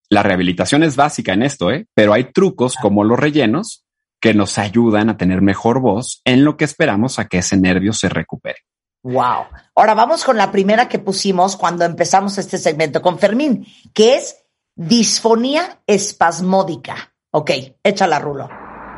La 0.09 0.23
rehabilitación 0.23 0.83
es 0.83 0.95
básica 0.95 1.33
en 1.33 1.43
esto, 1.43 1.69
¿eh? 1.69 1.87
pero 1.93 2.13
hay 2.13 2.31
trucos 2.31 2.75
como 2.81 3.03
los 3.03 3.19
rellenos 3.19 3.85
que 4.21 4.33
nos 4.33 4.57
ayudan 4.57 5.09
a 5.09 5.17
tener 5.17 5.41
mejor 5.41 5.81
voz 5.81 6.21
en 6.25 6.43
lo 6.43 6.57
que 6.57 6.65
esperamos 6.65 7.19
a 7.19 7.27
que 7.27 7.39
ese 7.39 7.57
nervio 7.57 7.93
se 7.93 8.09
recupere. 8.09 8.59
Wow. 9.07 9.45
Ahora 9.73 9.93
vamos 9.93 10.25
con 10.25 10.35
la 10.35 10.51
primera 10.51 10.89
que 10.89 10.99
pusimos 10.99 11.55
cuando 11.55 11.85
empezamos 11.85 12.37
este 12.37 12.57
segmento 12.57 13.01
con 13.01 13.17
Fermín, 13.17 13.65
que 13.93 14.17
es 14.17 14.43
disfonía 14.75 15.79
espasmódica. 15.87 17.13
Ok, 17.31 17.51
échala, 17.83 18.19
Rulo. 18.19 18.49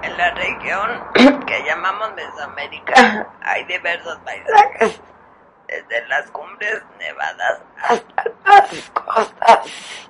En 0.02 0.18
la 0.18 0.34
región 0.34 1.46
que 1.46 1.64
llamamos 1.64 2.10
Mesoamérica 2.16 3.36
hay 3.44 3.66
diversos 3.66 4.18
paisajes, 4.26 5.00
desde 5.68 6.08
las 6.08 6.32
cumbres 6.32 6.82
nevadas 6.98 7.60
hasta 7.84 8.24
las 8.46 8.90
costas 8.90 9.60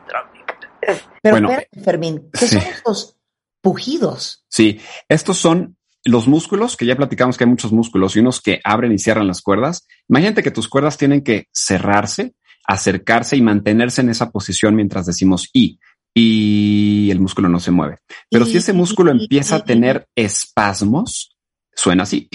tropicales. 0.07 1.09
Pero 1.21 1.41
bueno, 1.41 1.61
Fermín, 1.83 2.31
¿qué 2.31 2.47
son 2.47 2.59
estos 2.59 3.17
pujidos? 3.59 4.45
Sí, 4.47 4.81
estos 5.09 5.37
son 5.39 5.77
los 6.05 6.27
músculos, 6.27 6.77
que 6.77 6.85
ya 6.85 6.95
platicamos 6.95 7.37
que 7.37 7.43
hay 7.43 7.49
muchos 7.49 7.71
músculos 7.71 8.15
y 8.15 8.19
unos 8.19 8.41
que 8.41 8.61
abren 8.63 8.91
y 8.91 8.99
cierran 8.99 9.27
las 9.27 9.41
cuerdas. 9.41 9.87
Imagínate 10.07 10.43
que 10.43 10.51
tus 10.51 10.67
cuerdas 10.67 10.97
tienen 10.97 11.23
que 11.23 11.47
cerrarse, 11.53 12.33
acercarse 12.65 13.35
y 13.35 13.41
mantenerse 13.41 14.01
en 14.01 14.09
esa 14.09 14.31
posición 14.31 14.75
mientras 14.75 15.05
decimos 15.05 15.49
y 15.53 15.79
y 16.13 17.09
el 17.11 17.19
músculo 17.19 17.49
no 17.49 17.59
se 17.59 17.71
mueve. 17.71 17.99
Pero 18.29 18.45
si 18.45 18.57
ese 18.57 18.73
músculo 18.73 19.11
empieza 19.11 19.57
a 19.57 19.63
tener 19.63 20.07
espasmos, 20.15 21.35
suena 21.73 22.03
así. 22.03 22.29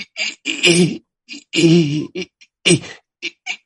Y, 0.44 1.04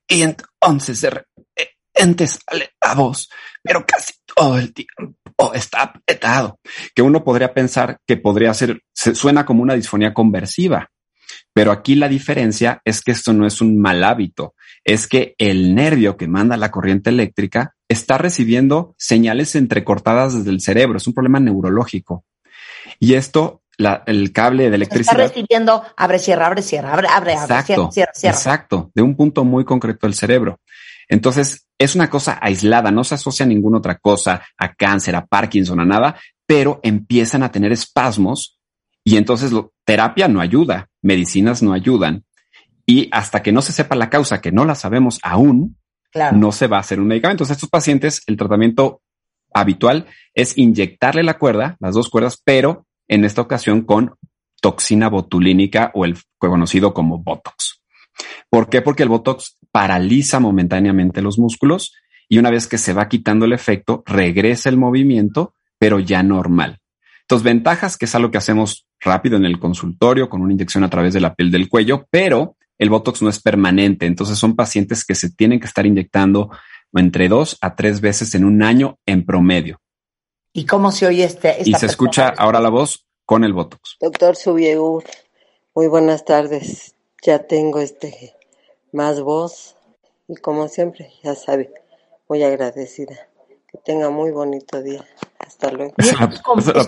entonces 0.09 1.01
de 1.03 1.11
repente 1.11 2.27
sale 2.27 2.71
la 2.83 2.95
voz, 2.95 3.29
pero 3.63 3.85
casi 3.87 4.15
todo 4.35 4.59
el 4.59 4.73
tiempo 4.73 5.28
o 5.41 5.55
está 5.55 5.83
apretado, 5.83 6.59
que 6.95 7.03
uno 7.03 7.23
podría 7.23 7.55
pensar 7.55 7.99
que 8.07 8.17
podría 8.17 8.53
ser, 8.55 8.83
se 8.93 9.15
suena 9.15 9.47
como 9.47 9.63
una 9.63 9.75
disfonía 9.75 10.13
conversiva. 10.13 10.91
Pero 11.53 11.73
aquí 11.73 11.95
la 11.95 12.09
diferencia 12.09 12.81
es 12.85 13.03
que 13.03 13.13
esto 13.13 13.33
no 13.33 13.47
es 13.47 13.61
un 13.61 13.81
mal 13.81 14.03
hábito, 14.03 14.55
es 14.85 15.07
que 15.07 15.35
el 15.39 15.75
nervio 15.75 16.17
que 16.17 16.29
manda 16.29 16.57
la 16.57 16.71
corriente 16.71 17.11
eléctrica 17.11 17.75
está 17.89 18.19
recibiendo 18.19 18.95
señales 18.99 19.55
entrecortadas 19.55 20.35
desde 20.35 20.51
el 20.51 20.61
cerebro, 20.61 20.99
es 20.99 21.07
un 21.07 21.15
problema 21.15 21.41
neurológico. 21.41 22.25
Y 22.99 23.15
esto, 23.15 23.63
el 24.07 24.33
cable 24.33 24.71
de 24.71 24.77
electricidad. 24.77 25.21
Está 25.21 25.35
recibiendo, 25.35 25.85
abre, 25.97 26.19
cierra, 26.19 26.47
abre, 26.47 26.63
cierra, 26.63 26.93
abre, 26.93 27.09
abre, 27.09 27.35
abre, 27.35 27.63
cierra, 27.63 27.91
cierra, 27.93 28.13
cierra. 28.15 28.37
Exacto, 28.37 28.91
de 28.95 29.03
un 29.03 29.17
punto 29.17 29.45
muy 29.45 29.65
concreto 29.65 30.07
del 30.07 30.15
cerebro. 30.15 30.59
Entonces, 31.09 31.67
es 31.79 31.95
una 31.95 32.11
cosa 32.11 32.39
aislada, 32.41 32.91
no 32.91 33.05
se 33.05 33.15
asocia 33.15 33.45
a 33.45 33.49
ninguna 33.49 33.79
otra 33.79 33.99
cosa, 33.99 34.43
a 34.57 34.75
cáncer, 34.75 35.17
a 35.17 35.27
Parkinson, 35.27 35.81
a 35.81 35.85
nada, 35.85 36.19
pero 36.47 36.81
empiezan 36.83 37.43
a 37.43 37.53
tener 37.53 37.73
espasmos 37.73 38.59
y 39.05 39.17
entonces 39.17 39.53
lo, 39.53 39.73
terapia 39.85 40.29
no 40.29 40.41
ayuda, 40.41 40.89
medicinas 41.03 41.63
no 41.63 41.73
ayudan. 41.73 42.25
Y 42.85 43.09
hasta 43.11 43.43
que 43.43 43.53
no 43.53 43.63
se 43.63 43.73
sepa 43.73 43.97
la 43.97 44.11
causa, 44.11 44.41
que 44.41 44.53
no 44.53 44.65
la 44.65 44.75
sabemos 44.75 45.19
aún, 45.23 45.79
no 46.33 46.53
se 46.53 46.67
va 46.67 46.79
a 46.79 46.81
hacer 46.81 47.01
un 47.01 47.07
medicamento. 47.07 47.45
Entonces, 47.45 47.57
estos 47.57 47.71
pacientes, 47.71 48.23
el 48.27 48.37
tratamiento 48.37 49.03
habitual 49.53 50.07
es 50.35 50.57
inyectarle 50.57 51.23
la 51.23 51.39
cuerda, 51.39 51.77
las 51.81 51.95
dos 51.95 52.09
cuerdas, 52.09 52.41
pero 52.45 52.87
en 53.09 53.25
esta 53.25 53.43
ocasión 53.43 53.83
con 53.83 54.15
toxina 54.61 55.09
botulínica 55.09 55.91
o 55.95 56.05
el 56.05 56.19
conocido 56.39 56.93
como 56.93 57.19
Botox. 57.19 57.78
¿Por 58.51 58.69
qué? 58.69 58.83
Porque 58.83 59.03
el 59.03 59.09
Botox 59.09 59.57
paraliza 59.71 60.41
momentáneamente 60.41 61.23
los 61.23 61.39
músculos 61.39 61.93
y 62.29 62.39
una 62.39 62.51
vez 62.51 62.67
que 62.67 62.79
se 62.79 62.93
va 62.93 63.09
quitando 63.09 63.47
el 63.47 63.53
efecto, 63.53 64.03
regresa 64.07 64.69
el 64.69 64.77
movimiento, 64.77 65.55
pero 65.79 65.99
ya 65.99 66.23
normal. 66.23 66.79
Entonces, 67.23 67.45
ventajas, 67.45 67.97
que 67.97 68.07
es 68.07 68.15
algo 68.15 68.31
que 68.31 68.39
hacemos 68.39 68.87
rápido 69.01 69.37
en 69.37 69.45
el 69.45 69.59
consultorio 69.59 70.29
con 70.29 70.41
una 70.41 70.53
inyección 70.53 70.85
a 70.85 70.91
través 70.91 71.15
de 71.15 71.21
la 71.21 71.35
piel 71.35 71.51
del 71.51 71.69
cuello, 71.69 72.07
pero 72.11 72.57
el 72.79 72.91
Botox 72.91 73.23
no 73.23 73.29
es 73.29 73.41
permanente. 73.41 74.07
Entonces, 74.07 74.39
son 74.39 74.57
pacientes 74.57 75.05
que 75.05 75.15
se 75.15 75.31
tienen 75.31 75.61
que 75.61 75.67
estar 75.67 75.87
inyectando 75.87 76.51
entre 76.93 77.29
dos 77.29 77.59
a 77.61 77.77
tres 77.77 78.01
veces 78.01 78.35
en 78.35 78.45
un 78.45 78.63
año 78.63 78.99
en 79.05 79.25
promedio. 79.25 79.81
¿Y 80.53 80.65
cómo 80.65 80.91
se 80.91 81.07
oye 81.07 81.25
este? 81.25 81.57
y 81.65 81.75
se 81.75 81.87
escucha 81.87 82.29
ahora 82.29 82.61
la 82.61 82.71
voz 82.71 83.07
con 83.25 83.45
el 83.45 83.53
Botox. 83.53 83.97
Doctor 84.01 84.37
Subieur, 84.37 85.05
muy 85.75 85.87
buenas 85.87 86.25
tardes. 86.25 86.95
Ya 87.23 87.47
tengo 87.47 87.81
este 87.81 88.35
más 88.93 89.21
voz 89.21 89.77
y 90.29 90.37
como 90.37 90.69
siempre, 90.69 91.11
ya 91.23 91.35
sabe, 91.35 91.73
muy 92.29 92.43
agradecida. 92.43 93.15
Que 93.71 93.79
tenga 93.85 94.09
muy 94.09 94.31
bonito 94.31 94.83
día. 94.83 95.05
Hasta 95.39 95.71
luego. 95.71 95.95
¿Esto 95.97 96.13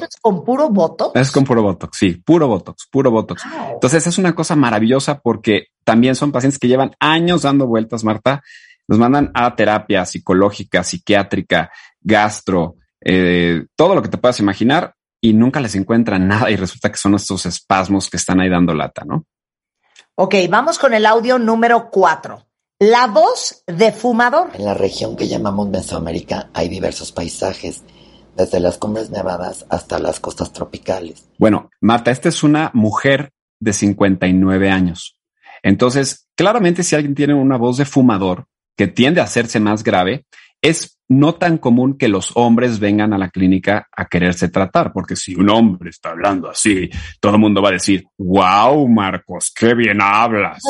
es 0.04 0.16
con, 0.20 0.44
puro 0.44 0.68
Botox? 0.68 1.18
Es 1.18 1.30
con 1.30 1.44
puro 1.44 1.62
Botox, 1.62 1.96
sí, 1.96 2.12
puro 2.12 2.48
Botox, 2.48 2.86
puro 2.90 3.10
Botox. 3.10 3.42
Entonces 3.72 4.06
es 4.06 4.18
una 4.18 4.34
cosa 4.34 4.56
maravillosa 4.56 5.20
porque 5.20 5.68
también 5.84 6.14
son 6.14 6.32
pacientes 6.32 6.58
que 6.58 6.68
llevan 6.68 6.92
años 7.00 7.42
dando 7.42 7.66
vueltas, 7.66 8.04
Marta. 8.04 8.42
Nos 8.88 8.98
mandan 8.98 9.30
a 9.34 9.54
terapia 9.54 10.04
psicológica, 10.04 10.82
psiquiátrica, 10.82 11.70
gastro, 12.00 12.76
eh, 13.00 13.64
todo 13.76 13.94
lo 13.94 14.02
que 14.02 14.08
te 14.08 14.18
puedas 14.18 14.40
imaginar 14.40 14.94
y 15.20 15.32
nunca 15.32 15.60
les 15.60 15.74
encuentran 15.74 16.26
nada 16.26 16.50
y 16.50 16.56
resulta 16.56 16.90
que 16.90 16.98
son 16.98 17.14
estos 17.14 17.46
espasmos 17.46 18.08
que 18.10 18.16
están 18.16 18.40
ahí 18.40 18.48
dando 18.48 18.74
lata, 18.74 19.04
¿no? 19.04 19.26
Ok, 20.22 20.34
vamos 20.50 20.78
con 20.78 20.92
el 20.92 21.06
audio 21.06 21.38
número 21.38 21.88
cuatro. 21.90 22.46
La 22.78 23.06
voz 23.06 23.64
de 23.66 23.90
fumador. 23.90 24.50
En 24.52 24.66
la 24.66 24.74
región 24.74 25.16
que 25.16 25.26
llamamos 25.26 25.70
Mesoamérica 25.70 26.50
hay 26.52 26.68
diversos 26.68 27.10
paisajes, 27.10 27.82
desde 28.36 28.60
las 28.60 28.76
cumbres 28.76 29.08
nevadas 29.08 29.64
hasta 29.70 29.98
las 29.98 30.20
costas 30.20 30.52
tropicales. 30.52 31.26
Bueno, 31.38 31.70
Marta, 31.80 32.10
esta 32.10 32.28
es 32.28 32.42
una 32.42 32.70
mujer 32.74 33.32
de 33.60 33.72
59 33.72 34.68
años. 34.68 35.16
Entonces, 35.62 36.28
claramente 36.36 36.82
si 36.82 36.94
alguien 36.94 37.14
tiene 37.14 37.32
una 37.32 37.56
voz 37.56 37.78
de 37.78 37.86
fumador 37.86 38.44
que 38.76 38.88
tiende 38.88 39.22
a 39.22 39.24
hacerse 39.24 39.58
más 39.58 39.82
grave, 39.82 40.26
es 40.62 40.98
no 41.08 41.34
tan 41.34 41.58
común 41.58 41.98
que 41.98 42.08
los 42.08 42.32
hombres 42.36 42.78
vengan 42.78 43.12
a 43.12 43.18
la 43.18 43.30
clínica 43.30 43.88
a 43.96 44.04
quererse 44.06 44.48
tratar, 44.48 44.92
porque 44.92 45.16
si 45.16 45.34
un 45.34 45.50
hombre 45.50 45.90
está 45.90 46.10
hablando 46.10 46.48
así, 46.48 46.88
todo 47.18 47.34
el 47.34 47.40
mundo 47.40 47.60
va 47.60 47.70
a 47.70 47.72
decir, 47.72 48.04
wow, 48.16 48.86
Marcos, 48.86 49.52
qué 49.54 49.74
bien 49.74 49.98
hablas. 50.00 50.62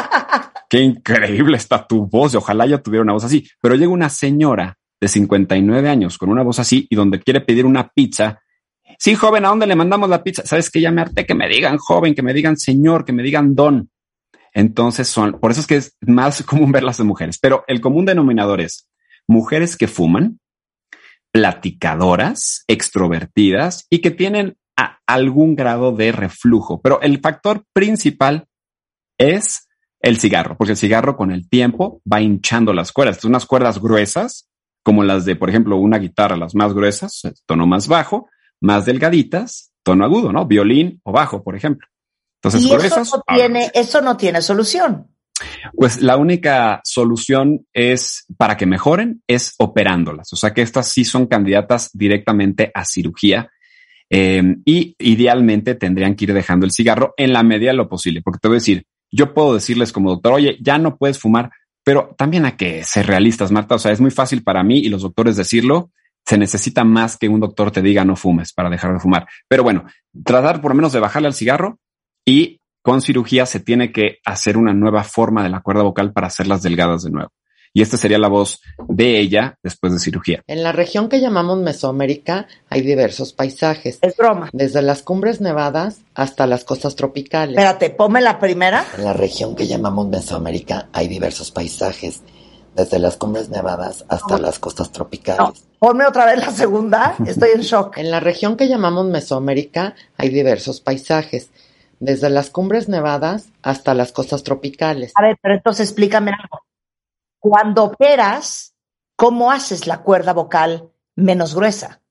qué 0.68 0.80
increíble 0.80 1.56
está 1.56 1.86
tu 1.86 2.06
voz, 2.06 2.34
ojalá 2.34 2.66
yo 2.66 2.82
tuviera 2.82 3.04
una 3.04 3.12
voz 3.12 3.24
así. 3.24 3.48
Pero 3.60 3.76
llega 3.76 3.92
una 3.92 4.08
señora 4.08 4.76
de 5.00 5.06
59 5.06 5.88
años 5.88 6.18
con 6.18 6.28
una 6.30 6.42
voz 6.42 6.58
así 6.58 6.88
y 6.90 6.96
donde 6.96 7.20
quiere 7.20 7.40
pedir 7.40 7.64
una 7.64 7.88
pizza. 7.88 8.40
Sí, 8.98 9.14
joven, 9.14 9.44
¿a 9.44 9.48
dónde 9.50 9.68
le 9.68 9.76
mandamos 9.76 10.08
la 10.08 10.24
pizza? 10.24 10.44
Sabes 10.44 10.70
que 10.70 10.80
ya 10.80 10.90
me 10.90 11.02
harté 11.02 11.24
que 11.24 11.34
me 11.34 11.48
digan 11.48 11.78
joven, 11.78 12.16
que 12.16 12.22
me 12.22 12.34
digan 12.34 12.56
señor, 12.56 13.04
que 13.04 13.12
me 13.12 13.22
digan 13.22 13.54
don. 13.54 13.90
Entonces 14.52 15.06
son, 15.06 15.38
por 15.38 15.52
eso 15.52 15.60
es 15.60 15.66
que 15.68 15.76
es 15.76 15.96
más 16.00 16.42
común 16.42 16.72
verlas 16.72 16.98
de 16.98 17.04
mujeres, 17.04 17.38
pero 17.38 17.62
el 17.68 17.80
común 17.80 18.06
denominador 18.06 18.60
es 18.60 18.88
mujeres 19.28 19.76
que 19.76 19.86
fuman, 19.86 20.40
platicadoras, 21.30 22.64
extrovertidas 22.66 23.86
y 23.90 24.00
que 24.00 24.10
tienen 24.10 24.56
algún 25.06 25.56
grado 25.56 25.92
de 25.92 26.12
reflujo. 26.12 26.80
Pero 26.80 27.00
el 27.00 27.20
factor 27.20 27.64
principal 27.72 28.46
es 29.18 29.68
el 30.00 30.20
cigarro, 30.20 30.56
porque 30.56 30.72
el 30.72 30.78
cigarro 30.78 31.16
con 31.16 31.30
el 31.32 31.48
tiempo 31.48 32.00
va 32.10 32.20
hinchando 32.20 32.72
las 32.72 32.92
cuerdas. 32.92 33.24
unas 33.24 33.46
cuerdas 33.46 33.80
gruesas, 33.80 34.48
como 34.82 35.02
las 35.02 35.24
de, 35.24 35.36
por 35.36 35.50
ejemplo, 35.50 35.76
una 35.76 35.98
guitarra, 35.98 36.36
las 36.36 36.54
más 36.54 36.72
gruesas, 36.72 37.22
tono 37.46 37.66
más 37.66 37.88
bajo, 37.88 38.28
más 38.60 38.84
delgaditas, 38.84 39.72
tono 39.82 40.04
agudo, 40.04 40.32
¿no? 40.32 40.46
Violín 40.46 41.00
o 41.02 41.12
bajo, 41.12 41.42
por 41.42 41.56
ejemplo. 41.56 41.88
Entonces, 42.40 42.62
y 42.62 42.72
eso, 42.72 43.02
no 43.16 43.22
tiene, 43.34 43.70
eso 43.74 44.00
no 44.00 44.16
tiene 44.16 44.40
solución. 44.40 45.08
Pues 45.74 46.00
la 46.00 46.16
única 46.16 46.80
solución 46.84 47.66
es 47.72 48.26
para 48.36 48.56
que 48.56 48.66
mejoren 48.66 49.22
es 49.26 49.54
operándolas. 49.58 50.32
O 50.32 50.36
sea 50.36 50.52
que 50.52 50.62
estas 50.62 50.88
sí 50.88 51.04
son 51.04 51.26
candidatas 51.26 51.90
directamente 51.92 52.70
a 52.74 52.84
cirugía 52.84 53.50
eh, 54.10 54.56
y 54.64 54.96
idealmente 54.98 55.74
tendrían 55.74 56.14
que 56.14 56.24
ir 56.24 56.34
dejando 56.34 56.66
el 56.66 56.72
cigarro 56.72 57.14
en 57.16 57.32
la 57.32 57.42
medida 57.42 57.70
de 57.70 57.76
lo 57.76 57.88
posible. 57.88 58.22
Porque 58.22 58.38
te 58.40 58.48
voy 58.48 58.56
a 58.56 58.60
decir, 58.60 58.84
yo 59.10 59.34
puedo 59.34 59.54
decirles 59.54 59.92
como 59.92 60.10
doctor, 60.10 60.34
oye, 60.34 60.58
ya 60.60 60.78
no 60.78 60.96
puedes 60.96 61.18
fumar, 61.18 61.50
pero 61.84 62.14
también 62.16 62.44
hay 62.44 62.52
que 62.52 62.84
ser 62.84 63.06
realistas, 63.06 63.50
Marta. 63.50 63.74
O 63.74 63.78
sea, 63.78 63.92
es 63.92 64.00
muy 64.00 64.10
fácil 64.10 64.42
para 64.42 64.62
mí 64.62 64.78
y 64.78 64.88
los 64.88 65.02
doctores 65.02 65.36
decirlo. 65.36 65.90
Se 66.26 66.36
necesita 66.36 66.84
más 66.84 67.16
que 67.16 67.28
un 67.28 67.40
doctor 67.40 67.70
te 67.70 67.80
diga 67.80 68.04
no 68.04 68.16
fumes 68.16 68.52
para 68.52 68.68
dejar 68.68 68.92
de 68.92 69.00
fumar. 69.00 69.26
Pero 69.48 69.62
bueno, 69.62 69.86
tratar 70.24 70.60
por 70.60 70.72
lo 70.72 70.74
menos 70.74 70.92
de 70.92 71.00
bajarle 71.00 71.28
al 71.28 71.34
cigarro 71.34 71.78
y 72.26 72.57
con 72.88 73.02
cirugía 73.02 73.44
se 73.44 73.60
tiene 73.60 73.92
que 73.92 74.20
hacer 74.24 74.56
una 74.56 74.72
nueva 74.72 75.04
forma 75.04 75.42
de 75.42 75.50
la 75.50 75.60
cuerda 75.60 75.82
vocal 75.82 76.10
para 76.14 76.28
hacerlas 76.28 76.62
delgadas 76.62 77.02
de 77.02 77.10
nuevo. 77.10 77.30
Y 77.74 77.82
esta 77.82 77.98
sería 77.98 78.18
la 78.18 78.28
voz 78.28 78.62
de 78.88 79.20
ella 79.20 79.58
después 79.62 79.92
de 79.92 79.98
cirugía. 79.98 80.42
En 80.46 80.62
la 80.62 80.72
región 80.72 81.10
que 81.10 81.20
llamamos 81.20 81.58
Mesoamérica 81.58 82.46
hay 82.70 82.80
diversos 82.80 83.34
paisajes. 83.34 83.98
Es 84.00 84.16
broma. 84.16 84.48
Desde 84.54 84.80
las 84.80 85.02
cumbres 85.02 85.42
nevadas 85.42 86.00
hasta 86.14 86.46
las 86.46 86.64
costas 86.64 86.96
tropicales. 86.96 87.58
Espérate, 87.58 87.90
ponme 87.90 88.22
la 88.22 88.38
primera. 88.38 88.86
En 88.96 89.04
la 89.04 89.12
región 89.12 89.54
que 89.54 89.66
llamamos 89.66 90.08
Mesoamérica 90.08 90.88
hay 90.94 91.08
diversos 91.08 91.50
paisajes. 91.50 92.22
Desde 92.74 92.98
las 92.98 93.18
cumbres 93.18 93.50
nevadas 93.50 94.06
hasta 94.08 94.38
las 94.38 94.58
costas 94.58 94.92
tropicales. 94.92 95.38
No. 95.38 95.52
Ponme 95.78 96.06
otra 96.06 96.24
vez 96.24 96.38
la 96.38 96.52
segunda. 96.52 97.16
Estoy 97.26 97.50
en 97.54 97.60
shock. 97.60 97.98
En 97.98 98.10
la 98.10 98.20
región 98.20 98.56
que 98.56 98.66
llamamos 98.66 99.04
Mesoamérica 99.08 99.94
hay 100.16 100.30
diversos 100.30 100.80
paisajes 100.80 101.50
desde 102.00 102.30
las 102.30 102.50
cumbres 102.50 102.88
nevadas 102.88 103.50
hasta 103.62 103.94
las 103.94 104.12
costas 104.12 104.42
tropicales. 104.42 105.12
A 105.14 105.22
ver, 105.22 105.38
pero 105.42 105.54
entonces 105.54 105.88
explícame 105.88 106.32
algo. 106.32 106.64
Cuando 107.38 107.84
operas, 107.84 108.74
¿cómo 109.16 109.50
haces 109.52 109.86
la 109.86 110.02
cuerda 110.02 110.32
vocal 110.32 110.90
menos 111.14 111.54
gruesa? 111.54 112.02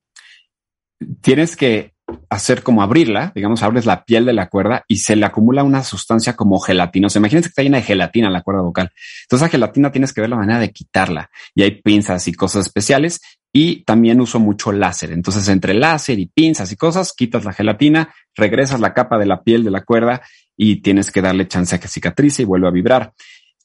Tienes 1.22 1.56
que 1.56 1.97
hacer 2.30 2.64
como 2.64 2.82
abrirla, 2.82 3.32
digamos, 3.36 3.64
abres 3.64 3.86
la 3.86 4.06
piel 4.06 4.26
de 4.26 4.34
la 4.34 4.48
cuerda 4.50 4.84
y 4.88 4.98
se 4.98 5.16
le 5.16 5.26
acumula 5.26 5.64
una 5.64 5.84
sustancia 5.84 6.36
como 6.36 6.60
gelatina. 6.60 7.08
imagínense 7.14 7.50
que 7.50 7.52
está 7.52 7.64
llena 7.64 7.78
de 7.78 7.84
gelatina 7.84 8.30
la 8.30 8.42
cuerda 8.42 8.62
vocal. 8.62 8.92
Entonces, 9.24 9.46
la 9.46 9.50
gelatina 9.50 9.92
tienes 9.92 10.14
que 10.14 10.22
ver 10.22 10.30
la 10.30 10.38
manera 10.38 10.60
de 10.60 10.72
quitarla 10.72 11.30
y 11.54 11.64
hay 11.64 11.82
pinzas 11.82 12.28
y 12.28 12.34
cosas 12.34 12.66
especiales 12.66 13.22
y 13.52 13.84
también 13.84 14.22
uso 14.22 14.40
mucho 14.40 14.72
láser. 14.72 15.12
Entonces, 15.12 15.48
entre 15.50 15.74
láser 15.74 16.20
y 16.20 16.28
pinzas 16.28 16.72
y 16.72 16.76
cosas, 16.76 17.14
quitas 17.14 17.44
la 17.46 17.54
gelatina, 17.54 18.14
regresas 18.36 18.80
la 18.80 18.94
capa 18.94 19.18
de 19.18 19.26
la 19.26 19.44
piel 19.44 19.64
de 19.64 19.72
la 19.72 19.82
cuerda 19.82 20.22
y 20.56 20.82
tienes 20.82 21.12
que 21.12 21.22
darle 21.22 21.48
chance 21.48 21.76
a 21.76 21.80
que 21.80 21.88
cicatrice 21.88 22.44
y 22.44 22.46
vuelva 22.46 22.70
a 22.70 22.72
vibrar. 22.72 23.14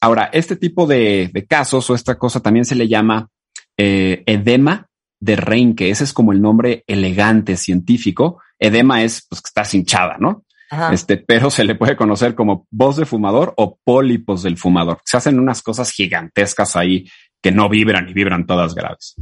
Ahora, 0.01 0.29
este 0.33 0.57
tipo 0.57 0.85
de, 0.85 1.31
casos 1.47 1.89
o 1.89 1.95
esta 1.95 2.15
cosa 2.15 2.41
también 2.41 2.65
se 2.65 2.75
le 2.75 2.87
llama 2.87 3.29
eh, 3.77 4.23
edema 4.25 4.89
de 5.23 5.37
Reinke. 5.37 5.89
Ese 5.89 6.03
es 6.03 6.11
como 6.11 6.33
el 6.33 6.41
nombre 6.41 6.83
elegante 6.85 7.55
científico. 7.55 8.41
Edema 8.59 9.03
es 9.03 9.25
pues 9.29 9.41
que 9.41 9.47
estás 9.47 9.73
hinchada, 9.73 10.17
¿no? 10.19 10.43
Este, 10.91 11.17
pero 11.17 11.51
se 11.51 11.63
le 11.63 11.75
puede 11.75 11.95
conocer 11.95 12.33
como 12.33 12.67
voz 12.71 12.97
de 12.97 13.05
fumador 13.05 13.53
o 13.57 13.77
pólipos 13.83 14.41
del 14.41 14.57
fumador. 14.57 14.99
Se 15.05 15.17
hacen 15.17 15.39
unas 15.39 15.61
cosas 15.61 15.91
gigantescas 15.91 16.75
ahí 16.75 17.05
que 17.41 17.51
no 17.51 17.69
vibran 17.69 18.09
y 18.09 18.13
vibran 18.13 18.47
todas 18.47 18.73
graves. 18.73 19.15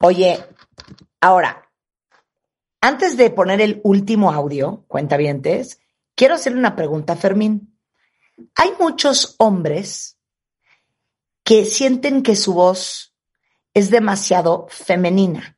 Oye, 0.00 0.44
ahora, 1.20 1.70
antes 2.80 3.16
de 3.16 3.30
poner 3.30 3.60
el 3.60 3.80
último 3.84 4.32
audio, 4.32 4.84
cuentavientes, 4.88 5.78
quiero 6.16 6.34
hacerle 6.34 6.58
una 6.58 6.74
pregunta 6.74 7.12
a 7.12 7.16
Fermín. 7.16 7.78
Hay 8.56 8.72
muchos 8.80 9.36
hombres 9.38 10.18
que 11.44 11.64
sienten 11.64 12.24
que 12.24 12.34
su 12.34 12.54
voz 12.54 13.11
es 13.74 13.90
demasiado 13.90 14.66
femenina. 14.70 15.56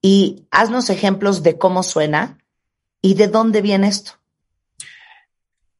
Y 0.00 0.46
haznos 0.50 0.90
ejemplos 0.90 1.42
de 1.42 1.58
cómo 1.58 1.82
suena 1.82 2.38
y 3.02 3.14
de 3.14 3.28
dónde 3.28 3.62
viene 3.62 3.88
esto. 3.88 4.12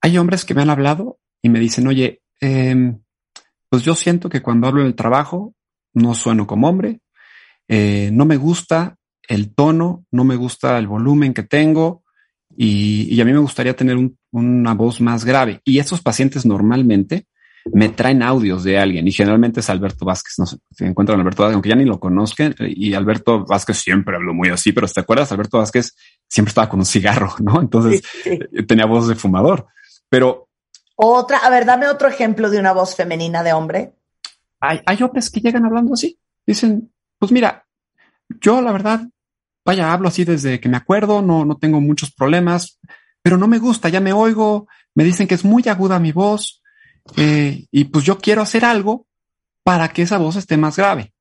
Hay 0.01 0.19
hombres 0.19 0.45
que 0.45 0.55
me 0.55 0.63
han 0.63 0.71
hablado 0.71 1.19
y 1.43 1.49
me 1.49 1.61
dicen, 1.61 1.87
oye, 1.87 2.23
em, 2.41 3.01
pues 3.69 3.83
yo 3.83 3.95
siento 3.95 4.29
que 4.29 4.43
cuando 4.43 4.67
hablo 4.67 4.81
en 4.81 4.89
el 4.89 4.95
trabajo 4.95 5.55
no 5.93 6.15
sueno 6.15 6.47
como 6.47 6.69
hombre, 6.69 7.01
eh, 7.69 8.11
no 8.13 8.25
me 8.25 8.37
gusta 8.37 8.97
el 9.29 9.55
tono, 9.55 10.05
no 10.11 10.25
me 10.25 10.37
gusta 10.37 10.79
el 10.79 10.87
volumen 10.87 11.35
que 11.35 11.43
tengo 11.43 12.05
y, 12.57 13.21
a 13.21 13.25
mí 13.25 13.33
me 13.33 13.39
gustaría 13.39 13.75
tener 13.75 13.97
una 14.31 14.75
voz 14.75 15.01
más 15.01 15.25
grave. 15.25 15.61
Y 15.65 15.79
estos 15.79 16.01
pacientes 16.01 16.47
normalmente 16.47 17.27
me 17.73 17.89
traen 17.89 18.23
audios 18.23 18.65
de 18.65 18.79
alguien 18.79 19.07
y 19.07 19.13
generalmente 19.13 19.61
es 19.61 19.71
Alberto 19.71 20.05
Vázquez. 20.05 20.35
No 20.39 20.47
sé, 20.47 20.59
si 20.71 20.85
encuentran 20.85 21.19
a 21.19 21.23
Alberto 21.23 21.43
Vázquez, 21.43 21.55
aunque 21.55 21.69
ya 21.69 21.77
ni 21.77 21.85
lo 21.85 21.99
conozcan. 21.99 22.55
Y 22.59 22.95
Alberto 22.95 23.45
Vázquez 23.45 23.79
siempre 23.79 24.17
habló 24.17 24.35
muy 24.35 24.49
así, 24.49 24.73
pero 24.73 24.87
¿te 24.87 25.01
acuerdas? 25.01 25.33
Alberto 25.33 25.59
Vázquez 25.59 25.95
siempre 26.29 26.51
estaba 26.51 26.69
con 26.69 26.81
un 26.81 26.87
cigarro, 26.87 27.35
¿no? 27.41 27.61
Entonces 27.61 28.03
tenía 28.69 28.87
voz 28.87 29.09
de 29.09 29.15
fumador. 29.15 29.67
Pero 30.09 30.49
otra, 30.95 31.39
a 31.39 31.51
ver, 31.51 31.67
dame 31.67 31.89
otro 31.89 32.09
ejemplo 32.09 32.51
de 32.51 32.59
una 32.59 32.73
voz 32.73 32.95
femenina 32.97 33.43
de 33.43 33.53
hombre. 33.53 33.95
Hay, 34.61 34.81
hay 34.87 35.03
hombres 35.03 35.31
que 35.31 35.41
llegan 35.41 35.65
hablando 35.65 35.95
así. 35.95 36.19
Dicen, 36.47 36.91
pues 37.19 37.33
mira, 37.33 37.67
yo 38.41 38.61
la 38.63 38.73
verdad, 38.73 39.07
vaya, 39.65 39.93
hablo 39.93 40.09
así 40.09 40.25
desde 40.25 40.61
que 40.61 40.69
me 40.69 40.77
acuerdo, 40.77 41.23
no, 41.23 41.45
no 41.45 41.57
tengo 41.59 41.81
muchos 41.81 42.13
problemas, 42.13 42.79
pero 43.23 43.37
no 43.37 43.49
me 43.49 43.59
gusta, 43.59 43.89
ya 43.89 44.01
me 44.01 44.13
oigo, 44.13 44.69
me 44.95 45.05
dicen 45.05 45.27
que 45.27 45.35
es 45.35 45.45
muy 45.45 45.63
aguda 45.69 45.99
mi 45.99 46.13
voz, 46.13 46.63
eh, 47.17 47.67
y 47.71 47.85
pues 47.85 48.05
yo 48.05 48.19
quiero 48.19 48.43
hacer 48.43 48.65
algo 48.65 49.07
para 49.63 49.89
que 49.89 50.03
esa 50.03 50.19
voz 50.19 50.37
esté 50.37 50.57
más 50.57 50.77
grave. 50.77 51.13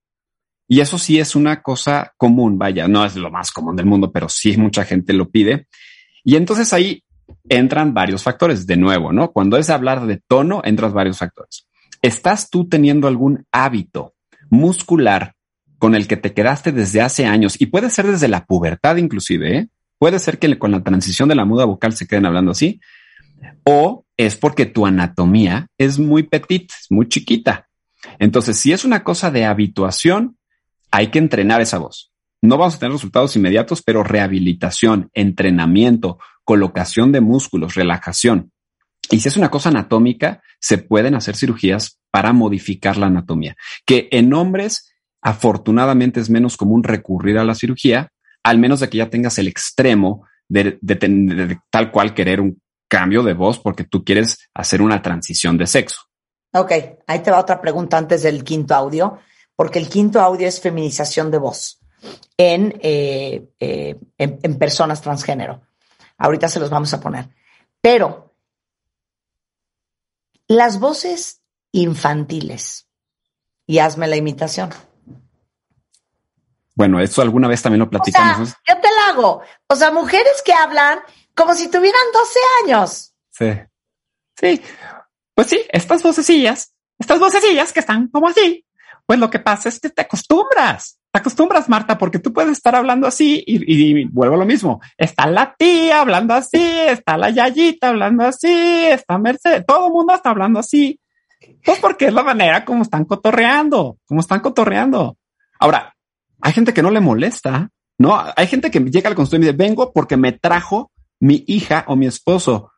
Y 0.68 0.80
eso 0.80 0.98
sí 0.98 1.20
es 1.20 1.36
una 1.36 1.62
cosa 1.62 2.14
común, 2.18 2.58
vaya, 2.58 2.88
no 2.88 3.06
es 3.06 3.16
lo 3.16 3.30
más 3.30 3.52
común 3.52 3.76
del 3.76 3.86
mundo, 3.86 4.12
pero 4.12 4.30
sí 4.30 4.58
mucha 4.58 4.84
gente 4.84 5.14
lo 5.14 5.30
pide. 5.30 5.68
Y 6.24 6.36
entonces 6.36 6.74
ahí 6.74 7.04
entran 7.50 7.94
varios 7.94 8.24
factores. 8.24 8.66
De 8.66 8.78
nuevo, 8.78 9.12
¿no? 9.12 9.32
Cuando 9.32 9.58
es 9.58 9.70
hablar 9.70 10.06
de 10.06 10.22
tono, 10.28 10.62
entras 10.64 10.94
varios 10.94 11.20
factores. 11.20 11.68
¿Estás 12.02 12.50
tú 12.50 12.68
teniendo 12.68 13.08
algún 13.08 13.46
hábito 13.52 14.16
muscular 14.50 15.34
con 15.78 15.96
el 15.96 16.08
que 16.08 16.18
te 16.18 16.34
quedaste 16.34 16.72
desde 16.72 17.02
hace 17.02 17.26
años 17.26 17.60
y 17.60 17.68
puede 17.68 17.90
ser 17.90 18.08
desde 18.08 18.28
la 18.28 18.46
pubertad 18.46 18.96
inclusive, 18.98 19.58
¿eh? 19.58 19.68
puede 19.98 20.20
ser 20.20 20.40
que 20.40 20.58
con 20.58 20.72
la 20.72 20.84
transición 20.84 21.30
de 21.30 21.36
la 21.36 21.46
muda 21.46 21.66
vocal 21.66 21.94
se 21.96 22.08
queden 22.08 22.26
hablando 22.26 22.52
así, 22.52 22.80
o 23.64 24.06
es 24.18 24.36
porque 24.36 24.66
tu 24.66 24.86
anatomía 24.86 25.68
es 25.78 26.00
muy 26.00 26.24
petit, 26.24 26.72
muy 26.90 27.08
chiquita. 27.08 27.68
Entonces, 28.20 28.58
si 28.58 28.72
es 28.72 28.86
una 28.86 29.04
cosa 29.04 29.32
de 29.32 29.46
habituación, 29.46 30.38
hay 30.92 31.08
que 31.08 31.20
entrenar 31.20 31.62
esa 31.62 31.78
voz. 31.78 32.12
No 32.42 32.58
vamos 32.58 32.76
a 32.76 32.80
tener 32.80 32.94
resultados 32.94 33.36
inmediatos, 33.36 33.82
pero 33.82 34.04
rehabilitación, 34.04 35.10
entrenamiento, 35.14 36.20
colocación 36.44 37.12
de 37.12 37.22
músculos, 37.22 37.76
relajación. 37.76 38.52
Y 39.12 39.20
si 39.20 39.28
es 39.28 39.38
una 39.38 39.50
cosa 39.50 39.70
anatómica, 39.70 40.42
se 40.60 40.78
pueden 40.78 41.16
hacer 41.16 41.36
cirugías 41.36 42.00
para 42.12 42.34
modificar 42.34 42.98
la 42.98 43.08
anatomía, 43.08 43.56
que 43.86 44.08
en 44.12 44.34
hombres 44.34 44.94
afortunadamente 45.22 46.20
es 46.20 46.30
menos 46.30 46.56
común 46.56 46.84
recurrir 46.84 47.38
a 47.38 47.44
la 47.44 47.56
cirugía, 47.56 48.10
al 48.44 48.60
menos 48.60 48.80
de 48.80 48.90
que 48.90 49.00
ya 49.00 49.10
tengas 49.10 49.38
el 49.40 49.48
extremo 49.48 50.26
de, 50.48 50.80
tal 51.72 51.92
cual 51.92 52.14
querer 52.14 52.42
un 52.42 52.62
cambio 52.88 53.24
de 53.24 53.34
voz 53.34 53.60
porque 53.60 53.84
tú 53.84 54.04
quieres 54.04 54.50
hacer 54.54 54.82
una 54.82 55.02
transición 55.02 55.58
de 55.58 55.68
sexo. 55.68 56.02
Ok, 56.54 56.72
ahí 57.08 57.20
te 57.20 57.32
va 57.32 57.40
otra 57.40 57.60
pregunta 57.60 57.98
antes 57.98 58.24
del 58.24 58.44
quinto 58.44 58.76
audio, 58.76 59.20
porque 59.56 59.80
el 59.80 59.90
quinto 59.90 60.22
audio 60.22 60.48
es 60.48 60.62
feminización 60.62 61.30
de 61.32 61.38
voz 61.38 61.80
en, 62.38 62.80
eh, 62.82 63.46
eh, 63.60 64.00
en 64.18 64.58
personas 64.58 65.02
transgénero. 65.02 65.62
Ahorita 66.18 66.48
se 66.48 66.60
los 66.60 66.70
vamos 66.70 66.94
a 66.94 67.00
poner. 67.00 67.30
Pero 67.82 68.24
Las 70.48 70.80
voces 70.80 71.42
infantiles. 71.72 72.88
Y 73.66 73.80
hazme 73.80 74.08
la 74.08 74.16
imitación. 74.16 74.70
Bueno, 76.76 77.00
esto 77.00 77.22
alguna 77.22 77.48
vez 77.48 77.62
también 77.62 77.80
lo 77.80 77.90
platicamos. 77.90 78.42
O 78.42 78.46
sea, 78.46 78.60
yo 78.68 78.82
te 78.82 78.88
la 78.88 79.10
hago. 79.10 79.42
O 79.68 79.76
sea, 79.76 79.92
mujeres 79.92 80.44
que 80.46 80.54
hablan 80.54 81.00
como 81.36 81.54
si 81.54 81.70
tuvieran 81.70 82.02
12 82.14 82.40
años. 82.64 83.14
Sí. 83.32 83.52
Sí. 84.40 84.62
Pues 85.34 85.48
sí, 85.48 85.62
estas 85.70 86.02
vocecillas, 86.02 86.74
estas 86.98 87.20
vocecillas 87.20 87.74
que 87.74 87.82
están 87.82 88.08
como 88.08 88.30
así, 88.30 88.66
pues 89.06 89.20
lo 89.20 89.30
que 89.30 89.40
pasa 89.40 89.70
es 89.70 89.80
que 89.80 89.90
te 89.90 90.02
acostumbras. 90.02 91.00
Te 91.12 91.20
acostumbras, 91.20 91.70
Marta, 91.70 91.98
porque 91.98 92.20
tú 92.20 92.34
puedes 92.34 92.54
estar 92.54 92.76
hablando 92.76 93.08
así 93.08 93.44
y, 93.46 94.00
y, 94.02 94.06
vuelvo 94.06 94.36
a 94.36 94.40
lo 94.40 94.46
mismo. 94.46 94.82
Está 94.98 95.28
la 95.28 95.56
tía 95.58 96.02
hablando 96.02 96.34
así, 96.34 96.62
está 96.62 97.18
la 97.18 97.30
yayita 97.30 97.90
hablando 97.90 98.26
así, 98.26 98.86
está 98.86 99.18
Mercedes, 99.18 99.66
todo 99.66 99.88
el 99.88 99.94
mundo 99.94 100.14
está 100.14 100.32
hablando 100.32 100.60
así. 100.60 101.00
Pues 101.64 101.80
porque 101.80 102.08
es 102.08 102.14
la 102.14 102.24
manera 102.24 102.66
como 102.66 102.82
están 102.82 103.06
cotorreando, 103.06 103.98
como 104.06 104.22
están 104.22 104.40
cotorreando. 104.40 105.18
Ahora, 105.60 105.96
hay 106.42 106.54
gente 106.54 106.74
que 106.74 106.82
no 106.82 106.92
le 106.92 107.00
molesta, 107.00 107.70
¿no? 107.98 108.22
Hay 108.36 108.48
gente 108.48 108.72
que 108.72 108.80
llega 108.80 109.10
al 109.10 109.16
consultorio 109.16 109.50
y 109.50 109.52
me 109.52 109.54
dice, 109.54 109.70
vengo 109.70 109.94
porque 109.94 110.18
me 110.18 110.34
trajo 110.34 110.92
mi 111.20 111.44
hija 111.48 111.86
o 111.88 111.96
mi 111.96 112.08
esposo 112.08 112.72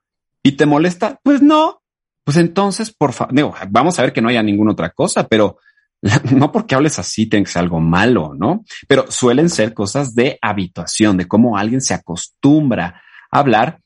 y 0.44 0.54
te 0.54 0.66
molesta. 0.66 1.20
Pues 1.24 1.42
no, 1.42 1.82
pues 2.24 2.38
entonces, 2.38 2.94
por 2.94 3.14
favor, 3.14 3.54
vamos 3.70 3.98
a 3.98 4.02
ver 4.02 4.14
que 4.14 4.22
no 4.22 4.30
haya 4.30 4.44
ninguna 4.44 4.74
otra 4.74 4.90
cosa, 4.92 5.28
pero 5.28 5.58
no 6.32 6.52
porque 6.52 6.76
hables 6.76 7.00
así 7.00 7.28
tiene 7.28 7.46
que 7.46 7.52
ser 7.52 7.62
algo 7.62 7.80
malo, 7.80 8.34
¿no? 8.38 8.64
Pero 8.88 9.10
suelen 9.10 9.50
ser 9.50 9.74
cosas 9.74 10.14
de 10.14 10.38
habituación, 10.42 11.18
de 11.18 11.28
cómo 11.28 11.58
alguien 11.58 11.82
se 11.82 11.94
acostumbra 11.94 13.02
a 13.32 13.40
hablar. 13.40 13.80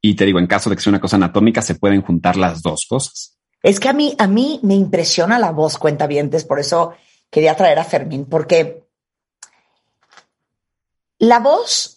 Y 0.00 0.14
te 0.14 0.24
digo, 0.24 0.38
en 0.38 0.46
caso 0.46 0.70
de 0.70 0.76
que 0.76 0.82
sea 0.82 0.90
una 0.90 1.00
cosa 1.00 1.16
anatómica, 1.16 1.62
se 1.62 1.74
pueden 1.76 2.02
juntar 2.02 2.36
las 2.36 2.62
dos 2.62 2.86
cosas. 2.88 3.38
Es 3.62 3.78
que 3.78 3.88
a 3.88 3.92
mí, 3.92 4.14
a 4.18 4.26
mí 4.26 4.58
me 4.62 4.74
impresiona 4.74 5.38
la 5.38 5.52
voz 5.52 5.78
cuenta 5.78 6.06
vientes, 6.06 6.44
por 6.44 6.58
eso 6.58 6.94
quería 7.30 7.56
traer 7.56 7.78
a 7.78 7.84
Fermín, 7.84 8.24
porque 8.24 8.88
la 11.18 11.38
voz 11.38 11.91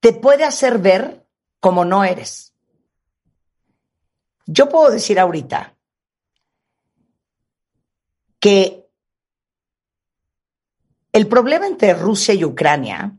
te 0.00 0.12
puede 0.12 0.44
hacer 0.44 0.78
ver 0.78 1.26
como 1.60 1.84
no 1.84 2.04
eres. 2.04 2.54
Yo 4.46 4.68
puedo 4.68 4.90
decir 4.90 5.20
ahorita 5.20 5.76
que 8.40 8.88
el 11.12 11.28
problema 11.28 11.66
entre 11.66 11.94
Rusia 11.94 12.34
y 12.34 12.44
Ucrania 12.44 13.16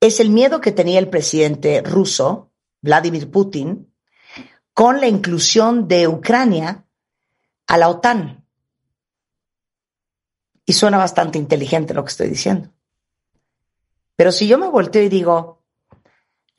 es 0.00 0.18
el 0.18 0.30
miedo 0.30 0.60
que 0.60 0.72
tenía 0.72 0.98
el 0.98 1.08
presidente 1.08 1.82
ruso, 1.82 2.50
Vladimir 2.80 3.30
Putin, 3.30 3.94
con 4.72 5.00
la 5.00 5.06
inclusión 5.06 5.88
de 5.88 6.08
Ucrania 6.08 6.86
a 7.66 7.78
la 7.78 7.88
OTAN. 7.88 8.44
Y 10.64 10.72
suena 10.72 10.98
bastante 10.98 11.38
inteligente 11.38 11.94
lo 11.94 12.04
que 12.04 12.10
estoy 12.10 12.28
diciendo. 12.28 12.70
Pero 14.16 14.32
si 14.32 14.48
yo 14.48 14.58
me 14.58 14.68
volteo 14.68 15.02
y 15.02 15.08
digo, 15.08 15.59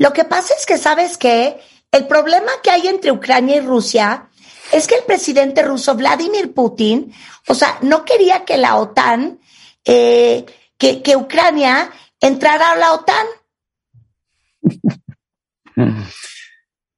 lo 0.02 0.14
que 0.14 0.26
pasa 0.26 0.56
es 0.56 0.66
que 0.66 0.80
sabes 0.80 1.16
que 1.16 1.60
el 1.92 2.08
problema 2.08 2.52
que 2.64 2.72
hay 2.72 2.88
entre 2.88 3.12
Ucrania 3.12 3.58
y 3.58 3.60
Rusia 3.60 4.32
es 4.72 4.88
que 4.88 4.96
el 4.96 5.04
presidente 5.04 5.62
ruso 5.62 5.94
Vladimir 5.94 6.56
Putin, 6.56 7.14
o 7.48 7.54
sea, 7.54 7.78
no 7.84 8.04
quería 8.04 8.44
que 8.44 8.58
la 8.58 8.78
OTAN, 8.78 9.40
eh, 9.86 10.44
que, 10.76 11.04
que 11.04 11.16
Ucrania 11.16 11.92
entrara 12.20 12.72
a 12.72 12.78
la 12.78 12.94
OTAN. 12.94 13.28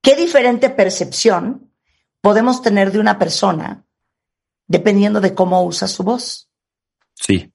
Qué 0.01 0.15
diferente 0.15 0.69
percepción 0.69 1.73
podemos 2.21 2.61
tener 2.61 2.93
de 2.93 2.99
una 2.99 3.19
persona 3.19 3.84
dependiendo 4.65 5.19
de 5.19 5.35
cómo 5.35 5.61
usa 5.65 5.89
su 5.89 6.03
voz. 6.03 6.49
Sí, 7.15 7.51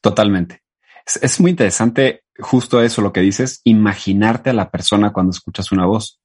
totalmente. 0.00 0.62
Es, 1.04 1.16
es, 1.20 1.40
muy 1.40 1.50
interesante 1.50 2.21
justo 2.38 2.82
eso, 2.82 3.02
lo 3.02 3.12
que 3.12 3.20
dices, 3.20 3.60
imaginarte 3.64 4.50
a 4.50 4.54
la 4.54 4.70
persona 4.70 5.12
cuando 5.12 5.30
escuchas 5.30 5.72
una 5.72 5.86
voz, 5.86 6.20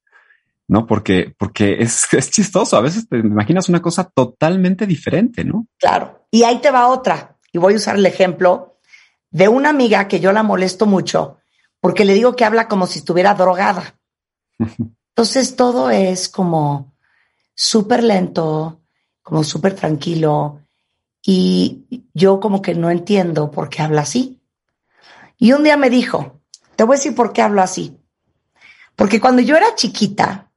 ¿no? 0.67 0.85
Porque, 0.85 1.33
porque 1.37 1.77
es, 1.79 2.07
es 2.13 2.31
chistoso. 2.31 2.77
A 2.77 2.81
veces 2.81 3.07
te 3.07 3.17
imaginas 3.17 3.69
una 3.69 3.81
cosa 3.81 4.03
totalmente 4.03 4.85
diferente, 4.85 5.43
¿no? 5.43 5.67
Claro. 5.77 6.27
Y 6.31 6.43
ahí 6.43 6.59
te 6.59 6.71
va 6.71 6.87
otra. 6.87 7.37
Y 7.51 7.57
voy 7.57 7.73
a 7.73 7.77
usar 7.77 7.95
el 7.95 8.05
ejemplo 8.05 8.79
de 9.31 9.47
una 9.47 9.69
amiga 9.69 10.07
que 10.07 10.19
yo 10.19 10.31
la 10.31 10.43
molesto 10.43 10.85
mucho 10.85 11.37
porque 11.79 12.05
le 12.05 12.13
digo 12.13 12.35
que 12.35 12.45
habla 12.45 12.67
como 12.67 12.87
si 12.87 12.99
estuviera 12.99 13.33
drogada. 13.33 13.95
Entonces 15.15 15.55
todo 15.55 15.89
es 15.89 16.29
como 16.29 16.93
súper 17.55 18.03
lento, 18.03 18.81
como 19.21 19.43
súper 19.43 19.73
tranquilo. 19.73 20.61
Y 21.25 22.03
yo 22.13 22.39
como 22.39 22.61
que 22.61 22.75
no 22.75 22.89
entiendo 22.89 23.51
por 23.51 23.69
qué 23.69 23.81
habla 23.81 24.01
así. 24.01 24.36
Y 25.37 25.51
un 25.53 25.63
día 25.63 25.77
me 25.77 25.89
dijo, 25.89 26.41
te 26.75 26.83
voy 26.83 26.95
a 26.95 26.97
decir 26.97 27.15
por 27.15 27.33
qué 27.33 27.41
hablo 27.41 27.61
así. 27.61 27.97
Porque 28.95 29.19
cuando 29.19 29.41
yo 29.41 29.55
era 29.55 29.75
chiquita, 29.75 30.51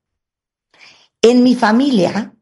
en 1.23 1.43
mi 1.43 1.55
familia, 1.55 2.33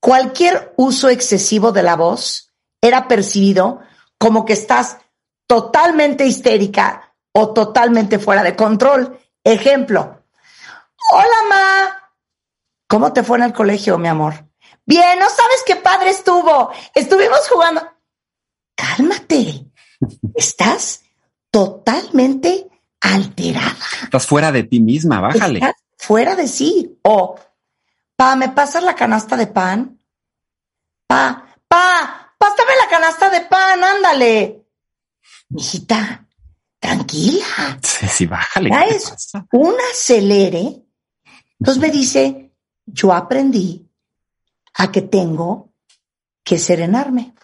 cualquier 0.00 0.74
uso 0.76 1.08
excesivo 1.08 1.70
de 1.70 1.84
la 1.84 1.96
voz 1.96 2.52
era 2.80 3.06
percibido 3.06 3.80
como 4.18 4.44
que 4.44 4.54
estás 4.54 4.98
totalmente 5.46 6.26
histérica 6.26 7.14
o 7.32 7.52
totalmente 7.52 8.18
fuera 8.18 8.42
de 8.42 8.56
control. 8.56 9.18
Ejemplo, 9.44 10.22
Hola, 11.10 11.42
ma. 11.48 12.12
¿Cómo 12.86 13.12
te 13.12 13.22
fue 13.22 13.38
en 13.38 13.44
el 13.44 13.52
colegio, 13.52 13.98
mi 13.98 14.08
amor? 14.08 14.48
Bien, 14.84 15.18
no 15.18 15.28
sabes 15.28 15.62
qué 15.66 15.76
padre 15.76 16.10
estuvo. 16.10 16.70
Estuvimos 16.94 17.48
jugando. 17.48 17.82
Cálmate. 18.74 19.71
Estás 20.34 21.02
totalmente 21.50 22.68
alterada. 23.00 23.76
Estás 24.04 24.26
fuera 24.26 24.52
de 24.52 24.64
ti 24.64 24.80
misma, 24.80 25.20
bájale. 25.20 25.58
Estás 25.58 25.76
fuera 25.96 26.34
de 26.34 26.48
sí. 26.48 26.98
O, 27.02 27.38
pa, 28.16 28.36
¿me 28.36 28.48
pasas 28.50 28.82
la 28.82 28.94
canasta 28.94 29.36
de 29.36 29.46
pan? 29.46 29.98
Pa, 31.06 31.46
pa, 31.68 32.34
pásame 32.38 32.72
la 32.82 32.88
canasta 32.90 33.30
de 33.30 33.40
pan, 33.42 33.84
ándale. 33.84 34.66
Mijita, 35.48 36.26
tranquila. 36.78 37.78
Sí, 37.82 38.06
sí, 38.08 38.26
bájale. 38.26 38.70
Ya 38.70 38.84
es 38.84 39.12
un 39.52 39.74
acelere 39.92 40.82
entonces 41.62 41.80
me 41.80 41.90
dice, 41.90 42.52
yo 42.86 43.12
aprendí 43.12 43.88
a 44.74 44.90
que 44.90 45.00
tengo 45.00 45.72
que 46.42 46.58
serenarme. 46.58 47.36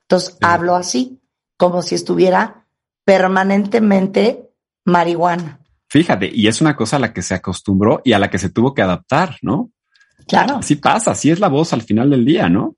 Entonces 0.00 0.38
hablo 0.40 0.76
así, 0.76 1.20
como 1.56 1.82
si 1.82 1.94
estuviera 1.94 2.66
permanentemente 3.04 4.50
marihuana. 4.84 5.60
Fíjate, 5.88 6.30
y 6.32 6.48
es 6.48 6.60
una 6.60 6.76
cosa 6.76 6.96
a 6.96 7.00
la 7.00 7.12
que 7.12 7.22
se 7.22 7.34
acostumbró 7.34 8.02
y 8.04 8.12
a 8.12 8.18
la 8.18 8.28
que 8.28 8.38
se 8.38 8.50
tuvo 8.50 8.74
que 8.74 8.82
adaptar, 8.82 9.36
¿no? 9.42 9.70
Claro. 10.26 10.56
Así 10.56 10.76
pasa, 10.76 11.12
así 11.12 11.30
es 11.30 11.38
la 11.38 11.48
voz 11.48 11.72
al 11.72 11.82
final 11.82 12.10
del 12.10 12.24
día, 12.24 12.48
¿no? 12.48 12.76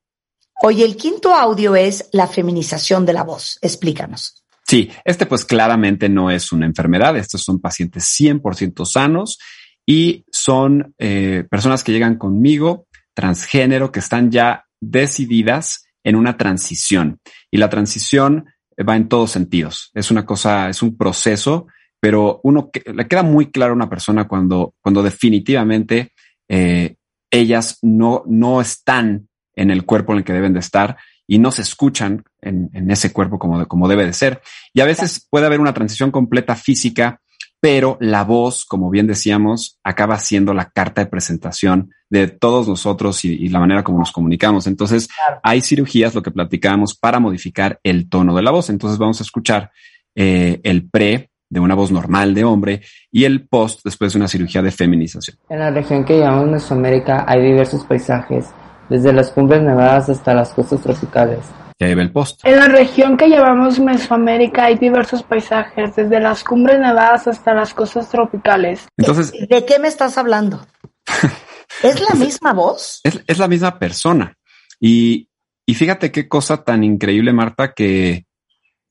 Oye, 0.62 0.84
el 0.84 0.96
quinto 0.96 1.32
audio 1.32 1.76
es 1.76 2.08
la 2.12 2.26
feminización 2.26 3.06
de 3.06 3.12
la 3.12 3.22
voz. 3.22 3.58
Explícanos. 3.62 4.44
Sí, 4.66 4.90
este 5.04 5.24
pues 5.24 5.44
claramente 5.46 6.08
no 6.10 6.30
es 6.30 6.52
una 6.52 6.66
enfermedad, 6.66 7.16
estos 7.16 7.42
son 7.42 7.58
pacientes 7.58 8.04
100% 8.20 8.84
sanos 8.84 9.38
y 9.86 10.26
son 10.30 10.94
eh, 10.98 11.44
personas 11.50 11.82
que 11.82 11.92
llegan 11.92 12.16
conmigo, 12.16 12.86
transgénero, 13.14 13.90
que 13.90 14.00
están 14.00 14.30
ya 14.30 14.66
decididas 14.80 15.86
en 16.04 16.16
una 16.16 16.36
transición. 16.36 17.20
Y 17.50 17.56
la 17.56 17.70
transición 17.70 18.44
va 18.86 18.96
en 18.96 19.08
todos 19.08 19.30
sentidos. 19.30 19.90
Es 19.94 20.10
una 20.10 20.24
cosa, 20.24 20.68
es 20.68 20.82
un 20.82 20.96
proceso, 20.96 21.66
pero 22.00 22.40
uno 22.42 22.70
le 22.84 23.08
queda 23.08 23.22
muy 23.22 23.50
claro 23.50 23.72
a 23.72 23.76
una 23.76 23.90
persona 23.90 24.28
cuando, 24.28 24.74
cuando 24.80 25.02
definitivamente 25.02 26.12
eh, 26.48 26.96
ellas 27.30 27.78
no, 27.82 28.22
no 28.26 28.60
están 28.60 29.28
en 29.54 29.70
el 29.70 29.84
cuerpo 29.84 30.12
en 30.12 30.18
el 30.18 30.24
que 30.24 30.32
deben 30.32 30.52
de 30.52 30.60
estar 30.60 30.96
y 31.26 31.38
no 31.38 31.50
se 31.50 31.62
escuchan 31.62 32.24
en, 32.40 32.70
en 32.72 32.90
ese 32.90 33.12
cuerpo 33.12 33.38
como, 33.38 33.66
como 33.66 33.88
debe 33.88 34.06
de 34.06 34.12
ser. 34.12 34.40
Y 34.72 34.80
a 34.80 34.86
veces 34.86 35.26
puede 35.28 35.46
haber 35.46 35.60
una 35.60 35.74
transición 35.74 36.10
completa 36.10 36.54
física 36.54 37.20
pero 37.60 37.96
la 38.00 38.24
voz, 38.24 38.64
como 38.64 38.90
bien 38.90 39.06
decíamos, 39.06 39.78
acaba 39.82 40.18
siendo 40.18 40.54
la 40.54 40.70
carta 40.70 41.02
de 41.02 41.10
presentación 41.10 41.90
de 42.10 42.28
todos 42.28 42.68
nosotros 42.68 43.24
y, 43.24 43.48
la 43.48 43.60
manera 43.60 43.82
como 43.82 43.98
nos 43.98 44.12
comunicamos. 44.12 44.66
Entonces, 44.66 45.08
hay 45.42 45.60
cirugías, 45.60 46.14
lo 46.14 46.22
que 46.22 46.30
platicábamos, 46.30 46.96
para 46.96 47.18
modificar 47.18 47.80
el 47.82 48.08
tono 48.08 48.34
de 48.34 48.42
la 48.42 48.50
voz. 48.50 48.70
Entonces, 48.70 48.98
vamos 48.98 49.20
a 49.20 49.24
escuchar 49.24 49.70
eh, 50.14 50.60
el 50.62 50.88
pre 50.88 51.30
de 51.50 51.60
una 51.60 51.74
voz 51.74 51.90
normal 51.90 52.34
de 52.34 52.44
hombre 52.44 52.82
y 53.10 53.24
el 53.24 53.48
post 53.48 53.80
después 53.84 54.12
de 54.12 54.18
una 54.18 54.28
cirugía 54.28 54.62
de 54.62 54.70
feminización. 54.70 55.38
En 55.48 55.58
la 55.58 55.70
región 55.70 56.04
que 56.04 56.18
llamamos 56.18 56.50
Mesoamérica 56.50 57.24
hay 57.26 57.42
diversos 57.42 57.84
paisajes, 57.84 58.46
desde 58.88 59.12
las 59.12 59.30
cumbres 59.30 59.62
nevadas 59.62 60.08
hasta 60.10 60.34
las 60.34 60.52
costas 60.52 60.82
tropicales. 60.82 61.40
El 61.78 62.12
post. 62.12 62.40
En 62.44 62.56
la 62.56 62.68
región 62.68 63.16
que 63.16 63.28
llamamos 63.28 63.78
Mesoamérica 63.78 64.64
hay 64.64 64.76
diversos 64.76 65.22
paisajes, 65.22 65.94
desde 65.94 66.20
las 66.20 66.42
cumbres 66.42 66.80
nevadas 66.80 67.28
hasta 67.28 67.54
las 67.54 67.72
costas 67.72 68.08
tropicales. 68.08 68.88
Entonces, 68.96 69.32
¿de 69.48 69.64
qué 69.64 69.78
me 69.78 69.88
estás 69.88 70.18
hablando? 70.18 70.66
¿Es 71.82 72.00
la 72.00 72.14
misma 72.16 72.52
voz? 72.52 73.00
Es, 73.04 73.20
es, 73.26 73.38
la 73.38 73.46
misma 73.46 73.78
persona. 73.78 74.36
Y, 74.80 75.28
y 75.64 75.74
fíjate 75.74 76.10
qué 76.10 76.28
cosa 76.28 76.64
tan 76.64 76.82
increíble, 76.82 77.32
Marta, 77.32 77.72
que, 77.72 78.26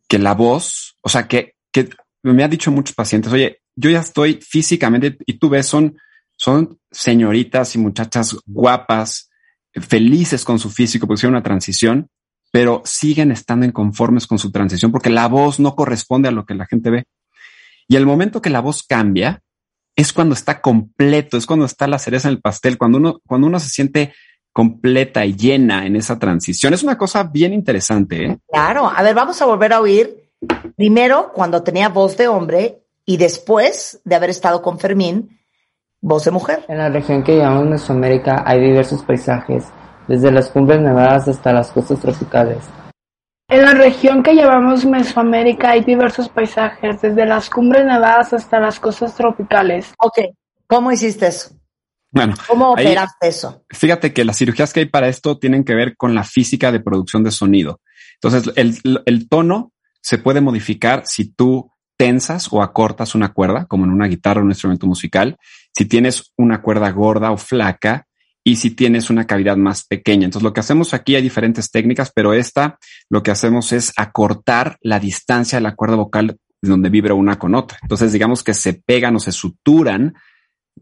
que 0.07 0.19
la 0.19 0.33
voz, 0.33 0.95
o 1.01 1.09
sea, 1.09 1.27
que, 1.27 1.55
que 1.71 1.89
me 2.23 2.43
han 2.43 2.49
dicho 2.49 2.71
muchos 2.71 2.95
pacientes, 2.95 3.31
oye, 3.31 3.61
yo 3.75 3.89
ya 3.89 3.99
estoy 3.99 4.39
físicamente, 4.41 5.17
y 5.25 5.37
tú 5.37 5.49
ves, 5.49 5.67
son, 5.67 5.97
son 6.35 6.79
señoritas 6.89 7.75
y 7.75 7.79
muchachas 7.79 8.35
guapas, 8.45 9.29
felices 9.73 10.43
con 10.43 10.57
su 10.57 10.69
físico, 10.69 11.05
porque 11.05 11.19
hicieron 11.19 11.35
una 11.35 11.43
transición, 11.43 12.09
pero 12.51 12.81
siguen 12.85 13.31
estando 13.31 13.65
inconformes 13.65 14.27
con 14.27 14.39
su 14.39 14.51
transición 14.51 14.91
porque 14.91 15.09
la 15.09 15.27
voz 15.27 15.59
no 15.59 15.75
corresponde 15.75 16.29
a 16.29 16.31
lo 16.31 16.45
que 16.45 16.55
la 16.55 16.65
gente 16.65 16.89
ve. 16.89 17.05
Y 17.87 17.95
el 17.95 18.05
momento 18.05 18.41
que 18.41 18.49
la 18.49 18.61
voz 18.61 18.83
cambia 18.83 19.41
es 19.95 20.13
cuando 20.13 20.33
está 20.33 20.61
completo, 20.61 21.37
es 21.37 21.45
cuando 21.45 21.65
está 21.65 21.87
la 21.87 21.99
cereza 21.99 22.27
en 22.27 22.35
el 22.35 22.41
pastel, 22.41 22.77
cuando 22.77 22.97
uno, 22.97 23.19
cuando 23.25 23.47
uno 23.47 23.59
se 23.59 23.69
siente 23.69 24.13
completa 24.53 25.25
y 25.25 25.35
llena 25.35 25.85
en 25.85 25.95
esa 25.95 26.17
transición. 26.17 26.73
Es 26.73 26.83
una 26.83 26.97
cosa 26.97 27.23
bien 27.23 27.53
interesante. 27.53 28.25
¿eh? 28.25 28.37
Claro. 28.47 28.91
A 28.93 29.03
ver, 29.03 29.13
vamos 29.13 29.41
a 29.41 29.45
volver 29.45 29.73
a 29.73 29.79
oír 29.79 30.31
primero 30.75 31.31
cuando 31.33 31.63
tenía 31.63 31.89
voz 31.89 32.17
de 32.17 32.27
hombre 32.27 32.83
y 33.05 33.17
después 33.17 34.01
de 34.03 34.15
haber 34.15 34.29
estado 34.29 34.61
con 34.61 34.79
Fermín, 34.79 35.39
voz 36.01 36.25
de 36.25 36.31
mujer. 36.31 36.65
En 36.67 36.77
la 36.77 36.89
región 36.89 37.23
que 37.23 37.37
llamamos 37.37 37.67
Mesoamérica 37.67 38.43
hay 38.45 38.59
diversos 38.61 39.03
paisajes, 39.03 39.65
desde 40.07 40.31
las 40.31 40.49
cumbres 40.49 40.81
nevadas 40.81 41.27
hasta 41.27 41.53
las 41.53 41.71
costas 41.71 41.99
tropicales. 41.99 42.63
En 43.49 43.61
la 43.61 43.73
región 43.73 44.23
que 44.23 44.35
llamamos 44.35 44.85
Mesoamérica 44.85 45.71
hay 45.71 45.83
diversos 45.83 46.27
paisajes, 46.27 47.01
desde 47.01 47.25
las 47.25 47.49
cumbres 47.49 47.85
nevadas 47.85 48.33
hasta 48.33 48.59
las 48.59 48.79
costas 48.79 49.15
tropicales. 49.15 49.93
Ok, 49.99 50.19
¿cómo 50.67 50.91
hiciste 50.91 51.27
eso? 51.27 51.51
Bueno, 52.11 52.35
¿cómo 52.47 52.71
operaste 52.71 53.27
eso? 53.27 53.63
Fíjate 53.69 54.11
que 54.11 54.25
las 54.25 54.37
cirugías 54.37 54.73
que 54.73 54.81
hay 54.81 54.85
para 54.87 55.07
esto 55.07 55.37
tienen 55.39 55.63
que 55.63 55.75
ver 55.75 55.95
con 55.95 56.13
la 56.13 56.23
física 56.23 56.71
de 56.71 56.81
producción 56.81 57.23
de 57.23 57.31
sonido. 57.31 57.79
Entonces, 58.21 58.51
el, 58.55 59.01
el 59.05 59.29
tono 59.29 59.71
se 60.01 60.17
puede 60.17 60.41
modificar 60.41 61.03
si 61.05 61.31
tú 61.33 61.71
tensas 61.97 62.51
o 62.51 62.61
acortas 62.61 63.15
una 63.15 63.33
cuerda, 63.33 63.65
como 63.65 63.85
en 63.85 63.91
una 63.91 64.07
guitarra 64.07 64.41
o 64.41 64.43
un 64.43 64.51
instrumento 64.51 64.87
musical, 64.87 65.37
si 65.73 65.85
tienes 65.85 66.33
una 66.37 66.61
cuerda 66.61 66.89
gorda 66.91 67.31
o 67.31 67.37
flaca 67.37 68.06
y 68.47 68.55
si 68.55 68.71
tienes 68.71 69.09
una 69.09 69.27
cavidad 69.27 69.57
más 69.57 69.85
pequeña. 69.85 70.23
Entonces, 70.23 70.45
lo 70.45 70.53
que 70.53 70.61
hacemos 70.61 70.93
aquí 70.93 71.17
hay 71.17 71.21
diferentes 71.21 71.69
técnicas, 71.69 72.13
pero 72.15 72.31
esta 72.31 72.79
lo 73.09 73.21
que 73.21 73.31
hacemos 73.31 73.73
es 73.73 73.91
acortar 73.97 74.77
la 74.79 75.01
distancia 75.01 75.57
de 75.57 75.63
la 75.63 75.75
cuerda 75.75 75.97
vocal 75.97 76.39
donde 76.61 76.89
vibra 76.89 77.13
una 77.13 77.37
con 77.37 77.55
otra. 77.55 77.77
Entonces, 77.81 78.13
digamos 78.13 78.45
que 78.45 78.53
se 78.53 78.73
pegan 78.73 79.17
o 79.17 79.19
se 79.19 79.33
suturan 79.33 80.13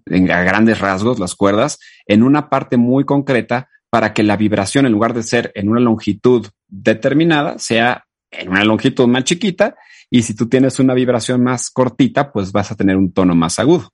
en, 0.06 0.30
a 0.30 0.44
grandes 0.44 0.78
rasgos 0.78 1.18
las 1.18 1.34
cuerdas 1.34 1.80
en 2.06 2.22
una 2.22 2.52
parte 2.52 2.78
muy 2.78 3.04
concreta 3.04 3.68
para 3.90 4.14
que 4.14 4.22
la 4.22 4.38
vibración, 4.38 4.86
en 4.86 4.92
lugar 4.92 5.16
de 5.16 5.24
ser 5.24 5.52
en 5.56 5.68
una 5.68 5.80
longitud 5.80 6.46
determinada, 6.68 7.58
sea 7.58 8.06
en 8.30 8.50
una 8.50 8.64
longitud 8.64 9.08
más 9.08 9.24
chiquita. 9.24 9.74
Y 10.12 10.22
si 10.22 10.36
tú 10.36 10.48
tienes 10.48 10.78
una 10.78 10.94
vibración 10.94 11.42
más 11.42 11.72
cortita, 11.72 12.32
pues 12.32 12.52
vas 12.52 12.72
a 12.72 12.76
tener 12.76 12.96
un 12.96 13.12
tono 13.12 13.34
más 13.34 13.58
agudo. 13.58 13.90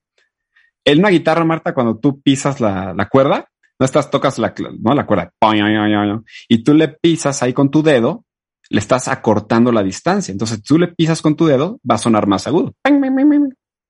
En 0.83 0.99
una 0.99 1.07
guitarra, 1.07 1.45
Marta, 1.45 1.73
cuando 1.73 1.97
tú 1.97 2.21
pisas 2.21 2.59
la, 2.59 2.93
la 2.93 3.07
cuerda, 3.07 3.47
no 3.81 3.85
estás, 3.85 4.11
tocas 4.11 4.37
la, 4.37 4.53
¿no? 4.79 4.93
la 4.93 5.07
cuerda 5.07 5.33
y 6.47 6.63
tú 6.63 6.75
le 6.75 6.87
pisas 6.87 7.41
ahí 7.41 7.51
con 7.51 7.71
tu 7.71 7.81
dedo, 7.81 8.25
le 8.69 8.77
estás 8.77 9.07
acortando 9.07 9.71
la 9.71 9.81
distancia. 9.81 10.31
Entonces, 10.31 10.61
tú 10.61 10.77
le 10.77 10.89
pisas 10.89 11.23
con 11.23 11.35
tu 11.35 11.47
dedo, 11.47 11.79
va 11.89 11.95
a 11.95 11.97
sonar 11.97 12.27
más 12.27 12.45
agudo 12.45 12.75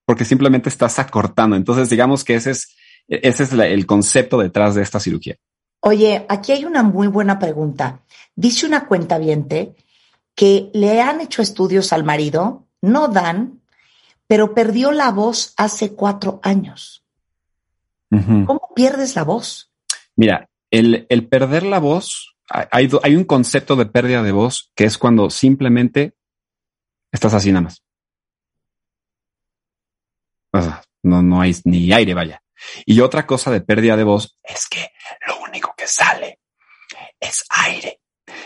porque 0.06 0.24
simplemente 0.24 0.70
estás 0.70 0.98
acortando. 0.98 1.58
Entonces, 1.58 1.90
digamos 1.90 2.24
que 2.24 2.36
ese 2.36 2.52
es, 2.52 2.74
ese 3.10 3.44
es 3.44 3.52
el 3.52 3.86
concepto 3.86 4.40
detrás 4.40 4.76
de 4.76 4.82
esta 4.82 5.02
cirugía. 5.02 5.36
Oye, 5.82 6.26
aquí 6.30 6.54
hay 6.54 6.64
una 6.64 6.84
muy 6.84 7.08
buena 7.08 7.38
pregunta. 7.38 8.00
Dice 8.34 8.66
una 8.66 8.88
cuenta 8.88 9.20
que 10.36 10.70
le 10.74 11.02
han 11.02 11.20
hecho 11.20 11.42
estudios 11.42 11.92
al 11.92 12.06
marido, 12.06 12.66
no 12.82 13.10
dan, 13.10 13.60
pero 14.26 14.54
perdió 14.54 14.94
la 14.94 15.12
voz 15.12 15.54
hace 15.58 15.96
cuatro 15.96 16.40
años. 16.44 17.04
¿Cómo 18.10 18.72
pierdes 18.74 19.18
la 19.18 19.26
voz? 19.26 19.71
Mira, 20.22 20.48
el, 20.70 21.08
el 21.10 21.28
perder 21.28 21.64
la 21.64 21.80
voz, 21.80 22.36
hay, 22.48 22.90
hay 23.04 23.16
un 23.16 23.24
concepto 23.24 23.76
de 23.76 23.88
pérdida 23.88 24.22
de 24.22 24.32
voz 24.32 24.72
que 24.76 24.86
es 24.86 24.98
cuando 24.98 25.30
simplemente 25.30 26.14
estás 27.12 27.34
así 27.34 27.52
nada 27.52 27.62
más 27.62 27.82
no, 31.04 31.22
no 31.22 31.42
hay 31.42 31.56
ni 31.66 31.92
aire, 31.92 32.14
vaya. 32.14 32.42
Y 32.86 33.00
otra 33.00 33.26
cosa 33.26 33.52
de 33.52 33.62
pérdida 33.62 33.98
de 33.98 34.04
voz 34.04 34.38
es 34.44 34.68
que 34.68 34.92
lo 35.28 35.40
único 35.42 35.74
que 35.76 35.88
sale 35.88 36.40
es 37.20 37.44
aire. 37.50 38.00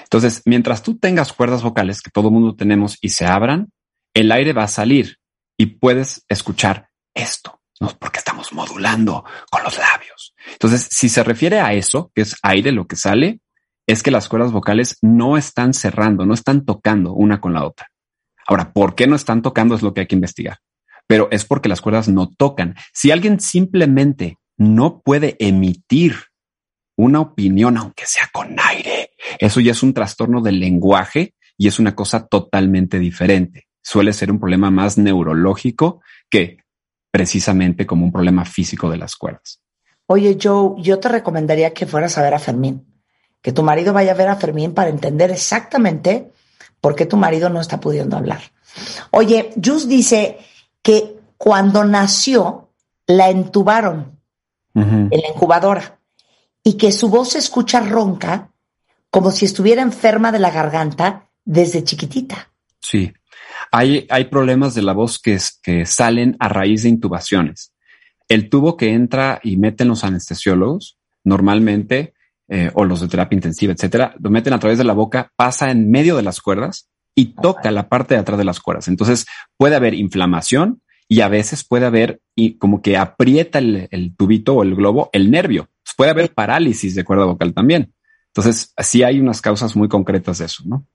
Entonces, 0.04 0.42
mientras 0.46 0.84
tú 0.84 0.98
tengas 0.98 1.34
cuerdas 1.34 1.64
vocales 1.64 2.02
que 2.02 2.12
todo 2.12 2.32
mundo 2.32 2.56
tenemos 2.56 2.98
y 3.02 3.10
se 3.10 3.26
abran, 3.26 3.72
el 4.14 4.32
aire 4.32 4.54
va 4.54 4.64
a 4.64 4.70
salir 4.70 5.18
y 5.58 5.66
puedes 5.66 6.24
escuchar 6.30 6.90
esto, 7.14 7.62
¿no? 7.80 7.90
Porque 8.00 8.20
estamos 8.20 8.54
modulando 8.54 9.26
con 9.50 9.64
los 9.64 9.78
labios. 9.78 10.35
Entonces, 10.52 10.88
si 10.92 11.10
se 11.10 11.24
refiere 11.24 11.60
a 11.60 11.74
eso, 11.74 12.12
que 12.14 12.22
es 12.22 12.36
aire 12.44 12.72
lo 12.72 12.88
que 12.88 12.96
sale, 12.96 13.40
es 13.88 14.04
que 14.04 14.12
las 14.12 14.30
cuerdas 14.30 14.52
vocales 14.52 14.98
no 15.02 15.38
están 15.38 15.74
cerrando, 15.74 16.26
no 16.26 16.34
están 16.34 16.66
tocando 16.66 17.14
una 17.14 17.40
con 17.40 17.54
la 17.54 17.66
otra. 17.66 17.88
Ahora, 18.48 18.74
¿por 18.74 18.96
qué 18.96 19.08
no 19.08 19.16
están 19.16 19.42
tocando? 19.42 19.76
Es 19.76 19.82
lo 19.82 19.94
que 19.94 20.02
hay 20.02 20.08
que 20.08 20.16
investigar 20.16 20.58
pero 21.08 21.30
es 21.32 21.46
porque 21.46 21.70
las 21.70 21.82
cuerdas 21.82 22.08
no 22.08 22.30
tocan. 22.30 22.76
Si 22.94 23.12
alguien 23.12 23.40
simplemente 23.40 24.38
no 24.58 25.02
puede 25.02 25.36
emitir 25.40 26.16
una 26.98 27.20
opinión, 27.20 27.78
aunque 27.78 28.06
sea 28.06 28.30
con 28.32 28.56
aire, 28.60 29.12
eso 29.40 29.60
ya 29.60 29.72
es 29.72 29.84
un 29.84 29.94
trastorno 29.94 30.42
del 30.42 30.60
lenguaje 30.60 31.36
y 31.58 31.68
es 31.68 31.80
una 31.80 31.96
cosa 31.96 32.28
totalmente 32.28 33.00
diferente. 33.00 33.68
Suele 33.84 34.14
ser 34.14 34.32
un 34.32 34.40
problema 34.40 34.72
más 34.72 34.98
neurológico 34.98 36.02
que 36.30 36.58
precisamente 37.12 37.86
como 37.86 38.06
un 38.06 38.12
problema 38.12 38.46
físico 38.46 38.90
de 38.90 38.98
las 38.98 39.16
cuerdas. 39.16 39.62
Oye, 40.08 40.38
Joe, 40.42 40.82
yo 40.82 41.00
te 41.00 41.10
recomendaría 41.10 41.74
que 41.74 41.86
fueras 41.86 42.18
a 42.18 42.22
ver 42.22 42.34
a 42.34 42.40
Fermín, 42.40 42.86
que 43.42 43.52
tu 43.52 43.64
marido 43.64 43.94
vaya 43.94 44.12
a 44.12 44.16
ver 44.16 44.28
a 44.28 44.36
Fermín 44.36 44.74
para 44.74 44.90
entender 44.90 45.32
exactamente 45.32 46.32
por 46.80 46.96
qué 46.96 47.06
tu 47.06 47.18
marido 47.18 47.50
no 47.50 47.60
está 47.60 47.80
pudiendo 47.80 48.16
hablar. 48.16 48.42
Oye, 49.12 49.54
Jus 49.64 49.88
dice 49.88 50.38
que 50.82 51.18
cuando 51.38 51.84
nació 51.84 52.70
la 53.08 53.30
entubaron 53.30 54.20
en 54.74 55.10
la 55.10 55.30
incubadora 55.34 56.00
y 56.64 56.74
que 56.74 56.92
su 56.92 57.10
voz 57.10 57.30
se 57.30 57.40
escucha 57.40 57.80
ronca 57.80 58.52
como 59.10 59.32
si 59.32 59.46
estuviera 59.46 59.82
enferma 59.82 60.32
de 60.32 60.40
la 60.40 60.52
garganta 60.52 61.30
desde 61.46 61.84
chiquitita. 61.84 62.52
Sí, 62.82 63.14
hay, 63.72 64.06
hay 64.10 64.26
problemas 64.26 64.76
de 64.76 64.82
la 64.82 64.94
voz 64.94 65.18
que, 65.20 65.40
que 65.64 65.86
salen 65.86 66.36
a 66.40 66.50
raíz 66.50 66.84
de 66.84 66.90
intubaciones. 66.90 67.72
El 68.28 68.50
tubo 68.50 68.78
que 68.78 68.94
entra 68.94 69.40
y 69.44 69.58
meten 69.58 69.88
los 69.88 70.04
anestesiólogos, 70.04 70.98
normalmente, 71.24 72.14
eh, 72.48 72.72
o 72.74 72.86
los 72.86 73.02
de 73.02 73.08
terapia 73.08 73.36
intensiva, 73.36 73.74
etcétera, 73.74 74.16
lo 74.20 74.30
meten 74.30 74.54
a 74.54 74.60
través 74.60 74.78
de 74.78 74.84
la 74.84 74.94
boca, 74.94 75.32
pasa 75.36 75.72
en 75.72 75.90
medio 75.90 76.16
de 76.16 76.24
las 76.24 76.42
cuerdas 76.42 76.90
y 77.16 77.34
toca 77.34 77.72
la 77.72 77.90
parte 77.90 78.14
de 78.14 78.20
atrás 78.20 78.38
de 78.38 78.44
las 78.44 78.60
cuerdas. 78.60 78.88
Entonces 78.88 79.26
puede 79.58 79.76
haber 79.76 79.94
inflamación 79.94 80.82
y 81.08 81.22
a 81.22 81.28
veces 81.28 81.64
puede 81.64 81.86
haber 81.86 82.22
y 82.36 82.58
como 82.58 82.82
que 82.82 82.98
aprieta 82.98 83.60
el, 83.60 84.16
tubito 84.18 84.56
o 84.56 84.64
el 84.64 84.76
globo 84.76 85.10
el 85.14 85.32
nervio. 85.32 85.70
Puede 85.98 86.12
haber 86.12 86.34
parálisis 86.34 86.94
de 86.94 87.06
cuerda 87.06 87.26
vocal 87.26 87.54
también. 87.54 87.94
Entonces, 88.34 88.74
sí 88.80 89.02
hay 89.02 89.22
unas 89.22 89.42
causas 89.42 89.78
muy 89.78 89.88
concretas 89.88 90.40
de 90.40 90.46
eso, 90.46 90.64
¿no? 90.66 90.86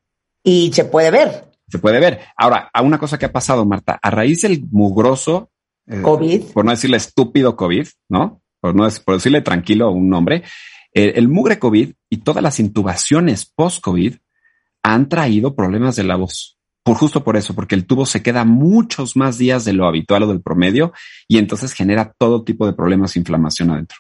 Y 0.45 0.71
se 0.75 0.85
puede 0.85 1.11
ver. 1.11 1.51
Se 1.69 1.79
puede 1.79 1.99
ver. 1.99 2.21
Ahora, 2.37 2.69
a 2.71 2.83
una 2.83 2.99
cosa 2.99 3.19
que 3.19 3.25
ha 3.25 3.33
pasado, 3.33 3.65
Marta, 3.65 3.99
a 4.03 4.11
raíz 4.11 4.43
del 4.43 4.63
mugroso 4.71 5.51
eh, 5.91 6.03
COVID, 6.03 6.53
por 6.53 6.65
no 6.65 6.71
decirle 6.71 6.97
estúpido 6.97 7.57
COVID, 7.57 7.87
¿no? 8.09 8.41
Por 8.61 8.75
no 8.75 8.89
por 9.05 9.17
decirle 9.17 9.41
tranquilo 9.41 9.91
un 9.91 10.09
nombre, 10.09 10.45
eh, 10.95 11.15
el 11.17 11.29
mugre 11.29 11.59
COVID 11.59 11.93
y 12.09 12.17
todas 12.19 12.43
las 12.43 12.61
intubaciones 12.61 13.47
post-COVID 13.47 14.17
han 14.83 15.09
traído 15.09 15.55
problemas 15.55 15.97
de 15.97 16.05
la 16.05 16.17
voz. 16.17 16.59
Por 16.83 16.97
justo 16.97 17.23
por 17.23 17.37
eso, 17.37 17.55
porque 17.55 17.75
el 17.75 17.87
tubo 17.87 18.07
se 18.07 18.23
queda 18.23 18.45
muchos 18.45 19.17
más 19.17 19.37
días 19.37 19.65
de 19.65 19.73
lo 19.73 19.87
habitual 19.87 20.23
o 20.23 20.29
del 20.29 20.41
promedio 20.41 20.93
y 21.29 21.39
entonces 21.39 21.73
genera 21.73 22.15
todo 22.17 22.43
tipo 22.43 22.67
de 22.67 22.73
problemas 22.73 23.15
e 23.15 23.19
inflamación 23.19 23.71
adentro. 23.71 23.99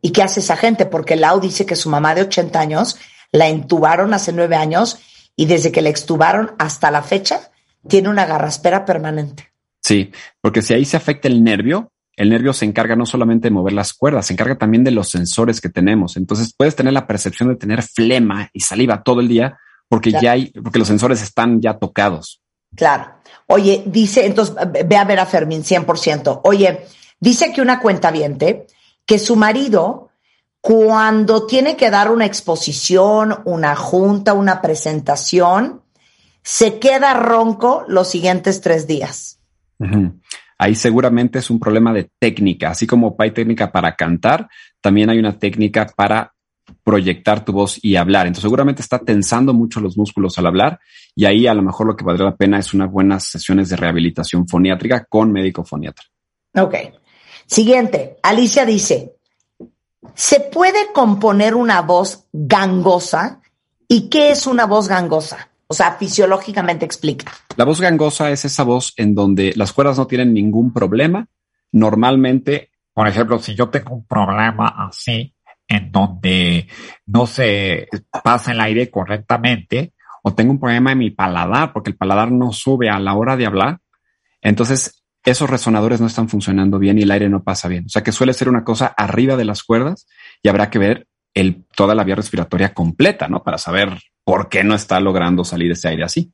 ¿Y 0.00 0.12
qué 0.12 0.22
hace 0.22 0.40
esa 0.40 0.56
gente? 0.56 0.86
Porque 0.86 1.16
Lau 1.16 1.40
dice 1.40 1.66
que 1.66 1.74
su 1.74 1.90
mamá 1.90 2.14
de 2.14 2.22
80 2.22 2.60
años 2.60 2.96
la 3.32 3.48
entubaron 3.48 4.14
hace 4.14 4.32
nueve 4.32 4.56
años 4.56 4.98
y 5.34 5.46
desde 5.46 5.72
que 5.72 5.82
la 5.82 5.88
extubaron 5.88 6.52
hasta 6.58 6.90
la 6.90 7.02
fecha 7.02 7.50
tiene 7.88 8.08
una 8.08 8.24
garraspera 8.24 8.84
permanente. 8.84 9.52
Sí, 9.86 10.10
porque 10.40 10.62
si 10.62 10.74
ahí 10.74 10.84
se 10.84 10.96
afecta 10.96 11.28
el 11.28 11.44
nervio, 11.44 11.92
el 12.16 12.30
nervio 12.30 12.52
se 12.52 12.64
encarga 12.64 12.96
no 12.96 13.06
solamente 13.06 13.46
de 13.46 13.52
mover 13.52 13.72
las 13.72 13.94
cuerdas, 13.94 14.26
se 14.26 14.32
encarga 14.32 14.58
también 14.58 14.82
de 14.82 14.90
los 14.90 15.10
sensores 15.10 15.60
que 15.60 15.68
tenemos. 15.68 16.16
Entonces 16.16 16.52
puedes 16.58 16.74
tener 16.74 16.92
la 16.92 17.06
percepción 17.06 17.50
de 17.50 17.54
tener 17.54 17.84
flema 17.84 18.50
y 18.52 18.62
saliva 18.62 19.04
todo 19.04 19.20
el 19.20 19.28
día, 19.28 19.56
porque 19.88 20.10
ya 20.10 20.32
hay, 20.32 20.50
porque 20.50 20.80
los 20.80 20.88
sensores 20.88 21.22
están 21.22 21.60
ya 21.60 21.78
tocados. 21.78 22.42
Claro. 22.74 23.12
Oye, 23.46 23.84
dice, 23.86 24.26
entonces 24.26 24.56
ve 24.88 24.96
a 24.96 25.04
ver 25.04 25.20
a 25.20 25.26
Fermín 25.26 25.62
100%. 25.62 26.40
Oye, 26.42 26.84
dice 27.20 27.52
que 27.52 27.62
una 27.62 27.78
cuenta 27.78 28.10
viente 28.10 28.66
que 29.06 29.20
su 29.20 29.36
marido, 29.36 30.10
cuando 30.60 31.46
tiene 31.46 31.76
que 31.76 31.90
dar 31.90 32.10
una 32.10 32.26
exposición, 32.26 33.40
una 33.44 33.76
junta, 33.76 34.32
una 34.32 34.60
presentación, 34.60 35.82
se 36.42 36.80
queda 36.80 37.14
ronco 37.14 37.84
los 37.86 38.08
siguientes 38.08 38.60
tres 38.60 38.88
días. 38.88 39.35
Ahí 40.58 40.74
seguramente 40.74 41.38
es 41.38 41.50
un 41.50 41.60
problema 41.60 41.92
de 41.92 42.10
técnica, 42.18 42.70
así 42.70 42.86
como 42.86 43.14
hay 43.18 43.32
técnica 43.32 43.70
para 43.70 43.94
cantar, 43.94 44.48
también 44.80 45.10
hay 45.10 45.18
una 45.18 45.38
técnica 45.38 45.86
para 45.94 46.32
proyectar 46.82 47.44
tu 47.44 47.52
voz 47.52 47.78
y 47.82 47.96
hablar. 47.96 48.26
Entonces 48.26 48.42
seguramente 48.42 48.82
está 48.82 48.98
tensando 48.98 49.52
mucho 49.52 49.80
los 49.80 49.96
músculos 49.96 50.38
al 50.38 50.46
hablar 50.46 50.80
y 51.14 51.24
ahí 51.24 51.46
a 51.46 51.54
lo 51.54 51.62
mejor 51.62 51.86
lo 51.86 51.96
que 51.96 52.04
valdría 52.04 52.30
la 52.30 52.36
pena 52.36 52.58
es 52.58 52.72
unas 52.74 52.90
buenas 52.90 53.24
sesiones 53.24 53.68
de 53.68 53.76
rehabilitación 53.76 54.48
foniátrica 54.48 55.04
con 55.04 55.32
médico 55.32 55.64
foniatra. 55.64 56.04
Ok. 56.54 56.74
Siguiente, 57.46 58.16
Alicia 58.22 58.64
dice, 58.64 59.14
¿se 60.14 60.40
puede 60.40 60.92
componer 60.92 61.54
una 61.54 61.82
voz 61.82 62.26
gangosa? 62.32 63.40
¿Y 63.88 64.08
qué 64.08 64.30
es 64.30 64.46
una 64.46 64.66
voz 64.66 64.88
gangosa? 64.88 65.50
O 65.68 65.74
sea, 65.74 65.92
fisiológicamente 65.92 66.84
explica. 66.84 67.32
La 67.56 67.64
voz 67.64 67.80
gangosa 67.80 68.30
es 68.30 68.44
esa 68.44 68.62
voz 68.62 68.92
en 68.96 69.14
donde 69.14 69.52
las 69.56 69.72
cuerdas 69.72 69.98
no 69.98 70.06
tienen 70.06 70.32
ningún 70.32 70.72
problema. 70.72 71.26
Normalmente, 71.72 72.70
por 72.92 73.08
ejemplo, 73.08 73.38
si 73.38 73.54
yo 73.54 73.68
tengo 73.68 73.94
un 73.94 74.06
problema 74.06 74.74
así, 74.88 75.34
en 75.68 75.90
donde 75.90 76.68
no 77.06 77.26
se 77.26 77.88
pasa 78.22 78.52
el 78.52 78.60
aire 78.60 78.90
correctamente, 78.90 79.92
o 80.22 80.34
tengo 80.34 80.52
un 80.52 80.60
problema 80.60 80.92
en 80.92 80.98
mi 80.98 81.10
paladar, 81.10 81.72
porque 81.72 81.90
el 81.90 81.96
paladar 81.96 82.30
no 82.30 82.52
sube 82.52 82.88
a 82.88 83.00
la 83.00 83.14
hora 83.14 83.36
de 83.36 83.46
hablar, 83.46 83.80
entonces 84.40 85.04
esos 85.24 85.50
resonadores 85.50 86.00
no 86.00 86.06
están 86.06 86.28
funcionando 86.28 86.78
bien 86.78 86.98
y 86.98 87.02
el 87.02 87.10
aire 87.10 87.28
no 87.28 87.42
pasa 87.42 87.66
bien. 87.66 87.86
O 87.86 87.88
sea 87.88 88.04
que 88.04 88.12
suele 88.12 88.32
ser 88.32 88.48
una 88.48 88.62
cosa 88.62 88.86
arriba 88.96 89.36
de 89.36 89.44
las 89.44 89.64
cuerdas 89.64 90.06
y 90.40 90.48
habrá 90.48 90.70
que 90.70 90.78
ver 90.78 91.08
toda 91.74 91.96
la 91.96 92.04
vía 92.04 92.14
respiratoria 92.14 92.72
completa, 92.72 93.26
¿no? 93.26 93.42
Para 93.42 93.58
saber 93.58 93.98
por 94.26 94.48
qué 94.48 94.64
no 94.64 94.74
está 94.74 94.98
logrando 94.98 95.44
salir 95.44 95.70
ese 95.70 95.86
aire 95.86 96.02
así. 96.02 96.32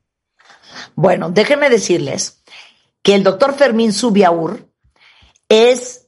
Bueno, 0.95 1.29
déjenme 1.29 1.69
decirles 1.69 2.43
que 3.03 3.13
el 3.13 3.23
doctor 3.23 3.53
Fermín 3.53 3.93
Subiaur 3.93 4.67
es 5.47 6.07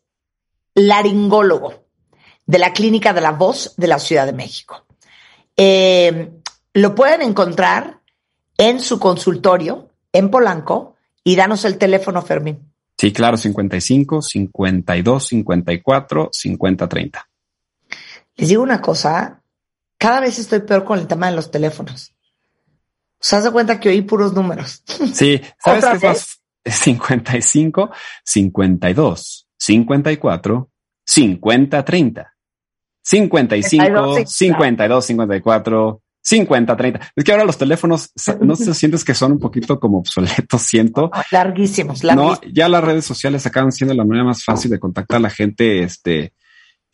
laringólogo 0.73 1.85
de 2.47 2.57
la 2.57 2.73
Clínica 2.73 3.13
de 3.13 3.21
la 3.21 3.33
Voz 3.33 3.75
de 3.77 3.85
la 3.85 3.99
Ciudad 3.99 4.25
de 4.25 4.33
México. 4.33 4.83
Eh, 5.55 6.31
lo 6.73 6.95
pueden 6.95 7.21
encontrar 7.21 7.99
en 8.57 8.79
su 8.79 8.99
consultorio 8.99 9.91
en 10.11 10.31
Polanco 10.31 10.95
y 11.23 11.35
danos 11.35 11.65
el 11.65 11.77
teléfono, 11.77 12.23
Fermín. 12.23 12.73
Sí, 12.97 13.13
claro, 13.13 13.37
55 13.37 14.23
52 14.23 15.27
54 15.27 16.29
50 16.31 16.89
30. 16.89 17.29
Les 18.37 18.49
digo 18.49 18.63
una 18.63 18.81
cosa, 18.81 19.43
cada 19.97 20.21
vez 20.21 20.39
estoy 20.39 20.59
peor 20.59 20.83
con 20.83 20.99
el 20.99 21.07
tema 21.07 21.29
de 21.29 21.35
los 21.35 21.51
teléfonos. 21.51 22.13
¿Se 23.19 23.35
das 23.35 23.49
cuenta 23.51 23.79
que 23.79 23.89
oí 23.89 24.01
puros 24.01 24.33
números? 24.33 24.83
Sí, 25.13 25.41
¿sabes 25.63 25.85
qué 25.85 25.95
es 25.95 26.03
más? 26.03 26.41
55 26.65 27.91
52 28.23 29.47
54 29.57 30.69
50 31.05 31.85
30. 31.85 32.33
55 33.01 34.25
52 34.25 35.05
54 35.05 36.01
50, 36.25 36.75
30. 36.75 37.11
Es 37.15 37.23
que 37.23 37.31
ahora 37.31 37.45
los 37.45 37.57
teléfonos, 37.57 38.11
no 38.41 38.55
se 38.55 38.73
sientes 38.73 39.03
que 39.03 39.13
son 39.13 39.33
un 39.33 39.39
poquito 39.39 39.79
como 39.79 39.99
obsoletos, 39.99 40.61
siento. 40.63 41.11
Larguísimos, 41.29 42.03
larguísimos. 42.03 42.41
No, 42.43 42.51
ya 42.51 42.67
las 42.67 42.83
redes 42.83 43.05
sociales 43.05 43.45
acaban 43.45 43.71
siendo 43.71 43.93
la 43.93 44.03
manera 44.03 44.25
más 44.25 44.43
fácil 44.43 44.71
de 44.71 44.79
contactar 44.79 45.17
a 45.17 45.19
la 45.21 45.29
gente, 45.29 45.83
este, 45.83 46.33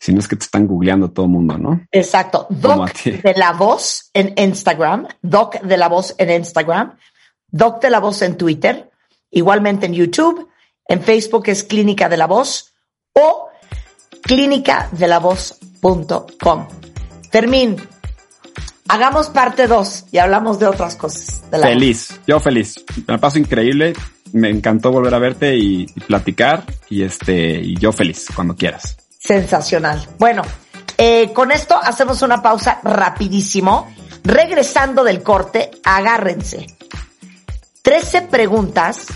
si 0.02 0.12
no 0.12 0.18
es 0.18 0.26
que 0.26 0.34
te 0.34 0.42
están 0.42 0.66
googleando 0.66 1.12
todo 1.12 1.26
el 1.26 1.30
mundo, 1.30 1.56
¿no? 1.58 1.86
Exacto. 1.92 2.48
Doc 2.50 2.92
de 3.04 3.34
la 3.36 3.52
voz 3.52 4.10
en 4.12 4.34
Instagram, 4.36 5.06
Doc 5.22 5.60
de 5.60 5.76
la 5.76 5.88
voz 5.88 6.16
en 6.18 6.28
Instagram, 6.28 6.98
Doc 7.46 7.80
de 7.80 7.88
la 7.88 8.00
voz 8.00 8.20
en 8.22 8.36
Twitter, 8.36 8.90
igualmente 9.30 9.86
en 9.86 9.94
YouTube, 9.94 10.48
en 10.88 11.02
Facebook 11.02 11.44
es 11.46 11.62
Clínica 11.62 12.08
de 12.08 12.16
la 12.16 12.26
Voz 12.26 12.72
o 13.12 13.46
clínicadelavoz.com. 14.22 16.68
Fermín, 17.30 17.76
Hagamos 18.88 19.28
parte 19.28 19.68
2 19.68 20.06
y 20.10 20.18
hablamos 20.18 20.58
de 20.58 20.66
otras 20.66 20.96
cosas. 20.96 21.44
feliz, 21.48 22.20
yo 22.26 22.40
feliz. 22.40 22.84
Me 23.06 23.18
paso 23.18 23.38
increíble. 23.38 23.92
Me 24.32 24.50
encantó 24.50 24.90
volver 24.90 25.14
a 25.14 25.20
verte 25.20 25.56
y, 25.56 25.86
platicar 26.08 26.64
y 26.90 27.02
este, 27.02 27.60
y 27.60 27.76
yo 27.76 27.92
feliz 27.92 28.26
cuando 28.34 28.56
quieras. 28.56 28.96
Sensacional. 29.22 30.06
Bueno, 30.18 30.42
eh, 30.96 31.32
con 31.32 31.52
esto 31.52 31.78
hacemos 31.80 32.22
una 32.22 32.42
pausa 32.42 32.80
rapidísimo. 32.82 33.92
Regresando 34.24 35.04
del 35.04 35.22
corte, 35.22 35.70
agárrense. 35.84 36.66
13 37.82 38.22
preguntas 38.22 39.06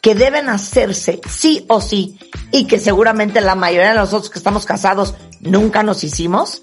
que 0.00 0.14
deben 0.14 0.48
hacerse 0.48 1.20
sí 1.28 1.64
o 1.68 1.80
sí 1.80 2.18
y 2.50 2.66
que 2.66 2.78
seguramente 2.78 3.40
la 3.40 3.54
mayoría 3.54 3.90
de 3.90 3.98
nosotros 3.98 4.30
que 4.30 4.38
estamos 4.38 4.64
casados 4.66 5.14
nunca 5.40 5.82
nos 5.82 6.04
hicimos 6.04 6.62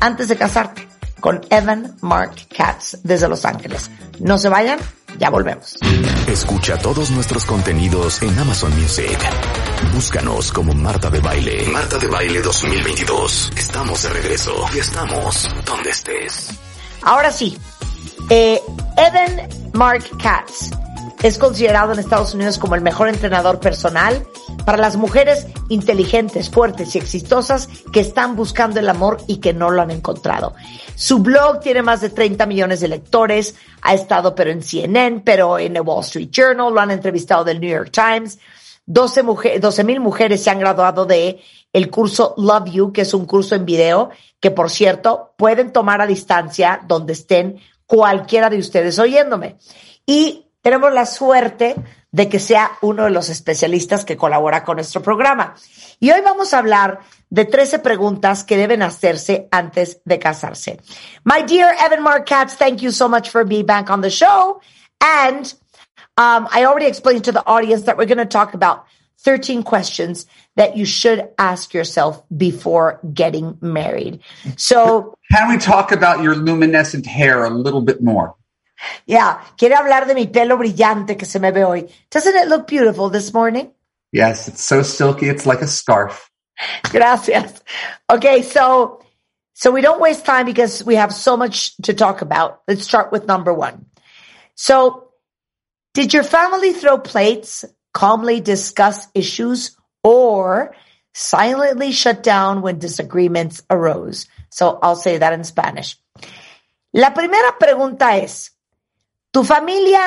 antes 0.00 0.28
de 0.28 0.36
casarte 0.36 0.86
con 1.20 1.40
Evan 1.50 1.96
Mark 2.02 2.34
Katz 2.54 2.98
desde 3.02 3.28
Los 3.28 3.44
Ángeles. 3.44 3.90
No 4.20 4.38
se 4.38 4.48
vayan, 4.48 4.78
ya 5.18 5.30
volvemos. 5.30 5.76
Escucha 6.28 6.78
todos 6.78 7.10
nuestros 7.10 7.44
contenidos 7.44 8.22
en 8.22 8.38
Amazon 8.38 8.78
Music. 8.78 9.18
Búscanos 9.92 10.52
como 10.52 10.72
Marta 10.74 11.10
de 11.10 11.20
Baile. 11.20 11.68
Marta 11.68 11.98
de 11.98 12.06
Baile 12.06 12.40
2022. 12.40 13.52
Estamos 13.56 14.02
de 14.02 14.08
regreso 14.10 14.52
y 14.74 14.78
estamos 14.78 15.48
donde 15.64 15.90
estés. 15.90 16.50
Ahora 17.02 17.30
sí, 17.30 17.56
eh, 18.30 18.60
Evan 18.96 19.48
Mark 19.72 20.04
Katz 20.22 20.70
es 21.22 21.38
considerado 21.38 21.92
en 21.92 21.98
Estados 21.98 22.34
Unidos 22.34 22.58
como 22.58 22.74
el 22.74 22.82
mejor 22.82 23.08
entrenador 23.08 23.60
personal 23.60 24.26
para 24.64 24.78
las 24.78 24.96
mujeres 24.96 25.46
inteligentes, 25.68 26.50
fuertes 26.50 26.94
y 26.94 26.98
exitosas 26.98 27.68
que 27.92 28.00
están 28.00 28.36
buscando 28.36 28.80
el 28.80 28.88
amor 28.88 29.18
y 29.26 29.38
que 29.38 29.52
no 29.52 29.70
lo 29.70 29.82
han 29.82 29.90
encontrado. 29.90 30.54
Su 30.94 31.20
blog 31.20 31.60
tiene 31.60 31.82
más 31.82 32.00
de 32.00 32.10
30 32.10 32.46
millones 32.46 32.80
de 32.80 32.88
lectores, 32.88 33.54
ha 33.82 33.94
estado 33.94 34.34
pero 34.34 34.50
en 34.50 34.62
CNN, 34.62 35.22
pero 35.24 35.58
en 35.58 35.76
el 35.76 35.82
Wall 35.82 36.04
Street 36.04 36.30
Journal, 36.30 36.72
lo 36.72 36.80
han 36.80 36.90
entrevistado 36.90 37.44
del 37.44 37.60
New 37.60 37.70
York 37.70 37.90
Times. 37.92 38.38
12 38.86 39.84
mil 39.84 40.00
mujeres 40.00 40.42
se 40.42 40.50
han 40.50 40.60
graduado 40.60 41.04
de 41.04 41.40
el 41.72 41.90
curso 41.90 42.34
Love 42.38 42.70
You, 42.70 42.92
que 42.92 43.02
es 43.02 43.12
un 43.12 43.26
curso 43.26 43.54
en 43.54 43.66
video 43.66 44.10
que, 44.40 44.50
por 44.50 44.70
cierto, 44.70 45.34
pueden 45.36 45.72
tomar 45.72 46.00
a 46.00 46.06
distancia 46.06 46.80
donde 46.86 47.12
estén 47.12 47.60
cualquiera 47.86 48.48
de 48.48 48.58
ustedes 48.58 48.98
oyéndome. 48.98 49.56
Y 50.06 50.46
tenemos 50.62 50.92
la 50.92 51.06
suerte 51.06 51.76
de 52.10 52.28
que 52.28 52.38
sea 52.38 52.72
uno 52.80 53.04
de 53.04 53.10
los 53.10 53.28
especialistas 53.28 54.04
que 54.04 54.16
colabora 54.16 54.64
con 54.64 54.76
nuestro 54.76 55.02
programa. 55.02 55.54
Y 56.00 56.10
hoy 56.12 56.20
vamos 56.22 56.54
a 56.54 56.58
hablar 56.58 57.00
de 57.28 57.44
13 57.44 57.80
preguntas 57.80 58.42
que 58.42 58.56
deben 58.56 58.82
hacerse 58.82 59.48
antes 59.50 60.00
de 60.04 60.18
casarse. 60.18 60.80
My 61.24 61.42
dear 61.42 61.74
Evan 61.84 62.02
Mark 62.02 62.24
Katz, 62.24 62.56
thank 62.56 62.78
you 62.78 62.90
so 62.90 63.08
much 63.08 63.28
for 63.30 63.44
being 63.44 63.66
back 63.66 63.90
on 63.90 64.00
the 64.00 64.10
show. 64.10 64.60
And 64.98 65.52
um, 66.16 66.48
I 66.50 66.64
already 66.64 66.86
explained 66.86 67.24
to 67.24 67.32
the 67.32 67.44
audience 67.46 67.82
that 67.82 67.96
we're 67.98 68.06
going 68.06 68.18
to 68.18 68.24
talk 68.24 68.54
about 68.54 68.86
13 69.20 69.62
questions 69.62 70.26
that 70.56 70.76
you 70.76 70.84
should 70.84 71.28
ask 71.38 71.74
yourself 71.74 72.22
before 72.34 73.00
getting 73.12 73.58
married. 73.60 74.20
So, 74.56 75.16
can 75.30 75.48
we 75.48 75.58
talk 75.58 75.92
about 75.92 76.22
your 76.22 76.34
luminescent 76.34 77.06
hair 77.06 77.44
a 77.44 77.50
little 77.50 77.80
bit 77.80 78.02
more? 78.02 78.34
Yeah. 79.06 79.42
quiero 79.56 79.76
hablar 79.76 80.06
de 80.06 80.14
mi 80.14 80.26
pelo 80.26 80.56
brillante 80.56 81.18
que 81.18 81.26
se 81.26 81.38
me 81.38 81.50
ve 81.50 81.62
hoy. 81.62 81.88
Doesn't 82.10 82.34
it 82.34 82.48
look 82.48 82.66
beautiful 82.66 83.08
this 83.08 83.32
morning? 83.32 83.70
Yes, 84.12 84.48
it's 84.48 84.62
so 84.62 84.82
silky. 84.82 85.28
It's 85.28 85.46
like 85.46 85.62
a 85.62 85.66
scarf. 85.66 86.30
Gracias. 86.90 87.62
Okay, 88.10 88.42
so 88.42 89.02
so 89.54 89.70
we 89.70 89.80
don't 89.80 90.00
waste 90.00 90.26
time 90.26 90.44
because 90.44 90.84
we 90.84 90.96
have 90.96 91.12
so 91.14 91.36
much 91.36 91.76
to 91.78 91.94
talk 91.94 92.20
about. 92.20 92.60
Let's 92.68 92.84
start 92.84 93.10
with 93.10 93.26
number 93.26 93.54
1. 93.54 93.86
So, 94.54 95.05
did 95.96 96.12
your 96.12 96.24
family 96.24 96.74
throw 96.74 96.98
plates, 96.98 97.64
calmly 97.94 98.40
discuss 98.40 99.08
issues, 99.14 99.78
or 100.04 100.76
silently 101.14 101.90
shut 101.90 102.22
down 102.22 102.60
when 102.60 102.78
disagreements 102.78 103.62
arose? 103.70 104.28
So 104.50 104.78
I'll 104.82 104.96
say 104.96 105.16
that 105.16 105.32
in 105.32 105.44
Spanish. 105.44 105.96
La 106.92 107.14
primera 107.14 107.56
pregunta 107.58 108.18
es, 108.18 108.52
¿Tu 109.36 109.44
familia 109.44 110.00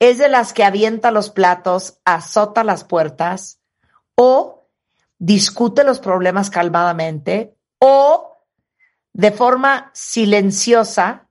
es 0.00 0.18
de 0.18 0.28
las 0.28 0.52
que 0.52 0.64
avienta 0.64 1.12
los 1.12 1.30
platos, 1.30 2.00
azota 2.04 2.64
las 2.64 2.82
puertas 2.82 3.60
o 4.16 4.68
discute 5.18 5.84
los 5.84 6.00
problemas 6.00 6.50
calmadamente 6.50 7.56
o 7.78 8.38
de 9.12 9.30
forma 9.30 9.92
silenciosa 9.94 11.28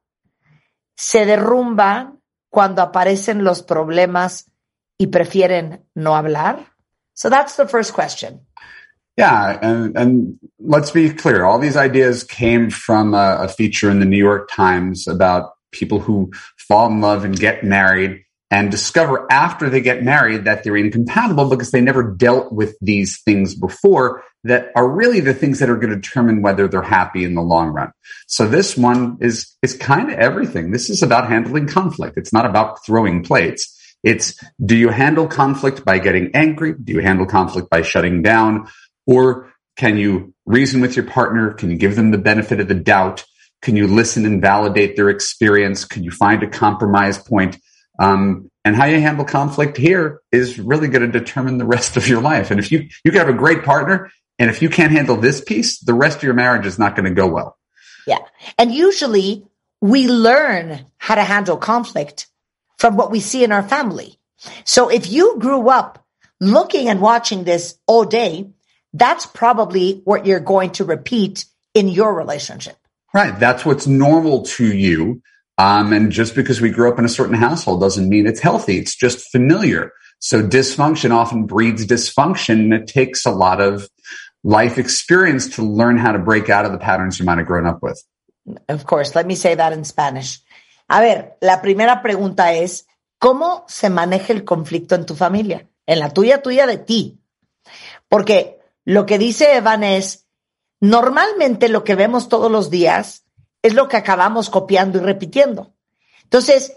se 0.95 1.25
derrumban 1.25 2.20
cuando 2.51 2.83
aparecen 2.83 3.43
los 3.43 3.63
problemas 3.63 4.51
y 4.99 5.07
prefieren 5.07 5.85
no 5.95 6.15
hablar? 6.15 6.67
So 7.15 7.29
that's 7.29 7.55
the 7.55 7.67
first 7.67 7.93
question. 7.93 8.41
Yeah, 9.17 9.59
and, 9.61 9.97
and 9.97 10.39
let's 10.59 10.91
be 10.91 11.09
clear. 11.09 11.43
All 11.43 11.59
these 11.59 11.75
ideas 11.75 12.23
came 12.23 12.69
from 12.69 13.13
a, 13.13 13.39
a 13.41 13.47
feature 13.47 13.89
in 13.89 13.99
the 13.99 14.05
New 14.05 14.17
York 14.17 14.49
Times 14.51 15.07
about 15.07 15.53
people 15.71 15.99
who 15.99 16.31
fall 16.57 16.87
in 16.87 17.01
love 17.01 17.25
and 17.25 17.37
get 17.37 17.63
married 17.63 18.23
and 18.49 18.69
discover 18.69 19.25
after 19.31 19.69
they 19.69 19.81
get 19.81 20.03
married 20.03 20.45
that 20.45 20.63
they're 20.63 20.75
incompatible 20.75 21.49
because 21.49 21.71
they 21.71 21.81
never 21.81 22.03
dealt 22.03 22.51
with 22.51 22.77
these 22.81 23.21
things 23.23 23.55
before 23.55 24.23
that 24.43 24.71
are 24.75 24.89
really 24.89 25.19
the 25.19 25.33
things 25.33 25.59
that 25.59 25.69
are 25.69 25.75
going 25.75 25.91
to 25.91 25.95
determine 25.95 26.41
whether 26.41 26.67
they're 26.67 26.81
happy 26.81 27.23
in 27.23 27.35
the 27.35 27.41
long 27.41 27.69
run. 27.69 27.91
So 28.27 28.47
this 28.47 28.75
one 28.75 29.17
is, 29.21 29.55
is 29.61 29.75
kind 29.77 30.11
of 30.11 30.17
everything. 30.17 30.71
This 30.71 30.89
is 30.89 31.03
about 31.03 31.27
handling 31.27 31.67
conflict. 31.67 32.17
It's 32.17 32.33
not 32.33 32.45
about 32.45 32.83
throwing 32.85 33.23
plates. 33.23 33.77
It's 34.03 34.39
do 34.63 34.75
you 34.75 34.89
handle 34.89 35.27
conflict 35.27 35.85
by 35.85 35.99
getting 35.99 36.31
angry? 36.33 36.73
Do 36.73 36.93
you 36.93 37.01
handle 37.01 37.27
conflict 37.27 37.69
by 37.69 37.83
shutting 37.83 38.23
down? 38.23 38.67
Or 39.05 39.53
can 39.77 39.97
you 39.97 40.33
reason 40.45 40.81
with 40.81 40.95
your 40.95 41.05
partner? 41.05 41.53
Can 41.53 41.69
you 41.69 41.77
give 41.77 41.95
them 41.95 42.11
the 42.11 42.17
benefit 42.17 42.59
of 42.59 42.67
the 42.67 42.75
doubt? 42.75 43.25
Can 43.61 43.75
you 43.75 43.87
listen 43.87 44.25
and 44.25 44.41
validate 44.41 44.95
their 44.95 45.09
experience? 45.09 45.85
Can 45.85 46.03
you 46.03 46.09
find 46.09 46.41
a 46.41 46.47
compromise 46.49 47.19
point? 47.19 47.57
Um, 47.99 48.49
and 48.65 48.75
how 48.75 48.85
you 48.85 48.99
handle 48.99 49.25
conflict 49.25 49.77
here 49.77 50.21
is 50.31 50.59
really 50.59 50.87
going 50.87 51.09
to 51.09 51.19
determine 51.19 51.57
the 51.57 51.65
rest 51.65 51.97
of 51.97 52.07
your 52.07 52.21
life. 52.21 52.49
And 52.51 52.59
if 52.59 52.71
you, 52.71 52.87
you 53.03 53.11
can 53.11 53.19
have 53.19 53.29
a 53.29 53.33
great 53.33 53.63
partner 53.63 54.11
and 54.41 54.49
if 54.49 54.63
you 54.63 54.69
can't 54.69 54.91
handle 54.91 55.17
this 55.17 55.39
piece, 55.39 55.79
the 55.81 55.93
rest 55.93 56.17
of 56.17 56.23
your 56.23 56.33
marriage 56.33 56.65
is 56.65 56.79
not 56.79 56.95
going 56.95 57.05
to 57.05 57.13
go 57.13 57.27
well. 57.27 57.59
Yeah. 58.07 58.17
And 58.57 58.73
usually 58.73 59.45
we 59.81 60.07
learn 60.07 60.83
how 60.97 61.13
to 61.13 61.23
handle 61.23 61.57
conflict 61.57 62.25
from 62.79 62.97
what 62.97 63.11
we 63.11 63.19
see 63.19 63.43
in 63.43 63.51
our 63.51 63.61
family. 63.61 64.17
So 64.63 64.89
if 64.89 65.11
you 65.11 65.37
grew 65.37 65.69
up 65.69 66.03
looking 66.39 66.89
and 66.89 66.99
watching 66.99 67.43
this 67.43 67.77
all 67.85 68.03
day, 68.03 68.49
that's 68.93 69.27
probably 69.27 70.01
what 70.05 70.25
you're 70.25 70.39
going 70.39 70.71
to 70.71 70.85
repeat 70.85 71.45
in 71.75 71.87
your 71.87 72.11
relationship. 72.11 72.77
Right. 73.13 73.39
That's 73.39 73.63
what's 73.63 73.85
normal 73.85 74.41
to 74.57 74.65
you. 74.65 75.21
Um, 75.59 75.93
and 75.93 76.11
just 76.11 76.33
because 76.33 76.61
we 76.61 76.71
grew 76.71 76.91
up 76.91 76.97
in 76.97 77.05
a 77.05 77.09
certain 77.09 77.35
household 77.35 77.81
doesn't 77.81 78.09
mean 78.09 78.25
it's 78.25 78.39
healthy. 78.39 78.79
It's 78.79 78.95
just 78.95 79.29
familiar. 79.29 79.91
So 80.17 80.41
dysfunction 80.41 81.11
often 81.11 81.45
breeds 81.45 81.85
dysfunction. 81.85 82.55
And 82.55 82.73
it 82.73 82.87
takes 82.87 83.27
a 83.27 83.31
lot 83.31 83.61
of 83.61 83.87
life 84.43 84.77
experience 84.77 85.55
to 85.55 85.63
learn 85.63 85.97
how 85.97 86.11
to 86.11 86.19
break 86.19 86.49
out 86.49 86.65
of 86.65 86.71
the 86.71 86.77
patterns 86.77 87.19
you 87.19 87.25
might 87.25 87.37
have 87.37 87.47
grown 87.47 87.67
up 87.67 87.81
with. 87.81 88.01
Of 88.67 88.85
course. 88.85 89.15
Let 89.15 89.27
me 89.27 89.35
say 89.35 89.55
that 89.55 89.73
in 89.73 89.85
Spanish. 89.85 90.43
A 90.87 90.99
ver, 90.99 91.37
la 91.41 91.61
primera 91.61 92.01
pregunta 92.01 92.53
es, 92.53 92.87
¿cómo 93.19 93.63
se 93.67 93.89
maneja 93.89 94.33
el 94.33 94.43
conflicto 94.43 94.95
en 94.95 95.05
tu 95.05 95.15
familia? 95.15 95.69
En 95.85 95.99
la 95.99 96.09
tuya, 96.09 96.41
tuya 96.41 96.65
de 96.65 96.77
ti. 96.77 97.19
Porque 98.09 98.59
lo 98.83 99.05
que 99.05 99.17
dice 99.17 99.55
Evan 99.55 99.83
es, 99.83 100.27
normalmente 100.79 101.69
lo 101.69 101.83
que 101.83 101.95
vemos 101.95 102.27
todos 102.27 102.51
los 102.51 102.69
días 102.69 103.25
es 103.61 103.73
lo 103.73 103.87
que 103.87 103.97
acabamos 103.97 104.49
copiando 104.49 104.97
y 104.97 105.01
repitiendo. 105.01 105.75
Entonces, 106.23 106.73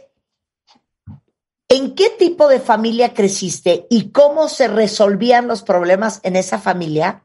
¿en 1.68 1.94
qué 1.94 2.10
tipo 2.10 2.48
de 2.48 2.60
familia 2.60 3.14
creciste 3.14 3.86
y 3.90 4.10
cómo 4.10 4.48
se 4.48 4.68
resolvían 4.68 5.48
los 5.48 5.62
problemas 5.62 6.20
en 6.22 6.36
esa 6.36 6.58
familia? 6.58 7.22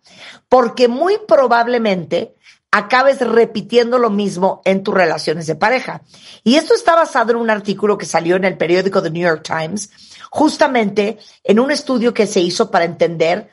Porque 0.48 0.88
muy 0.88 1.18
probablemente 1.28 2.36
acabes 2.72 3.20
repitiendo 3.20 3.98
lo 3.98 4.10
mismo 4.10 4.62
en 4.66 4.84
tus 4.84 4.94
relaciones 4.94 5.48
de 5.48 5.56
pareja. 5.56 6.02
Y 6.44 6.56
esto 6.56 6.74
está 6.74 6.96
basado 6.96 7.32
en 7.32 7.38
un 7.38 7.50
artículo 7.50 7.98
que 7.98 8.06
salió 8.06 8.36
en 8.36 8.46
el 8.46 8.58
periódico 8.58 9.02
The 9.02 9.10
New 9.10 9.28
York 9.28 9.44
Times, 9.44 9.90
justamente 10.30 11.18
en 11.44 11.60
un 11.60 11.72
estudio 11.72 12.14
que 12.14 12.28
se 12.28 12.42
hizo 12.42 12.70
para 12.70 12.86
entender 12.86 13.50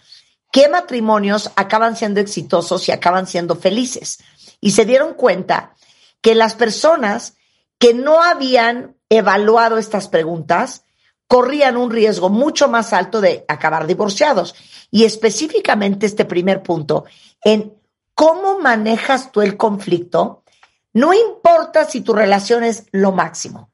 qué 0.53 0.69
matrimonios 0.69 1.51
acaban 1.57 1.97
siendo 1.97 2.21
exitosos 2.21 2.89
y 2.89 2.93
acaban 2.93 3.27
siendo 3.27 3.57
felices. 3.57 4.19
Y 4.61 4.73
se 4.73 4.85
dieron 4.85 5.15
cuenta 5.15 5.75
que 6.21 6.35
las 6.35 6.55
personas 6.55 7.35
que 7.79 7.95
no 7.95 8.23
habían 8.23 8.96
evaluado 9.09 9.79
estas 9.79 10.09
preguntas 10.09 10.85
corrían 11.27 11.77
un 11.77 11.91
riesgo 11.91 12.29
mucho 12.29 12.69
más 12.69 12.93
alto 12.93 13.21
de 13.21 13.45
acabar 13.49 13.87
divorciados. 13.87 14.55
Y 14.91 15.05
específicamente 15.05 16.07
este 16.07 16.25
primer 16.25 16.63
punto, 16.63 17.05
en 17.43 17.75
cómo 18.15 18.59
manejas 18.59 19.33
tú 19.33 19.43
el 19.43 19.57
conflicto, 19.57 20.45
no 20.93 21.13
importa 21.13 21.85
si 21.85 22.01
tu 22.01 22.13
relación 22.13 22.65
es 22.65 22.87
lo 22.93 23.13
máximo. 23.13 23.71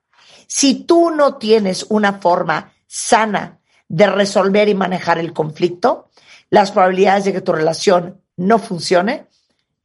Si 0.46 0.84
tú 0.84 1.10
no 1.10 1.36
tienes 1.36 1.86
una 1.88 2.14
forma 2.14 2.72
sana 2.86 3.60
de 3.88 4.06
resolver 4.06 4.68
y 4.68 4.74
manejar 4.74 5.18
el 5.18 5.32
conflicto, 5.32 6.10
las 6.50 6.72
probabilidades 6.72 7.24
de 7.24 7.32
que 7.32 7.40
tu 7.40 7.52
relación 7.52 8.20
no 8.36 8.58
funcione 8.58 9.26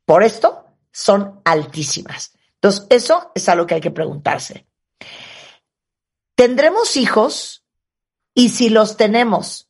por 0.06 0.24
esto 0.24 0.66
son 0.92 1.42
altísimas. 1.46 2.34
Entonces, 2.56 2.88
eso 2.90 3.32
es 3.36 3.48
algo 3.50 3.68
que 3.68 3.76
hay 3.76 3.82
que 3.82 3.92
preguntarse. 3.92 4.66
¿Tendremos 6.38 6.96
hijos? 6.98 7.64
Y 8.36 8.50
si 8.50 8.70
los 8.70 8.96
tenemos, 8.96 9.68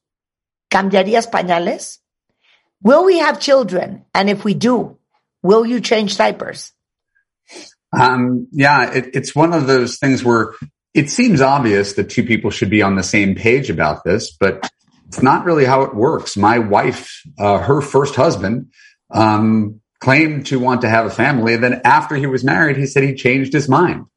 ¿cambiarías 0.70 1.28
pañales? 1.28 2.02
Will 2.82 3.06
we 3.06 3.20
have 3.20 3.40
children? 3.40 4.06
And 4.14 4.30
if 4.30 4.44
we 4.44 4.54
do, 4.54 4.98
will 5.42 5.66
you 5.66 5.80
change 5.80 6.18
diapers? 6.18 6.74
Um, 7.98 8.48
yeah, 8.52 8.92
it, 8.92 9.12
it's 9.14 9.34
one 9.34 9.54
of 9.54 9.66
those 9.66 9.98
things 9.98 10.26
where 10.26 10.54
it 10.94 11.10
seems 11.10 11.40
obvious 11.40 11.94
that 11.94 12.10
two 12.10 12.24
people 12.24 12.52
should 12.52 12.70
be 12.70 12.82
on 12.82 12.96
the 12.96 13.04
same 13.04 13.34
page 13.34 13.70
about 13.70 14.04
this, 14.04 14.36
but 14.38 14.70
it's 15.08 15.22
not 15.22 15.46
really 15.46 15.64
how 15.64 15.84
it 15.84 15.96
works. 15.96 16.36
My 16.36 16.60
wife, 16.60 17.22
uh, 17.40 17.60
her 17.60 17.80
first 17.80 18.16
husband, 18.16 18.74
um, 19.10 19.80
claimed 20.02 20.48
to 20.48 20.60
want 20.60 20.82
to 20.82 20.90
have 20.90 21.06
a 21.06 21.10
family. 21.10 21.54
And 21.54 21.64
then 21.64 21.82
after 21.86 22.16
he 22.16 22.28
was 22.28 22.44
married, 22.44 22.76
he 22.76 22.88
said 22.88 23.04
he 23.04 23.16
changed 23.16 23.54
his 23.54 23.70
mind. 23.70 24.08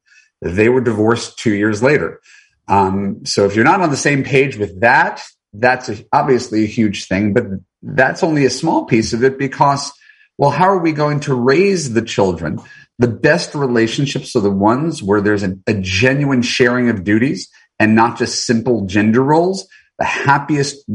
They 0.41 0.67
were 0.67 0.81
divorced 0.81 1.39
two 1.39 1.53
years 1.53 1.81
later. 1.81 2.19
Um, 2.67 3.25
so 3.25 3.45
if 3.45 3.55
you're 3.55 3.65
not 3.65 3.81
on 3.81 3.89
the 3.89 3.97
same 3.97 4.23
page 4.23 4.57
with 4.57 4.81
that, 4.81 5.21
that's 5.53 5.89
a, 5.89 6.05
obviously 6.13 6.63
a 6.63 6.67
huge 6.67 7.05
thing, 7.07 7.33
but 7.33 7.45
that's 7.81 8.23
only 8.23 8.45
a 8.45 8.49
small 8.49 8.85
piece 8.85 9.13
of 9.13 9.23
it 9.23 9.37
because, 9.37 9.91
well, 10.37 10.51
how 10.51 10.69
are 10.69 10.79
we 10.79 10.91
going 10.91 11.19
to 11.21 11.35
raise 11.35 11.93
the 11.93 12.01
children? 12.01 12.59
The 12.99 13.07
best 13.07 13.55
relationships 13.55 14.35
are 14.35 14.41
the 14.41 14.51
ones 14.51 15.01
where 15.03 15.21
there's 15.21 15.43
a, 15.43 15.57
a 15.67 15.73
genuine 15.73 16.41
sharing 16.41 16.89
of 16.89 17.03
duties 17.03 17.49
and 17.79 17.95
not 17.95 18.17
just 18.17 18.45
simple 18.45 18.85
gender 18.85 19.23
roles. 19.23 19.67
The 19.97 20.05
happiest 20.05 20.89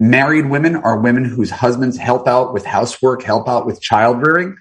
married 0.00 0.46
women 0.46 0.74
are 0.76 0.98
women 0.98 1.24
whose 1.24 1.50
husbands 1.50 1.98
help 1.98 2.26
out 2.26 2.54
with 2.54 2.64
housework, 2.64 3.22
help 3.22 3.48
out 3.48 3.66
with 3.66 3.82
child 3.82 4.26
rearing. 4.26 4.56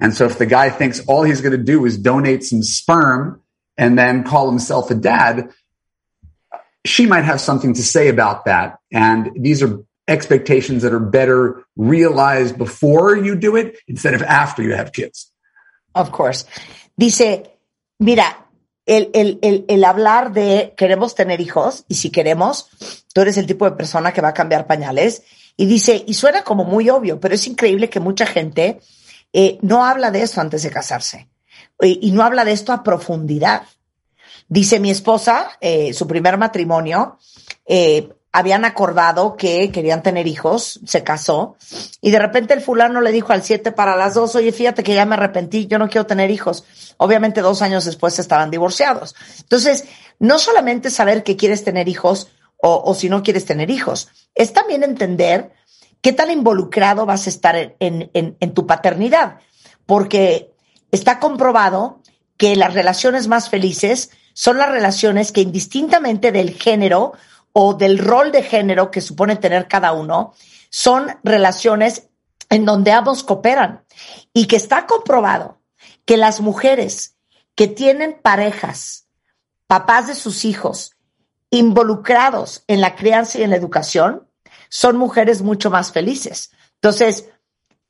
And 0.00 0.12
so 0.12 0.26
if 0.26 0.36
the 0.36 0.46
guy 0.46 0.68
thinks 0.68 1.00
all 1.06 1.22
he's 1.22 1.40
going 1.40 1.56
to 1.56 1.64
do 1.64 1.84
is 1.86 1.96
donate 1.96 2.42
some 2.42 2.64
sperm 2.64 3.40
and 3.78 3.96
then 3.96 4.24
call 4.24 4.50
himself 4.50 4.90
a 4.90 4.96
dad, 4.96 5.50
she 6.84 7.06
might 7.06 7.24
have 7.24 7.40
something 7.40 7.74
to 7.74 7.82
say 7.82 8.08
about 8.08 8.44
that. 8.44 8.78
And 8.92 9.30
these 9.36 9.62
are 9.62 9.82
expectations 10.08 10.82
that 10.82 10.92
are 10.92 11.00
better 11.00 11.64
realized 11.76 12.58
before 12.58 13.16
you 13.16 13.36
do 13.36 13.56
it 13.56 13.78
instead 13.86 14.14
of 14.14 14.22
after 14.22 14.62
you 14.62 14.74
have 14.74 14.92
kids. 14.92 15.32
Of 15.94 16.10
course. 16.10 16.46
Dice, 16.96 17.50
mira, 17.98 18.36
el, 18.86 19.10
el, 19.14 19.38
el, 19.42 19.64
el, 19.68 19.84
hablar 19.84 20.32
de 20.32 20.74
queremos 20.76 21.14
tener 21.14 21.40
hijos 21.40 21.84
y 21.88 21.94
si 21.94 22.10
queremos, 22.10 22.68
tú 23.14 23.20
eres 23.20 23.36
el 23.36 23.46
tipo 23.46 23.64
de 23.64 23.76
persona 23.76 24.12
que 24.12 24.20
va 24.20 24.28
a 24.28 24.34
cambiar 24.34 24.66
pañales. 24.66 25.22
Y 25.56 25.66
dice, 25.66 26.02
y 26.06 26.14
suena 26.14 26.42
como 26.42 26.64
muy 26.64 26.90
obvio, 26.90 27.20
pero 27.20 27.34
es 27.34 27.46
increíble 27.46 27.90
que 27.90 28.00
mucha 28.00 28.26
gente 28.26 28.80
eh, 29.32 29.58
no 29.62 29.84
habla 29.84 30.10
de 30.10 30.22
esto 30.22 30.40
antes 30.40 30.62
de 30.62 30.70
casarse 30.70 31.28
y, 31.80 32.08
y, 32.08 32.12
no 32.12 32.22
habla 32.22 32.44
de 32.44 32.52
esto 32.52 32.72
a 32.72 32.82
profundidad. 32.82 33.62
Dice 34.52 34.80
mi 34.80 34.90
esposa, 34.90 35.52
eh, 35.62 35.94
su 35.94 36.06
primer 36.06 36.36
matrimonio, 36.36 37.16
eh, 37.64 38.12
habían 38.32 38.66
acordado 38.66 39.34
que 39.34 39.70
querían 39.70 40.02
tener 40.02 40.26
hijos, 40.26 40.78
se 40.84 41.02
casó, 41.02 41.56
y 42.02 42.10
de 42.10 42.18
repente 42.18 42.52
el 42.52 42.60
fulano 42.60 43.00
le 43.00 43.12
dijo 43.12 43.32
al 43.32 43.42
siete 43.42 43.72
para 43.72 43.96
las 43.96 44.12
dos, 44.12 44.34
oye, 44.34 44.52
fíjate 44.52 44.82
que 44.82 44.92
ya 44.92 45.06
me 45.06 45.14
arrepentí, 45.14 45.68
yo 45.68 45.78
no 45.78 45.88
quiero 45.88 46.04
tener 46.04 46.30
hijos. 46.30 46.64
Obviamente 46.98 47.40
dos 47.40 47.62
años 47.62 47.86
después 47.86 48.18
estaban 48.18 48.50
divorciados. 48.50 49.14
Entonces, 49.40 49.86
no 50.18 50.38
solamente 50.38 50.90
saber 50.90 51.24
que 51.24 51.38
quieres 51.38 51.64
tener 51.64 51.88
hijos 51.88 52.28
o, 52.58 52.94
si 52.94 53.08
no 53.08 53.22
quieres 53.22 53.46
tener 53.46 53.70
hijos, 53.70 54.08
es 54.34 54.52
también 54.52 54.82
entender 54.82 55.54
qué 56.02 56.12
tan 56.12 56.30
involucrado 56.30 57.06
vas 57.06 57.24
a 57.24 57.30
estar 57.30 57.74
en 57.80 58.52
tu 58.52 58.66
paternidad, 58.66 59.38
porque 59.86 60.52
está 60.90 61.20
comprobado 61.20 62.02
que 62.36 62.54
las 62.54 62.74
relaciones 62.74 63.28
más 63.28 63.48
felices 63.48 64.10
son 64.34 64.58
las 64.58 64.70
relaciones 64.70 65.32
que 65.32 65.40
indistintamente 65.40 66.32
del 66.32 66.54
género 66.54 67.12
o 67.52 67.74
del 67.74 67.98
rol 67.98 68.32
de 68.32 68.42
género 68.42 68.90
que 68.90 69.00
supone 69.00 69.36
tener 69.36 69.68
cada 69.68 69.92
uno, 69.92 70.34
son 70.70 71.18
relaciones 71.22 72.08
en 72.48 72.64
donde 72.64 72.92
ambos 72.92 73.24
cooperan 73.24 73.84
y 74.32 74.46
que 74.46 74.56
está 74.56 74.86
comprobado 74.86 75.58
que 76.04 76.16
las 76.16 76.40
mujeres 76.40 77.16
que 77.54 77.68
tienen 77.68 78.18
parejas, 78.20 79.06
papás 79.66 80.06
de 80.06 80.14
sus 80.14 80.44
hijos, 80.44 80.96
involucrados 81.50 82.64
en 82.66 82.80
la 82.80 82.96
crianza 82.96 83.38
y 83.38 83.42
en 83.42 83.50
la 83.50 83.56
educación, 83.56 84.26
son 84.70 84.96
mujeres 84.96 85.42
mucho 85.42 85.70
más 85.70 85.92
felices. 85.92 86.50
Entonces, 86.76 87.28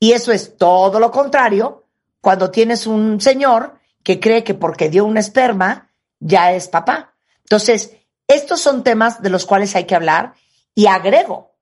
Y 0.03 0.11
eso 0.11 0.33
es 0.33 0.57
todo 0.57 0.99
lo 0.99 1.11
contrario 1.11 1.87
cuando 2.19 2.51
tienes 2.51 2.87
un 2.87 3.21
señor 3.21 3.79
que 4.03 4.19
cree 4.19 4.43
que 4.43 4.53
porque 4.53 4.89
dio 4.89 5.05
un 5.05 5.15
esperma 5.15 5.92
ya 6.23 6.53
es 6.53 6.67
papá. 6.67 7.15
Entonces, 7.43 7.91
estos 8.27 8.61
son 8.61 8.83
temas 8.83 9.21
de 9.21 9.29
los 9.29 9.45
cuales 9.45 9.75
hay 9.75 9.85
que 9.85 9.95
hablar 9.95 10.33
y 10.73 10.87
agrego, 10.87 11.53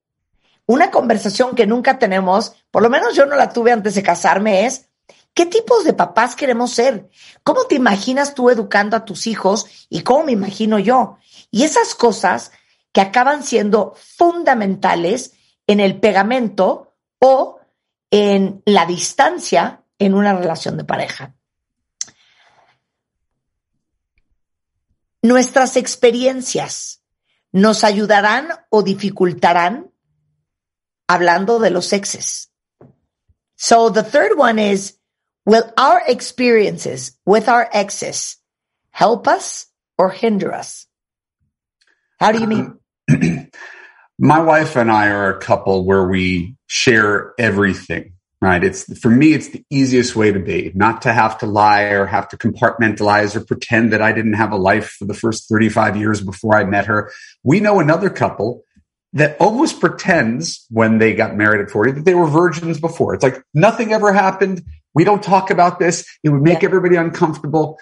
una 0.65 0.91
conversación 0.91 1.55
que 1.55 1.67
nunca 1.67 1.99
tenemos, 1.99 2.53
por 2.71 2.81
lo 2.81 2.89
menos 2.89 3.15
yo 3.15 3.25
no 3.25 3.35
la 3.35 3.51
tuve 3.51 3.71
antes 3.71 3.95
de 3.95 4.03
casarme, 4.03 4.65
es 4.65 4.87
¿qué 5.33 5.45
tipos 5.45 5.83
de 5.83 5.93
papás 5.93 6.35
queremos 6.35 6.71
ser? 6.71 7.09
¿Cómo 7.43 7.65
te 7.65 7.75
imaginas 7.75 8.35
tú 8.35 8.49
educando 8.49 8.95
a 8.95 9.03
tus 9.03 9.27
hijos 9.27 9.87
y 9.89 10.03
cómo 10.03 10.25
me 10.25 10.31
imagino 10.31 10.79
yo? 10.79 11.17
Y 11.49 11.63
esas 11.63 11.95
cosas 11.95 12.51
que 12.93 13.01
acaban 13.01 13.43
siendo 13.43 13.95
fundamentales 13.95 15.33
en 15.67 15.79
el 15.79 15.99
pegamento 15.99 16.93
o 17.19 17.59
en 18.09 18.61
la 18.65 18.85
distancia 18.85 19.83
en 19.99 20.13
una 20.13 20.33
relación 20.33 20.77
de 20.77 20.83
pareja. 20.83 21.35
Nuestras 25.23 25.77
experiencias 25.77 27.03
nos 27.51 27.83
ayudarán 27.83 28.49
o 28.69 28.81
dificultarán 28.81 29.91
hablando 31.07 31.59
de 31.59 31.69
los 31.69 31.93
exes. 31.93 32.49
So 33.55 33.89
the 33.89 34.03
third 34.03 34.37
one 34.37 34.57
is, 34.57 34.97
will 35.45 35.71
our 35.77 36.01
experiences 36.07 37.17
with 37.25 37.47
our 37.49 37.69
exes 37.71 38.37
help 38.89 39.27
us 39.27 39.67
or 39.97 40.09
hinder 40.09 40.53
us? 40.53 40.87
How 42.19 42.31
do 42.31 42.39
you 42.39 42.47
mean? 42.47 42.79
My 44.17 44.39
wife 44.41 44.75
and 44.75 44.91
I 44.91 45.09
are 45.09 45.35
a 45.35 45.39
couple 45.39 45.85
where 45.85 46.07
we 46.07 46.55
share 46.67 47.33
everything, 47.37 48.10
right? 48.41 48.63
It's 48.63 48.99
for 48.99 49.09
me, 49.09 49.33
it's 49.33 49.49
the 49.49 49.63
easiest 49.69 50.15
way 50.15 50.31
to 50.31 50.39
be, 50.39 50.71
not 50.73 51.03
to 51.03 51.13
have 51.13 51.37
to 51.39 51.45
lie 51.45 51.83
or 51.83 52.07
have 52.07 52.27
to 52.29 52.37
compartmentalize 52.37 53.35
or 53.35 53.45
pretend 53.45 53.93
that 53.93 54.01
I 54.01 54.11
didn't 54.11 54.33
have 54.33 54.51
a 54.51 54.57
life 54.57 54.95
for 54.97 55.05
the 55.05 55.13
first 55.13 55.47
35 55.47 55.95
years 55.95 56.21
before 56.21 56.55
I 56.55 56.63
met 56.63 56.87
her. 56.87 57.11
We 57.43 57.59
know 57.59 57.79
another 57.79 58.09
couple 58.09 58.63
that 59.13 59.37
almost 59.39 59.79
pretends 59.79 60.65
when 60.69 60.97
they 60.97 61.13
got 61.13 61.35
married 61.35 61.61
at 61.61 61.69
40 61.69 61.91
that 61.91 62.05
they 62.05 62.15
were 62.15 62.27
virgins 62.27 62.79
before. 62.79 63.13
It's 63.13 63.23
like 63.23 63.43
nothing 63.53 63.93
ever 63.93 64.11
happened. 64.11 64.63
We 64.95 65.03
don't 65.03 65.21
talk 65.21 65.51
about 65.51 65.79
this. 65.79 66.07
It 66.23 66.29
would 66.29 66.41
make 66.41 66.63
everybody 66.63 66.95
uncomfortable. 66.95 67.77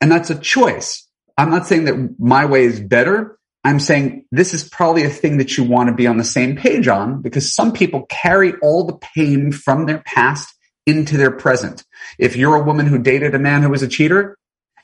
And 0.00 0.10
that's 0.10 0.30
a 0.30 0.38
choice. 0.38 1.06
I'm 1.38 1.50
not 1.50 1.66
saying 1.66 1.84
that 1.86 2.16
my 2.18 2.44
way 2.44 2.64
is 2.64 2.80
better. 2.80 3.38
I'm 3.62 3.80
saying 3.80 4.24
this 4.30 4.54
is 4.54 4.68
probably 4.68 5.04
a 5.04 5.10
thing 5.10 5.36
that 5.38 5.56
you 5.56 5.64
want 5.64 5.88
to 5.88 5.94
be 5.94 6.06
on 6.06 6.16
the 6.16 6.24
same 6.24 6.56
page 6.56 6.88
on 6.88 7.20
because 7.20 7.54
some 7.54 7.72
people 7.72 8.06
carry 8.08 8.54
all 8.62 8.84
the 8.84 8.98
pain 9.14 9.52
from 9.52 9.86
their 9.86 9.98
past 9.98 10.54
into 10.86 11.16
their 11.16 11.30
present. 11.30 11.84
If 12.18 12.36
you're 12.36 12.56
a 12.56 12.64
woman 12.64 12.86
who 12.86 12.98
dated 12.98 13.34
a 13.34 13.38
man 13.38 13.62
who 13.62 13.68
was 13.68 13.82
a 13.82 13.88
cheater 13.88 14.38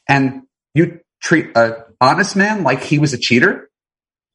and 0.09 0.43
you 0.75 1.01
treat 1.23 1.51
an 1.57 1.75
honest 2.01 2.37
man 2.37 2.63
like 2.63 2.83
he 2.83 2.99
was 2.99 3.15
a 3.15 3.19
cheater, 3.19 3.71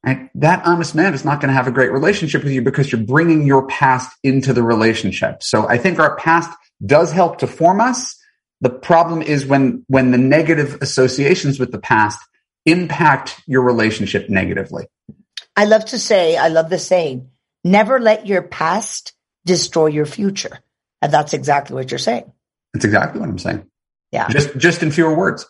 and 0.03 0.31
that 0.33 0.65
honest 0.65 0.95
man 0.95 1.13
is 1.13 1.23
not 1.23 1.39
going 1.39 1.49
to 1.49 1.53
have 1.53 1.67
a 1.67 1.71
great 1.71 1.91
relationship 1.91 2.43
with 2.43 2.51
you 2.51 2.63
because 2.63 2.91
you're 2.91 3.03
bringing 3.03 3.45
your 3.45 3.67
past 3.67 4.11
into 4.23 4.51
the 4.51 4.63
relationship. 4.63 5.43
So 5.43 5.67
I 5.67 5.77
think 5.77 5.99
our 5.99 6.15
past 6.15 6.49
does 6.83 7.11
help 7.11 7.37
to 7.39 7.47
form 7.47 7.79
us. 7.79 8.17
The 8.61 8.71
problem 8.71 9.21
is 9.21 9.45
when, 9.45 9.85
when 9.87 10.09
the 10.09 10.17
negative 10.17 10.79
associations 10.81 11.59
with 11.59 11.71
the 11.71 11.79
past 11.79 12.19
impact 12.65 13.41
your 13.47 13.63
relationship 13.63 14.29
negatively. 14.29 14.85
I 15.55 15.65
love 15.65 15.85
to 15.85 15.99
say, 15.99 16.37
I 16.37 16.47
love 16.47 16.69
the 16.69 16.79
saying, 16.79 17.29
never 17.63 17.99
let 17.99 18.25
your 18.25 18.41
past 18.41 19.13
destroy 19.45 19.87
your 19.87 20.05
future. 20.05 20.59
And 21.01 21.11
that's 21.11 21.33
exactly 21.33 21.75
what 21.75 21.91
you're 21.91 21.99
saying. 21.99 22.31
That's 22.73 22.85
exactly 22.85 23.19
what 23.19 23.29
I'm 23.29 23.39
saying. 23.39 23.65
Yeah. 24.11 24.27
Just, 24.29 24.57
just 24.57 24.83
in 24.83 24.91
fewer 24.91 25.15
words. 25.15 25.45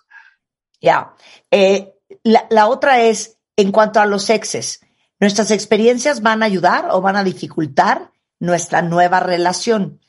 Yeah. 0.80 1.10
Eh, 1.52 1.88
la, 2.24 2.48
la 2.50 2.68
otra 2.68 3.02
es, 3.02 3.38
en 3.58 3.72
cuanto 3.72 4.00
a 4.00 4.06
los 4.06 4.30
exes, 4.30 4.80
¿nuestras 5.20 5.52
experiencias 5.52 6.22
van 6.22 6.42
a 6.42 6.46
ayudar 6.46 6.90
o 6.90 7.02
van 7.02 7.16
a 7.16 7.24
dificultar 7.24 8.12
nuestra 8.40 8.82
nueva 8.82 9.20
relación? 9.20 10.00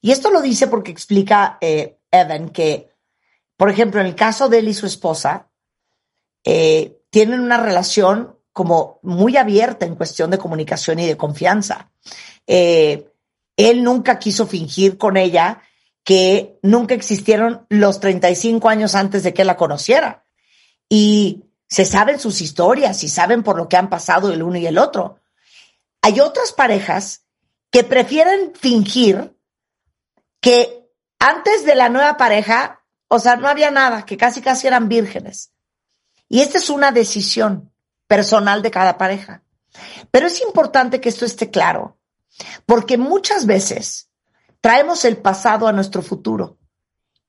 Y 0.00 0.12
esto 0.12 0.30
lo 0.30 0.40
dice 0.40 0.66
porque 0.66 0.90
explica 0.90 1.58
eh, 1.60 1.98
Evan 2.10 2.48
que, 2.48 2.90
por 3.56 3.70
ejemplo, 3.70 4.00
en 4.00 4.06
el 4.06 4.14
caso 4.14 4.48
de 4.48 4.58
él 4.58 4.68
y 4.68 4.74
su 4.74 4.86
esposa, 4.86 5.48
eh, 6.46 7.00
tienen 7.10 7.40
una 7.40 7.58
relación 7.58 8.38
como 8.52 9.00
muy 9.02 9.36
abierta 9.36 9.84
en 9.84 9.96
cuestión 9.96 10.30
de 10.30 10.38
comunicación 10.38 11.00
y 11.00 11.06
de 11.06 11.16
confianza. 11.16 11.90
Eh, 12.46 13.10
él 13.56 13.82
nunca 13.82 14.18
quiso 14.18 14.46
fingir 14.46 14.96
con 14.96 15.16
ella 15.16 15.60
que 16.04 16.58
nunca 16.62 16.94
existieron 16.94 17.66
los 17.68 17.98
35 17.98 18.68
años 18.68 18.94
antes 18.94 19.24
de 19.24 19.34
que 19.34 19.44
la 19.44 19.56
conociera. 19.56 20.24
Y 20.88 21.42
se 21.68 21.84
saben 21.84 22.20
sus 22.20 22.40
historias 22.40 23.02
y 23.02 23.08
saben 23.08 23.42
por 23.42 23.56
lo 23.56 23.68
que 23.68 23.76
han 23.76 23.90
pasado 23.90 24.32
el 24.32 24.42
uno 24.42 24.56
y 24.56 24.66
el 24.66 24.78
otro. 24.78 25.18
Hay 26.00 26.20
otras 26.20 26.52
parejas 26.52 27.26
que 27.72 27.82
prefieren 27.82 28.52
fingir 28.54 29.36
que 30.40 30.88
antes 31.18 31.64
de 31.64 31.74
la 31.74 31.88
nueva 31.88 32.16
pareja, 32.16 32.84
o 33.08 33.18
sea, 33.18 33.34
no 33.34 33.48
había 33.48 33.72
nada, 33.72 34.06
que 34.06 34.16
casi 34.16 34.40
casi 34.40 34.68
eran 34.68 34.88
vírgenes. 34.88 35.50
Y 36.28 36.40
esta 36.40 36.58
es 36.58 36.70
una 36.70 36.90
decisión 36.90 37.72
personal 38.06 38.62
de 38.62 38.70
cada 38.70 38.98
pareja. 38.98 39.42
Pero 40.10 40.26
es 40.26 40.40
importante 40.40 41.00
que 41.00 41.08
esto 41.08 41.24
esté 41.24 41.50
claro, 41.50 41.98
porque 42.64 42.96
muchas 42.96 43.46
veces 43.46 44.10
traemos 44.60 45.04
el 45.04 45.18
pasado 45.18 45.68
a 45.68 45.72
nuestro 45.72 46.02
futuro 46.02 46.58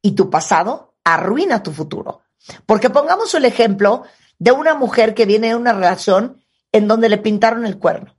y 0.02 0.12
tu 0.12 0.30
pasado 0.30 0.96
arruina 1.04 1.64
tu 1.64 1.72
futuro. 1.72 2.22
Porque 2.66 2.90
pongamos 2.90 3.34
el 3.34 3.46
ejemplo 3.46 4.04
de 4.40 4.52
una 4.52 4.74
mujer 4.74 5.14
que 5.14 5.26
viene 5.26 5.50
de 5.50 5.56
una 5.56 5.74
relación 5.74 6.44
en 6.72 6.88
donde 6.88 7.10
le 7.10 7.18
pintaron 7.18 7.66
el 7.66 7.78
cuerno, 7.78 8.16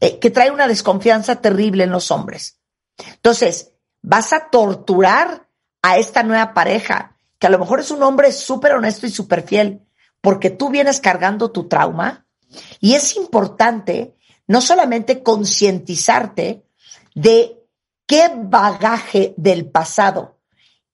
eh, 0.00 0.18
que 0.18 0.30
trae 0.30 0.50
una 0.50 0.68
desconfianza 0.68 1.40
terrible 1.40 1.84
en 1.84 1.90
los 1.90 2.10
hombres. 2.10 2.58
Entonces, 2.98 3.72
vas 4.02 4.32
a 4.32 4.50
torturar 4.50 5.48
a 5.82 5.98
esta 5.98 6.22
nueva 6.22 6.54
pareja, 6.54 7.16
que 7.38 7.46
a 7.46 7.50
lo 7.50 7.58
mejor 7.58 7.80
es 7.80 7.90
un 7.90 8.02
hombre 8.02 8.32
súper 8.32 8.72
honesto 8.72 9.06
y 9.06 9.10
súper 9.10 9.42
fiel, 9.42 9.81
porque 10.22 10.48
tú 10.48 10.70
vienes 10.70 11.00
cargando 11.00 11.50
tu 11.50 11.68
trauma 11.68 12.26
y 12.80 12.94
es 12.94 13.16
importante 13.16 14.14
no 14.46 14.62
solamente 14.62 15.22
concientizarte 15.22 16.64
de 17.14 17.58
qué 18.06 18.30
bagaje 18.34 19.34
del 19.36 19.66
pasado 19.66 20.38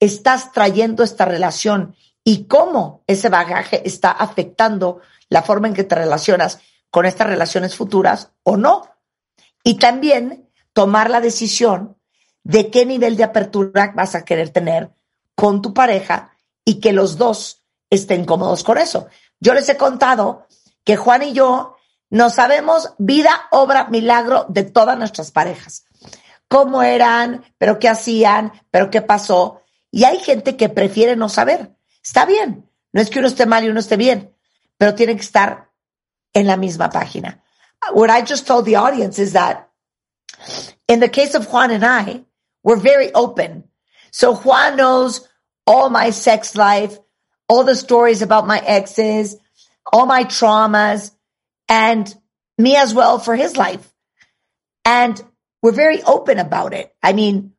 estás 0.00 0.52
trayendo 0.52 1.04
esta 1.04 1.24
relación 1.24 1.94
y 2.24 2.44
cómo 2.44 3.04
ese 3.06 3.28
bagaje 3.28 3.82
está 3.86 4.10
afectando 4.10 5.00
la 5.28 5.42
forma 5.42 5.68
en 5.68 5.74
que 5.74 5.84
te 5.84 5.94
relacionas 5.94 6.60
con 6.90 7.06
estas 7.06 7.26
relaciones 7.26 7.76
futuras 7.76 8.32
o 8.42 8.56
no. 8.56 8.82
Y 9.62 9.78
también 9.78 10.48
tomar 10.72 11.10
la 11.10 11.20
decisión 11.20 11.96
de 12.44 12.70
qué 12.70 12.86
nivel 12.86 13.16
de 13.16 13.24
apertura 13.24 13.92
vas 13.94 14.14
a 14.14 14.24
querer 14.24 14.50
tener 14.50 14.90
con 15.34 15.60
tu 15.60 15.74
pareja 15.74 16.32
y 16.64 16.80
que 16.80 16.92
los 16.92 17.18
dos 17.18 17.64
estén 17.90 18.24
cómodos 18.24 18.64
con 18.64 18.78
eso. 18.78 19.08
Yo 19.40 19.54
les 19.54 19.68
he 19.68 19.76
contado 19.76 20.46
que 20.84 20.96
Juan 20.96 21.22
y 21.22 21.32
yo 21.32 21.76
no 22.10 22.30
sabemos 22.30 22.94
vida, 22.98 23.48
obra, 23.50 23.88
milagro 23.88 24.46
de 24.48 24.64
todas 24.64 24.98
nuestras 24.98 25.30
parejas. 25.30 25.84
Cómo 26.48 26.82
eran, 26.82 27.44
pero 27.58 27.78
qué 27.78 27.88
hacían, 27.88 28.52
pero 28.70 28.90
qué 28.90 29.02
pasó. 29.02 29.62
Y 29.90 30.04
hay 30.04 30.18
gente 30.18 30.56
que 30.56 30.68
prefiere 30.68 31.16
no 31.16 31.28
saber. 31.28 31.76
Está 32.02 32.24
bien. 32.24 32.70
No 32.92 33.00
es 33.00 33.10
que 33.10 33.18
uno 33.18 33.28
esté 33.28 33.46
mal 33.46 33.64
y 33.64 33.68
uno 33.68 33.80
esté 33.80 33.96
bien, 33.96 34.34
pero 34.78 34.94
tienen 34.94 35.16
que 35.16 35.24
estar 35.24 35.70
en 36.32 36.46
la 36.46 36.56
misma 36.56 36.88
página. 36.88 37.42
What 37.92 38.10
I 38.10 38.24
just 38.26 38.46
told 38.46 38.64
the 38.64 38.76
audience 38.76 39.18
is 39.18 39.32
that 39.32 39.68
in 40.88 41.00
the 41.00 41.10
case 41.10 41.36
of 41.36 41.46
Juan 41.52 41.70
and 41.70 41.84
I, 41.84 42.24
we're 42.62 42.80
very 42.80 43.12
open. 43.12 43.64
So 44.10 44.34
Juan 44.34 44.76
knows 44.76 45.28
all 45.66 45.90
my 45.90 46.10
sex 46.10 46.56
life, 46.56 46.98
all 47.48 47.64
the 47.64 47.74
stories 47.74 48.22
about 48.22 48.46
my 48.46 48.58
exes, 48.58 49.36
all 49.90 50.06
my 50.06 50.24
traumas, 50.24 51.10
and 51.68 52.14
me 52.56 52.76
as 52.76 52.94
well 52.94 53.18
for 53.18 53.34
his 53.34 53.56
life. 53.56 53.90
And 54.84 55.20
we're 55.62 55.72
very 55.72 56.02
open 56.02 56.38
about 56.38 56.74
it. 56.74 56.94
I 57.02 57.12
mean, 57.12 57.52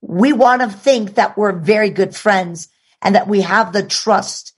we 0.00 0.32
want 0.32 0.62
to 0.62 0.68
think 0.68 1.14
that 1.14 1.36
we're 1.36 1.52
very 1.52 1.90
good 1.90 2.14
friends 2.14 2.68
and 3.00 3.14
that 3.14 3.28
we 3.28 3.42
have 3.42 3.72
the 3.72 3.82
trust 3.82 4.52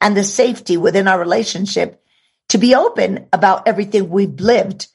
and 0.00 0.16
the 0.16 0.24
safety 0.24 0.76
within 0.76 1.08
our 1.08 1.18
relationship 1.18 2.02
to 2.48 2.58
be 2.58 2.74
open 2.74 3.28
about 3.32 3.66
everything 3.66 4.10
we've 4.10 4.40
lived. 4.40 4.88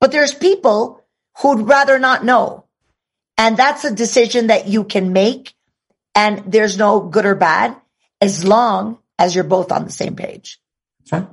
But 0.00 0.12
there's 0.12 0.34
people 0.34 1.04
who'd 1.38 1.68
rather 1.68 1.98
not 1.98 2.24
know. 2.24 2.64
And 3.36 3.56
that's 3.56 3.84
a 3.84 3.94
decision 3.94 4.48
that 4.48 4.66
you 4.66 4.84
can 4.84 5.12
make. 5.12 5.54
And 6.14 6.50
there's 6.50 6.76
no 6.76 7.00
good 7.00 7.26
or 7.26 7.34
bad 7.34 7.76
as 8.20 8.44
long 8.44 8.98
as 9.18 9.34
you're 9.34 9.44
both 9.44 9.72
on 9.72 9.84
the 9.84 9.90
same 9.90 10.16
page. 10.16 10.60
Fine. 11.06 11.28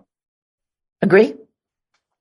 Agree? 1.02 1.36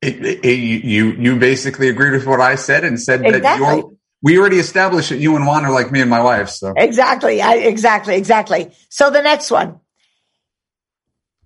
It, 0.02 0.44
it, 0.44 0.56
you 0.56 1.12
you 1.12 1.36
basically 1.36 1.88
agreed 1.88 2.12
with 2.12 2.26
what 2.26 2.40
I 2.40 2.56
said 2.56 2.84
and 2.84 3.00
said 3.00 3.22
that 3.22 3.36
Exactly. 3.36 3.66
your 3.66 3.92
we 4.22 4.38
already 4.38 4.58
established 4.58 5.10
that 5.10 5.18
you 5.18 5.36
and 5.36 5.46
Juan 5.46 5.64
are 5.64 5.72
like 5.72 5.92
me 5.92 6.00
and 6.00 6.10
my 6.10 6.22
wife. 6.22 6.48
So 6.48 6.72
Exactly. 6.76 7.42
I, 7.42 7.56
exactly. 7.56 8.16
Exactly. 8.16 8.72
So 8.88 9.10
the 9.10 9.22
next 9.22 9.50
one. 9.50 9.80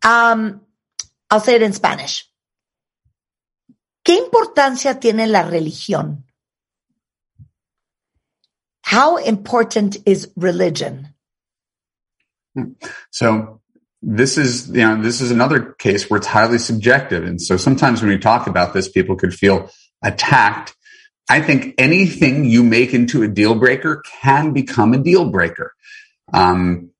Um, 0.04 0.60
I'll 1.30 1.40
say 1.40 1.56
it 1.56 1.62
in 1.62 1.72
Spanish. 1.72 2.24
¿Qué 4.04 4.16
importancia 4.16 4.98
tiene 4.98 5.26
la 5.26 5.42
religión? 5.42 6.24
How 8.82 9.18
important 9.18 9.98
is 10.06 10.30
religion? 10.36 11.14
So 13.10 13.60
this 14.02 14.38
is, 14.38 14.68
you 14.70 14.86
know, 14.86 15.00
this 15.02 15.20
is 15.20 15.30
another 15.30 15.72
case 15.78 16.08
where 16.08 16.18
it's 16.18 16.26
highly 16.26 16.58
subjective. 16.58 17.24
And 17.24 17.40
so 17.40 17.56
sometimes 17.56 18.00
when 18.00 18.10
we 18.10 18.18
talk 18.18 18.46
about 18.46 18.72
this, 18.72 18.88
people 18.88 19.16
could 19.16 19.34
feel 19.34 19.70
attacked. 20.02 20.76
I 21.28 21.40
think 21.40 21.74
anything 21.78 22.44
you 22.44 22.62
make 22.62 22.94
into 22.94 23.22
a 23.22 23.28
deal 23.28 23.54
breaker 23.54 24.02
can 24.22 24.52
become 24.52 24.94
a 24.94 24.98
deal 24.98 25.30
breaker. 25.30 25.74
Um, 26.32 26.90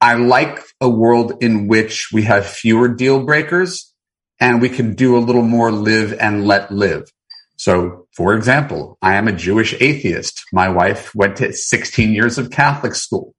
I 0.00 0.14
like 0.14 0.60
a 0.80 0.88
world 0.88 1.42
in 1.42 1.68
which 1.68 2.10
we 2.12 2.22
have 2.22 2.46
fewer 2.46 2.88
deal 2.88 3.24
breakers 3.24 3.92
and 4.40 4.60
we 4.60 4.68
can 4.68 4.94
do 4.94 5.16
a 5.16 5.20
little 5.20 5.42
more 5.42 5.70
live 5.70 6.12
and 6.18 6.46
let 6.46 6.72
live. 6.72 7.08
So, 7.56 8.08
for 8.10 8.34
example, 8.34 8.98
I 9.00 9.14
am 9.14 9.28
a 9.28 9.32
Jewish 9.32 9.80
atheist. 9.80 10.42
My 10.52 10.68
wife 10.68 11.14
went 11.14 11.36
to 11.36 11.52
16 11.52 12.12
years 12.12 12.38
of 12.38 12.50
Catholic 12.50 12.96
school. 12.96 13.36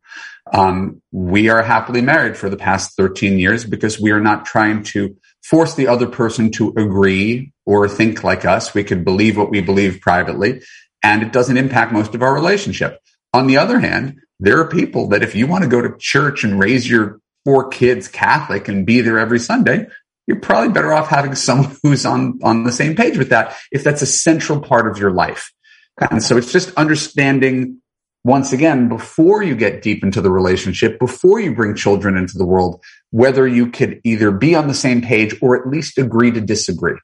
Um, 0.54 1.02
we 1.12 1.50
are 1.50 1.64
happily 1.64 2.02
married 2.02 2.38
for 2.38 2.50
the 2.50 2.58
past 2.58 2.96
13 2.96 3.40
years 3.40 3.66
because 3.66 4.00
we 4.00 4.12
are 4.12 4.22
not 4.22 4.46
trying 4.46 4.84
to 4.84 5.18
force 5.44 5.74
the 5.74 5.88
other 5.88 6.08
person 6.08 6.52
to 6.52 6.70
agree 6.78 7.52
or 7.66 7.90
think 7.90 8.24
like 8.24 8.46
us. 8.46 8.74
We 8.74 8.84
can 8.84 9.04
believe 9.04 9.36
what 9.36 9.50
we 9.50 9.62
believe 9.62 10.00
privately 10.00 10.62
and 11.04 11.22
it 11.22 11.34
doesn't 11.34 11.58
impact 11.58 11.92
most 11.92 12.16
of 12.16 12.22
our 12.22 12.34
relationship. 12.34 13.00
On 13.34 13.48
the 13.48 13.58
other 13.58 13.80
hand, 13.80 14.22
there 14.40 14.60
are 14.60 14.68
people 14.68 15.10
that 15.10 15.24
if 15.24 15.36
you 15.36 15.48
want 15.48 15.64
to 15.64 15.70
go 15.70 15.82
to 15.82 15.98
church 16.00 16.44
and 16.44 16.60
raise 16.60 16.90
your 16.90 17.20
four 17.44 17.68
kids 17.68 18.08
Catholic 18.08 18.68
and 18.68 18.86
be 18.86 19.02
there 19.02 19.20
every 19.20 19.40
Sunday, 19.40 19.88
you're 20.28 20.40
probably 20.40 20.72
better 20.72 20.94
off 20.94 21.10
having 21.10 21.36
someone 21.36 21.76
who's 21.84 22.06
on, 22.06 22.40
on 22.44 22.64
the 22.64 22.72
same 22.72 22.96
page 22.96 23.18
with 23.18 23.30
that 23.30 23.56
if 23.72 23.84
that's 23.84 24.02
a 24.02 24.08
central 24.08 24.62
part 24.62 24.90
of 24.90 24.98
your 24.98 25.12
life. 25.12 25.52
And 26.00 26.24
so 26.24 26.38
it's 26.38 26.52
just 26.52 26.74
understanding 26.76 27.82
once 28.24 28.54
again, 28.54 28.88
before 28.88 29.44
you 29.44 29.56
get 29.56 29.82
deep 29.82 30.04
into 30.04 30.22
the 30.22 30.32
relationship, 30.32 30.98
before 30.98 31.40
you 31.40 31.54
bring 31.54 31.76
children 31.76 32.16
into 32.16 32.38
the 32.38 32.46
world, 32.46 32.82
whether 33.12 33.46
you 33.46 33.70
could 33.70 34.00
either 34.04 34.32
be 34.32 34.56
on 34.56 34.68
the 34.68 34.74
same 34.74 35.02
page 35.02 35.36
or 35.42 35.60
at 35.60 35.68
least 35.68 35.98
agree 35.98 36.32
to 36.32 36.40
disagree. 36.40 36.98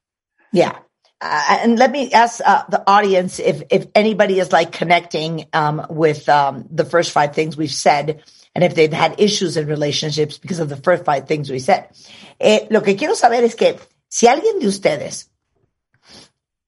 Yeah. 0.54 0.78
Uh, 1.22 1.58
and 1.62 1.78
let 1.78 1.92
me 1.92 2.14
ask 2.14 2.40
uh, 2.46 2.64
the 2.70 2.82
audience 2.90 3.40
if 3.40 3.64
if 3.70 3.88
anybody 3.94 4.40
is 4.40 4.54
like 4.54 4.72
connecting 4.72 5.46
um, 5.52 5.86
with 5.90 6.30
um, 6.30 6.66
the 6.72 6.86
first 6.86 7.12
five 7.12 7.36
things 7.36 7.58
we've 7.58 7.74
said, 7.74 8.24
and 8.56 8.64
if 8.64 8.74
they've 8.74 8.94
had 8.94 9.20
issues 9.20 9.58
in 9.58 9.68
relationships 9.68 10.38
because 10.38 10.60
of 10.60 10.70
the 10.70 10.78
first 10.78 11.04
five 11.04 11.28
things 11.28 11.50
we 11.50 11.60
said. 11.60 11.90
Eh, 12.40 12.68
lo 12.72 12.82
que 12.82 12.96
quiero 12.96 13.16
saber 13.16 13.44
es 13.44 13.56
que 13.56 13.78
si 14.08 14.28
alguien 14.28 14.60
de 14.60 14.68
ustedes, 14.68 15.30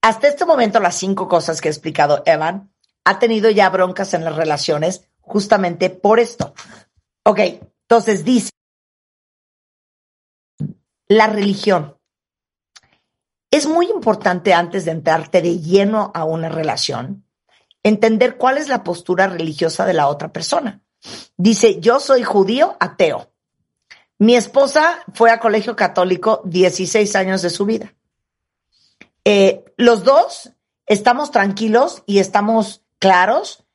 hasta 0.01 0.27
este 0.27 0.45
momento, 0.45 0.81
las 0.81 0.97
cinco 0.97 1.29
cosas 1.29 1.61
que 1.61 1.69
ha 1.69 1.71
explicado 1.71 2.21
Evan, 2.25 2.70
ha 3.03 3.19
tenido 3.19 3.49
ya 3.49 3.69
broncas 3.69 4.13
en 4.13 4.23
las 4.23 4.35
relaciones 4.35 5.07
justamente 5.19 5.89
por 5.89 6.19
esto. 6.19 6.53
Ok, 7.23 7.39
entonces 7.83 8.23
dice, 8.23 8.51
la 11.07 11.27
religión. 11.27 11.97
Es 13.51 13.67
muy 13.67 13.87
importante 13.87 14.53
antes 14.53 14.85
de 14.85 14.91
entrarte 14.91 15.41
de 15.41 15.59
lleno 15.59 16.11
a 16.13 16.23
una 16.23 16.47
relación, 16.47 17.25
entender 17.83 18.37
cuál 18.37 18.57
es 18.57 18.69
la 18.69 18.83
postura 18.83 19.27
religiosa 19.27 19.85
de 19.85 19.93
la 19.93 20.07
otra 20.07 20.31
persona. 20.31 20.81
Dice, 21.35 21.81
yo 21.81 21.99
soy 21.99 22.23
judío 22.23 22.77
ateo. 22.79 23.31
Mi 24.19 24.35
esposa 24.35 25.03
fue 25.13 25.31
a 25.31 25.39
colegio 25.39 25.75
católico 25.75 26.41
16 26.45 27.15
años 27.15 27.41
de 27.41 27.49
su 27.49 27.65
vida. 27.65 27.93
Eh, 29.25 29.65
los 29.77 30.03
dos 30.03 30.51
estamos 30.85 31.31
tranquilos 31.31 32.03
y 32.05 32.19
estamos 32.19 32.80
claros 33.01 33.65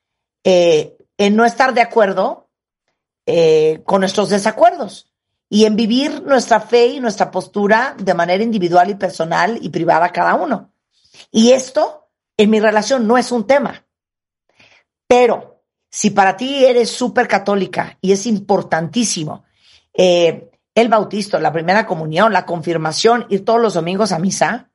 eh, 0.45 0.97
en 1.19 1.35
no 1.35 1.45
estar 1.45 1.75
de 1.75 1.83
acuerdo 1.83 2.49
eh, 3.27 3.83
con 3.85 4.01
nuestros 4.01 4.31
desacuerdos 4.31 5.13
y 5.49 5.65
en 5.65 5.75
vivir 5.75 6.23
nuestra 6.23 6.61
fe 6.61 6.87
y 6.87 7.01
nuestra 7.01 7.31
postura 7.31 7.97
de 7.99 8.15
manera 8.15 8.45
individual 8.45 8.89
y 8.89 8.95
personal 8.95 9.59
y 9.61 9.69
privada 9.69 10.13
cada 10.13 10.35
uno. 10.35 10.71
Y 11.33 11.51
esto 11.51 12.09
en 12.37 12.51
mi 12.51 12.61
relación 12.61 13.07
no 13.07 13.19
es 13.19 13.33
un 13.33 13.47
tema. 13.47 13.85
Pero 15.09 15.65
si 15.91 16.11
para 16.11 16.37
ti 16.37 16.65
eres 16.65 16.91
súper 16.91 17.27
católica 17.27 17.99
y 18.01 18.13
es 18.13 18.27
importantísimo 18.27 19.45
eh, 19.93 20.51
el 20.75 20.89
bautizo, 20.89 21.41
la 21.41 21.53
primera 21.53 21.85
comunión, 21.87 22.33
la 22.33 22.47
confirmación, 22.47 23.27
ir 23.29 23.45
todos 23.45 23.61
los 23.61 23.75
domingos 23.75 24.13
a 24.13 24.21
misa, 24.21 24.71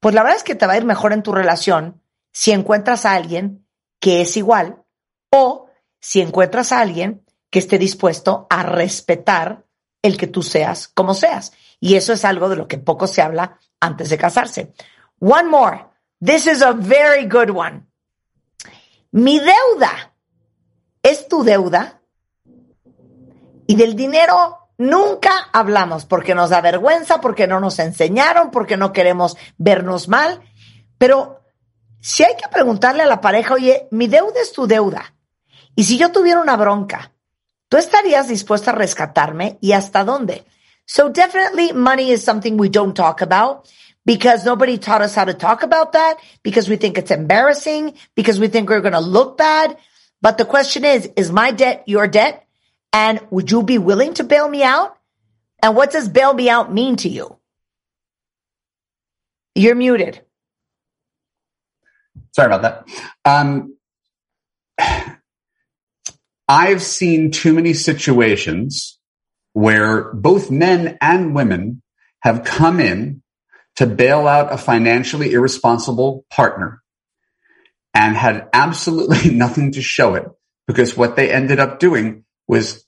pues 0.00 0.14
la 0.14 0.22
verdad 0.22 0.38
es 0.38 0.44
que 0.44 0.56
te 0.56 0.66
va 0.66 0.72
a 0.72 0.78
ir 0.78 0.84
mejor 0.84 1.12
en 1.12 1.22
tu 1.22 1.32
relación 1.32 2.02
si 2.32 2.50
encuentras 2.50 3.04
a 3.04 3.14
alguien 3.14 3.67
que 4.00 4.22
es 4.22 4.36
igual 4.36 4.82
o 5.30 5.68
si 6.00 6.20
encuentras 6.20 6.72
a 6.72 6.80
alguien 6.80 7.24
que 7.50 7.58
esté 7.58 7.78
dispuesto 7.78 8.46
a 8.50 8.62
respetar 8.62 9.64
el 10.02 10.16
que 10.16 10.26
tú 10.26 10.42
seas 10.42 10.88
como 10.88 11.14
seas. 11.14 11.52
Y 11.80 11.94
eso 11.96 12.12
es 12.12 12.24
algo 12.24 12.48
de 12.48 12.56
lo 12.56 12.68
que 12.68 12.78
poco 12.78 13.06
se 13.06 13.22
habla 13.22 13.58
antes 13.80 14.10
de 14.10 14.18
casarse. 14.18 14.72
One 15.20 15.48
more. 15.48 15.86
This 16.24 16.46
is 16.46 16.62
a 16.62 16.72
very 16.72 17.26
good 17.26 17.50
one. 17.50 17.86
Mi 19.12 19.38
deuda 19.38 20.14
es 21.02 21.28
tu 21.28 21.42
deuda 21.42 22.00
y 23.66 23.76
del 23.76 23.94
dinero 23.94 24.70
nunca 24.78 25.48
hablamos 25.52 26.04
porque 26.04 26.34
nos 26.34 26.50
da 26.50 26.60
vergüenza, 26.60 27.20
porque 27.20 27.46
no 27.46 27.60
nos 27.60 27.78
enseñaron, 27.78 28.50
porque 28.50 28.76
no 28.76 28.92
queremos 28.92 29.36
vernos 29.56 30.08
mal. 30.08 30.40
Pero 30.98 31.37
si 32.00 32.24
hay 32.24 32.36
que 32.36 32.48
preguntarle 32.48 33.02
a 33.02 33.06
la 33.06 33.20
pareja, 33.20 33.54
oye, 33.54 33.88
mi 33.90 34.06
deuda 34.06 34.40
es 34.40 34.52
tu 34.52 34.66
deuda. 34.66 35.14
Y 35.74 35.84
si 35.84 35.98
yo 35.98 36.10
tuviera 36.10 36.40
una 36.40 36.56
bronca, 36.56 37.12
¿tú 37.68 37.76
estarías 37.76 38.28
dispuesta 38.28 38.70
a 38.70 38.74
rescatarme 38.74 39.58
y 39.60 39.72
hasta 39.72 40.04
dónde? 40.04 40.44
So 40.86 41.10
definitely 41.10 41.72
money 41.72 42.10
is 42.10 42.24
something 42.24 42.58
we 42.58 42.68
don't 42.68 42.94
talk 42.94 43.20
about 43.20 43.68
because 44.08 44.46
nobody 44.46 44.78
taught 44.78 45.02
us 45.02 45.14
how 45.14 45.26
to 45.26 45.34
talk 45.34 45.62
about 45.62 45.92
that, 45.92 46.16
because 46.42 46.66
we 46.66 46.76
think 46.76 46.96
it's 46.96 47.10
embarrassing, 47.10 47.92
because 48.14 48.40
we 48.40 48.48
think 48.48 48.70
we're 48.70 48.80
going 48.80 48.94
to 48.94 49.00
look 49.00 49.36
bad. 49.36 49.76
But 50.22 50.38
the 50.38 50.46
question 50.46 50.84
is, 50.86 51.10
is 51.14 51.30
my 51.30 51.50
debt 51.50 51.82
your 51.86 52.08
debt? 52.08 52.46
And 52.90 53.20
would 53.30 53.50
you 53.50 53.62
be 53.62 53.76
willing 53.76 54.14
to 54.14 54.24
bail 54.24 54.48
me 54.48 54.62
out? 54.62 54.96
And 55.62 55.76
what 55.76 55.90
does 55.90 56.08
bail 56.08 56.32
me 56.32 56.48
out 56.48 56.72
mean 56.72 56.96
to 56.96 57.08
you? 57.10 57.36
You're 59.54 59.74
muted. 59.74 60.22
Sorry 62.32 62.52
about 62.52 62.62
that. 62.62 62.88
Um, 63.24 63.76
I've 66.48 66.82
seen 66.82 67.30
too 67.30 67.52
many 67.52 67.74
situations 67.74 68.98
where 69.52 70.12
both 70.14 70.50
men 70.50 70.96
and 71.00 71.34
women 71.34 71.82
have 72.20 72.44
come 72.44 72.80
in 72.80 73.22
to 73.76 73.86
bail 73.86 74.26
out 74.26 74.52
a 74.52 74.58
financially 74.58 75.32
irresponsible 75.32 76.24
partner 76.30 76.82
and 77.94 78.16
had 78.16 78.48
absolutely 78.52 79.30
nothing 79.34 79.72
to 79.72 79.82
show 79.82 80.14
it 80.14 80.24
because 80.66 80.96
what 80.96 81.16
they 81.16 81.30
ended 81.30 81.60
up 81.60 81.78
doing 81.78 82.24
was 82.46 82.84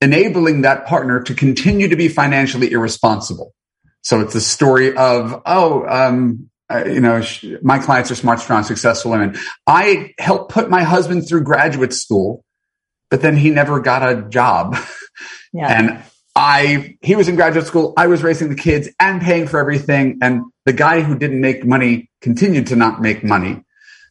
enabling 0.00 0.62
that 0.62 0.86
partner 0.86 1.22
to 1.22 1.34
continue 1.34 1.88
to 1.88 1.96
be 1.96 2.08
financially 2.08 2.70
irresponsible. 2.70 3.54
So 4.02 4.20
it's 4.20 4.34
a 4.34 4.40
story 4.40 4.96
of, 4.96 5.42
oh, 5.44 5.84
um, 5.86 6.50
uh, 6.70 6.84
you 6.84 7.00
know, 7.00 7.20
sh- 7.20 7.46
my 7.62 7.78
clients 7.78 8.10
are 8.10 8.14
smart, 8.14 8.40
strong, 8.40 8.62
successful 8.62 9.10
women. 9.10 9.36
I 9.66 10.14
helped 10.18 10.52
put 10.52 10.68
my 10.70 10.82
husband 10.82 11.26
through 11.28 11.44
graduate 11.44 11.92
school, 11.92 12.44
but 13.10 13.22
then 13.22 13.36
he 13.36 13.50
never 13.50 13.80
got 13.80 14.08
a 14.08 14.22
job. 14.28 14.76
Yeah. 15.52 15.66
And 15.66 16.02
I, 16.36 16.98
he 17.00 17.16
was 17.16 17.26
in 17.26 17.34
graduate 17.34 17.66
school. 17.66 17.94
I 17.96 18.06
was 18.06 18.22
raising 18.22 18.50
the 18.50 18.54
kids 18.54 18.88
and 19.00 19.20
paying 19.20 19.46
for 19.46 19.58
everything. 19.58 20.18
And 20.20 20.42
the 20.66 20.74
guy 20.74 21.00
who 21.00 21.18
didn't 21.18 21.40
make 21.40 21.64
money 21.64 22.10
continued 22.20 22.66
to 22.68 22.76
not 22.76 23.00
make 23.00 23.24
money. 23.24 23.64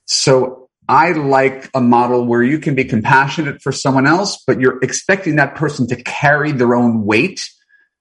So 0.06 0.68
I 0.90 1.12
like 1.12 1.70
a 1.74 1.80
model 1.80 2.26
where 2.26 2.42
you 2.42 2.60
can 2.60 2.74
be 2.74 2.86
compassionate 2.86 3.62
for 3.62 3.72
someone 3.72 4.08
else, 4.08 4.44
but 4.48 4.60
you're 4.60 4.80
expecting 4.82 5.36
that 5.36 5.56
person 5.56 5.88
to 5.88 5.96
carry 6.04 6.52
their 6.52 6.76
own 6.76 7.06
weight. 7.06 7.48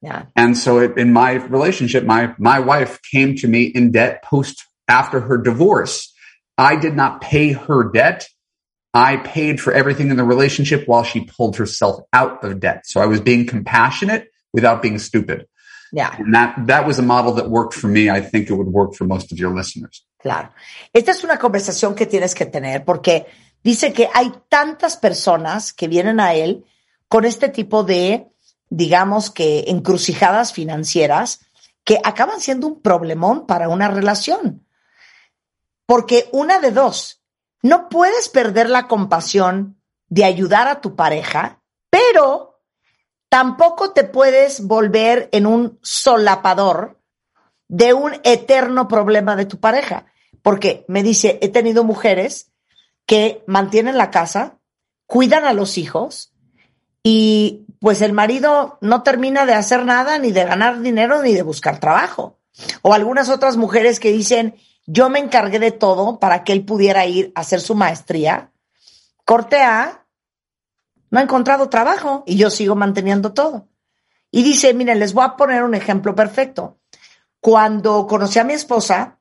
Yeah. 0.07 0.27
And 0.37 0.57
so 0.57 0.79
it, 0.79 0.97
in 0.97 1.13
my 1.13 1.33
relationship, 1.33 2.05
my, 2.05 2.33
my 2.39 2.61
wife 2.61 3.01
came 3.03 3.35
to 3.39 3.49
me 3.49 3.65
in 3.65 3.91
debt 3.91 4.23
post 4.23 4.65
after 4.87 5.19
her 5.19 5.37
divorce. 5.37 6.15
I 6.57 6.77
did 6.77 6.95
not 6.95 7.21
pay 7.21 7.51
her 7.51 7.91
debt. 7.91 8.29
I 8.95 9.17
paid 9.17 9.61
for 9.61 9.73
everything 9.73 10.11
in 10.11 10.17
the 10.17 10.23
relationship 10.23 10.87
while 10.87 11.03
she 11.03 11.25
pulled 11.25 11.57
herself 11.57 12.03
out 12.13 12.45
of 12.45 12.61
debt. 12.61 12.87
So 12.87 13.01
I 13.01 13.07
was 13.07 13.21
being 13.21 13.47
compassionate 13.47 14.29
without 14.53 14.81
being 14.81 15.01
stupid. 15.01 15.49
Yeah. 15.93 16.15
And 16.17 16.33
that, 16.35 16.55
that 16.69 16.87
was 16.87 17.01
a 17.01 17.03
model 17.03 17.33
that 17.33 17.51
worked 17.51 17.75
for 17.75 17.89
me. 17.89 18.09
I 18.09 18.21
think 18.21 18.49
it 18.49 18.55
would 18.55 18.69
work 18.69 18.95
for 18.95 19.07
most 19.07 19.33
of 19.33 19.39
your 19.41 19.53
listeners. 19.53 20.05
Claro. 20.23 20.51
Esta 20.95 21.11
es 21.11 21.25
una 21.25 21.37
conversación 21.37 21.97
que 21.97 22.07
tienes 22.07 22.33
que 22.33 22.47
tener 22.47 22.85
porque 22.85 23.27
dice 23.65 23.93
que 23.93 24.09
hay 24.15 24.33
tantas 24.49 24.97
personas 24.97 25.73
que 25.73 25.89
vienen 25.89 26.21
a 26.21 26.35
él 26.35 26.65
con 27.09 27.25
este 27.25 27.49
tipo 27.49 27.83
de, 27.83 28.29
digamos 28.69 29.31
que, 29.31 29.65
encrucijadas 29.69 30.53
financieras 30.53 31.41
que 31.85 32.01
acaban 32.03 32.41
siendo 32.41 32.67
un 32.67 32.83
problemón 32.83 33.47
para 33.47 33.69
una 33.69 33.89
relación. 33.89 34.67
Porque 35.87 36.29
una 36.33 36.59
de 36.59 36.73
dos, 36.73 37.23
no 37.63 37.89
puedes 37.89 38.29
perder 38.29 38.69
la 38.69 38.89
compasión 38.89 39.81
de 40.09 40.25
ayudar 40.25 40.69
a 40.69 40.81
tu 40.81 40.97
pareja, 40.97 41.63
pero 41.91 42.61
tampoco 43.29 43.93
te 43.93 44.05
puedes 44.05 44.67
volver 44.67 45.29
en 45.33 45.47
un 45.47 45.79
solapador 45.83 47.01
de 47.69 47.93
un 47.93 48.15
eterno 48.25 48.89
problema 48.89 49.37
de 49.37 49.47
tu 49.47 49.61
pareja. 49.61 50.07
Porque 50.43 50.85
me 50.89 51.03
dice, 51.03 51.39
he 51.43 51.49
tenido 51.49 51.85
mujeres 51.85 52.53
que 53.07 53.45
mantienen 53.47 53.97
la 53.97 54.11
casa, 54.11 54.59
cuidan 55.07 55.45
a 55.45 55.53
los 55.53 55.79
hijos 55.79 56.33
y 57.03 57.66
pues 57.81 58.03
el 58.03 58.13
marido 58.13 58.79
no 58.81 59.03
termina 59.03 59.47
de 59.47 59.55
hacer 59.55 59.85
nada, 59.85 60.19
ni 60.19 60.33
de 60.33 60.45
ganar 60.45 60.81
dinero, 60.81 61.23
ni 61.23 61.33
de 61.33 61.43
buscar 61.43 61.81
trabajo. 61.81 62.39
O 62.83 62.95
algunas 62.95 63.29
otras 63.29 63.57
mujeres 63.57 64.01
que 64.01 64.13
dicen, 64.13 64.57
yo 64.87 65.11
me 65.11 65.19
encargué 65.19 65.59
de 65.59 65.73
todo 65.73 66.19
para 66.19 66.45
que 66.45 66.53
él 66.53 66.65
pudiera 66.65 67.07
ir 67.07 67.33
a 67.35 67.41
hacer 67.41 67.61
su 67.61 67.75
maestría. 67.75 68.53
Corte 69.25 69.61
A, 69.61 70.07
no 71.11 71.19
ha 71.19 71.23
encontrado 71.23 71.69
trabajo 71.69 72.25
y 72.27 72.37
yo 72.37 72.51
sigo 72.51 72.75
manteniendo 72.75 73.33
todo. 73.33 73.69
Y 74.31 74.43
dice, 74.43 74.75
miren, 74.75 74.99
les 74.99 75.13
voy 75.13 75.25
a 75.25 75.37
poner 75.37 75.63
un 75.63 75.75
ejemplo 75.75 76.15
perfecto. 76.15 76.79
Cuando 77.41 78.07
conocí 78.07 78.39
a 78.39 78.45
mi 78.45 78.55
esposa, 78.55 79.19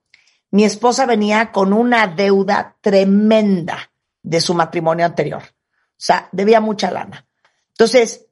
mi 0.52 0.64
esposa 0.64 1.06
venía 1.06 1.52
con 1.52 1.74
una 1.74 2.08
deuda 2.08 2.78
tremenda 2.82 3.92
de 4.24 4.42
su 4.42 4.54
matrimonio 4.54 5.06
anterior. 5.06 5.44
O 5.44 5.98
sea, 5.98 6.30
debía 6.32 6.60
mucha 6.60 6.92
lana. 6.92 7.28
Entonces, 7.70 8.25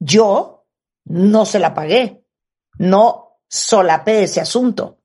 yo 0.00 0.66
no 1.04 1.46
se 1.46 1.60
la 1.60 1.74
pagué, 1.74 2.24
no 2.78 3.38
solapé 3.46 4.24
ese 4.24 4.40
asunto, 4.40 4.98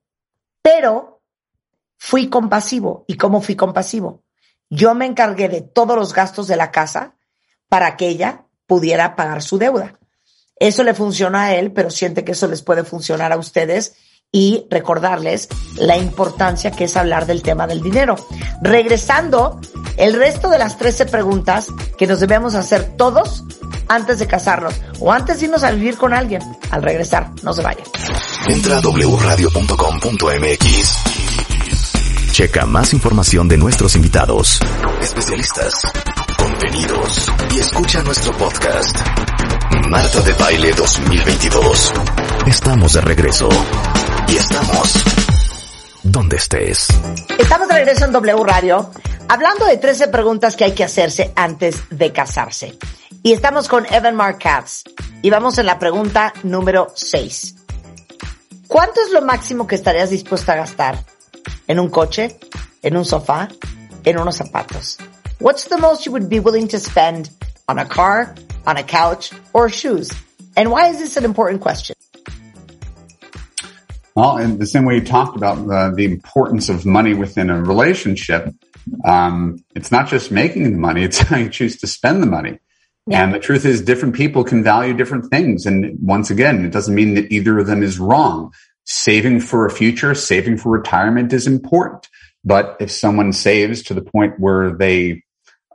pero 0.62 1.22
fui 1.96 2.28
compasivo. 2.28 3.04
¿Y 3.06 3.16
cómo 3.16 3.40
fui 3.40 3.54
compasivo? 3.54 4.24
Yo 4.68 4.94
me 4.94 5.06
encargué 5.06 5.48
de 5.48 5.60
todos 5.60 5.96
los 5.96 6.12
gastos 6.12 6.48
de 6.48 6.56
la 6.56 6.72
casa 6.72 7.16
para 7.68 7.96
que 7.96 8.08
ella 8.08 8.46
pudiera 8.66 9.14
pagar 9.14 9.42
su 9.42 9.58
deuda. 9.58 9.98
Eso 10.58 10.82
le 10.82 10.94
funciona 10.94 11.44
a 11.44 11.54
él, 11.54 11.72
pero 11.72 11.90
siente 11.90 12.24
que 12.24 12.32
eso 12.32 12.48
les 12.48 12.62
puede 12.62 12.82
funcionar 12.82 13.32
a 13.32 13.36
ustedes 13.36 13.96
y 14.32 14.66
recordarles 14.70 15.48
la 15.76 15.96
importancia 15.96 16.70
que 16.70 16.84
es 16.84 16.96
hablar 16.96 17.26
del 17.26 17.42
tema 17.42 17.66
del 17.66 17.82
dinero. 17.82 18.16
Regresando, 18.62 19.60
el 19.96 20.14
resto 20.14 20.48
de 20.50 20.58
las 20.58 20.76
13 20.78 21.06
preguntas 21.06 21.68
que 21.96 22.06
nos 22.06 22.20
debemos 22.20 22.54
hacer 22.54 22.96
todos 22.96 23.44
antes 23.88 24.18
de 24.18 24.26
casarnos 24.26 24.74
o 25.00 25.12
antes 25.12 25.38
de 25.40 25.46
irnos 25.46 25.64
a 25.64 25.70
vivir 25.70 25.96
con 25.96 26.12
alguien. 26.12 26.42
Al 26.70 26.82
regresar, 26.82 27.30
no 27.42 27.52
se 27.52 27.62
vayan. 27.62 27.86
Entra 28.48 28.76
a 28.78 28.80
wradio.com.mx. 28.80 29.56
Checa 32.32 32.66
más 32.66 32.92
información 32.92 33.48
de 33.48 33.56
nuestros 33.56 33.96
invitados, 33.96 34.60
especialistas, 35.00 35.72
contenidos 36.36 37.32
y 37.54 37.60
escucha 37.60 38.02
nuestro 38.02 38.32
podcast. 38.36 38.94
Marta 39.88 40.20
de 40.20 40.34
Baile 40.34 40.72
2022. 40.74 41.94
Estamos 42.46 42.92
de 42.92 43.00
regreso. 43.00 43.48
Y 44.28 44.36
estamos 44.36 44.94
donde 46.02 46.36
estés. 46.36 46.88
Estamos 47.38 47.68
de 47.68 47.74
regreso 47.74 48.04
en 48.04 48.12
W 48.12 48.44
Radio, 48.44 48.90
hablando 49.28 49.66
de 49.66 49.76
13 49.76 50.08
preguntas 50.08 50.56
que 50.56 50.64
hay 50.64 50.72
que 50.72 50.84
hacerse 50.84 51.32
antes 51.36 51.84
de 51.90 52.12
casarse. 52.12 52.76
Y 53.22 53.32
estamos 53.32 53.68
con 53.68 53.86
Evan 53.92 54.16
Mark 54.16 54.38
Katz. 54.38 54.84
Y 55.22 55.30
vamos 55.30 55.58
en 55.58 55.66
la 55.66 55.78
pregunta 55.78 56.32
número 56.42 56.88
6. 56.94 57.56
¿Cuánto 58.68 59.00
es 59.00 59.10
lo 59.12 59.22
máximo 59.22 59.66
que 59.66 59.76
estarías 59.76 60.10
dispuesta 60.10 60.52
a 60.52 60.56
gastar 60.56 61.04
en 61.66 61.78
un 61.78 61.88
coche, 61.88 62.38
en 62.82 62.96
un 62.96 63.04
sofá, 63.04 63.48
en 64.04 64.18
unos 64.18 64.36
zapatos? 64.36 64.98
What's 65.40 65.68
the 65.68 65.76
most 65.76 66.04
you 66.04 66.12
would 66.12 66.28
be 66.28 66.40
willing 66.40 66.68
to 66.68 66.78
spend 66.78 67.30
on 67.68 67.78
a 67.78 67.86
car, 67.86 68.34
on 68.66 68.76
a 68.76 68.82
couch, 68.82 69.32
or 69.52 69.68
shoes? 69.68 70.10
And 70.56 70.70
why 70.70 70.90
is 70.90 70.98
this 70.98 71.16
an 71.16 71.24
important 71.24 71.60
question? 71.60 71.94
Well, 74.16 74.38
in 74.38 74.58
the 74.58 74.66
same 74.66 74.86
way 74.86 74.94
you 74.94 75.04
talked 75.04 75.36
about 75.36 75.58
uh, 75.70 75.90
the 75.90 76.06
importance 76.06 76.70
of 76.70 76.86
money 76.86 77.12
within 77.12 77.50
a 77.50 77.62
relationship, 77.62 78.48
um, 79.04 79.62
it's 79.74 79.92
not 79.92 80.08
just 80.08 80.32
making 80.32 80.72
the 80.72 80.78
money, 80.78 81.04
it's 81.04 81.18
how 81.28 81.36
you 81.36 81.50
choose 81.50 81.76
to 81.78 81.86
spend 81.86 82.22
the 82.22 82.26
money. 82.26 82.58
Yeah. 83.06 83.22
And 83.22 83.34
the 83.34 83.38
truth 83.38 83.66
is 83.66 83.82
different 83.82 84.14
people 84.14 84.42
can 84.42 84.64
value 84.64 84.94
different 84.94 85.30
things. 85.30 85.66
And 85.66 85.98
once 86.00 86.30
again, 86.30 86.64
it 86.64 86.72
doesn't 86.72 86.94
mean 86.94 87.14
that 87.14 87.30
either 87.30 87.58
of 87.58 87.66
them 87.66 87.82
is 87.82 87.98
wrong. 87.98 88.52
Saving 88.84 89.38
for 89.38 89.66
a 89.66 89.70
future, 89.70 90.14
saving 90.14 90.56
for 90.56 90.70
retirement 90.70 91.32
is 91.34 91.46
important. 91.46 92.08
But 92.42 92.76
if 92.80 92.90
someone 92.90 93.32
saves 93.34 93.82
to 93.82 93.94
the 93.94 94.02
point 94.02 94.40
where 94.40 94.70
they, 94.70 95.24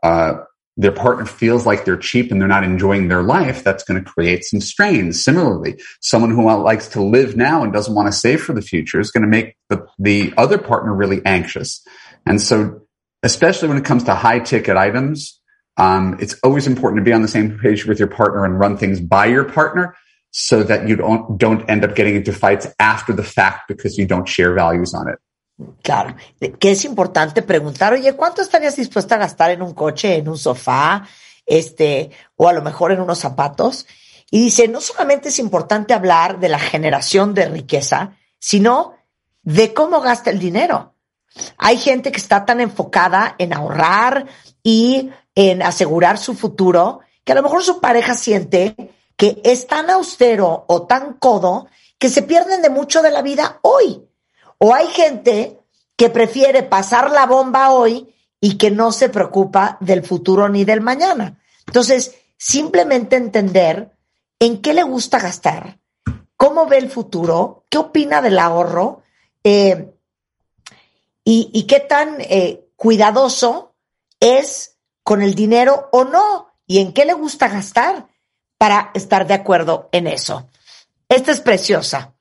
uh, 0.02 0.40
their 0.78 0.92
partner 0.92 1.26
feels 1.26 1.66
like 1.66 1.84
they're 1.84 1.98
cheap 1.98 2.32
and 2.32 2.40
they're 2.40 2.48
not 2.48 2.64
enjoying 2.64 3.08
their 3.08 3.24
life, 3.24 3.64
that's 3.64 3.84
going 3.84 4.02
to 4.02 4.10
create 4.10 4.44
some 4.44 4.62
strains. 4.62 5.24
Similarly, 5.24 5.80
someone 6.00 6.32
who 6.32 6.46
likes 6.46 6.88
to 6.90 7.04
live 7.04 7.36
now 7.36 7.64
and 7.64 7.74
doesn't 7.74 7.94
want 7.94 8.08
to 8.08 8.18
save 8.18 8.42
for 8.42 8.54
the 8.54 8.62
future 8.62 9.00
is 9.00 9.12
going 9.12 9.24
to 9.24 9.30
make 9.30 9.56
the, 9.70 9.86
the 10.00 10.34
other 10.38 10.58
partner 10.58 10.94
really 10.94 11.22
anxious. 11.26 11.86
And 12.26 12.42
so, 12.42 12.82
especially 13.24 13.68
when 13.68 13.78
it 13.78 13.86
comes 13.86 14.06
to 14.06 14.16
high 14.16 14.40
ticket 14.40 14.78
items, 14.78 15.40
um, 15.78 16.18
it's 16.20 16.36
always 16.44 16.68
important 16.68 17.00
to 17.00 17.04
be 17.04 17.14
on 17.14 17.22
the 17.22 17.28
same 17.28 17.60
page 17.60 17.86
with 17.86 18.00
your 18.00 18.08
partner 18.08 18.46
and 18.46 18.60
run 18.60 18.78
things 18.78 19.00
by 19.00 19.26
your 19.28 19.44
partner 19.44 19.96
so 20.32 20.64
that 20.64 20.88
you 20.88 20.96
don't, 20.96 21.38
don't 21.38 21.70
end 21.70 21.84
up 21.84 21.96
getting 21.96 22.16
into 22.16 22.32
fights 22.32 22.68
after 22.80 23.14
the 23.14 23.24
fact 23.24 23.68
because 23.68 23.98
you 23.98 24.06
don't 24.06 24.28
share 24.28 24.54
values 24.54 24.94
on 24.94 25.10
it. 25.10 25.20
Claro, 25.84 26.16
que 26.60 26.72
es 26.72 26.86
importante 26.86 27.42
preguntar, 27.42 27.94
oye, 27.94 28.14
¿cuánto 28.14 28.42
estarías 28.42 28.76
dispuesta 28.76 29.16
a 29.16 29.20
gastar 29.20 29.52
en 29.52 29.62
un 29.62 29.74
coche, 29.74 30.16
en 30.16 30.30
un 30.30 30.38
sofá, 30.38 31.08
este, 31.46 32.12
o 32.36 32.48
a 32.48 32.54
lo 32.54 32.62
mejor 32.62 32.92
en 32.92 33.02
unos 33.02 33.20
zapatos? 33.20 33.86
Y 34.30 34.44
dice, 34.46 34.68
no 34.68 34.80
solamente 34.80 35.30
es 35.30 35.40
importante 35.40 35.94
hablar 35.94 36.40
de 36.40 36.50
la 36.50 36.60
generación 36.60 37.34
de 37.34 37.48
riqueza, 37.48 38.18
sino 38.40 38.96
de 39.44 39.74
cómo 39.74 40.02
gasta 40.02 40.30
el 40.30 40.40
dinero. 40.40 40.96
Hay 41.58 41.78
gente 41.78 42.12
que 42.12 42.20
está 42.20 42.46
tan 42.46 42.62
enfocada 42.62 43.36
en 43.38 43.54
ahorrar 43.54 44.28
y 44.64 45.10
en 45.36 45.62
asegurar 45.62 46.18
su 46.18 46.34
futuro, 46.34 47.02
que 47.24 47.32
a 47.32 47.36
lo 47.36 47.44
mejor 47.44 47.64
su 47.64 47.80
pareja 47.80 48.14
siente 48.14 48.76
que 49.16 49.42
es 49.44 49.68
tan 49.68 49.90
austero 49.90 50.66
o 50.68 50.88
tan 50.88 51.14
codo 51.14 51.68
que 52.00 52.10
se 52.10 52.24
pierden 52.24 52.62
de 52.62 52.70
mucho 52.70 53.02
de 53.02 53.12
la 53.12 53.22
vida 53.22 53.60
hoy. 53.62 54.04
O 54.64 54.76
hay 54.76 54.88
gente 54.90 55.60
que 55.98 56.12
prefiere 56.12 56.62
pasar 56.62 57.10
la 57.10 57.26
bomba 57.26 57.72
hoy 57.72 58.14
y 58.40 58.60
que 58.60 58.70
no 58.70 58.92
se 58.92 59.10
preocupa 59.10 59.78
del 59.80 60.06
futuro 60.06 60.50
ni 60.50 60.66
del 60.66 60.82
mañana. 60.82 61.40
Entonces, 61.66 62.14
simplemente 62.38 63.16
entender 63.16 63.98
en 64.40 64.62
qué 64.62 64.76
le 64.76 64.84
gusta 64.84 65.18
gastar, 65.18 65.80
cómo 66.38 66.68
ve 66.68 66.78
el 66.78 66.92
futuro, 66.92 67.66
qué 67.70 67.80
opina 67.80 68.22
del 68.22 68.38
ahorro 68.38 69.02
eh, 69.44 69.96
y, 71.24 71.50
y, 71.52 71.64
qué 71.64 71.80
tan 71.80 72.18
eh, 72.20 72.68
cuidadoso 72.76 73.74
es 74.20 74.78
con 75.02 75.24
el 75.24 75.34
dinero 75.34 75.90
o 75.92 76.04
no 76.04 76.54
y 76.68 76.82
en 76.82 76.94
qué 76.94 77.06
le 77.06 77.14
gusta 77.14 77.48
gastar 77.48 78.10
para 78.60 78.92
estar 78.94 79.26
de 79.26 79.34
acuerdo 79.34 79.90
en 79.92 80.06
eso. 80.06 80.48
Esta 81.10 81.32
es 81.32 81.40
preciosa 81.40 82.14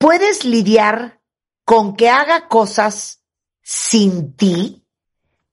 puedes 0.00 0.46
lidiar 0.46 1.20
con 1.66 1.94
que 1.94 2.08
haga 2.08 2.48
cosas 2.48 3.20
sin 3.62 4.34
ti, 4.34 4.82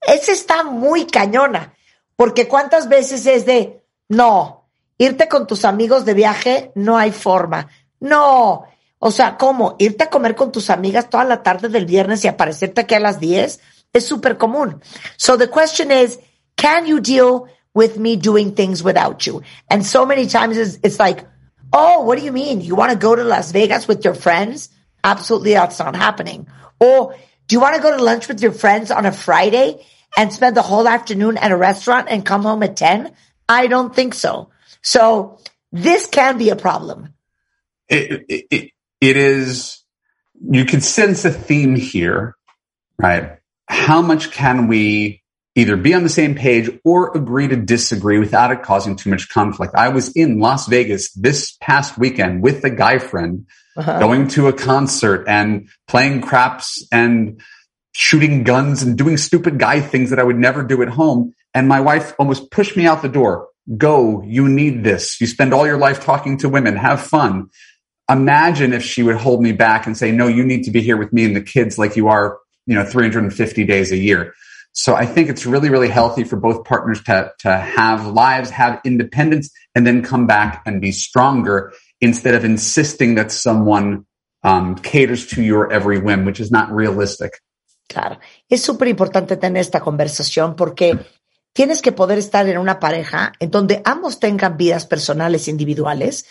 esa 0.02 0.32
está 0.32 0.64
muy 0.64 1.06
cañona, 1.06 1.74
porque 2.16 2.48
cuántas 2.48 2.88
veces 2.88 3.26
es 3.26 3.46
de, 3.46 3.84
no, 4.08 4.70
irte 4.98 5.28
con 5.28 5.48
tus 5.48 5.66
amigos 5.66 6.06
de 6.06 6.14
viaje, 6.14 6.72
no 6.76 6.98
hay 6.98 7.12
forma, 7.12 7.68
no, 8.00 8.64
o 9.00 9.12
sea, 9.12 9.38
¿cómo? 9.38 9.76
Irte 9.80 10.06
a 10.06 10.10
comer 10.10 10.34
con 10.34 10.54
tus 10.54 10.70
amigas 10.70 11.10
toda 11.10 11.26
la 11.26 11.44
tarde 11.44 11.68
del 11.68 11.86
viernes 11.86 12.24
y 12.24 12.30
aparecerte 12.30 12.82
aquí 12.82 12.96
a 12.96 13.02
las 13.02 13.20
10 13.20 13.60
es 13.92 14.06
súper 14.06 14.38
común. 14.38 14.82
So 15.18 15.38
the 15.38 15.50
question 15.50 15.92
is, 15.92 16.20
can 16.56 16.86
you 16.86 17.02
deal 17.02 17.44
with 17.74 17.98
me 17.98 18.16
doing 18.16 18.56
things 18.56 18.82
without 18.82 19.20
you? 19.24 19.42
And 19.70 19.86
so 19.86 20.06
many 20.06 20.26
times 20.26 20.58
it's, 20.58 20.80
it's 20.84 21.00
like, 21.00 21.28
Oh, 21.80 22.02
what 22.02 22.18
do 22.18 22.26
you 22.26 22.32
mean? 22.32 22.62
You 22.62 22.76
want 22.76 22.92
to 22.92 22.98
go 22.98 23.16
to 23.16 23.24
Las 23.24 23.52
Vegas 23.52 23.88
with 23.88 24.04
your 24.04 24.16
friends? 24.16 24.70
Absolutely, 25.04 25.54
that's 25.54 25.78
not 25.78 25.96
happening. 25.96 26.48
Or 26.80 27.16
do 27.48 27.56
you 27.56 27.60
want 27.60 27.76
to 27.76 27.82
go 27.82 27.96
to 27.96 28.04
lunch 28.04 28.28
with 28.28 28.42
your 28.42 28.52
friends 28.52 28.90
on 28.90 29.06
a 29.06 29.12
Friday 29.12 29.86
and 30.18 30.34
spend 30.34 30.58
the 30.58 30.64
whole 30.64 30.88
afternoon 30.88 31.38
at 31.38 31.52
a 31.52 31.56
restaurant 31.56 32.08
and 32.10 32.26
come 32.26 32.42
home 32.42 32.64
at 32.64 32.78
10? 32.78 33.14
I 33.48 33.68
don't 33.68 33.96
think 33.96 34.16
so. 34.16 34.50
So 34.82 35.40
this 35.72 36.08
can 36.08 36.40
be 36.40 36.50
a 36.50 36.56
problem. 36.56 37.14
It, 37.88 38.26
it, 38.28 38.72
it 39.00 39.18
is 39.18 39.84
you 40.42 40.66
could 40.66 40.84
sense 40.84 41.26
a 41.26 41.32
theme 41.32 41.76
here, 41.76 42.36
right? 42.98 43.38
How 43.68 44.02
much 44.02 44.32
can 44.32 44.68
we 44.68 45.22
either 45.58 45.76
be 45.76 45.94
on 45.94 46.04
the 46.04 46.10
same 46.10 46.36
page 46.36 46.70
or 46.86 47.18
agree 47.18 47.48
to 47.48 47.56
disagree 47.56 48.20
without 48.20 48.52
it 48.52 48.62
causing 48.62 48.96
too 48.96 49.10
much 49.10 49.28
conflict? 49.30 49.74
I 49.76 49.90
was 49.90 50.10
in 50.10 50.40
Las 50.40 50.68
Vegas 50.68 51.12
this 51.14 51.58
past 51.60 51.98
weekend 51.98 52.44
with 52.44 52.64
a 52.64 52.70
guy 52.70 53.00
friend 53.00 53.48
uh-huh. 53.76 54.00
going 54.00 54.28
to 54.30 54.48
a 54.48 54.54
concert 54.54 55.26
and 55.28 55.68
playing 55.88 56.22
craps 56.22 56.88
and 56.92 57.42
shooting 57.94 58.44
guns 58.44 58.84
and 58.84 58.96
doing 58.98 59.18
stupid 59.18 59.58
guy 59.58 59.82
things 59.82 60.12
that 60.12 60.20
I 60.20 60.24
would 60.24 60.38
never 60.38 60.64
do 60.64 60.84
at 60.84 60.90
home. 60.90 61.34
And 61.56 61.68
my 61.68 61.82
wife 61.82 62.14
almost 62.20 62.52
pushed 62.52 62.78
me 62.78 62.86
out 62.86 63.02
the 63.02 63.10
door. 63.10 63.48
Go, 63.76 64.22
you 64.22 64.48
need 64.48 64.84
this. 64.84 65.20
You 65.20 65.26
spend 65.26 65.54
all 65.54 65.66
your 65.66 65.80
life 65.80 66.04
talking 66.04 66.38
to 66.38 66.50
women. 66.50 66.76
Have 66.76 67.02
fun. 67.02 67.50
Imagine 68.10 68.74
if 68.74 68.84
she 68.84 69.02
would 69.02 69.18
hold 69.18 69.42
me 69.42 69.52
back 69.52 69.88
and 69.88 69.98
say, 69.98 70.12
no, 70.12 70.28
you 70.28 70.46
need 70.46 70.64
to 70.66 70.72
be 70.72 70.82
here 70.82 70.96
with 70.96 71.12
me 71.12 71.26
and 71.26 71.36
the 71.36 71.42
kids 71.42 71.80
like 71.80 71.96
you 71.96 72.08
are, 72.08 72.38
you 72.68 72.76
know, 72.76 72.86
350 72.86 73.66
days 73.66 73.92
a 73.92 73.98
year. 73.98 74.36
So 74.78 74.94
I 74.94 75.08
think 75.08 75.28
it's 75.28 75.48
really, 75.48 75.72
really 75.72 75.90
healthy 75.90 76.24
for 76.24 76.38
both 76.38 76.64
partners 76.64 77.02
to, 77.06 77.34
to 77.40 77.50
have 77.50 78.06
lives, 78.06 78.52
have 78.52 78.80
independence, 78.86 79.50
and 79.74 79.88
then 79.88 80.04
come 80.04 80.28
back 80.28 80.62
and 80.68 80.80
be 80.80 80.92
stronger 80.92 81.74
instead 82.00 82.36
of 82.36 82.46
insisting 82.46 83.16
that 83.16 83.32
someone 83.32 84.06
um, 84.44 84.76
caters 84.76 85.26
to 85.34 85.42
your 85.42 85.74
every 85.74 85.98
whim, 85.98 86.26
which 86.26 86.40
is 86.40 86.52
not 86.52 86.72
realistic. 86.72 87.42
Claro, 87.90 88.20
es 88.48 88.62
súper 88.62 88.88
importante 88.88 89.36
tener 89.36 89.62
esta 89.62 89.80
conversación 89.80 90.56
porque 90.56 90.96
tienes 91.54 91.82
que 91.82 91.92
poder 91.92 92.20
estar 92.20 92.48
en 92.48 92.60
una 92.60 92.80
pareja 92.80 93.34
en 93.40 93.50
donde 93.50 93.82
ambos 93.84 94.20
tengan 94.20 94.58
vidas 94.58 94.86
personales 94.86 95.48
individuales 95.48 96.28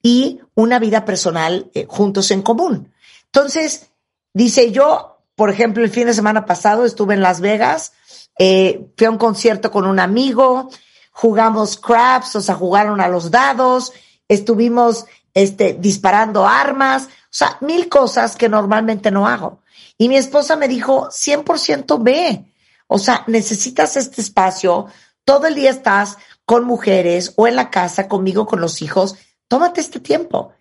y 0.00 0.40
una 0.54 0.78
vida 0.78 1.04
personal 1.04 1.68
eh, 1.74 1.84
juntos 1.88 2.30
en 2.30 2.42
común. 2.42 2.92
Entonces, 3.24 3.90
dice 4.32 4.70
yo, 4.70 5.17
por 5.38 5.50
ejemplo, 5.50 5.84
el 5.84 5.90
fin 5.90 6.08
de 6.08 6.14
semana 6.14 6.46
pasado 6.46 6.84
estuve 6.84 7.14
en 7.14 7.22
Las 7.22 7.40
Vegas, 7.40 7.92
eh, 8.40 8.88
fui 8.96 9.06
a 9.06 9.10
un 9.10 9.18
concierto 9.18 9.70
con 9.70 9.86
un 9.86 10.00
amigo, 10.00 10.68
jugamos 11.12 11.76
craps, 11.76 12.34
o 12.34 12.40
sea, 12.40 12.56
jugaron 12.56 13.00
a 13.00 13.06
los 13.06 13.30
dados, 13.30 13.92
estuvimos 14.26 15.06
este, 15.34 15.74
disparando 15.74 16.44
armas, 16.44 17.04
o 17.04 17.30
sea, 17.30 17.56
mil 17.60 17.88
cosas 17.88 18.34
que 18.34 18.48
normalmente 18.48 19.12
no 19.12 19.28
hago. 19.28 19.62
Y 19.96 20.08
mi 20.08 20.16
esposa 20.16 20.56
me 20.56 20.66
dijo, 20.66 21.08
100% 21.08 22.02
ve. 22.02 22.52
O 22.88 22.98
sea, 22.98 23.22
necesitas 23.28 23.96
este 23.96 24.20
espacio. 24.20 24.86
Todo 25.24 25.46
el 25.46 25.54
día 25.54 25.70
estás 25.70 26.16
con 26.44 26.64
mujeres 26.64 27.32
o 27.36 27.46
en 27.46 27.54
la 27.54 27.70
casa 27.70 28.08
conmigo, 28.08 28.44
con 28.44 28.60
los 28.60 28.82
hijos. 28.82 29.14
Tómate 29.46 29.80
este 29.80 30.00
tiempo. 30.00 30.52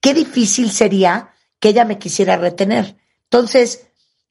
Qué 0.00 0.14
difícil 0.14 0.72
sería 0.72 1.30
que 1.60 1.68
ella 1.68 1.84
me 1.84 2.00
quisiera 2.00 2.36
retener. 2.36 2.96
Entonces, 3.30 3.86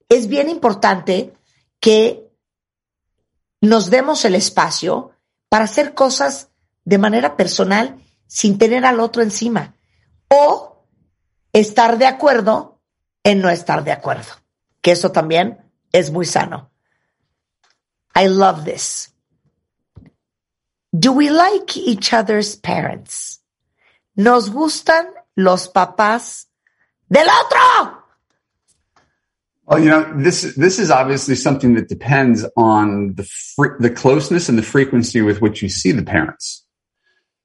es 0.10 0.28
bien 0.28 0.50
importante 0.50 1.34
que 1.80 2.30
nos 3.62 3.90
demos 3.90 4.26
el 4.26 4.36
espacio 4.36 5.12
para 5.50 5.66
hacer 5.66 5.94
cosas 5.94 6.50
de 6.84 6.98
manera 6.98 7.36
personal 7.36 7.98
sin 8.28 8.58
tener 8.58 8.86
al 8.86 9.00
otro 9.00 9.22
encima. 9.22 9.76
O 10.30 10.86
estar 11.54 11.98
de 11.98 12.06
acuerdo 12.06 12.82
en 13.24 13.42
no 13.42 13.50
estar 13.50 13.84
de 13.84 13.92
acuerdo 13.92 14.34
que 14.82 14.92
eso 14.92 15.12
también 15.12 15.72
es 15.92 16.12
muy 16.12 16.26
sano. 16.26 16.70
I 18.14 18.28
love 18.28 18.66
this. 18.66 19.16
Do 20.92 21.12
we 21.12 21.32
like 21.32 21.76
each 21.76 22.14
other's 22.14 22.56
parents? 22.56 23.44
¿Nos 24.14 24.52
gustan 24.52 25.08
los 25.34 25.68
papás 25.68 26.50
del 27.10 27.28
otro? 27.46 27.95
Well, 29.66 29.80
you 29.80 29.90
know, 29.90 30.14
this 30.16 30.56
this 30.56 30.78
is 30.78 30.92
obviously 30.92 31.36
something 31.36 31.74
that 31.74 31.90
depends 31.90 32.46
on 32.56 33.16
the 33.16 33.24
fr- 33.24 33.80
the 33.80 33.90
closeness 33.90 34.48
and 34.48 34.58
the 34.58 34.64
frequency 34.64 35.22
with 35.22 35.42
which 35.42 35.64
you 35.64 35.70
see 35.70 35.92
the 35.92 36.04
parents. 36.04 36.64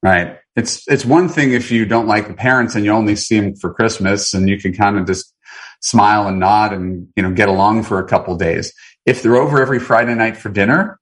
Right? 0.03 0.39
It's 0.55 0.87
it's 0.89 1.05
one 1.05 1.29
thing 1.29 1.53
if 1.53 1.71
you 1.71 1.87
don't 1.87 2.07
like 2.07 2.29
the 2.29 2.35
parents 2.35 2.75
and 2.75 2.85
you 2.85 2.91
only 2.91 3.17
see 3.17 3.41
them 3.41 3.57
for 3.57 3.73
Christmas 3.73 4.35
and 4.35 4.49
you 4.49 4.59
can 4.59 4.75
kind 4.75 4.99
of 4.99 5.07
just 5.07 5.35
smile 5.81 6.27
and 6.29 6.39
nod 6.39 6.73
and, 6.73 7.09
you 7.17 7.23
know, 7.23 7.33
get 7.33 7.49
along 7.49 7.85
for 7.85 7.99
a 7.99 8.07
couple 8.07 8.37
days. 8.37 8.73
If 9.07 9.23
they're 9.23 9.37
over 9.37 9.61
every 9.61 9.79
Friday 9.79 10.15
night 10.15 10.37
for 10.37 10.51
dinner 10.51 10.99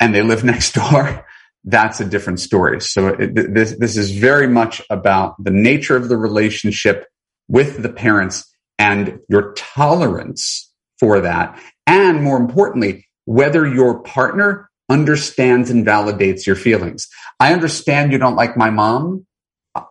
and 0.00 0.14
they 0.14 0.22
live 0.22 0.44
next 0.44 0.74
door, 0.74 1.26
that's 1.64 2.00
a 2.00 2.04
different 2.04 2.40
story. 2.40 2.80
So 2.80 3.08
it, 3.08 3.54
this, 3.54 3.72
this 3.78 3.96
is 3.96 4.12
very 4.12 4.46
much 4.46 4.80
about 4.88 5.42
the 5.42 5.50
nature 5.50 5.96
of 5.96 6.08
the 6.08 6.16
relationship 6.16 7.06
with 7.48 7.82
the 7.82 7.88
parents 7.88 8.47
and 8.78 9.20
your 9.28 9.52
tolerance 9.54 10.70
for 10.98 11.20
that. 11.20 11.60
And 11.86 12.22
more 12.22 12.36
importantly, 12.36 13.06
whether 13.24 13.66
your 13.66 14.00
partner 14.02 14.68
understands 14.88 15.70
and 15.70 15.86
validates 15.86 16.46
your 16.46 16.56
feelings. 16.56 17.08
I 17.38 17.52
understand 17.52 18.12
you 18.12 18.18
don't 18.18 18.36
like 18.36 18.56
my 18.56 18.70
mom. 18.70 19.26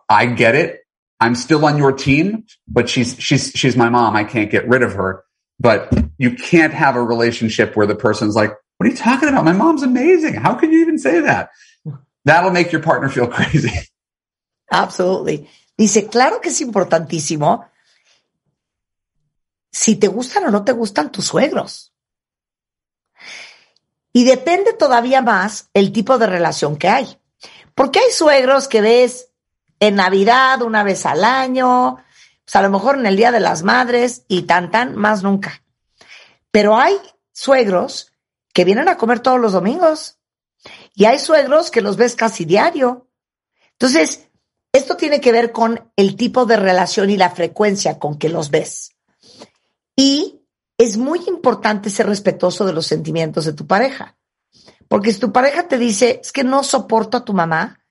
I 0.08 0.26
get 0.26 0.54
it. 0.54 0.80
I'm 1.20 1.34
still 1.34 1.64
on 1.64 1.78
your 1.78 1.92
team, 1.92 2.44
but 2.66 2.88
she's 2.88 3.16
she's 3.18 3.50
she's 3.54 3.76
my 3.76 3.88
mom. 3.88 4.16
I 4.16 4.24
can't 4.24 4.50
get 4.50 4.68
rid 4.68 4.82
of 4.82 4.92
her. 4.94 5.24
But 5.60 5.92
you 6.18 6.36
can't 6.36 6.72
have 6.72 6.94
a 6.94 7.02
relationship 7.02 7.76
where 7.76 7.86
the 7.86 7.96
person's 7.96 8.36
like, 8.36 8.52
"What 8.76 8.86
are 8.86 8.90
you 8.90 8.96
talking 8.96 9.28
about? 9.28 9.44
My 9.44 9.52
mom's 9.52 9.82
amazing. 9.82 10.34
How 10.34 10.54
can 10.54 10.70
you 10.72 10.80
even 10.80 10.98
say 10.98 11.20
that?" 11.20 11.50
That'll 12.24 12.50
make 12.50 12.70
your 12.70 12.82
partner 12.82 13.08
feel 13.08 13.26
crazy. 13.38 13.72
Absolutely. 14.70 15.48
Dice, 15.76 16.08
claro 16.10 16.40
que 16.40 16.50
es 16.50 16.60
importantísimo 16.60 17.64
si 19.70 19.96
te 19.96 20.08
gustan 20.08 20.46
o 20.46 20.50
no 20.50 20.64
te 20.64 20.72
gustan 20.72 21.12
tus 21.12 21.26
suegros. 21.26 21.92
Y 24.12 24.24
depende 24.24 24.72
todavía 24.72 25.22
más 25.22 25.68
el 25.74 25.92
tipo 25.92 26.18
de 26.18 26.26
relación 26.26 26.76
que 26.76 26.88
hay. 26.88 27.18
Porque 27.74 28.00
hay 28.00 28.10
suegros 28.10 28.66
que 28.66 28.80
ves 28.80 29.30
en 29.80 29.96
Navidad 29.96 30.62
una 30.62 30.82
vez 30.82 31.06
al 31.06 31.24
año, 31.24 31.98
pues 32.44 32.56
a 32.56 32.62
lo 32.62 32.70
mejor 32.70 32.98
en 32.98 33.06
el 33.06 33.16
Día 33.16 33.30
de 33.30 33.40
las 33.40 33.62
Madres 33.62 34.24
y 34.26 34.42
tan 34.42 34.70
tan, 34.70 34.96
más 34.96 35.22
nunca. 35.22 35.62
Pero 36.50 36.76
hay 36.76 36.96
suegros 37.32 38.12
que 38.52 38.64
vienen 38.64 38.88
a 38.88 38.96
comer 38.96 39.20
todos 39.20 39.38
los 39.38 39.52
domingos 39.52 40.18
y 40.94 41.04
hay 41.04 41.18
suegros 41.18 41.70
que 41.70 41.82
los 41.82 41.96
ves 41.96 42.16
casi 42.16 42.44
diario. 42.44 43.06
Entonces, 43.72 44.26
esto 44.72 44.96
tiene 44.96 45.20
que 45.20 45.30
ver 45.30 45.52
con 45.52 45.92
el 45.94 46.16
tipo 46.16 46.44
de 46.46 46.56
relación 46.56 47.10
y 47.10 47.16
la 47.16 47.30
frecuencia 47.30 47.98
con 47.98 48.18
que 48.18 48.28
los 48.28 48.50
ves. 48.50 48.96
Y 49.98 50.44
es 50.76 50.96
muy 50.96 51.24
importante 51.26 51.90
ser 51.90 52.06
respetuoso 52.06 52.64
de 52.64 52.72
los 52.72 52.86
sentimientos 52.86 53.44
de 53.46 53.52
tu 53.52 53.66
pareja. 53.66 54.16
Porque 54.86 55.12
si 55.12 55.18
tu 55.18 55.32
pareja 55.32 55.66
te 55.66 55.76
dice, 55.76 56.20
es 56.22 56.30
que 56.30 56.44
no 56.44 56.62
soporto 56.62 57.16
a 57.16 57.24
tu 57.24 57.32
mamá, 57.32 57.84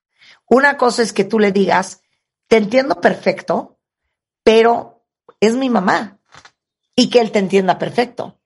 una 0.46 0.78
cosa 0.78 1.02
es 1.02 1.12
que 1.12 1.26
tú 1.26 1.38
le 1.38 1.52
digas, 1.52 2.02
te 2.48 2.56
entiendo 2.56 3.02
perfecto, 3.02 3.78
pero 4.42 5.04
es 5.42 5.56
mi 5.56 5.70
mamá 5.70 6.18
y 6.96 7.10
que 7.10 7.20
él 7.20 7.34
te 7.34 7.40
entienda 7.40 7.78
perfecto. 7.78 8.40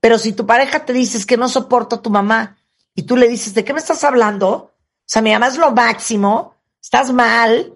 Pero 0.00 0.18
si 0.18 0.32
tu 0.32 0.44
pareja 0.44 0.84
te 0.84 0.92
dice 0.92 1.24
que 1.24 1.36
no 1.36 1.48
soporto 1.48 1.96
a 1.96 2.02
tu 2.02 2.10
mamá 2.10 2.58
y 2.92 3.04
tú 3.04 3.16
le 3.16 3.28
dices, 3.28 3.54
¿de 3.54 3.64
qué 3.64 3.72
me 3.72 3.78
estás 3.78 4.02
hablando? 4.02 4.50
O 4.50 4.72
sea, 5.04 5.22
mi 5.22 5.30
mamá 5.32 5.46
es 5.46 5.58
lo 5.58 5.70
máximo, 5.70 6.56
estás 6.82 7.12
mal, 7.12 7.72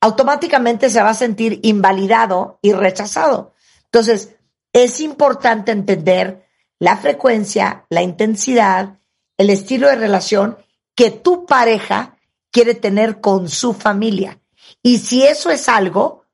automáticamente 0.00 0.90
se 0.90 1.00
va 1.00 1.10
a 1.10 1.14
sentir 1.14 1.60
invalidado 1.62 2.58
y 2.62 2.72
rechazado. 2.72 3.54
Entonces, 3.84 4.36
es 4.72 5.00
importante 5.00 5.72
entender 5.72 6.46
la 6.78 6.96
frecuencia, 6.96 7.86
la 7.90 8.02
intensidad, 8.02 8.98
el 9.36 9.50
estilo 9.50 9.88
de 9.88 9.96
relación 9.96 10.58
que 10.94 11.10
tu 11.10 11.46
pareja 11.46 12.16
quiere 12.50 12.74
tener 12.74 13.20
con 13.20 13.48
su 13.48 13.74
familia. 13.74 14.40
Y 14.82 14.98
si 14.98 15.24
eso 15.24 15.50
es 15.50 15.68
algo 15.68 16.24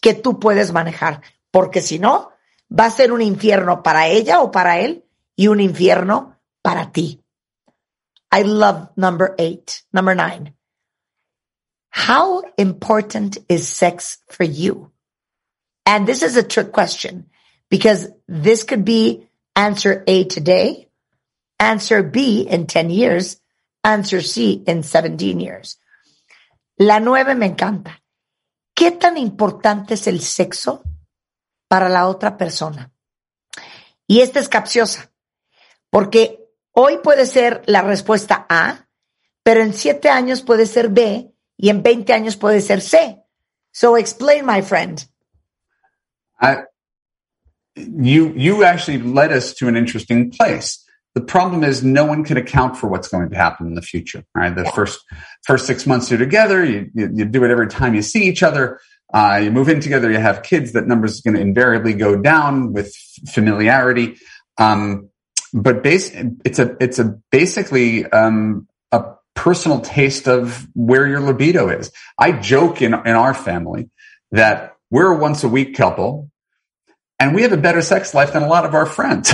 que 0.00 0.14
tú 0.14 0.40
puedes 0.40 0.72
manejar, 0.72 1.22
porque 1.50 1.80
si 1.80 1.98
no, 1.98 2.30
va 2.68 2.86
a 2.86 2.90
ser 2.90 3.12
un 3.12 3.22
infierno 3.22 3.82
para 3.82 4.08
ella 4.08 4.40
o 4.40 4.50
para 4.50 4.80
él 4.80 5.04
y 5.36 5.48
un 5.48 5.60
infierno 5.60 6.40
para 6.62 6.92
ti. 6.92 7.22
I 8.32 8.44
love 8.44 8.88
number 8.96 9.34
eight. 9.38 9.84
Number 9.92 10.16
nine. 10.16 10.54
How 11.90 12.42
important 12.56 13.38
is 13.48 13.68
sex 13.68 14.22
for 14.28 14.44
you? 14.44 14.90
And 15.84 16.06
this 16.06 16.22
is 16.22 16.36
a 16.36 16.42
trick 16.42 16.72
question 16.72 17.28
because 17.72 18.06
this 18.28 18.64
could 18.64 18.84
be 18.84 19.26
answer 19.56 20.04
A 20.06 20.24
today, 20.24 20.88
answer 21.58 22.02
B 22.02 22.42
in 22.42 22.66
10 22.66 22.90
years, 22.90 23.40
Answer 23.84 24.22
C 24.22 24.62
in 24.66 24.84
17 24.84 25.40
years. 25.40 25.80
La 26.76 27.00
nueve 27.00 27.34
me 27.34 27.46
encanta. 27.46 28.00
¿Qué 28.74 28.92
tan 28.92 29.16
importante 29.18 29.94
es 29.94 30.06
el 30.06 30.20
sexo 30.20 30.82
para 31.68 31.88
la 31.88 32.06
otra 32.06 32.36
persona? 32.36 32.92
Y 34.06 34.20
esta 34.20 34.38
es 34.38 34.48
capciosa, 34.48 35.12
porque 35.90 36.48
hoy 36.70 36.98
puede 36.98 37.26
ser 37.26 37.62
la 37.66 37.82
respuesta 37.82 38.46
A, 38.48 38.88
pero 39.42 39.62
en 39.62 39.74
siete 39.74 40.08
años 40.08 40.42
puede 40.42 40.66
ser 40.66 40.88
B 40.88 41.34
y 41.56 41.68
en 41.68 41.82
20 41.82 42.12
años 42.12 42.36
puede 42.36 42.60
ser 42.60 42.80
C. 42.80 43.20
So 43.72 43.96
explain, 43.96 44.46
my 44.46 44.62
friend. 44.62 45.00
You 47.76 48.32
you 48.34 48.64
actually 48.64 48.98
led 48.98 49.32
us 49.32 49.54
to 49.54 49.68
an 49.68 49.76
interesting 49.76 50.30
place. 50.30 50.84
The 51.14 51.20
problem 51.20 51.62
is 51.62 51.82
no 51.82 52.06
one 52.06 52.24
can 52.24 52.38
account 52.38 52.76
for 52.76 52.86
what's 52.86 53.08
going 53.08 53.28
to 53.28 53.36
happen 53.36 53.66
in 53.66 53.74
the 53.74 53.82
future. 53.82 54.24
Right, 54.34 54.54
the 54.54 54.62
yeah. 54.62 54.70
first 54.72 55.00
first 55.46 55.66
six 55.66 55.86
months 55.86 56.10
you're 56.10 56.18
together, 56.18 56.64
you, 56.64 56.90
you, 56.94 57.10
you 57.14 57.24
do 57.24 57.44
it 57.44 57.50
every 57.50 57.68
time 57.68 57.94
you 57.94 58.02
see 58.02 58.24
each 58.24 58.42
other. 58.42 58.80
Uh, 59.12 59.40
you 59.42 59.50
move 59.50 59.68
in 59.68 59.80
together, 59.80 60.10
you 60.10 60.18
have 60.18 60.42
kids. 60.42 60.72
That 60.72 60.86
number 60.86 61.06
is 61.06 61.20
going 61.20 61.34
to 61.34 61.40
invariably 61.40 61.92
go 61.92 62.16
down 62.16 62.72
with 62.72 62.94
familiarity. 63.30 64.16
Um, 64.56 65.10
but 65.52 65.82
base, 65.82 66.10
it's 66.44 66.58
a 66.58 66.76
it's 66.80 66.98
a 66.98 67.18
basically 67.30 68.06
um, 68.06 68.66
a 68.90 69.04
personal 69.34 69.80
taste 69.80 70.28
of 70.28 70.66
where 70.74 71.06
your 71.06 71.20
libido 71.20 71.68
is. 71.68 71.92
I 72.18 72.32
joke 72.32 72.80
in 72.80 72.94
in 72.94 73.14
our 73.14 73.34
family 73.34 73.90
that 74.30 74.76
we're 74.90 75.12
a 75.12 75.18
once 75.18 75.44
a 75.44 75.48
week 75.48 75.76
couple 75.76 76.30
and 77.22 77.36
we 77.36 77.42
have 77.42 77.52
a 77.52 77.56
better 77.56 77.82
sex 77.82 78.14
life 78.14 78.32
than 78.32 78.42
a 78.42 78.48
lot 78.48 78.64
of 78.64 78.74
our 78.74 78.84
friends. 78.84 79.32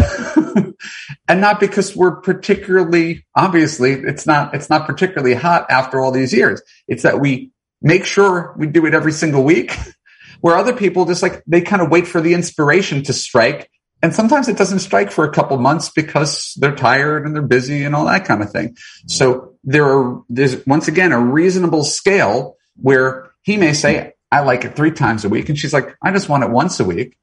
and 1.29 1.41
not 1.41 1.59
because 1.59 1.97
we're 1.97 2.17
particularly 2.21 3.25
obviously 3.35 3.93
it's 3.93 4.27
not 4.27 4.55
it's 4.55 4.69
not 4.69 4.87
particularly 4.87 5.35
hot 5.35 5.67
after 5.71 5.99
all 5.99 6.13
these 6.13 6.35
years. 6.35 6.61
It's 6.87 7.05
that 7.05 7.19
we 7.19 7.51
make 7.81 8.05
sure 8.05 8.55
we 8.59 8.67
do 8.67 8.85
it 8.85 8.93
every 8.93 9.13
single 9.13 9.43
week 9.43 9.75
where 10.43 10.57
other 10.57 10.75
people 10.75 11.07
just 11.07 11.23
like 11.23 11.43
they 11.47 11.63
kind 11.63 11.81
of 11.81 11.91
wait 11.91 12.07
for 12.07 12.21
the 12.21 12.35
inspiration 12.35 13.03
to 13.05 13.15
strike 13.15 13.71
and 14.03 14.15
sometimes 14.15 14.49
it 14.49 14.59
doesn't 14.59 14.81
strike 14.81 15.11
for 15.11 15.25
a 15.25 15.33
couple 15.33 15.57
months 15.57 15.89
because 15.89 16.53
they're 16.57 16.77
tired 16.77 17.25
and 17.25 17.35
they're 17.35 17.43
busy 17.43 17.85
and 17.85 17.97
all 17.97 18.05
that 18.05 18.27
kind 18.27 18.43
of 18.43 18.53
thing. 18.53 18.77
So 19.07 19.55
there 19.65 19.87
are, 19.87 20.23
there's 20.29 20.65
once 20.67 20.87
again 20.87 21.11
a 21.11 21.19
reasonable 21.19 21.83
scale 21.83 22.57
where 22.77 23.33
he 23.43 23.57
may 23.57 23.73
say, 23.73 24.13
I 24.31 24.41
like 24.41 24.65
it 24.65 24.77
three 24.77 24.93
times 24.93 25.25
a 25.25 25.29
week. 25.29 25.49
And 25.49 25.59
she's 25.59 25.73
like, 25.73 25.97
I 26.01 26.13
just 26.13 26.29
want 26.29 26.45
it 26.45 26.51
once 26.51 26.79
a 26.79 26.85
week. 26.85 27.17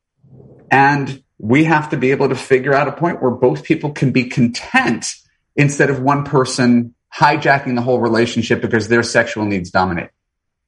And 0.75 1.23
we 1.37 1.63
have 1.63 1.89
to 1.91 1.97
be 1.97 2.11
able 2.11 2.27
to 2.27 2.35
figure 2.35 2.73
out 2.73 2.89
a 2.89 2.91
point 2.91 3.21
where 3.21 3.31
both 3.31 3.63
people 3.63 3.91
can 3.91 4.11
be 4.11 4.25
content 4.25 5.05
instead 5.55 5.89
of 5.89 6.01
one 6.01 6.25
person 6.25 6.93
hijacking 7.17 7.75
the 7.75 7.81
whole 7.81 8.01
relationship 8.01 8.61
because 8.61 8.89
their 8.89 9.03
sexual 9.03 9.45
needs 9.45 9.71
dominate. 9.71 10.09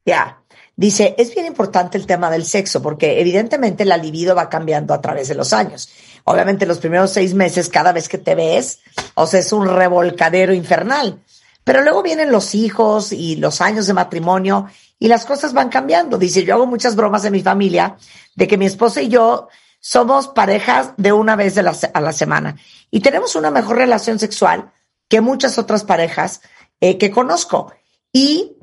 Yeah. 0.06 0.36
Dice, 0.78 1.14
es 1.18 1.34
bien 1.34 1.46
importante 1.46 1.98
el 1.98 2.06
tema 2.06 2.30
del 2.30 2.46
sexo 2.46 2.82
porque 2.82 3.20
evidentemente 3.20 3.84
la 3.84 3.98
libido 3.98 4.34
va 4.34 4.48
cambiando 4.48 4.94
a 4.94 5.02
través 5.02 5.28
de 5.28 5.36
los 5.36 5.52
años. 5.52 5.90
Obviamente 6.24 6.66
los 6.66 6.78
primeros 6.78 7.12
seis 7.12 7.34
meses, 7.34 7.68
cada 7.68 7.92
vez 7.92 8.08
que 8.08 8.18
te 8.18 8.34
ves, 8.34 8.80
o 9.16 9.28
sea, 9.28 9.42
es 9.42 9.52
un 9.52 9.68
revolcadero 9.68 10.54
infernal. 10.54 11.20
Pero 11.66 11.82
luego 11.82 12.02
vienen 12.02 12.32
los 12.32 12.56
hijos 12.56 13.12
y 13.12 13.36
los 13.36 13.60
años 13.60 13.88
de 13.88 13.94
matrimonio 13.94 14.68
y 15.00 15.10
las 15.10 15.26
cosas 15.26 15.52
van 15.52 15.68
cambiando. 15.68 16.18
Dice, 16.18 16.46
yo 16.46 16.54
hago 16.54 16.66
muchas 16.66 16.96
bromas 16.96 17.26
en 17.26 17.34
mi 17.34 17.42
familia 17.42 17.98
de 18.36 18.48
que 18.48 18.58
mi 18.58 18.68
esposa 18.68 19.02
y 19.02 19.10
yo 19.10 19.50
somos 19.80 20.28
parejas 20.28 20.94
de 20.98 21.12
una 21.14 21.36
vez 21.36 21.58
a 21.58 22.02
la 22.02 22.14
semana 22.14 22.56
y 22.92 23.00
tenemos 23.02 23.36
una 23.36 23.52
mejor 23.52 23.78
relación 23.78 24.20
sexual 24.20 24.72
que 25.08 25.22
muchas 25.22 25.58
otras 25.58 25.84
parejas 25.84 26.42
eh, 26.82 26.98
que 26.98 27.12
conozco. 27.12 27.74
Y 28.12 28.58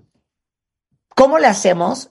¿Cómo 1.15 1.39
le 1.39 1.47
hacemos? 1.47 2.11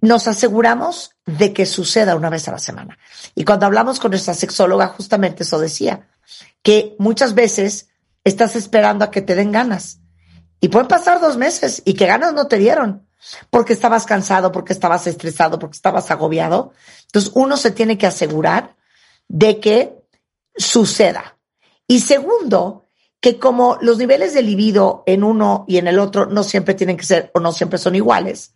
Nos 0.00 0.26
aseguramos 0.26 1.12
de 1.26 1.52
que 1.52 1.64
suceda 1.64 2.16
una 2.16 2.28
vez 2.28 2.48
a 2.48 2.52
la 2.52 2.58
semana. 2.58 2.98
Y 3.34 3.44
cuando 3.44 3.66
hablamos 3.66 4.00
con 4.00 4.10
nuestra 4.10 4.34
sexóloga, 4.34 4.88
justamente 4.88 5.44
eso 5.44 5.60
decía, 5.60 6.08
que 6.62 6.96
muchas 6.98 7.34
veces 7.34 7.88
estás 8.24 8.56
esperando 8.56 9.04
a 9.04 9.10
que 9.10 9.22
te 9.22 9.36
den 9.36 9.52
ganas. 9.52 10.00
Y 10.60 10.68
pueden 10.68 10.88
pasar 10.88 11.20
dos 11.20 11.36
meses 11.36 11.82
y 11.84 11.94
que 11.94 12.06
ganas 12.06 12.34
no 12.34 12.48
te 12.48 12.58
dieron, 12.58 13.08
porque 13.50 13.72
estabas 13.72 14.06
cansado, 14.06 14.50
porque 14.50 14.72
estabas 14.72 15.06
estresado, 15.06 15.58
porque 15.58 15.76
estabas 15.76 16.10
agobiado. 16.10 16.72
Entonces 17.12 17.32
uno 17.34 17.58
se 17.58 17.70
tiene 17.70 17.98
que 17.98 18.06
asegurar 18.06 18.74
de 19.28 19.60
que 19.60 19.98
suceda. 20.56 21.38
Y 21.86 22.00
segundo, 22.00 22.86
que 23.20 23.38
como 23.38 23.76
los 23.82 23.98
niveles 23.98 24.32
de 24.32 24.40
libido 24.40 25.02
en 25.04 25.22
uno 25.22 25.66
y 25.68 25.76
en 25.76 25.88
el 25.88 25.98
otro 25.98 26.24
no 26.24 26.42
siempre 26.42 26.72
tienen 26.72 26.96
que 26.96 27.04
ser 27.04 27.30
o 27.34 27.40
no 27.40 27.52
siempre 27.52 27.78
son 27.78 27.94
iguales, 27.94 28.54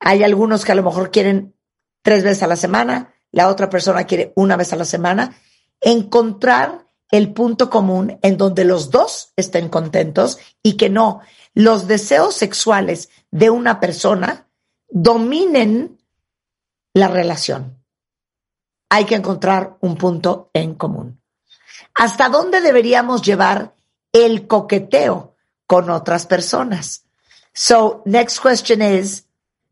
hay 0.00 0.24
algunos 0.24 0.64
que 0.64 0.72
a 0.72 0.74
lo 0.74 0.82
mejor 0.82 1.12
quieren 1.12 1.54
tres 2.02 2.24
veces 2.24 2.42
a 2.42 2.48
la 2.48 2.56
semana, 2.56 3.14
la 3.30 3.48
otra 3.48 3.70
persona 3.70 4.04
quiere 4.04 4.32
una 4.34 4.56
vez 4.56 4.72
a 4.72 4.76
la 4.76 4.84
semana, 4.84 5.36
encontrar 5.80 6.86
el 7.10 7.32
punto 7.32 7.70
común 7.70 8.18
en 8.22 8.36
donde 8.36 8.64
los 8.64 8.90
dos 8.90 9.32
estén 9.36 9.68
contentos 9.68 10.38
y 10.62 10.76
que 10.76 10.90
no 10.90 11.20
los 11.54 11.86
deseos 11.86 12.34
sexuales 12.34 13.10
de 13.30 13.50
una 13.50 13.80
persona 13.80 14.48
dominen 14.88 15.97
la 16.98 17.08
relación. 17.08 17.78
Hay 18.90 19.04
que 19.04 19.14
encontrar 19.14 19.76
un 19.80 19.96
punto 19.96 20.50
en 20.52 20.74
común. 20.74 21.20
¿Hasta 21.94 22.28
dónde 22.28 22.60
deberíamos 22.60 23.22
llevar 23.22 23.74
el 24.12 24.46
coqueteo 24.46 25.34
con 25.66 25.90
otras 25.90 26.26
personas? 26.26 27.04
So, 27.54 28.02
next 28.06 28.40
question 28.40 28.82
is, 28.82 29.24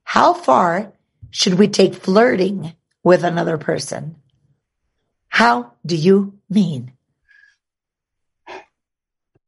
how 0.05 0.35
far 0.35 0.93
should 1.31 1.59
we 1.59 1.69
take 1.69 1.94
flirting 1.94 2.74
with 3.03 3.24
another 3.24 3.59
person? 3.59 4.16
How 5.28 5.73
do 5.85 5.97
you 5.97 6.39
mean? 6.48 6.93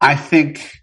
I 0.01 0.15
think 0.15 0.83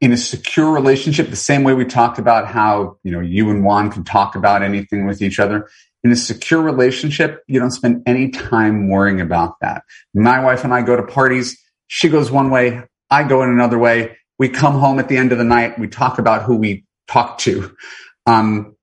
in 0.00 0.12
a 0.12 0.16
secure 0.16 0.70
relationship, 0.70 1.30
the 1.30 1.36
same 1.36 1.62
way 1.62 1.74
we 1.74 1.84
talked 1.84 2.18
about 2.18 2.48
how, 2.48 2.98
you 3.04 3.12
know, 3.12 3.20
you 3.20 3.50
and 3.50 3.64
Juan 3.64 3.90
can 3.90 4.04
talk 4.04 4.34
about 4.34 4.62
anything 4.62 5.06
with 5.06 5.22
each 5.22 5.38
other, 5.38 5.70
in 6.04 6.10
a 6.10 6.16
secure 6.16 6.60
relationship, 6.60 7.42
you 7.46 7.60
don't 7.60 7.70
spend 7.70 8.02
any 8.06 8.30
time 8.30 8.88
worrying 8.88 9.20
about 9.20 9.54
that. 9.60 9.84
My 10.14 10.42
wife 10.42 10.64
and 10.64 10.74
I 10.74 10.82
go 10.82 10.96
to 10.96 11.02
parties. 11.02 11.58
She 11.86 12.08
goes 12.08 12.30
one 12.30 12.50
way. 12.50 12.82
I 13.10 13.24
go 13.24 13.42
in 13.42 13.50
another 13.50 13.78
way. 13.78 14.16
We 14.38 14.48
come 14.48 14.74
home 14.74 14.98
at 14.98 15.08
the 15.08 15.16
end 15.16 15.32
of 15.32 15.38
the 15.38 15.44
night. 15.44 15.78
We 15.78 15.88
talk 15.88 16.18
about 16.18 16.42
who 16.42 16.56
we 16.56 16.84
talk 17.06 17.38
to. 17.38 17.74
Um, 18.26 18.76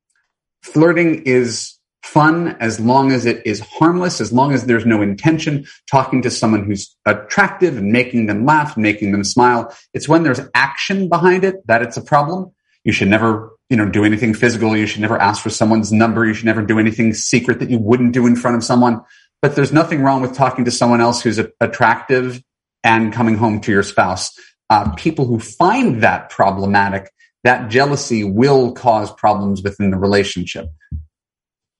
flirting 0.63 1.23
is 1.23 1.79
fun 2.03 2.55
as 2.59 2.79
long 2.79 3.11
as 3.11 3.25
it 3.25 3.45
is 3.45 3.59
harmless, 3.59 4.21
as 4.21 4.31
long 4.31 4.53
as 4.53 4.65
there's 4.65 4.85
no 4.85 5.01
intention 5.01 5.65
talking 5.91 6.21
to 6.21 6.31
someone 6.31 6.63
who's 6.63 6.95
attractive 7.05 7.77
and 7.77 7.91
making 7.91 8.25
them 8.25 8.45
laugh, 8.45 8.77
making 8.77 9.11
them 9.11 9.23
smile. 9.23 9.75
It's 9.93 10.07
when 10.07 10.23
there's 10.23 10.39
action 10.53 11.09
behind 11.09 11.43
it 11.43 11.55
that 11.67 11.81
it's 11.81 11.97
a 11.97 12.01
problem. 12.01 12.51
You 12.83 12.93
should 12.93 13.09
never 13.09 13.48
you 13.69 13.77
know, 13.77 13.87
do 13.87 14.03
anything 14.03 14.33
physical. 14.33 14.75
You 14.75 14.87
should 14.87 15.01
never 15.01 15.19
ask 15.19 15.43
for 15.43 15.49
someone's 15.49 15.91
number. 15.91 16.25
You 16.25 16.33
should 16.33 16.45
never 16.45 16.61
do 16.61 16.79
anything 16.79 17.13
secret 17.13 17.59
that 17.59 17.69
you 17.69 17.77
wouldn't 17.77 18.13
do 18.13 18.25
in 18.25 18.35
front 18.35 18.57
of 18.57 18.63
someone. 18.63 19.01
But 19.41 19.55
there's 19.55 19.71
nothing 19.71 20.01
wrong 20.01 20.21
with 20.21 20.33
talking 20.33 20.65
to 20.65 20.71
someone 20.71 21.01
else 21.01 21.21
who's 21.21 21.39
attractive 21.61 22.43
and 22.83 23.13
coming 23.13 23.35
home 23.35 23.61
to 23.61 23.71
your 23.71 23.83
spouse. 23.83 24.37
Uh, 24.69 24.93
people 24.95 25.25
who 25.25 25.39
find 25.39 26.01
that 26.03 26.29
problematic, 26.29 27.11
that 27.43 27.69
jealousy 27.69 28.23
will 28.23 28.73
cause 28.73 29.11
problems 29.13 29.61
within 29.63 29.91
the 29.91 29.97
relationship. 29.97 30.69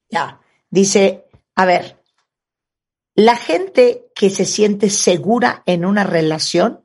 Yeah. 0.09 0.33
Dice, 0.71 1.23
a 1.55 1.65
ver, 1.65 1.95
la 3.15 3.35
gente 3.35 4.05
que 4.15 4.29
se 4.29 4.45
siente 4.45 4.89
segura 4.89 5.63
en 5.65 5.83
una 5.83 6.03
relación 6.03 6.81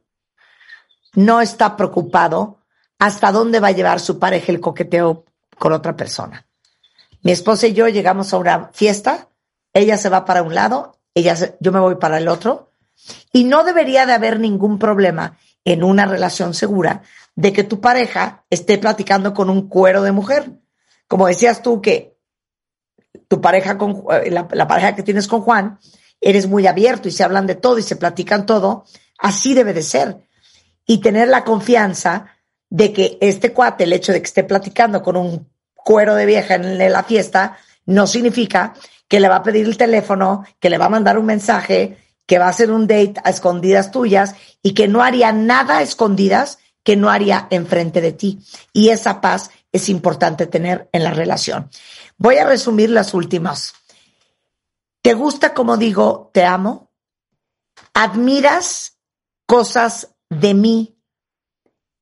no 1.14 1.40
está 1.40 1.76
preocupado 1.76 2.63
hasta 2.98 3.32
dónde 3.32 3.60
va 3.60 3.68
a 3.68 3.72
llevar 3.72 4.00
su 4.00 4.18
pareja 4.18 4.52
el 4.52 4.60
coqueteo 4.60 5.24
con 5.58 5.72
otra 5.72 5.96
persona. 5.96 6.46
Mi 7.22 7.32
esposa 7.32 7.66
y 7.66 7.72
yo 7.72 7.88
llegamos 7.88 8.32
a 8.32 8.38
una 8.38 8.70
fiesta, 8.72 9.28
ella 9.72 9.96
se 9.96 10.08
va 10.08 10.24
para 10.24 10.42
un 10.42 10.54
lado, 10.54 10.98
ella 11.14 11.36
yo 11.58 11.72
me 11.72 11.80
voy 11.80 11.96
para 11.96 12.18
el 12.18 12.28
otro, 12.28 12.72
y 13.32 13.44
no 13.44 13.64
debería 13.64 14.06
de 14.06 14.12
haber 14.12 14.38
ningún 14.38 14.78
problema 14.78 15.38
en 15.64 15.82
una 15.82 16.04
relación 16.04 16.54
segura 16.54 17.02
de 17.34 17.52
que 17.52 17.64
tu 17.64 17.80
pareja 17.80 18.44
esté 18.50 18.78
platicando 18.78 19.34
con 19.34 19.50
un 19.50 19.68
cuero 19.68 20.02
de 20.02 20.12
mujer. 20.12 20.50
Como 21.08 21.26
decías 21.26 21.62
tú 21.62 21.80
que 21.80 22.16
tu 23.28 23.40
pareja 23.40 23.78
con 23.78 24.04
eh, 24.10 24.30
la, 24.30 24.46
la 24.52 24.68
pareja 24.68 24.94
que 24.94 25.02
tienes 25.02 25.26
con 25.26 25.40
Juan, 25.40 25.78
eres 26.20 26.46
muy 26.46 26.66
abierto 26.66 27.08
y 27.08 27.12
se 27.12 27.24
hablan 27.24 27.46
de 27.46 27.54
todo 27.54 27.78
y 27.78 27.82
se 27.82 27.96
platican 27.96 28.46
todo, 28.46 28.84
así 29.18 29.54
debe 29.54 29.72
de 29.72 29.82
ser. 29.82 30.28
Y 30.86 30.98
tener 30.98 31.28
la 31.28 31.44
confianza 31.44 32.33
de 32.70 32.92
que 32.92 33.18
este 33.20 33.52
cuate, 33.52 33.84
el 33.84 33.92
hecho 33.92 34.12
de 34.12 34.20
que 34.20 34.26
esté 34.26 34.44
platicando 34.44 35.02
con 35.02 35.16
un 35.16 35.48
cuero 35.74 36.14
de 36.14 36.26
vieja 36.26 36.54
en 36.54 36.78
la 36.78 37.04
fiesta, 37.04 37.58
no 37.86 38.06
significa 38.06 38.74
que 39.08 39.20
le 39.20 39.28
va 39.28 39.36
a 39.36 39.42
pedir 39.42 39.66
el 39.66 39.76
teléfono, 39.76 40.44
que 40.58 40.70
le 40.70 40.78
va 40.78 40.86
a 40.86 40.90
mandar 40.90 41.18
un 41.18 41.26
mensaje, 41.26 41.98
que 42.26 42.38
va 42.38 42.46
a 42.46 42.50
hacer 42.50 42.70
un 42.70 42.86
date 42.86 43.14
a 43.22 43.30
escondidas 43.30 43.90
tuyas 43.90 44.34
y 44.62 44.72
que 44.74 44.88
no 44.88 45.02
haría 45.02 45.32
nada 45.32 45.78
a 45.78 45.82
escondidas 45.82 46.58
que 46.82 46.96
no 46.96 47.10
haría 47.10 47.46
enfrente 47.50 48.00
de 48.00 48.12
ti. 48.12 48.40
Y 48.72 48.90
esa 48.90 49.20
paz 49.20 49.50
es 49.72 49.88
importante 49.88 50.46
tener 50.46 50.88
en 50.92 51.04
la 51.04 51.10
relación. 51.10 51.70
Voy 52.16 52.36
a 52.36 52.46
resumir 52.46 52.90
las 52.90 53.14
últimas. 53.14 53.74
¿Te 55.02 55.14
gusta 55.14 55.52
como 55.52 55.76
digo, 55.76 56.30
te 56.32 56.44
amo? 56.44 56.90
¿Admiras 57.92 58.98
cosas 59.46 60.14
de 60.30 60.54
mí 60.54 60.93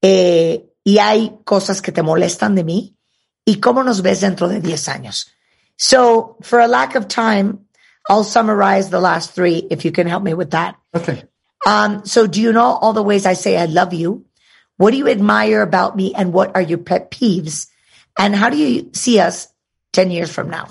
eh, 0.02 0.66
y 0.84 0.98
hay 0.98 1.38
cosas 1.44 1.80
que 1.80 1.92
te 1.92 2.02
molestan 2.02 2.54
de 2.54 2.64
mí 2.64 2.96
y 3.44 3.60
cómo 3.60 3.82
nos 3.84 4.02
ves 4.02 4.20
dentro 4.20 4.48
de 4.48 4.60
10 4.60 4.88
años. 4.88 5.32
So, 5.76 6.36
for 6.42 6.60
a 6.60 6.68
lack 6.68 6.94
of 6.96 7.08
time, 7.08 7.66
I'll 8.08 8.24
summarize 8.24 8.90
the 8.90 9.00
last 9.00 9.34
three 9.34 9.66
if 9.70 9.84
you 9.84 9.92
can 9.92 10.06
help 10.06 10.22
me 10.22 10.34
with 10.34 10.50
that. 10.50 10.76
Okay. 10.94 11.24
Um, 11.64 12.04
so 12.04 12.26
do 12.26 12.40
you 12.40 12.52
know 12.52 12.64
all 12.64 12.92
the 12.92 13.02
ways 13.02 13.26
I 13.26 13.34
say 13.34 13.56
I 13.56 13.66
love 13.66 13.94
you? 13.94 14.24
What 14.76 14.90
do 14.90 14.96
you 14.96 15.08
admire 15.08 15.62
about 15.62 15.96
me 15.96 16.12
and 16.14 16.32
what 16.32 16.54
are 16.56 16.62
your 16.62 16.78
pet 16.78 17.10
peeves? 17.10 17.68
And 18.18 18.34
how 18.34 18.50
do 18.50 18.56
you 18.56 18.90
see 18.92 19.20
us 19.20 19.48
10 19.92 20.10
years 20.10 20.30
from 20.30 20.50
now? 20.50 20.68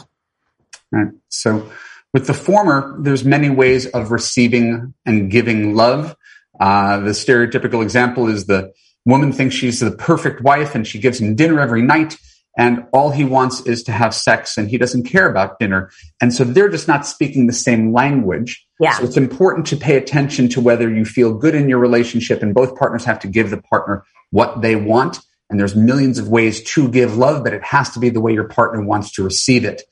Right. 0.92 1.14
So 1.30 1.72
with 2.14 2.28
the 2.28 2.34
former, 2.34 2.98
there's 3.00 3.24
many 3.24 3.50
ways 3.50 3.86
of 3.88 4.12
receiving 4.12 4.94
and 5.06 5.32
giving 5.32 5.76
love. 5.76 6.16
Uh, 6.60 7.00
the 7.00 7.12
stereotypical 7.12 7.82
example 7.82 8.28
is 8.28 8.46
the 8.46 8.74
woman 9.06 9.32
thinks 9.32 9.56
she's 9.56 9.80
the 9.80 9.92
perfect 9.92 10.42
wife 10.42 10.76
and 10.76 10.86
she 10.86 11.00
gives 11.00 11.20
him 11.20 11.36
dinner 11.36 11.60
every 11.60 11.82
night 11.82 12.18
and 12.58 12.86
all 12.92 13.12
he 13.12 13.24
wants 13.24 13.62
is 13.62 13.84
to 13.84 13.92
have 13.92 14.14
sex 14.14 14.58
and 14.58 14.70
he 14.70 14.78
doesn't 14.78 15.04
care 15.04 15.30
about 15.30 15.58
dinner. 15.60 15.90
And 16.22 16.34
so 16.34 16.44
they're 16.44 16.70
just 16.70 16.88
not 16.88 17.06
speaking 17.06 17.48
the 17.48 17.54
same 17.54 17.94
language. 17.94 18.66
Yeah. 18.80 18.94
So 18.94 19.06
it's 19.06 19.18
important 19.18 19.68
to 19.68 19.78
pay 19.78 19.96
attention 19.96 20.50
to 20.50 20.62
whether 20.62 20.90
you 20.90 21.06
feel 21.06 21.34
good 21.34 21.56
in 21.56 21.70
your 21.70 21.80
relationship 21.80 22.44
and 22.44 22.54
both 22.54 22.76
partners 22.76 23.06
have 23.06 23.20
to 23.20 23.28
give 23.28 23.50
the 23.50 23.62
partner 23.62 24.04
what 24.32 24.62
they 24.62 24.76
want. 24.76 25.20
And 25.50 25.60
there's 25.60 25.76
millions 25.76 26.18
of 26.18 26.30
ways 26.30 26.64
to 26.64 26.90
give 26.90 27.18
love, 27.18 27.44
but 27.44 27.54
it 27.54 27.64
has 27.64 27.90
to 27.92 28.00
be 28.00 28.10
the 28.10 28.22
way 28.22 28.34
your 28.34 28.48
partner 28.48 28.82
wants 28.82 29.12
to 29.14 29.24
receive 29.24 29.66
it. 29.66 29.84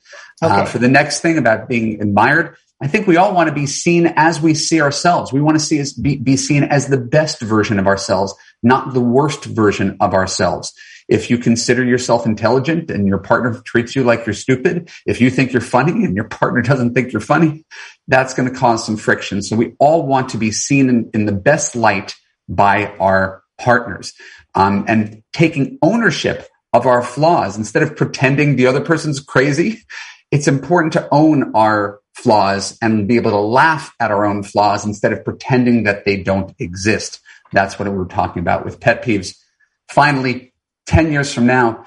Uh, 0.42 0.64
for 0.64 0.78
the 0.78 0.88
next 0.88 1.20
thing 1.20 1.36
about 1.36 1.68
being 1.68 2.00
admired, 2.00 2.56
I 2.80 2.86
think 2.86 3.06
we 3.06 3.16
all 3.16 3.34
want 3.34 3.48
to 3.48 3.54
be 3.54 3.66
seen 3.66 4.06
as 4.16 4.40
we 4.40 4.54
see 4.54 4.80
ourselves. 4.80 5.32
We 5.32 5.42
want 5.42 5.58
to 5.58 5.64
see 5.64 5.82
be, 6.00 6.16
be 6.16 6.36
seen 6.36 6.64
as 6.64 6.86
the 6.86 6.96
best 6.96 7.40
version 7.40 7.78
of 7.78 7.86
ourselves, 7.86 8.34
not 8.62 8.94
the 8.94 9.00
worst 9.00 9.44
version 9.44 9.98
of 10.00 10.14
ourselves. 10.14 10.72
If 11.06 11.28
you 11.28 11.38
consider 11.38 11.84
yourself 11.84 12.24
intelligent 12.24 12.90
and 12.90 13.06
your 13.06 13.18
partner 13.18 13.60
treats 13.64 13.94
you 13.94 14.04
like 14.04 14.24
you're 14.24 14.32
stupid, 14.32 14.90
if 15.06 15.20
you 15.20 15.28
think 15.28 15.52
you're 15.52 15.60
funny 15.60 16.04
and 16.04 16.14
your 16.14 16.28
partner 16.28 16.62
doesn't 16.62 16.94
think 16.94 17.12
you're 17.12 17.20
funny, 17.20 17.66
that's 18.08 18.32
going 18.32 18.50
to 18.50 18.58
cause 18.58 18.86
some 18.86 18.96
friction. 18.96 19.42
So 19.42 19.56
we 19.56 19.74
all 19.78 20.06
want 20.06 20.30
to 20.30 20.38
be 20.38 20.50
seen 20.50 20.88
in, 20.88 21.10
in 21.12 21.26
the 21.26 21.32
best 21.32 21.76
light 21.76 22.14
by 22.48 22.86
our 22.98 23.42
partners. 23.58 24.14
Um, 24.54 24.84
and 24.88 25.22
taking 25.32 25.78
ownership 25.82 26.48
of 26.72 26.86
our 26.86 27.02
flaws 27.02 27.56
instead 27.56 27.82
of 27.82 27.96
pretending 27.96 28.56
the 28.56 28.66
other 28.66 28.80
person's 28.80 29.20
crazy. 29.20 29.82
It's 30.30 30.48
important 30.48 30.92
to 30.94 31.08
own 31.12 31.54
our 31.54 31.99
flaws 32.22 32.76
and 32.82 33.08
be 33.08 33.16
able 33.16 33.30
to 33.30 33.38
laugh 33.38 33.94
at 33.98 34.10
our 34.10 34.26
own 34.26 34.42
flaws 34.42 34.84
instead 34.84 35.12
of 35.12 35.24
pretending 35.24 35.84
that 35.84 36.04
they 36.04 36.22
don't 36.22 36.54
exist. 36.58 37.20
That's 37.52 37.78
what 37.78 37.88
we 37.88 37.96
were 37.96 38.06
talking 38.06 38.40
about 38.40 38.64
with 38.64 38.80
pet 38.80 39.02
peeves. 39.02 39.36
Finally, 39.90 40.52
10 40.86 41.12
years 41.12 41.32
from 41.32 41.46
now, 41.46 41.84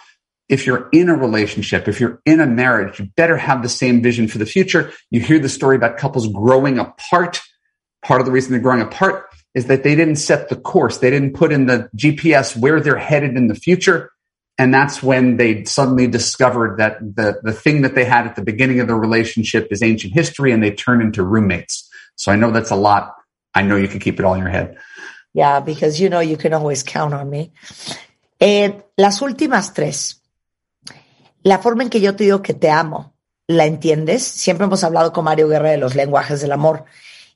if 0.49 0.65
you're 0.65 0.89
in 0.91 1.09
a 1.09 1.15
relationship, 1.15 1.87
if 1.87 1.99
you're 1.99 2.21
in 2.25 2.39
a 2.39 2.45
marriage, 2.45 2.99
you 2.99 3.05
better 3.15 3.37
have 3.37 3.63
the 3.63 3.69
same 3.69 4.01
vision 4.01 4.27
for 4.27 4.37
the 4.37 4.45
future. 4.45 4.91
You 5.09 5.21
hear 5.21 5.39
the 5.39 5.49
story 5.49 5.75
about 5.75 5.97
couples 5.97 6.27
growing 6.27 6.79
apart. 6.79 7.41
Part 8.03 8.19
of 8.19 8.25
the 8.25 8.31
reason 8.31 8.51
they're 8.51 8.61
growing 8.61 8.81
apart 8.81 9.27
is 9.55 9.67
that 9.67 9.83
they 9.83 9.95
didn't 9.95 10.17
set 10.17 10.49
the 10.49 10.55
course. 10.55 10.97
They 10.97 11.09
didn't 11.09 11.33
put 11.33 11.51
in 11.51 11.67
the 11.67 11.89
GPS 11.95 12.57
where 12.57 12.81
they're 12.81 12.97
headed 12.97 13.37
in 13.37 13.47
the 13.47 13.55
future. 13.55 14.11
And 14.57 14.73
that's 14.73 15.01
when 15.01 15.37
they 15.37 15.63
suddenly 15.65 16.07
discovered 16.07 16.77
that 16.77 16.99
the, 16.99 17.39
the 17.41 17.53
thing 17.53 17.81
that 17.81 17.95
they 17.95 18.05
had 18.05 18.27
at 18.27 18.35
the 18.35 18.43
beginning 18.43 18.79
of 18.79 18.87
the 18.87 18.95
relationship 18.95 19.69
is 19.71 19.81
ancient 19.81 20.13
history 20.13 20.51
and 20.51 20.61
they 20.61 20.71
turn 20.71 21.01
into 21.01 21.23
roommates. 21.23 21.89
So 22.15 22.31
I 22.31 22.35
know 22.35 22.51
that's 22.51 22.69
a 22.69 22.75
lot. 22.75 23.15
I 23.55 23.63
know 23.63 23.75
you 23.75 23.87
can 23.87 23.99
keep 23.99 24.19
it 24.19 24.25
all 24.25 24.35
in 24.35 24.41
your 24.41 24.49
head. 24.49 24.77
Yeah, 25.33 25.59
because 25.59 25.99
you 25.99 26.09
know 26.09 26.19
you 26.19 26.37
can 26.37 26.53
always 26.53 26.83
count 26.83 27.13
on 27.13 27.29
me. 27.29 27.51
Eh, 28.39 28.83
las 28.95 29.21
últimas 29.21 29.73
tres. 29.73 30.21
La 31.41 31.57
forma 31.57 31.83
en 31.83 31.89
que 31.89 31.99
yo 31.99 32.15
te 32.15 32.23
digo 32.23 32.41
que 32.41 32.53
te 32.53 32.69
amo, 32.69 33.13
¿la 33.47 33.65
entiendes? 33.65 34.23
Siempre 34.23 34.65
hemos 34.65 34.83
hablado 34.83 35.11
con 35.11 35.25
Mario 35.25 35.47
Guerra 35.47 35.71
de 35.71 35.77
los 35.77 35.95
lenguajes 35.95 36.41
del 36.41 36.51
amor 36.51 36.85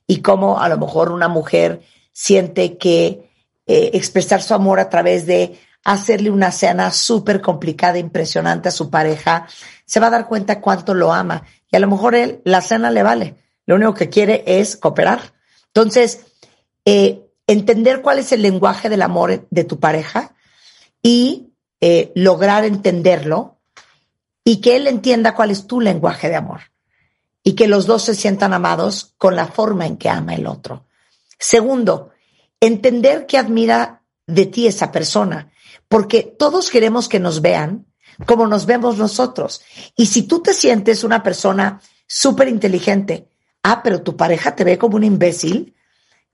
y 0.06 0.22
cómo 0.22 0.60
a 0.60 0.68
lo 0.68 0.78
mejor 0.78 1.10
una 1.10 1.28
mujer 1.28 1.82
siente 2.12 2.78
que 2.78 3.28
eh, 3.66 3.90
expresar 3.92 4.40
su 4.40 4.54
amor 4.54 4.80
a 4.80 4.88
través 4.88 5.26
de 5.26 5.58
hacerle 5.88 6.30
una 6.30 6.52
cena 6.52 6.90
súper 6.90 7.40
complicada, 7.40 7.98
impresionante 7.98 8.68
a 8.68 8.72
su 8.72 8.90
pareja, 8.90 9.46
se 9.86 10.00
va 10.00 10.08
a 10.08 10.10
dar 10.10 10.28
cuenta 10.28 10.60
cuánto 10.60 10.92
lo 10.92 11.14
ama. 11.14 11.44
Y 11.70 11.76
a 11.76 11.80
lo 11.80 11.88
mejor 11.88 12.14
él, 12.14 12.42
la 12.44 12.60
cena 12.60 12.90
le 12.90 13.02
vale. 13.02 13.36
Lo 13.64 13.76
único 13.76 13.94
que 13.94 14.10
quiere 14.10 14.44
es 14.46 14.76
cooperar. 14.76 15.32
Entonces, 15.68 16.26
eh, 16.84 17.26
entender 17.46 18.02
cuál 18.02 18.18
es 18.18 18.32
el 18.32 18.42
lenguaje 18.42 18.90
del 18.90 19.00
amor 19.00 19.46
de 19.48 19.64
tu 19.64 19.80
pareja 19.80 20.34
y 21.02 21.54
eh, 21.80 22.12
lograr 22.14 22.66
entenderlo 22.66 23.58
y 24.44 24.60
que 24.60 24.76
él 24.76 24.88
entienda 24.88 25.34
cuál 25.34 25.50
es 25.50 25.66
tu 25.66 25.80
lenguaje 25.80 26.28
de 26.28 26.36
amor 26.36 26.60
y 27.42 27.54
que 27.54 27.66
los 27.66 27.86
dos 27.86 28.02
se 28.04 28.14
sientan 28.14 28.52
amados 28.52 29.14
con 29.16 29.36
la 29.36 29.46
forma 29.46 29.86
en 29.86 29.96
que 29.96 30.10
ama 30.10 30.34
el 30.34 30.46
otro. 30.46 30.84
Segundo, 31.38 32.10
entender 32.60 33.24
que 33.24 33.38
admira 33.38 34.02
de 34.26 34.44
ti 34.44 34.66
esa 34.66 34.92
persona, 34.92 35.50
porque 35.88 36.22
todos 36.22 36.70
queremos 36.70 37.08
que 37.08 37.20
nos 37.20 37.40
vean 37.40 37.86
como 38.26 38.46
nos 38.46 38.66
vemos 38.66 38.98
nosotros. 38.98 39.62
Y 39.96 40.06
si 40.06 40.22
tú 40.22 40.40
te 40.40 40.52
sientes 40.52 41.04
una 41.04 41.22
persona 41.22 41.80
súper 42.06 42.48
inteligente, 42.48 43.28
ah, 43.62 43.82
pero 43.82 44.02
tu 44.02 44.16
pareja 44.16 44.54
te 44.56 44.64
ve 44.64 44.78
como 44.78 44.96
un 44.96 45.04
imbécil, 45.04 45.74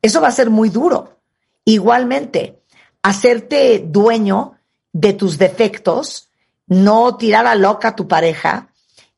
eso 0.00 0.20
va 0.20 0.28
a 0.28 0.32
ser 0.32 0.50
muy 0.50 0.70
duro. 0.70 1.20
Igualmente, 1.64 2.62
hacerte 3.02 3.84
dueño 3.86 4.58
de 4.92 5.12
tus 5.12 5.38
defectos, 5.38 6.28
no 6.66 7.16
tirar 7.16 7.46
a 7.46 7.54
loca 7.54 7.88
a 7.88 7.96
tu 7.96 8.08
pareja 8.08 8.68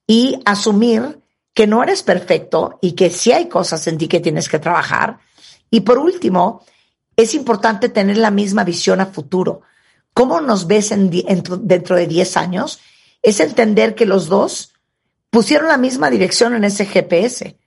y 0.07 0.41
asumir 0.45 1.21
que 1.55 1.67
no 1.67 1.83
eres 1.83 2.03
perfecto 2.03 2.79
y 2.83 2.93
que 2.93 3.11
sí 3.11 3.33
hay 3.33 3.49
cosas 3.49 3.87
en 3.87 3.99
ti 3.99 4.09
que 4.09 4.21
tienes 4.21 4.49
que 4.49 4.59
trabajar. 4.59 5.19
Y 5.71 5.81
por 5.81 5.99
último, 5.99 6.65
es 7.17 7.35
importante 7.35 7.89
tener 7.89 8.19
la 8.19 8.31
misma 8.31 8.63
visión 8.63 9.01
a 9.01 9.07
futuro. 9.07 9.63
¿Cómo 10.17 10.41
nos 10.41 10.67
ves 10.67 10.93
en 10.93 11.11
dentro 11.11 11.95
de 11.95 12.07
10 12.07 12.39
años? 12.39 12.81
Es 13.21 13.39
entender 13.39 13.95
que 13.95 14.07
los 14.07 14.29
dos 14.29 14.73
pusieron 15.29 15.69
la 15.69 15.77
misma 15.77 16.09
dirección 16.09 16.55
en 16.55 16.65
ese 16.65 16.87
GPS. 16.87 17.59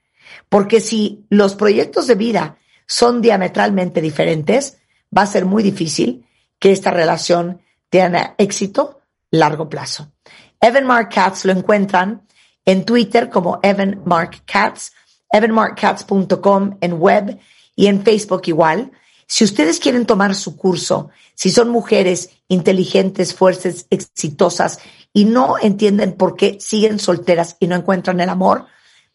Porque 0.50 0.82
si 0.82 1.28
los 1.30 1.54
proyectos 1.54 2.08
de 2.08 2.16
vida 2.16 2.58
son 2.88 3.22
diametralmente 3.22 4.02
diferentes, 4.02 4.80
va 5.16 5.22
a 5.22 5.28
ser 5.28 5.46
muy 5.46 5.62
difícil 5.62 6.26
que 6.58 6.72
esta 6.72 6.90
relación 6.90 7.62
tenga 7.92 8.34
éxito 8.40 9.00
largo 9.30 9.70
plazo. 9.70 10.12
Evan 10.60 10.88
Mark 10.88 11.10
Katz 11.14 11.46
lo 11.46 11.52
encuentran 11.52 12.26
en 12.66 12.84
Twitter 12.84 13.30
como 13.30 13.60
Evan 13.62 14.02
Mark 14.06 14.42
Katz, 14.48 14.90
evanmarkkatz.com 15.32 16.78
en 16.82 16.94
web 16.94 17.38
y 17.76 17.86
en 17.86 18.02
Facebook 18.02 18.42
igual. 18.46 18.92
Si 19.32 19.44
ustedes 19.44 19.80
quieren 19.80 20.08
tomar 20.08 20.34
su 20.34 20.58
curso, 20.58 21.12
si 21.36 21.52
son 21.52 21.70
mujeres 21.70 22.32
inteligentes, 22.48 23.36
fuertes, 23.36 23.86
exitosas 23.92 24.80
y 25.14 25.26
no 25.26 25.58
entienden 25.62 26.14
por 26.14 26.36
qué 26.36 26.58
siguen 26.60 26.98
solteras 26.98 27.56
y 27.60 27.68
no 27.68 27.76
encuentran 27.76 28.20
el 28.22 28.30
amor, 28.30 28.66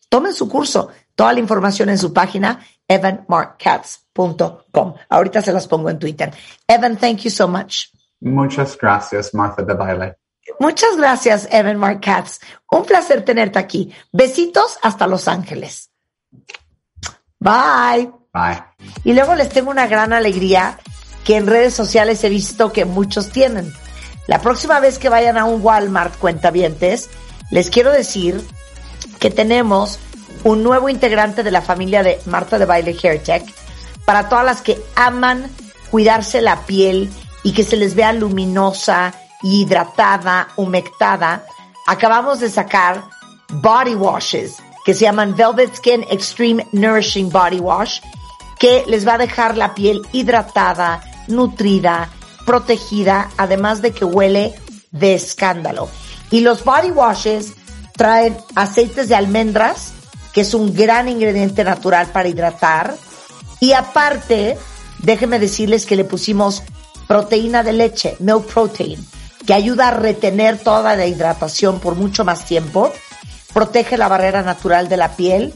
tomen 0.09 0.33
su 0.33 0.49
curso. 0.49 0.91
Toda 1.17 1.33
la 1.33 1.41
información 1.41 1.89
en 1.89 1.99
su 1.99 2.13
página, 2.13 2.65
evanmarkkatz.com. 2.87 4.95
Ahorita 5.09 5.43
se 5.43 5.53
las 5.53 5.67
pongo 5.67 5.91
en 5.91 5.99
Twitter. 5.99 6.33
Evan, 6.69 6.97
thank 6.97 7.23
you 7.23 7.31
so 7.31 7.49
much. 7.49 7.87
Muchas 8.21 8.79
gracias, 8.79 9.35
Martha 9.35 9.65
de 9.65 9.75
Baile. 9.75 10.15
Muchas 10.61 10.97
gracias, 10.97 11.49
Evan 11.51 11.79
Mark 11.79 12.01
Katz. 12.01 12.39
Un 12.71 12.85
placer 12.85 13.25
tenerte 13.25 13.59
aquí. 13.59 13.93
Besitos 14.13 14.79
hasta 14.81 15.09
Los 15.09 15.27
Ángeles. 15.27 15.91
Bye. 17.41 18.24
Y 19.05 19.13
luego 19.13 19.35
les 19.35 19.49
tengo 19.49 19.71
una 19.71 19.87
gran 19.87 20.13
alegría 20.13 20.79
que 21.25 21.37
en 21.37 21.47
redes 21.47 21.75
sociales 21.75 22.23
he 22.25 22.29
visto 22.29 22.73
que 22.73 22.85
muchos 22.85 23.31
tienen. 23.31 23.73
La 24.27 24.41
próxima 24.41 24.81
vez 24.81 24.99
que 24.99 25.09
vayan 25.09 25.39
a 25.39 25.45
un 25.45 25.63
Walmart 25.63 26.19
cuentavientes, 26.19 27.11
les 27.51 27.71
quiero 27.71 27.93
decir 27.93 28.45
que 29.21 29.31
tenemos 29.31 29.99
un 30.43 30.63
nuevo 30.63 30.89
integrante 30.89 31.43
de 31.43 31.51
la 31.51 31.63
familia 31.63 32.03
de 32.03 32.21
Marta 32.27 32.59
de 32.59 32.67
Baile 32.67 32.97
Hair 33.01 33.23
Tech 33.23 33.45
para 34.05 34.29
todas 34.29 34.45
las 34.45 34.63
que 34.63 34.83
aman 34.97 35.51
cuidarse 35.91 36.43
la 36.43 36.61
piel 36.67 37.11
y 37.43 37.53
que 37.53 37.63
se 37.63 37.77
les 37.77 37.95
vea 37.95 38.13
luminosa, 38.13 39.15
hidratada, 39.43 40.49
humectada. 40.57 41.45
Acabamos 41.87 42.41
de 42.41 42.51
sacar 42.51 43.05
body 43.49 43.95
washes 43.95 44.57
que 44.85 44.93
se 44.93 45.05
llaman 45.05 45.35
Velvet 45.37 45.75
Skin 45.77 46.05
Extreme 46.11 46.67
Nourishing 46.73 47.31
Body 47.31 47.61
Wash 47.61 48.01
que 48.65 48.83
les 48.87 49.07
va 49.07 49.17
a 49.17 49.19
dejar 49.19 49.59
la 49.59 49.75
piel 49.75 50.01
hidratada, 50.11 51.03
nutrida, 51.29 52.09
protegida, 52.47 53.29
además 53.37 53.83
de 53.83 53.93
que 53.93 54.07
huele 54.07 54.55
de 54.91 55.13
escándalo. 55.13 55.91
Y 56.31 56.41
los 56.41 56.65
body 56.65 56.91
washes 56.91 57.53
traen 57.95 58.35
aceites 58.55 59.11
de 59.11 59.17
almendras, 59.17 59.93
que 60.33 60.41
es 60.41 60.55
un 60.55 60.73
gran 60.73 61.11
ingrediente 61.11 61.63
natural 61.63 62.07
para 62.07 62.27
hidratar. 62.27 62.95
Y 63.61 63.73
aparte, 63.73 64.57
déjenme 65.01 65.39
decirles 65.39 65.85
que 65.85 65.97
le 65.97 66.05
pusimos 66.05 66.63
proteína 67.07 67.63
de 67.63 67.75
leche, 67.75 68.17
milk 68.19 68.47
protein, 68.47 69.07
que 69.47 69.53
ayuda 69.53 69.89
a 69.89 69.91
retener 69.91 70.57
toda 70.57 70.97
la 70.97 71.05
hidratación 71.05 71.81
por 71.81 71.97
mucho 71.97 72.25
más 72.25 72.47
tiempo, 72.47 72.91
protege 73.53 73.99
la 73.99 74.09
barrera 74.09 74.41
natural 74.41 74.89
de 74.89 74.97
la 74.97 75.17
piel 75.17 75.53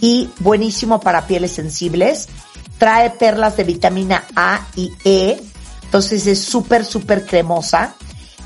y 0.00 0.30
buenísimo 0.38 1.00
para 1.00 1.26
pieles 1.26 1.50
sensibles. 1.50 2.28
Trae 2.82 3.10
perlas 3.10 3.56
de 3.56 3.62
vitamina 3.62 4.24
A 4.34 4.66
y 4.74 4.90
E, 5.04 5.40
entonces 5.84 6.26
es 6.26 6.42
súper, 6.42 6.84
súper 6.84 7.24
cremosa 7.24 7.94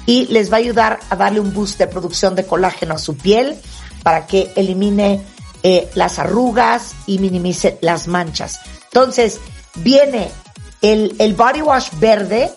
y 0.04 0.26
les 0.26 0.52
va 0.52 0.56
a 0.56 0.60
ayudar 0.60 1.00
a 1.08 1.16
darle 1.16 1.40
un 1.40 1.54
boost 1.54 1.78
de 1.78 1.86
producción 1.86 2.34
de 2.34 2.44
colágeno 2.44 2.96
a 2.96 2.98
su 2.98 3.16
piel 3.16 3.56
para 4.02 4.26
que 4.26 4.52
elimine 4.54 5.22
eh, 5.62 5.88
las 5.94 6.18
arrugas 6.18 6.92
y 7.06 7.18
minimice 7.18 7.78
las 7.80 8.08
manchas. 8.08 8.60
Entonces, 8.92 9.40
viene 9.76 10.28
el, 10.82 11.16
el 11.18 11.32
body 11.32 11.62
wash 11.62 11.88
verde, 11.98 12.52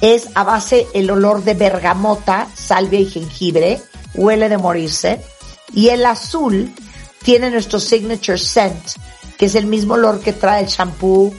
es 0.00 0.30
a 0.34 0.42
base 0.42 0.88
el 0.94 1.08
olor 1.12 1.44
de 1.44 1.54
bergamota, 1.54 2.48
salvia 2.56 2.98
y 2.98 3.06
jengibre, 3.08 3.80
huele 4.14 4.48
de 4.48 4.58
morirse. 4.58 5.24
Y 5.72 5.90
el 5.90 6.04
azul 6.06 6.74
tiene 7.22 7.52
nuestro 7.52 7.78
signature 7.78 8.36
scent, 8.36 8.96
que 9.40 9.46
es 9.46 9.54
el 9.54 9.64
mismo 9.64 9.94
olor 9.94 10.20
que 10.20 10.34
trae 10.34 10.60
el 10.62 10.68
shampoo 10.68 11.32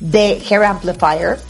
de 0.00 0.42
Hair 0.46 0.62
Amplifier, 0.62 1.40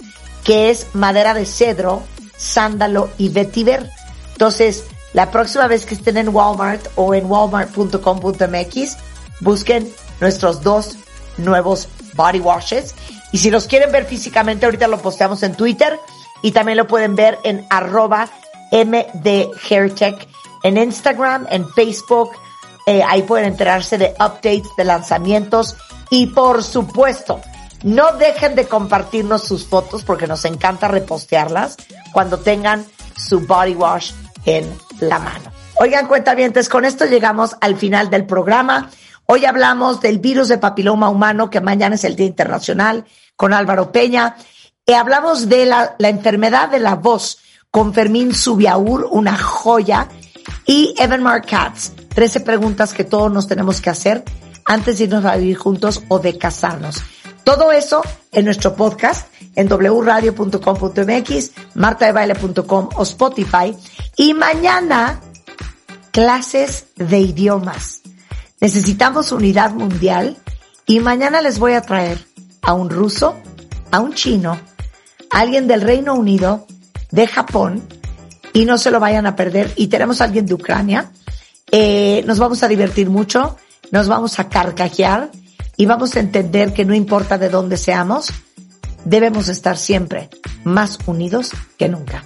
que 0.44 0.70
es 0.70 0.86
madera 0.92 1.34
de 1.34 1.44
cedro, 1.44 2.04
sándalo 2.36 3.10
y 3.18 3.28
vetiver. 3.28 3.90
Entonces, 4.30 4.84
la 5.14 5.32
próxima 5.32 5.66
vez 5.66 5.84
que 5.84 5.96
estén 5.96 6.16
en 6.16 6.28
Walmart 6.28 6.86
o 6.94 7.12
en 7.12 7.26
walmart.com.mx, 7.26 8.96
busquen 9.40 9.92
nuestros 10.20 10.62
dos 10.62 10.96
nuevos 11.38 11.88
body 12.14 12.38
washes. 12.38 12.94
Y 13.32 13.38
si 13.38 13.50
los 13.50 13.66
quieren 13.66 13.90
ver 13.90 14.04
físicamente, 14.04 14.64
ahorita 14.64 14.86
lo 14.86 14.98
posteamos 14.98 15.42
en 15.42 15.56
Twitter 15.56 15.98
y 16.40 16.52
también 16.52 16.78
lo 16.78 16.86
pueden 16.86 17.16
ver 17.16 17.36
en 17.42 17.66
arroba 17.68 18.30
mdhairtech 18.70 20.28
en 20.62 20.76
Instagram, 20.76 21.48
en 21.50 21.68
Facebook. 21.70 22.30
Eh, 22.86 23.02
ahí 23.02 23.22
pueden 23.22 23.46
enterarse 23.46 23.98
de 23.98 24.14
updates, 24.20 24.68
de 24.76 24.84
lanzamientos 24.84 25.74
y 26.10 26.28
por 26.28 26.62
supuesto, 26.62 27.40
no 27.82 28.12
dejen 28.12 28.54
de 28.54 28.66
compartirnos 28.66 29.44
sus 29.44 29.66
fotos 29.66 30.04
porque 30.04 30.26
nos 30.26 30.44
encanta 30.44 30.88
repostearlas 30.88 31.76
cuando 32.12 32.38
tengan 32.38 32.84
su 33.16 33.40
body 33.40 33.74
wash 33.74 34.12
en 34.44 34.72
la 35.00 35.18
mano. 35.18 35.52
Oigan, 35.78 36.06
cuentavientes, 36.06 36.68
con 36.68 36.84
esto 36.84 37.04
llegamos 37.04 37.56
al 37.60 37.76
final 37.76 38.08
del 38.08 38.24
programa. 38.24 38.90
Hoy 39.26 39.44
hablamos 39.44 40.00
del 40.00 40.18
virus 40.18 40.48
de 40.48 40.58
papiloma 40.58 41.10
humano, 41.10 41.50
que 41.50 41.60
mañana 41.60 41.96
es 41.96 42.04
el 42.04 42.16
Día 42.16 42.26
Internacional, 42.26 43.04
con 43.36 43.52
Álvaro 43.52 43.92
Peña. 43.92 44.36
Y 44.86 44.92
hablamos 44.92 45.48
de 45.48 45.66
la, 45.66 45.96
enfermedad 45.98 46.70
de 46.70 46.78
la 46.78 46.94
voz 46.94 47.38
con 47.70 47.92
Fermín 47.92 48.34
Subiaur, 48.34 49.08
una 49.10 49.36
joya, 49.36 50.08
y 50.64 50.94
Evan 50.96 51.42
Katz. 51.42 51.92
Trece 52.08 52.40
preguntas 52.40 52.94
que 52.94 53.04
todos 53.04 53.30
nos 53.30 53.46
tenemos 53.46 53.80
que 53.80 53.90
hacer 53.90 54.24
antes 54.66 54.98
de 54.98 55.04
irnos 55.04 55.24
a 55.24 55.36
vivir 55.36 55.56
juntos 55.56 56.02
o 56.08 56.18
de 56.18 56.36
casarnos. 56.38 57.02
Todo 57.44 57.72
eso 57.72 58.02
en 58.32 58.44
nuestro 58.44 58.74
podcast 58.74 59.28
en 59.56 59.68
wradio.com.mx, 59.68 61.50
martadebaile.com 61.74 62.88
o 62.94 63.02
Spotify. 63.02 63.74
Y 64.16 64.34
mañana, 64.34 65.20
clases 66.10 66.86
de 66.96 67.18
idiomas. 67.20 68.02
Necesitamos 68.60 69.32
unidad 69.32 69.72
mundial 69.72 70.36
y 70.86 71.00
mañana 71.00 71.42
les 71.42 71.58
voy 71.58 71.72
a 71.72 71.82
traer 71.82 72.24
a 72.62 72.72
un 72.74 72.90
ruso, 72.90 73.36
a 73.90 74.00
un 74.00 74.14
chino, 74.14 74.58
a 75.30 75.40
alguien 75.40 75.66
del 75.66 75.80
Reino 75.82 76.14
Unido, 76.14 76.66
de 77.10 77.26
Japón, 77.26 77.82
y 78.52 78.64
no 78.64 78.78
se 78.78 78.90
lo 78.90 79.00
vayan 79.00 79.26
a 79.26 79.36
perder. 79.36 79.72
Y 79.76 79.88
tenemos 79.88 80.20
a 80.20 80.24
alguien 80.24 80.46
de 80.46 80.54
Ucrania. 80.54 81.10
Eh, 81.70 82.22
nos 82.26 82.38
vamos 82.38 82.62
a 82.62 82.68
divertir 82.68 83.10
mucho, 83.10 83.56
nos 83.90 84.08
vamos 84.08 84.38
a 84.38 84.48
carcajear 84.48 85.30
y 85.76 85.86
vamos 85.86 86.16
a 86.16 86.20
entender 86.20 86.72
que 86.72 86.84
no 86.84 86.94
importa 86.94 87.38
de 87.38 87.48
dónde 87.48 87.76
seamos, 87.76 88.32
debemos 89.04 89.48
estar 89.48 89.76
siempre 89.76 90.28
más 90.64 90.98
unidos 91.06 91.52
que 91.76 91.88
nunca. 91.88 92.24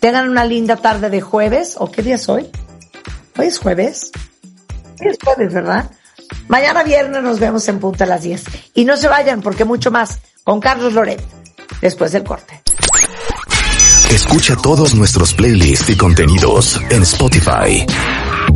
Tengan 0.00 0.28
una 0.28 0.44
linda 0.44 0.76
tarde 0.76 1.10
de 1.10 1.20
jueves, 1.20 1.74
¿o 1.78 1.90
qué 1.90 2.02
día 2.02 2.16
es 2.16 2.28
hoy? 2.28 2.48
Hoy 3.36 3.46
es 3.46 3.58
jueves. 3.58 4.10
Hoy 5.00 5.08
es 5.08 5.18
jueves, 5.22 5.52
¿verdad? 5.52 5.90
Mañana 6.48 6.82
viernes 6.82 7.22
nos 7.22 7.38
vemos 7.38 7.66
en 7.68 7.78
punta 7.78 8.04
a 8.04 8.06
las 8.06 8.22
10. 8.22 8.44
Y 8.74 8.84
no 8.84 8.96
se 8.96 9.08
vayan 9.08 9.40
porque 9.40 9.64
mucho 9.64 9.90
más 9.90 10.18
con 10.44 10.60
Carlos 10.60 10.92
Loret 10.92 11.22
después 11.80 12.12
del 12.12 12.24
corte. 12.24 12.62
Escucha 14.10 14.56
todos 14.56 14.94
nuestros 14.94 15.34
playlists 15.34 15.90
y 15.90 15.96
contenidos 15.96 16.80
en 16.90 17.02
Spotify. 17.02 17.86